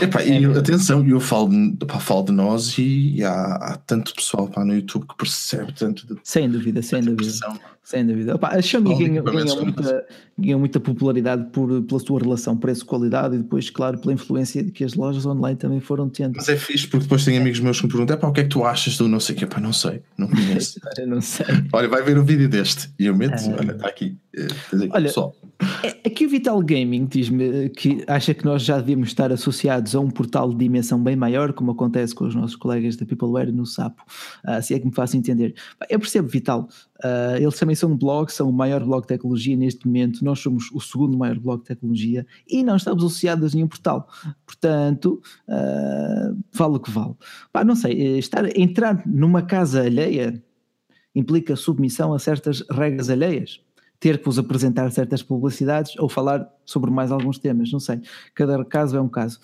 Epá, 0.00 0.22
é, 0.22 0.40
e 0.40 0.44
atenção, 0.44 1.04
eu 1.06 1.18
falo, 1.18 1.50
pá, 1.86 1.98
falo 1.98 2.24
de 2.24 2.32
nós 2.32 2.76
e, 2.78 3.16
e 3.16 3.24
há, 3.24 3.54
há, 3.54 3.76
tanto 3.86 4.14
pessoal 4.14 4.48
pá, 4.48 4.64
no 4.64 4.74
YouTube 4.74 5.06
que 5.06 5.16
percebe 5.16 5.72
tanto 5.72 6.06
de, 6.06 6.20
Sem 6.22 6.48
dúvida, 6.48 6.82
sem 6.82 7.00
dúvida. 7.00 7.22
Pressão. 7.22 7.58
Sem 7.88 8.04
dúvida. 8.04 8.34
Opa, 8.34 8.48
a 8.48 8.60
Xiaomi 8.60 8.94
ganhou, 8.98 9.24
ganhou, 9.24 9.64
muita, 9.64 10.06
ganhou 10.38 10.60
muita 10.60 10.78
popularidade 10.78 11.46
por, 11.50 11.82
pela 11.84 11.98
sua 11.98 12.20
relação 12.20 12.54
preço-qualidade 12.54 13.36
e 13.36 13.38
depois, 13.38 13.70
claro, 13.70 13.96
pela 13.98 14.12
influência 14.12 14.62
que 14.62 14.84
as 14.84 14.92
lojas 14.92 15.24
online 15.24 15.56
também 15.56 15.80
foram 15.80 16.06
tendo. 16.06 16.34
Mas 16.36 16.50
é 16.50 16.56
fixe 16.58 16.86
porque 16.86 17.04
depois 17.04 17.24
tem 17.24 17.38
amigos 17.38 17.60
meus 17.60 17.77
que 17.80 17.86
me 17.86 17.92
perguntam: 17.92 18.18
pá, 18.18 18.28
o 18.28 18.32
que 18.32 18.40
é 18.40 18.42
que 18.44 18.50
tu 18.50 18.64
achas 18.64 18.96
do 18.96 19.08
não 19.08 19.20
sei 19.20 19.34
o 19.34 19.38
que? 19.38 19.46
Pá, 19.46 19.60
não 19.60 19.72
sei, 19.72 20.02
não 20.16 20.28
conheço. 20.28 20.80
não 21.06 21.20
sei. 21.20 21.46
Olha, 21.72 21.88
vai 21.88 22.02
ver 22.02 22.18
um 22.18 22.24
vídeo 22.24 22.48
deste 22.48 22.90
e 22.98 23.06
eu 23.06 23.16
meto, 23.16 23.40
é... 23.42 23.54
olha, 23.58 23.72
está 23.72 23.88
aqui. 23.88 24.16
Eh, 24.38 24.88
olha, 24.92 25.06
pessoal. 25.06 25.34
É, 25.82 26.08
aqui 26.08 26.24
o 26.24 26.28
Vital 26.28 26.60
Gaming 26.62 27.06
diz-me 27.06 27.68
que 27.70 28.04
acha 28.06 28.32
que 28.32 28.44
nós 28.44 28.62
já 28.62 28.78
devíamos 28.78 29.08
estar 29.08 29.32
associados 29.32 29.94
a 29.94 30.00
um 30.00 30.08
portal 30.08 30.50
de 30.50 30.56
dimensão 30.56 31.02
bem 31.02 31.16
maior, 31.16 31.52
como 31.52 31.72
acontece 31.72 32.14
com 32.14 32.24
os 32.24 32.34
nossos 32.34 32.54
colegas 32.54 32.96
da 32.96 33.04
Peopleware 33.04 33.52
no 33.52 33.66
Sapo, 33.66 34.02
uh, 34.46 34.62
se 34.62 34.74
é 34.74 34.78
que 34.78 34.86
me 34.86 34.94
faço 34.94 35.16
entender. 35.16 35.54
Eu 35.90 35.98
percebo, 35.98 36.28
Vital, 36.28 36.68
uh, 37.04 37.36
eles 37.36 37.58
também 37.58 37.74
são 37.74 37.90
um 37.90 37.96
blog, 37.96 38.30
são 38.30 38.48
o 38.48 38.52
maior 38.52 38.84
blog 38.84 39.02
de 39.02 39.08
tecnologia 39.08 39.56
neste 39.56 39.86
momento, 39.86 40.24
nós 40.24 40.38
somos 40.38 40.70
o 40.72 40.80
segundo 40.80 41.18
maior 41.18 41.38
blog 41.38 41.60
de 41.60 41.66
tecnologia 41.66 42.24
e 42.48 42.62
não 42.62 42.76
estamos 42.76 43.02
associados 43.02 43.52
a 43.52 43.56
nenhum 43.56 43.68
portal. 43.68 44.08
Portanto, 44.46 45.20
uh, 45.48 46.38
vale 46.52 46.76
o 46.76 46.80
que 46.80 46.90
vale. 46.90 47.14
Pá, 47.52 47.64
não 47.64 47.74
sei, 47.74 48.00
eh, 48.00 48.18
estar, 48.18 48.44
entrar 48.56 49.02
numa 49.06 49.42
casa 49.42 49.82
alheia 49.82 50.40
implica 51.14 51.56
submissão 51.56 52.14
a 52.14 52.18
certas 52.18 52.64
regras 52.70 53.10
alheias 53.10 53.60
ter 54.00 54.18
que 54.18 54.24
vos 54.24 54.38
apresentar 54.38 54.90
certas 54.92 55.22
publicidades 55.22 55.96
ou 55.98 56.08
falar 56.08 56.48
sobre 56.64 56.90
mais 56.90 57.10
alguns 57.10 57.38
temas, 57.38 57.72
não 57.72 57.80
sei. 57.80 58.00
Cada 58.34 58.64
caso 58.64 58.96
é 58.96 59.00
um 59.00 59.08
caso. 59.08 59.40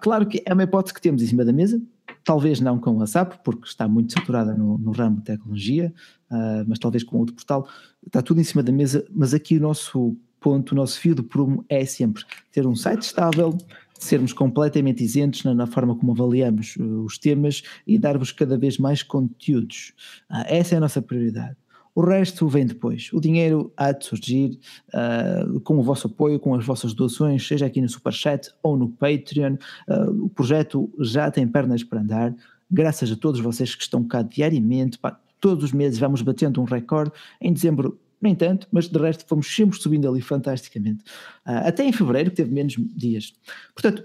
claro 0.00 0.26
que 0.26 0.42
é 0.44 0.52
uma 0.52 0.64
hipótese 0.64 0.94
que 0.94 1.00
temos 1.00 1.22
em 1.22 1.26
cima 1.26 1.44
da 1.44 1.52
mesa, 1.52 1.80
talvez 2.24 2.60
não 2.60 2.78
com 2.78 3.00
a 3.00 3.06
SAP, 3.06 3.34
porque 3.44 3.66
está 3.66 3.86
muito 3.86 4.12
saturada 4.12 4.54
no, 4.54 4.78
no 4.78 4.90
ramo 4.90 5.18
de 5.18 5.24
tecnologia, 5.24 5.92
uh, 6.30 6.64
mas 6.66 6.78
talvez 6.78 7.04
com 7.04 7.18
outro 7.18 7.34
portal. 7.34 7.68
Está 8.04 8.22
tudo 8.22 8.40
em 8.40 8.44
cima 8.44 8.62
da 8.62 8.72
mesa, 8.72 9.06
mas 9.10 9.32
aqui 9.34 9.56
o 9.56 9.60
nosso 9.60 10.16
ponto, 10.40 10.72
o 10.72 10.74
nosso 10.74 10.98
fio 10.98 11.14
do 11.14 11.22
prumo 11.22 11.64
é 11.68 11.84
sempre 11.84 12.24
ter 12.50 12.66
um 12.66 12.74
site 12.74 13.02
estável, 13.02 13.56
sermos 13.94 14.32
completamente 14.32 15.04
isentos 15.04 15.44
na, 15.44 15.54
na, 15.54 15.66
forma 15.66 15.94
como 15.94 16.10
avaliamos 16.10 16.74
uh, 16.76 17.04
os 17.04 17.18
temas 17.18 17.62
e 17.86 17.96
dar-vos 17.96 18.32
cada 18.32 18.58
vez 18.58 18.78
mais 18.78 19.02
conteúdos. 19.02 19.94
Uh, 20.28 20.42
essa 20.46 20.74
é 20.74 20.78
a 20.78 20.80
nossa 20.80 21.00
prioridade. 21.00 21.56
O 21.94 22.00
resto 22.00 22.48
vem 22.48 22.64
depois. 22.64 23.10
O 23.12 23.20
dinheiro 23.20 23.70
há 23.76 23.92
de 23.92 24.06
surgir 24.06 24.58
uh, 24.88 25.60
com 25.60 25.76
o 25.76 25.82
vosso 25.82 26.06
apoio, 26.06 26.40
com 26.40 26.54
as 26.54 26.64
vossas 26.64 26.94
doações, 26.94 27.46
seja 27.46 27.66
aqui 27.66 27.80
no 27.82 27.88
Superchat 27.88 28.50
ou 28.62 28.76
no 28.76 28.88
Patreon. 28.88 29.56
Uh, 29.86 30.24
o 30.24 30.28
projeto 30.30 30.90
já 31.00 31.30
tem 31.30 31.46
pernas 31.46 31.84
para 31.84 32.00
andar. 32.00 32.34
Graças 32.70 33.12
a 33.12 33.16
todos 33.16 33.40
vocês 33.40 33.74
que 33.74 33.82
estão 33.82 34.02
cá 34.02 34.22
diariamente. 34.22 34.98
Pá, 34.98 35.20
todos 35.38 35.64
os 35.64 35.72
meses 35.72 35.98
vamos 35.98 36.22
batendo 36.22 36.62
um 36.62 36.64
recorde. 36.64 37.12
Em 37.38 37.52
dezembro, 37.52 38.00
nem 38.22 38.34
tanto, 38.34 38.66
mas 38.72 38.88
de 38.88 38.98
resto 38.98 39.26
fomos 39.26 39.54
sempre 39.54 39.78
subindo 39.78 40.08
ali 40.08 40.22
fantasticamente. 40.22 41.04
Uh, 41.46 41.68
até 41.68 41.84
em 41.84 41.92
fevereiro, 41.92 42.30
que 42.30 42.36
teve 42.36 42.50
menos 42.50 42.74
dias. 42.96 43.34
Portanto, 43.74 44.02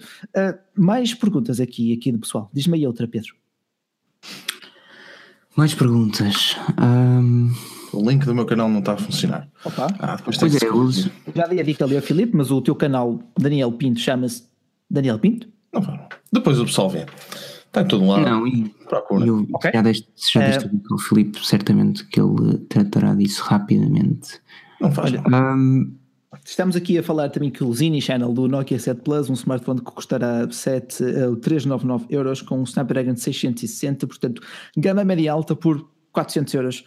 mais 0.76 1.14
perguntas 1.14 1.62
aqui, 1.62 1.94
aqui 1.94 2.12
do 2.12 2.20
pessoal. 2.20 2.50
Diz-me 2.52 2.78
aí 2.78 2.86
outra, 2.86 3.08
Pedro. 3.08 3.34
Mais 5.56 5.74
perguntas. 5.74 6.58
Um... 6.78 7.77
O 7.98 8.10
link 8.10 8.26
do 8.26 8.34
meu 8.34 8.45
canal 8.45 8.69
não 8.69 8.80
está 8.80 8.94
a 8.94 8.98
funcionar. 8.98 9.48
Opa. 9.64 9.88
Ah, 9.99 10.15
depois 10.15 10.38
pois 10.38 10.61
é, 10.61 10.69
uso. 10.69 11.11
Já 11.36 11.48
dei 11.48 11.60
a 11.60 11.64
dica 11.64 11.84
ali 11.86 11.95
ao 11.95 12.02
Filipe, 12.02 12.36
mas 12.36 12.52
o 12.52 12.61
teu 12.61 12.76
canal 12.76 13.19
Daniel 13.38 13.72
Pinto 13.72 13.99
chama-se 13.99 14.44
Daniel 14.90 15.19
Pinto? 15.19 15.48
Não, 15.74 15.82
depois 16.32 16.60
o 16.60 16.65
pessoal 16.65 16.90
vê. 16.90 17.06
Está 17.65 17.82
em 17.82 17.88
todo 17.88 18.06
lado. 18.06 18.24
Não, 18.24 18.48
e 18.48 18.69
Procura. 18.88 19.26
Eu, 19.26 19.45
okay. 19.53 19.72
já 19.74 19.82
deste, 19.82 20.07
já 20.32 20.48
deste 20.48 20.65
uh, 20.65 20.69
dica 20.69 20.94
ao 20.94 20.98
Filipe, 20.98 21.45
certamente 21.45 22.06
que 22.06 22.19
ele 22.19 22.57
tratará 22.69 23.14
disso 23.14 23.44
rapidamente. 23.44 24.40
Não 24.80 24.91
faz 24.91 25.11
Olha, 25.11 25.24
um, 25.28 25.94
Estamos 26.45 26.76
aqui 26.76 26.98
a 26.98 27.03
falar 27.03 27.30
também 27.30 27.49
que 27.49 27.64
o 27.64 27.74
Zini 27.74 28.02
Channel 28.02 28.32
do 28.32 28.48
Nokia 28.48 28.80
7 28.80 29.02
Plus, 29.02 29.30
um 29.30 29.34
smartphone 29.34 29.80
que 29.80 29.91
custará 29.91 30.49
7, 30.49 31.03
uh, 31.03 31.36
399 31.38 32.06
euros 32.10 32.41
com 32.41 32.60
um 32.60 32.64
Snapdragon 32.64 33.15
660, 33.15 34.07
portanto, 34.07 34.41
gama 34.76 35.03
média 35.03 35.32
alta 35.32 35.56
por 35.56 35.90
400 36.11 36.53
euros. 36.53 36.84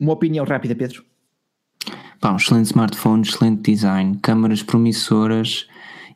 Uma 0.00 0.14
opinião 0.14 0.46
rápida, 0.46 0.74
Pedro? 0.74 1.04
Pá, 2.18 2.32
um 2.32 2.36
excelente 2.36 2.66
smartphone, 2.66 3.22
excelente 3.22 3.70
design, 3.70 4.18
câmaras 4.22 4.62
promissoras 4.62 5.66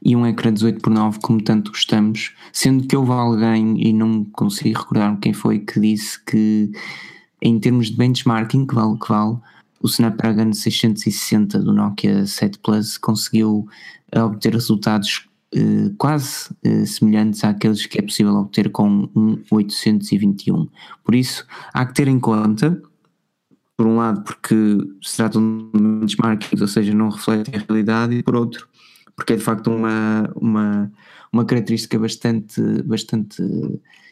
e 0.03 0.17
um 0.17 0.27
ecrã 0.27 0.53
18 0.53 0.81
por 0.81 0.91
9 0.91 1.19
como 1.21 1.43
tanto 1.43 1.71
gostamos, 1.71 2.35
sendo 2.51 2.87
que 2.87 2.97
houve 2.97 3.13
alguém, 3.13 3.77
e 3.79 3.93
não 3.93 4.25
consigo 4.25 4.79
recordar 4.79 5.19
quem 5.21 5.35
foi, 5.35 5.59
que 5.59 5.79
disse 5.79 6.23
que 6.25 6.73
em 7.43 7.61
termos 7.61 7.91
de 7.91 7.97
benchmarking, 7.97 8.67
que 8.67 8.75
vale 8.75 8.99
que 8.99 9.09
vale, 9.09 9.37
o 9.83 9.87
Snapdragon 9.87 10.53
660 10.53 11.59
do 11.59 11.73
Nokia 11.75 12.27
7 12.27 12.59
Plus 12.61 12.97
conseguiu 12.97 13.69
obter 14.15 14.55
resultados 14.55 15.29
eh, 15.55 15.91
quase 15.99 16.55
eh, 16.65 16.87
semelhantes 16.87 17.45
àqueles 17.45 17.85
que 17.85 17.99
é 17.99 18.03
possível 18.03 18.35
obter 18.37 18.71
com 18.71 19.11
um 19.15 19.43
821. 19.51 20.69
Por 21.05 21.15
isso, 21.15 21.47
há 21.73 21.85
que 21.85 21.93
ter 21.93 22.09
em 22.09 22.19
conta 22.19 22.81
por 23.77 23.87
um 23.87 23.97
lado 23.97 24.23
porque 24.23 24.55
se 25.03 25.17
tratam 25.17 25.71
de 25.75 25.81
benchmarkings, 25.81 26.61
ou 26.61 26.69
seja, 26.69 26.95
não 26.95 27.09
refletem 27.09 27.55
a 27.55 27.65
realidade, 27.67 28.15
e 28.17 28.23
por 28.23 28.37
outro, 28.37 28.69
porque 29.17 29.33
é 29.33 29.37
de 29.37 29.43
facto 29.43 29.71
uma, 29.71 30.31
uma, 30.37 30.93
uma 31.33 31.45
característica 31.45 31.99
bastante, 31.99 32.61
bastante 32.83 33.43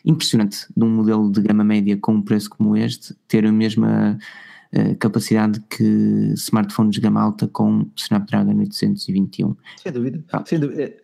impressionante 0.05 0.67
de 0.77 0.85
um 0.85 0.91
modelo 0.91 1.31
de 1.31 1.41
gama 1.43 1.65
média 1.65 1.97
com 1.97 2.15
um 2.15 2.23
preço 2.23 2.51
como 2.51 2.77
este, 2.77 3.15
ter 3.29 3.47
a 3.47 3.53
mesma 3.53 4.19
capacidade 4.99 5.61
que 5.69 5.85
smartphones 6.35 6.95
de 6.95 7.01
gama 7.01 7.21
alta 7.21 7.47
com 7.47 7.87
Snapdragon 7.97 8.59
821. 8.59 9.55
Sem 9.83 9.93
dúvida. 9.93 10.25
Ah. 10.33 10.43
Sem 10.47 10.59
dúvida. 10.59 10.83
É, 10.83 10.97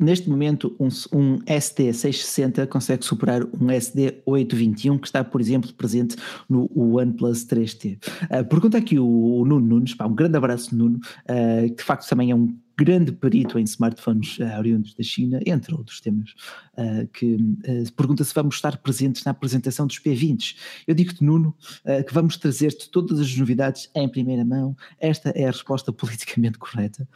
neste 0.00 0.28
momento, 0.28 0.74
um, 0.78 0.88
um 1.12 1.38
SD660 1.40 2.66
consegue 2.66 3.04
superar 3.04 3.44
um 3.44 3.66
SD821 3.66 5.00
que 5.00 5.06
está, 5.06 5.22
por 5.22 5.40
exemplo, 5.40 5.72
presente 5.74 6.16
no 6.48 6.68
OnePlus 6.74 7.44
3T. 7.46 7.98
Uh, 8.24 8.44
pergunta 8.44 8.78
aqui 8.78 8.98
o, 8.98 9.06
o 9.06 9.44
Nuno 9.44 9.66
Nunes, 9.66 9.94
pá, 9.94 10.06
um 10.06 10.14
grande 10.14 10.36
abraço, 10.36 10.74
Nuno, 10.76 10.98
uh, 10.98 11.68
que 11.68 11.76
de 11.76 11.82
facto 11.82 12.08
também 12.08 12.30
é 12.30 12.34
um 12.34 12.54
grande 12.76 13.12
perito 13.12 13.58
em 13.58 13.64
smartphones 13.64 14.38
uh, 14.38 14.58
oriundos 14.58 14.94
da 14.94 15.02
China, 15.02 15.40
entre 15.46 15.74
outros 15.74 16.00
temas, 16.00 16.34
uh, 16.76 17.06
que 17.12 17.34
uh, 17.34 17.92
pergunta 17.96 18.24
se 18.24 18.34
vamos 18.34 18.54
estar 18.54 18.76
presentes 18.78 19.24
na 19.24 19.30
apresentação 19.30 19.86
dos 19.86 19.98
P20. 19.98 20.56
Eu 20.86 20.94
digo-te, 20.94 21.22
Nuno, 21.22 21.54
que 22.06 22.12
vamos 22.12 22.36
trazer-te 22.36 22.90
todas 22.90 23.20
as 23.20 23.36
novidades 23.36 23.90
em 23.94 24.08
primeira 24.08 24.44
mão. 24.44 24.76
Esta 24.98 25.30
é 25.30 25.44
a 25.44 25.50
resposta 25.50 25.92
politicamente 25.92 26.58
correta. 26.58 27.06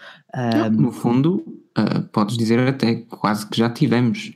no 0.72 0.92
fundo, 0.92 1.44
podes 2.12 2.36
dizer 2.36 2.58
até 2.60 2.94
quase 2.94 3.48
que 3.48 3.56
já 3.56 3.70
tivemos. 3.70 4.32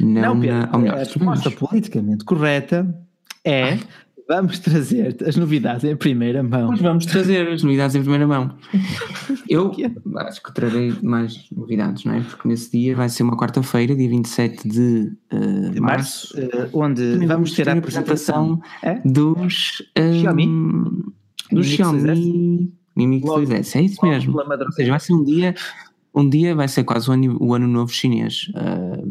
Não, 0.00 0.34
Não, 0.34 0.40
Pedro, 0.40 0.56
na, 0.56 0.78
melhor, 0.78 0.94
a 0.94 0.98
resposta 0.98 1.50
politicamente 1.50 2.24
correta 2.24 2.94
é 3.44 3.78
vamos 4.36 4.58
trazer 4.58 5.16
as 5.26 5.36
novidades 5.36 5.84
em 5.84 5.94
primeira 5.94 6.42
mão. 6.42 6.68
Mas 6.70 6.80
vamos 6.80 7.06
trazer 7.06 7.48
as 7.48 7.62
novidades 7.62 7.94
em 7.94 8.00
primeira 8.00 8.26
mão. 8.26 8.54
Eu 9.48 9.70
acho 10.16 10.42
que 10.42 10.54
trarei 10.54 10.94
mais 11.02 11.46
novidades, 11.54 12.04
não 12.04 12.14
é? 12.14 12.20
Porque 12.20 12.48
nesse 12.48 12.70
dia 12.72 12.96
vai 12.96 13.08
ser 13.08 13.22
uma 13.22 13.36
quarta-feira, 13.36 13.94
dia 13.94 14.08
27 14.08 14.66
de 14.68 15.12
eh, 15.30 15.70
De 15.70 15.80
março. 15.80 16.34
março, 16.34 16.56
eh, 16.56 16.68
onde 16.72 17.26
vamos 17.26 17.52
ter 17.52 17.68
a 17.68 17.72
apresentação 17.74 18.60
é? 18.82 19.00
dos 19.04 19.82
Xiaomi? 19.96 20.46
dos 20.46 20.86
Mi 21.50 21.58
Mix 21.58 21.68
Xiaomi 21.68 22.72
Mi 22.96 23.06
Mix 23.06 23.26
Logo- 23.26 23.42
2S, 23.46 23.76
é 23.76 23.82
isso 23.82 24.04
mesmo. 24.06 24.34
Ou 24.38 24.72
seja, 24.72 24.90
vai 24.90 25.00
ser 25.00 25.12
um 25.14 25.24
dia, 25.24 25.54
um 26.14 26.28
dia 26.28 26.54
vai 26.54 26.68
ser 26.68 26.84
quase 26.84 27.08
o 27.08 27.12
ano, 27.12 27.36
o 27.40 27.54
ano 27.54 27.66
novo 27.66 27.92
chinês 27.92 28.50
eh, 28.54 28.98
É. 28.98 29.01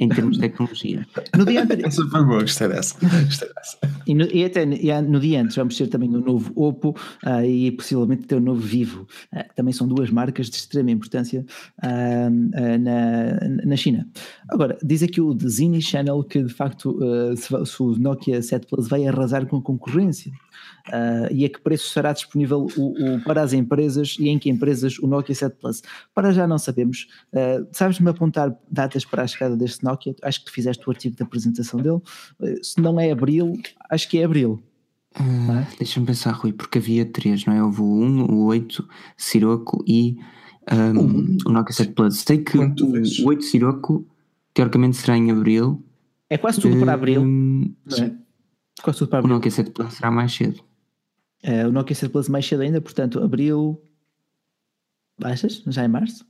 em 0.00 0.08
termos 0.08 0.36
de 0.36 0.42
tecnologia. 0.42 1.06
No 1.36 1.44
dia 1.44 1.62
anterior, 1.62 1.88
Essa 1.88 2.06
foi 2.08 2.24
boa, 2.24 2.40
gostei 2.40 2.68
dessa. 2.68 2.94
Gostei 3.00 3.48
dessa. 3.54 3.78
E, 4.06 4.14
no, 4.14 4.24
e 4.26 4.44
até 4.44 4.62
e 4.62 5.02
no 5.02 5.18
dia 5.20 5.42
antes 5.42 5.56
vamos 5.56 5.76
ter 5.76 5.88
também 5.88 6.08
o 6.14 6.20
novo 6.20 6.52
Oppo 6.54 6.94
ah, 7.24 7.44
e 7.44 7.70
possivelmente 7.72 8.26
ter 8.26 8.36
o 8.36 8.40
novo 8.40 8.60
Vivo. 8.60 9.06
Ah, 9.32 9.44
também 9.54 9.72
são 9.72 9.86
duas 9.86 10.10
marcas 10.10 10.48
de 10.48 10.56
extrema 10.56 10.90
importância 10.90 11.44
ah, 11.82 12.28
na, 12.30 13.64
na 13.64 13.76
China. 13.76 14.06
Agora, 14.48 14.78
diz 14.82 15.02
aqui 15.02 15.20
o 15.20 15.36
Zini 15.46 15.82
Channel 15.82 16.22
que 16.24 16.42
de 16.42 16.52
facto 16.52 16.98
se, 17.36 17.66
se 17.66 17.82
o 17.82 17.96
Nokia 17.96 18.42
7 18.42 18.66
Plus 18.66 18.88
vai 18.88 19.06
arrasar 19.06 19.46
com 19.46 19.56
a 19.56 19.62
concorrência. 19.62 20.32
Ah, 20.92 21.28
e 21.30 21.44
a 21.44 21.48
que 21.48 21.60
preço 21.60 21.88
será 21.90 22.12
disponível 22.12 22.66
o, 22.76 23.14
o- 23.16 23.20
para 23.24 23.42
as 23.42 23.52
empresas 23.52 24.16
e 24.18 24.28
em 24.28 24.38
que 24.38 24.50
empresas 24.50 24.98
o 24.98 25.06
Nokia 25.06 25.34
7 25.34 25.56
Plus? 25.58 25.82
Para 26.14 26.30
já 26.32 26.46
não 26.46 26.58
sabemos. 26.58 27.06
Ah, 27.34 27.64
Sabes-me 27.72 28.08
apontar 28.10 28.54
datas 28.70 29.04
para 29.04 29.22
a 29.22 29.26
chegada 29.26 29.56
deste 29.56 29.82
Nokia? 29.82 30.14
Acho 30.22 30.40
que 30.40 30.46
tu 30.46 30.52
fizeste 30.52 30.86
o 30.86 30.90
artigo 30.90 31.16
de 31.16 31.22
apresentação 31.22 31.80
dele. 31.80 32.00
Ah, 32.40 32.46
Se 32.62 32.80
não 32.80 33.00
é 33.00 33.10
abril, 33.10 33.54
acho 33.90 34.08
que 34.08 34.18
é 34.18 34.24
abril. 34.24 34.62
Ah, 35.14 35.60
é? 35.72 35.76
Deixa-me 35.78 36.06
pensar, 36.06 36.32
Rui, 36.32 36.52
porque 36.52 36.78
havia 36.78 37.04
três, 37.06 37.44
não 37.46 37.54
é? 37.54 37.62
Houve 37.62 37.80
o 37.80 37.84
1, 38.02 38.24
o 38.32 38.44
8, 38.46 38.86
Sirocco 39.16 39.82
e 39.86 40.18
ahm, 40.70 41.38
o 41.46 41.50
Nokia 41.50 41.74
7 41.74 41.92
Plus. 41.92 42.18
Sei 42.20 42.38
que 42.38 42.58
o, 42.58 42.90
vezes? 42.92 43.20
o 43.20 43.28
8 43.28 43.42
Sirocco 43.44 44.06
teoricamente 44.52 44.96
será 44.96 45.16
em 45.16 45.30
abril. 45.30 45.82
É 46.28 46.36
quase 46.36 46.60
tudo 46.60 46.78
para 46.80 46.92
abril. 46.94 47.24
Não 47.24 47.74
é? 47.96 48.12
Quase 48.82 48.98
tudo 48.98 49.08
para 49.08 49.16
o 49.16 49.20
abril. 49.20 49.34
Nokia 49.36 49.50
7 49.50 49.70
Plus 49.70 49.94
será 49.94 50.10
mais 50.10 50.32
cedo. 50.34 50.60
É, 51.46 51.66
o 51.66 51.70
Nokia 51.70 51.94
7 51.94 52.10
Plus 52.10 52.26
mais 52.26 52.46
cedo 52.46 52.62
ainda, 52.62 52.80
portanto, 52.80 53.22
abril. 53.22 53.78
Achas? 55.22 55.62
Já 55.66 55.82
é 55.82 55.88
março? 55.88 56.24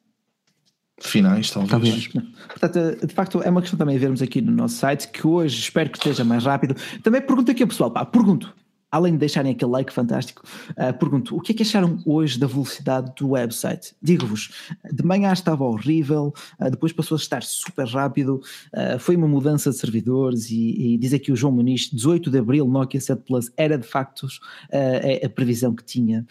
Finais, 1.01 1.51
talvez. 1.53 1.71
Talvez. 1.71 2.09
Portanto, 2.49 3.07
de 3.07 3.15
facto, 3.15 3.41
é 3.41 3.49
uma 3.49 3.61
questão 3.61 3.79
também 3.79 3.95
de 3.95 4.01
vermos 4.01 4.21
aqui 4.21 4.41
no 4.41 4.51
nosso 4.51 4.77
site, 4.77 5.09
que 5.09 5.25
hoje 5.25 5.57
espero 5.61 5.89
que 5.89 5.99
esteja 5.99 6.25
mais 6.25 6.45
rápido. 6.45 6.75
Também 7.01 7.23
pergunto 7.23 7.53
aqui 7.53 7.63
ao 7.63 7.69
pessoal, 7.69 7.93
pá, 7.93 8.05
pergunto, 8.05 8.53
além 8.95 9.15
de 9.15 9.19
deixarem 9.19 9.51
aquele 9.51 9.73
like 9.73 9.93
fantástico, 9.93 10.43
ah, 10.77 10.93
pergunto, 10.93 11.37
o 11.37 11.41
que 11.41 11.51
é 11.51 11.55
que 11.55 11.63
acharam 11.65 11.99
hoje 12.07 12.39
da 12.39 12.47
velocidade 12.47 13.13
do 13.19 13.31
website? 13.31 13.93
Digo-vos, 14.01 14.53
de 14.93 15.05
manhã 15.05 15.33
estava 15.33 15.65
horrível, 15.65 16.33
ah, 16.61 16.71
depois 16.71 16.93
passou 16.93 17.17
a 17.17 17.19
estar 17.19 17.43
super 17.43 17.89
rápido, 17.89 18.41
ah, 18.73 18.97
foi 19.01 19.17
uma 19.17 19.27
mudança 19.27 19.71
de 19.71 19.77
servidores 19.77 20.49
e, 20.49 21.01
e 21.03 21.15
aqui 21.15 21.33
o 21.33 21.37
João 21.37 21.55
Muniz, 21.55 21.91
18 21.91 22.31
de 22.31 22.39
Abril, 22.39 22.69
Nokia 22.69 23.01
7 23.01 23.23
Plus, 23.27 23.51
era 23.57 23.77
de 23.77 23.87
facto 23.87 24.29
ah, 24.73 24.77
é 24.77 25.27
a 25.27 25.29
previsão 25.29 25.75
que 25.75 25.85
tinha 25.85 26.25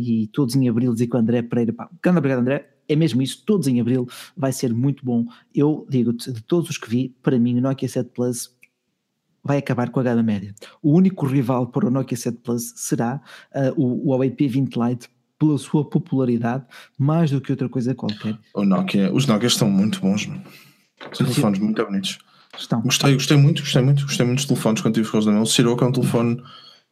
e 0.00 0.28
todos 0.32 0.56
em 0.56 0.68
Abril 0.68 0.92
dizia 0.92 1.06
que 1.06 1.16
o 1.16 1.18
André 1.18 1.42
Pereira, 1.42 1.72
pá, 1.72 1.88
grande 2.02 2.18
obrigado 2.18 2.40
André, 2.40 2.68
é 2.88 2.96
mesmo 2.96 3.22
isso, 3.22 3.42
todos 3.44 3.66
em 3.66 3.80
Abril 3.80 4.06
vai 4.36 4.52
ser 4.52 4.72
muito 4.72 5.04
bom. 5.04 5.26
Eu 5.54 5.86
digo-te, 5.88 6.32
de 6.32 6.42
todos 6.42 6.70
os 6.70 6.78
que 6.78 6.88
vi, 6.88 7.14
para 7.22 7.38
mim 7.38 7.58
o 7.58 7.60
Nokia 7.60 7.88
7 7.88 8.10
Plus 8.10 8.55
vai 9.46 9.58
acabar 9.58 9.90
com 9.90 10.00
a 10.00 10.02
gama 10.02 10.22
média. 10.22 10.54
O 10.82 10.92
único 10.92 11.26
rival 11.26 11.68
para 11.68 11.86
o 11.86 11.90
Nokia 11.90 12.16
7 12.16 12.38
Plus 12.38 12.72
será 12.76 13.20
ah, 13.54 13.72
o, 13.76 14.08
o 14.08 14.10
Huawei 14.10 14.30
P20 14.30 14.88
Lite 14.88 15.08
pela 15.38 15.58
sua 15.58 15.84
popularidade, 15.84 16.64
mais 16.98 17.30
do 17.30 17.40
que 17.40 17.52
outra 17.52 17.68
coisa 17.68 17.94
qualquer. 17.94 18.38
O 18.54 18.64
Nokia, 18.64 19.12
os 19.12 19.26
Nokias 19.26 19.52
estão 19.52 19.70
muito 19.70 20.00
bons, 20.00 20.26
mano. 20.26 20.42
São 21.12 21.26
telefones 21.26 21.58
muito 21.58 21.84
bonitos. 21.84 22.18
Estão. 22.58 22.80
Gostei, 22.80 23.14
gostei 23.14 23.36
muito, 23.36 23.62
gostei 23.62 23.82
muito, 23.82 24.02
gostei 24.04 24.24
muito 24.24 24.38
dos 24.38 24.46
telefones 24.46 24.80
quando 24.80 24.94
tive 24.94 25.10
com 25.10 25.18
eles 25.18 25.26
na 25.26 25.32
mão. 25.32 25.42
O 25.42 25.46
Sirocco 25.46 25.84
é 25.84 25.88
um 25.88 25.92
telefone, 25.92 26.42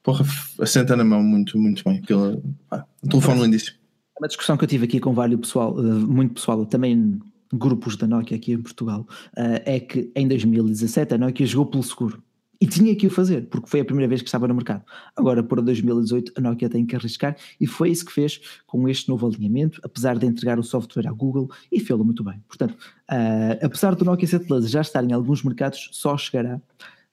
porra, 0.02 0.24
assenta 0.60 0.94
na 0.94 1.04
mão 1.04 1.22
muito, 1.22 1.58
muito 1.58 1.82
bem. 1.84 2.00
Aquele, 2.02 2.42
pá, 2.68 2.84
um 3.02 3.08
telefone 3.08 3.42
lindíssimo. 3.42 3.78
Uma 4.18 4.28
discussão 4.28 4.56
que 4.56 4.64
eu 4.64 4.68
tive 4.68 4.84
aqui 4.84 5.00
com 5.00 5.14
vários 5.14 5.40
pessoal, 5.40 5.74
eh, 5.78 5.82
muito 5.82 6.34
pessoal, 6.34 6.64
também 6.66 7.18
grupos 7.52 7.96
da 7.96 8.06
Nokia 8.06 8.36
aqui 8.36 8.52
em 8.52 8.62
Portugal, 8.62 9.06
eh, 9.36 9.76
é 9.76 9.80
que 9.80 10.10
em 10.14 10.28
2017 10.28 11.14
a 11.14 11.18
Nokia 11.18 11.46
jogou 11.46 11.66
pelo 11.66 11.82
seguro. 11.82 12.22
E 12.60 12.66
tinha 12.66 12.94
que 12.94 13.06
o 13.06 13.10
fazer, 13.10 13.46
porque 13.48 13.68
foi 13.68 13.80
a 13.80 13.84
primeira 13.84 14.08
vez 14.08 14.22
que 14.22 14.28
estava 14.28 14.48
no 14.48 14.54
mercado. 14.54 14.82
Agora, 15.16 15.42
para 15.42 15.60
2018, 15.60 16.32
a 16.36 16.40
Nokia 16.40 16.68
tem 16.68 16.86
que 16.86 16.96
arriscar 16.96 17.36
e 17.60 17.66
foi 17.66 17.90
isso 17.90 18.04
que 18.04 18.12
fez 18.12 18.40
com 18.66 18.88
este 18.88 19.08
novo 19.08 19.26
alinhamento, 19.26 19.80
apesar 19.82 20.18
de 20.18 20.26
entregar 20.26 20.58
o 20.58 20.62
software 20.62 21.08
à 21.08 21.12
Google 21.12 21.50
e 21.70 21.80
fê-lo 21.80 22.04
muito 22.04 22.22
bem. 22.22 22.42
Portanto, 22.48 22.76
eh, 23.10 23.58
apesar 23.62 23.94
do 23.94 24.04
Nokia 24.04 24.26
7 24.26 24.46
Plus 24.46 24.70
já 24.70 24.80
estar 24.80 25.04
em 25.04 25.12
alguns 25.12 25.42
mercados, 25.42 25.88
só 25.92 26.16
chegará 26.16 26.60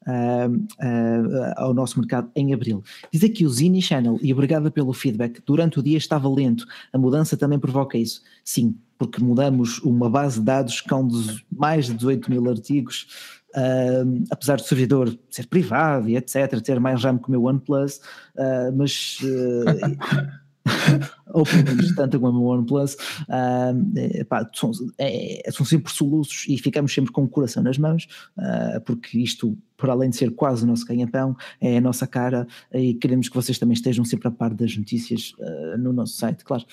ah, 0.05 0.47
ah, 0.79 1.53
ao 1.57 1.73
nosso 1.75 1.99
mercado 1.99 2.31
em 2.35 2.53
abril. 2.53 2.83
Diz 3.13 3.23
aqui 3.23 3.45
o 3.45 3.49
Zini 3.49 3.81
Channel, 3.81 4.17
e 4.21 4.33
obrigada 4.33 4.71
pelo 4.71 4.93
feedback, 4.93 5.41
durante 5.45 5.79
o 5.79 5.83
dia 5.83 5.97
estava 5.97 6.27
lento, 6.27 6.65
a 6.91 6.97
mudança 6.97 7.37
também 7.37 7.59
provoca 7.59 7.97
isso. 7.99 8.23
Sim, 8.43 8.75
porque 8.97 9.23
mudamos 9.23 9.79
uma 9.79 10.09
base 10.09 10.39
de 10.39 10.45
dados 10.45 10.81
com 10.81 11.07
mais 11.51 11.85
de 11.85 11.93
18 11.93 12.31
mil 12.31 12.49
artigos, 12.49 13.40
ah, 13.55 14.03
apesar 14.29 14.57
do 14.57 14.63
servidor 14.63 15.17
ser 15.29 15.47
privado 15.47 16.09
e 16.09 16.15
etc, 16.15 16.59
ter 16.61 16.79
mais 16.79 17.03
RAM 17.03 17.17
que 17.17 17.27
o 17.27 17.31
meu 17.31 17.43
OnePlus, 17.43 17.99
ah, 18.37 18.71
mas... 18.75 19.19
ah, 19.23 20.41
ou 21.33 21.43
pelo 21.43 21.63
menos 21.63 21.95
tanto 21.95 22.19
como 22.19 22.39
o 22.39 22.45
OnePlus, 22.45 22.95
ah, 23.29 23.73
é, 23.95 24.23
pá, 24.23 24.49
são, 24.53 24.71
é- 24.97 25.49
são 25.51 25.65
sempre 25.65 25.91
soluços 25.91 26.45
e 26.47 26.57
ficamos 26.57 26.93
sempre 26.93 27.11
com 27.11 27.23
o 27.23 27.27
coração 27.27 27.63
nas 27.63 27.77
mãos, 27.77 28.07
ah, 28.37 28.81
porque 28.85 29.17
isto, 29.17 29.57
por 29.77 29.89
além 29.89 30.09
de 30.09 30.17
ser 30.17 30.31
quase 30.31 30.63
o 30.63 30.67
nosso 30.67 30.85
ganha-pão, 30.85 31.35
é 31.59 31.77
a 31.77 31.81
nossa 31.81 32.05
cara 32.05 32.47
e 32.73 32.93
queremos 32.93 33.29
que 33.29 33.35
vocês 33.35 33.57
também 33.57 33.73
estejam 33.73 34.05
sempre 34.05 34.27
a 34.27 34.31
par 34.31 34.53
das 34.53 34.75
notícias 34.77 35.33
ah, 35.41 35.77
no 35.77 35.91
nosso 35.93 36.13
site, 36.13 36.43
claro. 36.43 36.63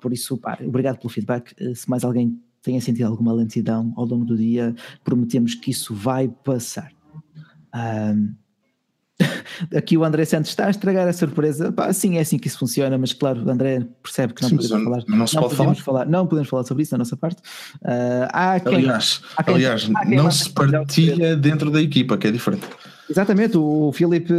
Por 0.00 0.12
isso, 0.12 0.38
pá, 0.38 0.58
obrigado 0.62 0.98
pelo 0.98 1.10
feedback. 1.10 1.54
Se 1.74 1.88
mais 1.88 2.04
alguém 2.04 2.40
tenha 2.66 2.80
sentido 2.80 3.06
alguma 3.06 3.32
lentidão 3.32 3.92
ao 3.96 4.04
longo 4.04 4.24
do 4.24 4.36
dia, 4.36 4.74
prometemos 5.04 5.54
que 5.54 5.70
isso 5.70 5.94
vai 5.94 6.28
passar. 6.28 6.90
Ah, 7.72 8.12
Aqui 9.74 9.96
o 9.96 10.04
André 10.04 10.26
Santos 10.26 10.50
está 10.50 10.66
a 10.66 10.70
estragar 10.70 11.08
a 11.08 11.12
surpresa. 11.12 11.72
Pá, 11.72 11.90
sim, 11.92 12.18
é 12.18 12.20
assim 12.20 12.38
que 12.38 12.48
isso 12.48 12.58
funciona, 12.58 12.98
mas 12.98 13.14
claro, 13.14 13.42
o 13.46 13.50
André 13.50 13.86
percebe 14.02 14.34
que 14.34 14.42
não 14.42 14.50
Sim, 14.50 14.56
podemos 14.56 14.76
não- 14.78 14.84
falar. 14.84 15.04
não 15.08 15.26
se 15.26 15.34
pode 15.36 15.56
podemos 15.56 15.78
falar. 15.78 16.06
Não 16.06 16.26
podemos 16.26 16.48
falar 16.50 16.64
sobre 16.64 16.82
isso 16.82 16.90
da 16.92 16.98
nossa 16.98 17.16
parte. 17.16 17.40
Ah, 17.82 18.54
há 18.56 18.60
quem- 18.60 18.74
Aliás, 18.74 19.22
há 19.36 19.42
quem- 19.44 19.54
aliás 19.54 19.90
há 19.94 20.04
quem 20.04 20.16
não 20.18 20.30
se 20.30 20.50
partilha 20.50 21.34
dentro 21.36 21.70
da 21.70 21.80
equipa, 21.80 22.18
que 22.18 22.26
é 22.26 22.30
diferente. 22.30 22.66
Exatamente, 23.08 23.56
o 23.56 23.92
Filipe 23.92 24.32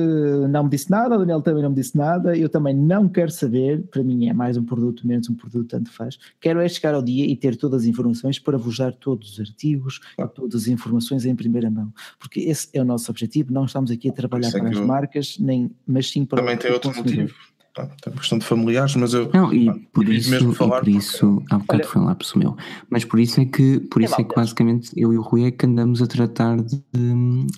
não 0.49 0.63
me 0.65 0.69
disse 0.69 0.89
nada, 0.91 1.15
o 1.15 1.19
Daniel 1.19 1.41
também 1.41 1.63
não 1.63 1.69
me 1.69 1.75
disse 1.75 1.95
nada, 1.97 2.35
eu 2.37 2.49
também 2.49 2.75
não 2.75 3.07
quero 3.07 3.31
saber, 3.31 3.81
para 3.83 4.03
mim 4.03 4.27
é 4.27 4.33
mais 4.33 4.57
um 4.57 4.63
produto, 4.63 5.07
menos 5.07 5.29
um 5.29 5.35
produto, 5.35 5.67
tanto 5.69 5.91
faz. 5.91 6.17
Quero 6.41 6.59
é 6.59 6.67
chegar 6.67 6.93
ao 6.93 7.01
dia 7.01 7.25
e 7.25 7.35
ter 7.35 7.55
todas 7.55 7.83
as 7.83 7.87
informações 7.87 8.39
para 8.39 8.57
vos 8.57 8.77
dar 8.77 8.93
todos 8.93 9.33
os 9.33 9.39
artigos, 9.39 9.99
e 10.19 10.27
todas 10.27 10.63
as 10.63 10.67
informações 10.67 11.25
em 11.25 11.35
primeira 11.35 11.69
mão, 11.69 11.91
porque 12.19 12.41
esse 12.41 12.67
é 12.73 12.81
o 12.81 12.85
nosso 12.85 13.09
objetivo, 13.09 13.53
não 13.53 13.65
estamos 13.65 13.89
aqui 13.89 14.09
a 14.09 14.13
trabalhar 14.13 14.49
é 14.49 14.51
para 14.51 14.61
que 14.61 14.67
as 14.75 14.77
eu- 14.77 14.85
marcas, 14.87 15.37
nem, 15.39 15.71
mas 15.87 16.09
sim 16.09 16.25
para 16.25 16.39
Também 16.41 16.55
o 16.55 16.59
tem 16.59 16.71
outro 16.71 16.89
consumidor. 16.89 17.21
motivo. 17.23 17.39
Tá, 17.77 17.85
Tem 18.01 18.11
uma 18.11 18.19
questão 18.19 18.39
de 18.39 18.45
familiares, 18.45 18.95
mas 18.95 19.13
eu. 19.13 19.29
Não, 19.31 19.53
e 19.53 19.67
pá, 19.67 19.75
por 19.93 20.09
isso, 20.09 20.31
mesmo 20.31 20.51
e 20.51 20.55
falar 20.55 20.79
por 20.79 20.89
isso 20.89 21.43
há 21.51 21.59
bocado 21.59 21.83
Olha- 21.83 21.91
foi 21.91 22.01
um 22.01 22.05
lapso 22.05 22.39
meu. 22.39 22.57
Mas 22.89 23.05
por 23.05 23.19
isso 23.19 23.39
é 23.39 23.45
que, 23.45 23.79
por 23.81 24.01
É 24.01 24.05
isso 24.05 24.19
é 24.19 24.23
que 24.23 24.33
basicamente 24.35 24.89
eu 24.95 25.13
e 25.13 25.17
o 25.17 25.21
Rui 25.21 25.43
é 25.45 25.51
que 25.51 25.65
andamos 25.65 26.01
a 26.01 26.07
tratar 26.07 26.57
de, 26.59 26.81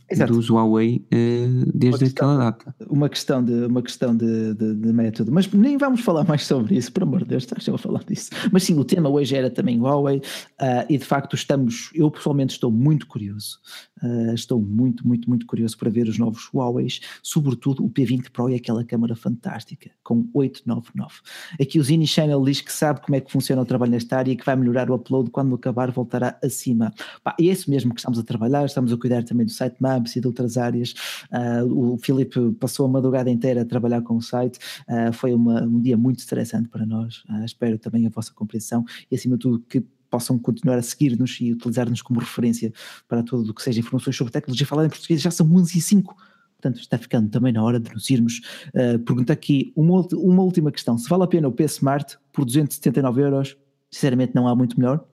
Exato. 0.10 0.34
dos 0.34 0.50
Huawei 0.50 1.06
eh, 1.12 1.48
desde 1.74 2.00
questão. 2.06 2.30
aquela 2.32 2.52
data. 2.52 2.76
uma 2.90 3.08
questão 3.08 3.44
de 3.44 3.54
uma 3.66 3.82
questão 3.82 4.16
de, 4.16 4.54
de, 4.56 4.76
de 4.76 4.92
método, 4.94 5.32
mas 5.32 5.50
nem 5.52 5.78
vamos 5.78 6.02
falar 6.02 6.24
mais 6.26 6.46
sobre 6.46 6.76
isso, 6.76 6.92
por 6.92 7.04
amor 7.04 7.20
de 7.24 7.30
Deus, 7.30 7.44
estás 7.44 7.68
a 7.70 7.78
falar 7.78 8.04
disso. 8.04 8.30
Mas 8.52 8.64
sim, 8.64 8.78
o 8.78 8.84
tema 8.84 9.08
hoje 9.10 9.36
era 9.36 9.50
também 9.50 9.80
Huawei 9.80 10.22
ah, 10.60 10.86
e 10.90 10.98
de 10.98 11.06
facto 11.06 11.34
estamos, 11.36 11.90
eu 11.94 12.10
pessoalmente 12.12 12.54
estou 12.54 12.72
muito 12.72 13.08
curioso, 13.08 13.58
ah, 14.02 14.34
estou 14.34 14.62
muito, 14.62 15.08
muito, 15.08 15.28
muito 15.30 15.46
curioso 15.46 15.78
para 15.78 15.90
ver 15.90 16.08
os 16.08 16.18
novos 16.18 16.50
Huawei, 16.54 16.88
sobretudo 17.22 17.84
o 17.86 17.90
P20 17.90 18.30
Pro 18.32 18.50
e 18.50 18.56
aquela 18.56 18.84
câmara 18.84 19.16
fantástica 19.16 19.92
com 20.04 20.28
899. 20.34 21.16
Aqui 21.62 21.80
o 21.80 21.84
Zini 21.84 22.08
Channel 22.08 22.44
diz 22.44 22.62
que 22.62 22.72
sabe 22.72 23.02
como 23.02 23.16
é 23.16 23.22
que 23.22 23.32
funciona 23.32 23.62
o 23.62 23.66
trabalho 23.66 23.92
nesta 23.92 24.18
área 24.18 24.32
e 24.32 24.36
que 24.36 24.46
vai 24.46 24.56
melhorar 24.56 24.90
o 24.90 24.96
upload 24.96 25.30
quando 25.30 25.54
acabar 25.56 25.92
voltará 25.92 26.38
acima. 26.44 26.94
Pá, 27.24 27.36
é 27.40 27.44
isso 27.44 27.70
mesmo 27.70 27.94
que 27.94 28.00
estamos 28.00 28.20
a 28.20 28.24
trabalhar, 28.24 28.66
estamos 28.66 28.92
a 28.92 28.98
cuidar 28.98 29.24
também 29.24 29.46
do 29.46 29.52
site 29.52 29.76
Maps 29.80 30.16
e 30.16 30.22
de 30.22 30.28
outras 30.28 30.58
áreas. 30.58 30.94
Ah, 31.32 31.64
o 31.66 31.98
Filipe 31.98 32.52
passou 32.60 32.86
a 32.86 32.90
madrugada 32.90 33.30
inteira 33.30 33.62
a 33.62 33.66
trabalhar 33.66 34.02
com 34.02 34.16
o 34.16 34.22
site, 34.22 34.60
ah, 34.88 35.12
foi 35.12 35.34
uma- 35.34 35.64
um 35.64 35.82
dia 35.82 35.98
muito 35.98 36.20
estressante 36.20 36.68
para 36.70 36.86
nós. 36.86 37.24
Espero 37.46 37.78
também 37.78 38.06
a 38.08 38.10
vossa 38.10 38.34
compreensão 38.34 38.84
e, 39.12 39.16
acima 39.16 39.36
de 39.36 39.42
tudo, 39.42 39.60
que 39.68 39.84
possam 40.10 40.38
continuar 40.38 40.78
a 40.78 40.82
seguir-nos 40.82 41.38
e 41.40 41.54
utilizar-nos 41.54 42.02
como 42.02 42.20
referência 42.20 42.74
para 43.08 43.24
tudo 43.24 43.50
o 43.52 43.54
que 43.54 43.62
seja 43.62 43.80
informações 43.80 44.16
sobre 44.16 44.34
tecnologia 44.34 44.66
falada 44.66 44.88
em 44.88 44.90
português. 44.90 45.22
Já 45.22 45.32
são 45.32 45.46
11 45.52 45.78
e 45.78 45.82
5. 45.82 46.16
Portanto, 46.62 46.82
está 46.82 46.98
ficando 46.98 47.30
também 47.30 47.54
na 47.54 47.64
hora 47.64 47.80
de 47.80 47.94
nos 47.94 48.10
irmos. 48.10 48.42
Uh, 48.74 49.00
pergunta 49.00 49.32
aqui 49.32 49.72
uma, 49.76 50.06
uma 50.14 50.44
última 50.44 50.72
questão: 50.72 50.98
se 50.98 51.08
vale 51.10 51.24
a 51.24 51.28
pena 51.28 51.48
o 51.48 51.52
P 51.52 51.64
Smart 51.64 52.18
por 52.34 52.44
279 52.44 53.22
euros? 53.22 53.58
Sinceramente, 53.90 54.36
não 54.36 54.48
há 54.48 54.56
muito 54.56 54.78
melhor. 54.78 55.06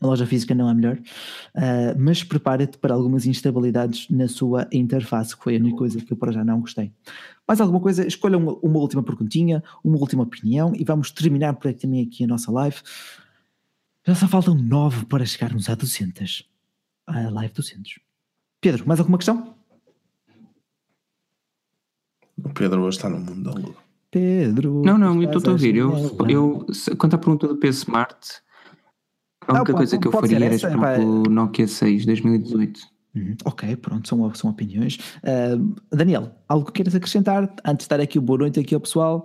A 0.00 0.06
loja 0.06 0.26
física 0.26 0.54
não 0.54 0.68
é 0.68 0.74
melhor, 0.74 0.96
uh, 0.96 1.96
mas 1.96 2.24
prepara-te 2.24 2.76
para 2.78 2.92
algumas 2.92 3.26
instabilidades 3.26 4.08
na 4.10 4.26
sua 4.26 4.66
interface, 4.72 5.36
que 5.36 5.42
foi 5.42 5.56
a 5.56 5.58
única 5.58 5.76
coisa 5.76 6.00
que 6.00 6.12
eu 6.12 6.16
para 6.16 6.32
já 6.32 6.44
não 6.44 6.60
gostei. 6.60 6.92
Mais 7.46 7.60
alguma 7.60 7.80
coisa? 7.80 8.06
Escolha 8.06 8.36
uma, 8.36 8.54
uma 8.54 8.78
última 8.80 9.02
perguntinha, 9.02 9.62
uma 9.84 9.96
última 9.96 10.24
opinião 10.24 10.72
e 10.74 10.84
vamos 10.84 11.10
terminar 11.12 11.54
por 11.54 11.68
aqui 11.68 11.80
também 11.80 12.02
aqui 12.02 12.24
a 12.24 12.26
nossa 12.26 12.50
live. 12.50 12.76
Já 14.06 14.14
só 14.14 14.28
faltam 14.28 14.54
nove 14.54 15.06
para 15.06 15.24
chegarmos 15.24 15.68
a 15.68 15.74
200. 15.74 16.46
A 17.06 17.30
live 17.30 17.54
200. 17.54 17.98
Pedro, 18.60 18.86
mais 18.86 19.00
alguma 19.00 19.18
questão? 19.18 19.54
O 22.42 22.50
Pedro 22.50 22.82
hoje 22.82 22.98
está 22.98 23.08
no 23.08 23.18
mundo 23.18 23.42
da 23.42 23.58
lua. 23.58 23.74
Pedro. 24.10 24.82
Não, 24.84 24.98
não, 24.98 25.22
eu 25.22 25.30
estou 25.30 25.50
a 25.50 25.52
ouvir. 25.52 25.76
Eu, 25.76 26.16
eu, 26.28 26.66
quanto 26.98 27.14
à 27.14 27.18
pergunta 27.18 27.48
do 27.48 27.56
P 27.56 27.68
Smart, 27.68 28.42
a 29.46 29.54
única 29.54 29.72
ah, 29.72 29.76
coisa 29.76 29.98
que 29.98 30.06
eu 30.06 30.12
faria 30.12 30.44
era 30.44 30.54
esperar 30.54 30.98
pelo 30.98 31.22
Nokia 31.24 31.66
6 31.66 32.06
2018. 32.06 32.80
Uhum. 33.14 33.36
Ok, 33.44 33.76
pronto, 33.76 34.08
são, 34.08 34.34
são 34.34 34.50
opiniões. 34.50 34.98
Uh, 35.22 35.74
Daniel, 35.90 36.34
algo 36.48 36.66
que 36.66 36.72
queiras 36.72 36.94
acrescentar 36.94 37.44
antes 37.64 37.78
de 37.78 37.82
estar 37.84 38.00
aqui 38.00 38.18
o 38.18 38.22
boa 38.22 38.40
noite 38.40 38.60
aqui 38.60 38.74
ao 38.74 38.80
pessoal? 38.80 39.24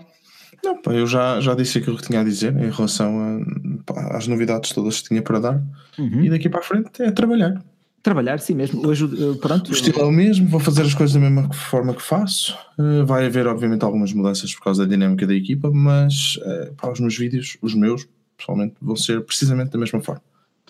Não, 0.63 0.81
pá, 0.81 0.93
eu 0.93 1.07
já, 1.07 1.39
já 1.39 1.55
disse 1.55 1.77
aquilo 1.77 1.97
que 1.97 2.07
tinha 2.07 2.21
a 2.21 2.23
dizer 2.23 2.55
em 2.55 2.69
relação 2.69 3.19
a, 3.19 3.93
pá, 3.93 4.17
às 4.17 4.27
novidades 4.27 4.71
todas 4.71 5.01
que 5.01 5.09
tinha 5.09 5.21
para 5.21 5.39
dar 5.39 5.63
uhum. 5.97 6.23
e 6.23 6.29
daqui 6.29 6.49
para 6.49 6.59
a 6.59 6.63
frente 6.63 7.01
é 7.01 7.11
trabalhar. 7.11 7.61
Trabalhar, 8.01 8.39
sim 8.39 8.55
mesmo. 8.55 8.87
Hoje, 8.87 9.05
eh, 9.05 9.37
pronto. 9.41 9.69
O 9.69 9.73
estilo 9.73 9.99
é 9.99 10.05
o 10.05 10.11
mesmo, 10.11 10.47
vou 10.47 10.59
fazer 10.59 10.83
as 10.83 10.93
coisas 10.93 11.13
da 11.13 11.19
mesma 11.19 11.51
forma 11.51 11.93
que 11.93 12.01
faço. 12.01 12.57
Uh, 12.77 13.05
vai 13.05 13.25
haver, 13.25 13.45
obviamente, 13.45 13.83
algumas 13.83 14.13
mudanças 14.13 14.55
por 14.55 14.63
causa 14.63 14.85
da 14.85 14.89
dinâmica 14.89 15.27
da 15.27 15.33
equipa, 15.33 15.69
mas 15.69 16.37
uh, 16.37 16.73
pá, 16.75 16.89
os 16.89 16.99
meus 17.01 17.17
vídeos, 17.17 17.57
os 17.61 17.75
meus, 17.75 18.07
pessoalmente, 18.37 18.75
vão 18.81 18.95
ser 18.95 19.21
precisamente 19.25 19.71
da 19.71 19.77
mesma 19.77 19.99
forma. 19.99 20.21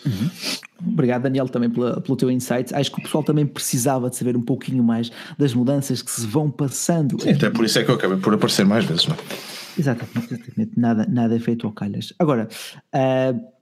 Uhum. 0.04 0.30
Obrigado, 0.88 1.24
Daniel, 1.24 1.48
também 1.48 1.70
pela, 1.70 2.02
pelo 2.02 2.18
teu 2.18 2.32
insight. 2.32 2.74
Acho 2.74 2.92
que 2.92 3.00
o 3.00 3.04
pessoal 3.04 3.24
também 3.24 3.46
precisava 3.46 4.10
de 4.10 4.16
saber 4.16 4.36
um 4.36 4.42
pouquinho 4.42 4.84
mais 4.84 5.12
das 5.38 5.54
mudanças 5.54 6.02
que 6.02 6.10
se 6.10 6.26
vão 6.26 6.50
passando. 6.50 7.22
Sim, 7.22 7.32
até 7.32 7.50
por 7.50 7.64
isso 7.64 7.78
é 7.78 7.84
que 7.84 7.92
eu 7.92 7.96
acabei 7.96 8.18
por 8.18 8.34
aparecer 8.34 8.66
mais 8.66 8.86
vezes, 8.86 9.06
não 9.06 9.16
é? 9.16 9.59
Exatamente, 9.78 10.34
exatamente. 10.34 10.80
Nada, 10.80 11.06
nada 11.10 11.36
é 11.36 11.40
feito 11.40 11.68
ao 11.68 11.74
calhas. 11.74 12.14
Agora, 12.20 12.48
uh, 12.94 13.60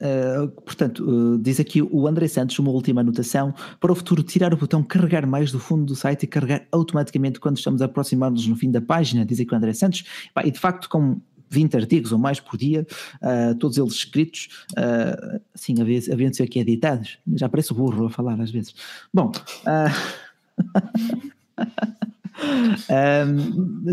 uh, 0.00 0.48
portanto, 0.62 1.04
uh, 1.04 1.38
diz 1.38 1.60
aqui 1.60 1.82
o 1.82 2.06
André 2.06 2.28
Santos, 2.28 2.58
uma 2.58 2.70
última 2.70 3.00
anotação. 3.00 3.54
Para 3.80 3.92
o 3.92 3.94
futuro, 3.94 4.22
tirar 4.22 4.52
o 4.52 4.56
botão 4.56 4.82
carregar 4.82 5.26
mais 5.26 5.52
do 5.52 5.58
fundo 5.58 5.84
do 5.84 5.96
site 5.96 6.24
e 6.24 6.26
carregar 6.26 6.66
automaticamente 6.72 7.40
quando 7.40 7.58
estamos 7.58 7.82
a 7.82 7.86
aproximar-nos 7.86 8.46
no 8.46 8.56
fim 8.56 8.70
da 8.70 8.80
página, 8.80 9.24
diz 9.24 9.40
aqui 9.40 9.52
o 9.52 9.56
André 9.56 9.72
Santos. 9.72 10.04
E 10.44 10.50
de 10.50 10.58
facto, 10.58 10.88
como 10.88 11.22
20 11.48 11.76
artigos 11.76 12.12
ou 12.12 12.18
mais 12.18 12.40
por 12.40 12.56
dia, 12.56 12.86
uh, 13.22 13.54
todos 13.56 13.78
eles 13.78 13.94
escritos, 13.94 14.48
uh, 14.72 15.40
sim, 15.54 15.80
havia, 15.80 16.00
havia 16.12 16.30
de 16.30 16.36
ser 16.36 16.44
aqui 16.44 16.58
editados, 16.58 17.18
já 17.34 17.48
parece 17.48 17.72
burro 17.72 18.06
a 18.06 18.10
falar 18.10 18.40
às 18.40 18.50
vezes. 18.50 18.74
Bom, 19.12 19.30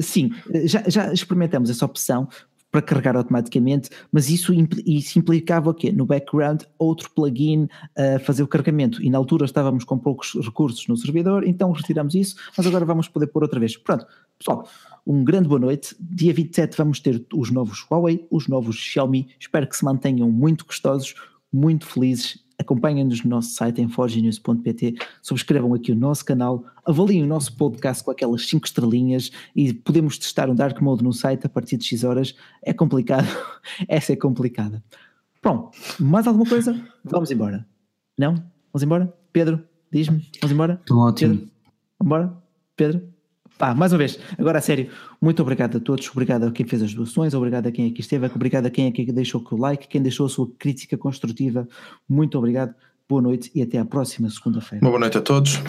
sim, 0.01 0.31
já, 0.65 0.84
já 0.88 1.13
experimentamos 1.13 1.69
essa 1.69 1.85
opção 1.85 2.27
para 2.72 2.81
carregar 2.81 3.18
automaticamente, 3.18 3.89
mas 4.11 4.30
isso, 4.30 4.53
isso 4.85 5.19
implicava 5.19 5.69
o 5.69 5.73
quê? 5.73 5.91
No 5.91 6.05
background, 6.05 6.63
outro 6.80 7.09
plugin 7.11 7.68
a 7.97 8.18
fazer 8.19 8.43
o 8.43 8.47
carregamento. 8.47 9.03
E 9.03 9.09
na 9.09 9.18
altura 9.18 9.45
estávamos 9.45 9.84
com 9.84 9.97
poucos 9.97 10.34
recursos 10.41 10.88
no 10.88 10.95
servidor, 10.95 11.45
então 11.45 11.72
retiramos 11.72 12.15
isso, 12.15 12.38
mas 12.57 12.65
agora 12.65 12.85
vamos 12.85 13.09
poder 13.09 13.27
pôr 13.27 13.43
outra 13.43 13.59
vez. 13.59 13.76
Pronto, 13.76 14.05
pessoal, 14.39 14.68
um 15.05 15.23
grande 15.23 15.49
boa 15.49 15.59
noite. 15.59 15.95
Dia 15.99 16.34
27 16.34 16.77
vamos 16.77 17.01
ter 17.01 17.26
os 17.34 17.51
novos 17.51 17.85
Huawei, 17.89 18.26
os 18.31 18.47
novos 18.47 18.77
Xiaomi. 18.77 19.27
Espero 19.38 19.68
que 19.68 19.76
se 19.76 19.84
mantenham 19.84 20.31
muito 20.31 20.65
gostosos, 20.65 21.13
muito 21.51 21.85
felizes. 21.85 22.39
Acompanhem-nos 22.62 23.24
no 23.24 23.32
nosso 23.32 23.50
site 23.50 23.82
em 23.82 23.90
forgenews.pt, 23.90 24.96
subscrevam 25.22 25.74
aqui 25.74 25.92
o 25.92 25.96
nosso 25.96 26.24
canal, 26.24 26.64
avaliem 26.86 27.24
o 27.24 27.28
nosso 27.28 27.56
podcast 27.58 28.04
com 28.04 28.12
aquelas 28.12 28.48
5 28.48 28.68
estrelinhas 28.68 29.32
e 29.56 29.74
podemos 29.74 30.18
testar 30.18 30.50
um 30.50 30.56
Dark 30.56 30.80
Mode 30.80 31.04
no 31.04 31.12
site 31.12 31.46
a 31.46 31.50
partir 31.50 31.78
de 31.78 31.86
X 31.86 32.04
horas. 32.04 32.36
É 32.62 32.72
complicado, 32.72 33.28
essa 33.90 34.14
é 34.14 34.16
complicada. 34.16 34.84
Pronto, 35.42 35.72
mais 36.00 36.28
alguma 36.28 36.46
coisa? 36.46 36.80
Vamos 37.04 37.32
embora. 37.32 37.66
Não? 38.18 38.36
Vamos 38.72 38.84
embora? 38.84 39.12
Pedro, 39.34 39.64
diz-me, 39.92 40.24
vamos 40.40 40.54
embora? 40.54 40.80
Estou 40.80 41.00
ótimo. 41.00 41.34
Pedro, 41.34 41.50
vamos 42.00 42.06
embora? 42.06 42.44
Pedro? 42.76 43.20
Pá, 43.62 43.76
mais 43.76 43.94
uma 43.94 44.00
vez, 44.00 44.18
agora 44.40 44.58
a 44.58 44.62
sério, 44.62 44.90
muito 45.22 45.40
obrigado 45.40 45.78
a 45.78 45.80
todos, 45.80 46.10
obrigado 46.10 46.46
a 46.46 46.52
quem 46.52 46.66
fez 46.66 46.82
as 46.82 46.96
doações, 46.96 47.36
obrigado 47.36 47.68
a 47.68 47.72
quem 47.72 47.92
aqui 47.92 48.02
esteve, 48.02 48.26
obrigado 48.26 48.66
a 48.66 48.72
quem 48.72 48.88
aqui 48.88 49.06
deixou 49.12 49.46
o 49.52 49.56
like, 49.56 49.88
quem 49.88 50.02
deixou 50.02 50.26
a 50.26 50.30
sua 50.30 50.50
crítica 50.58 50.98
construtiva, 50.98 51.68
muito 52.10 52.40
obrigado, 52.40 52.74
boa 53.08 53.22
noite 53.22 53.52
e 53.54 53.62
até 53.62 53.78
à 53.78 53.86
próxima 53.86 54.32
segunda-feira. 54.32 54.84
Boa 54.84 54.98
noite 54.98 55.20
a 55.20 55.22
todos. 55.22 55.60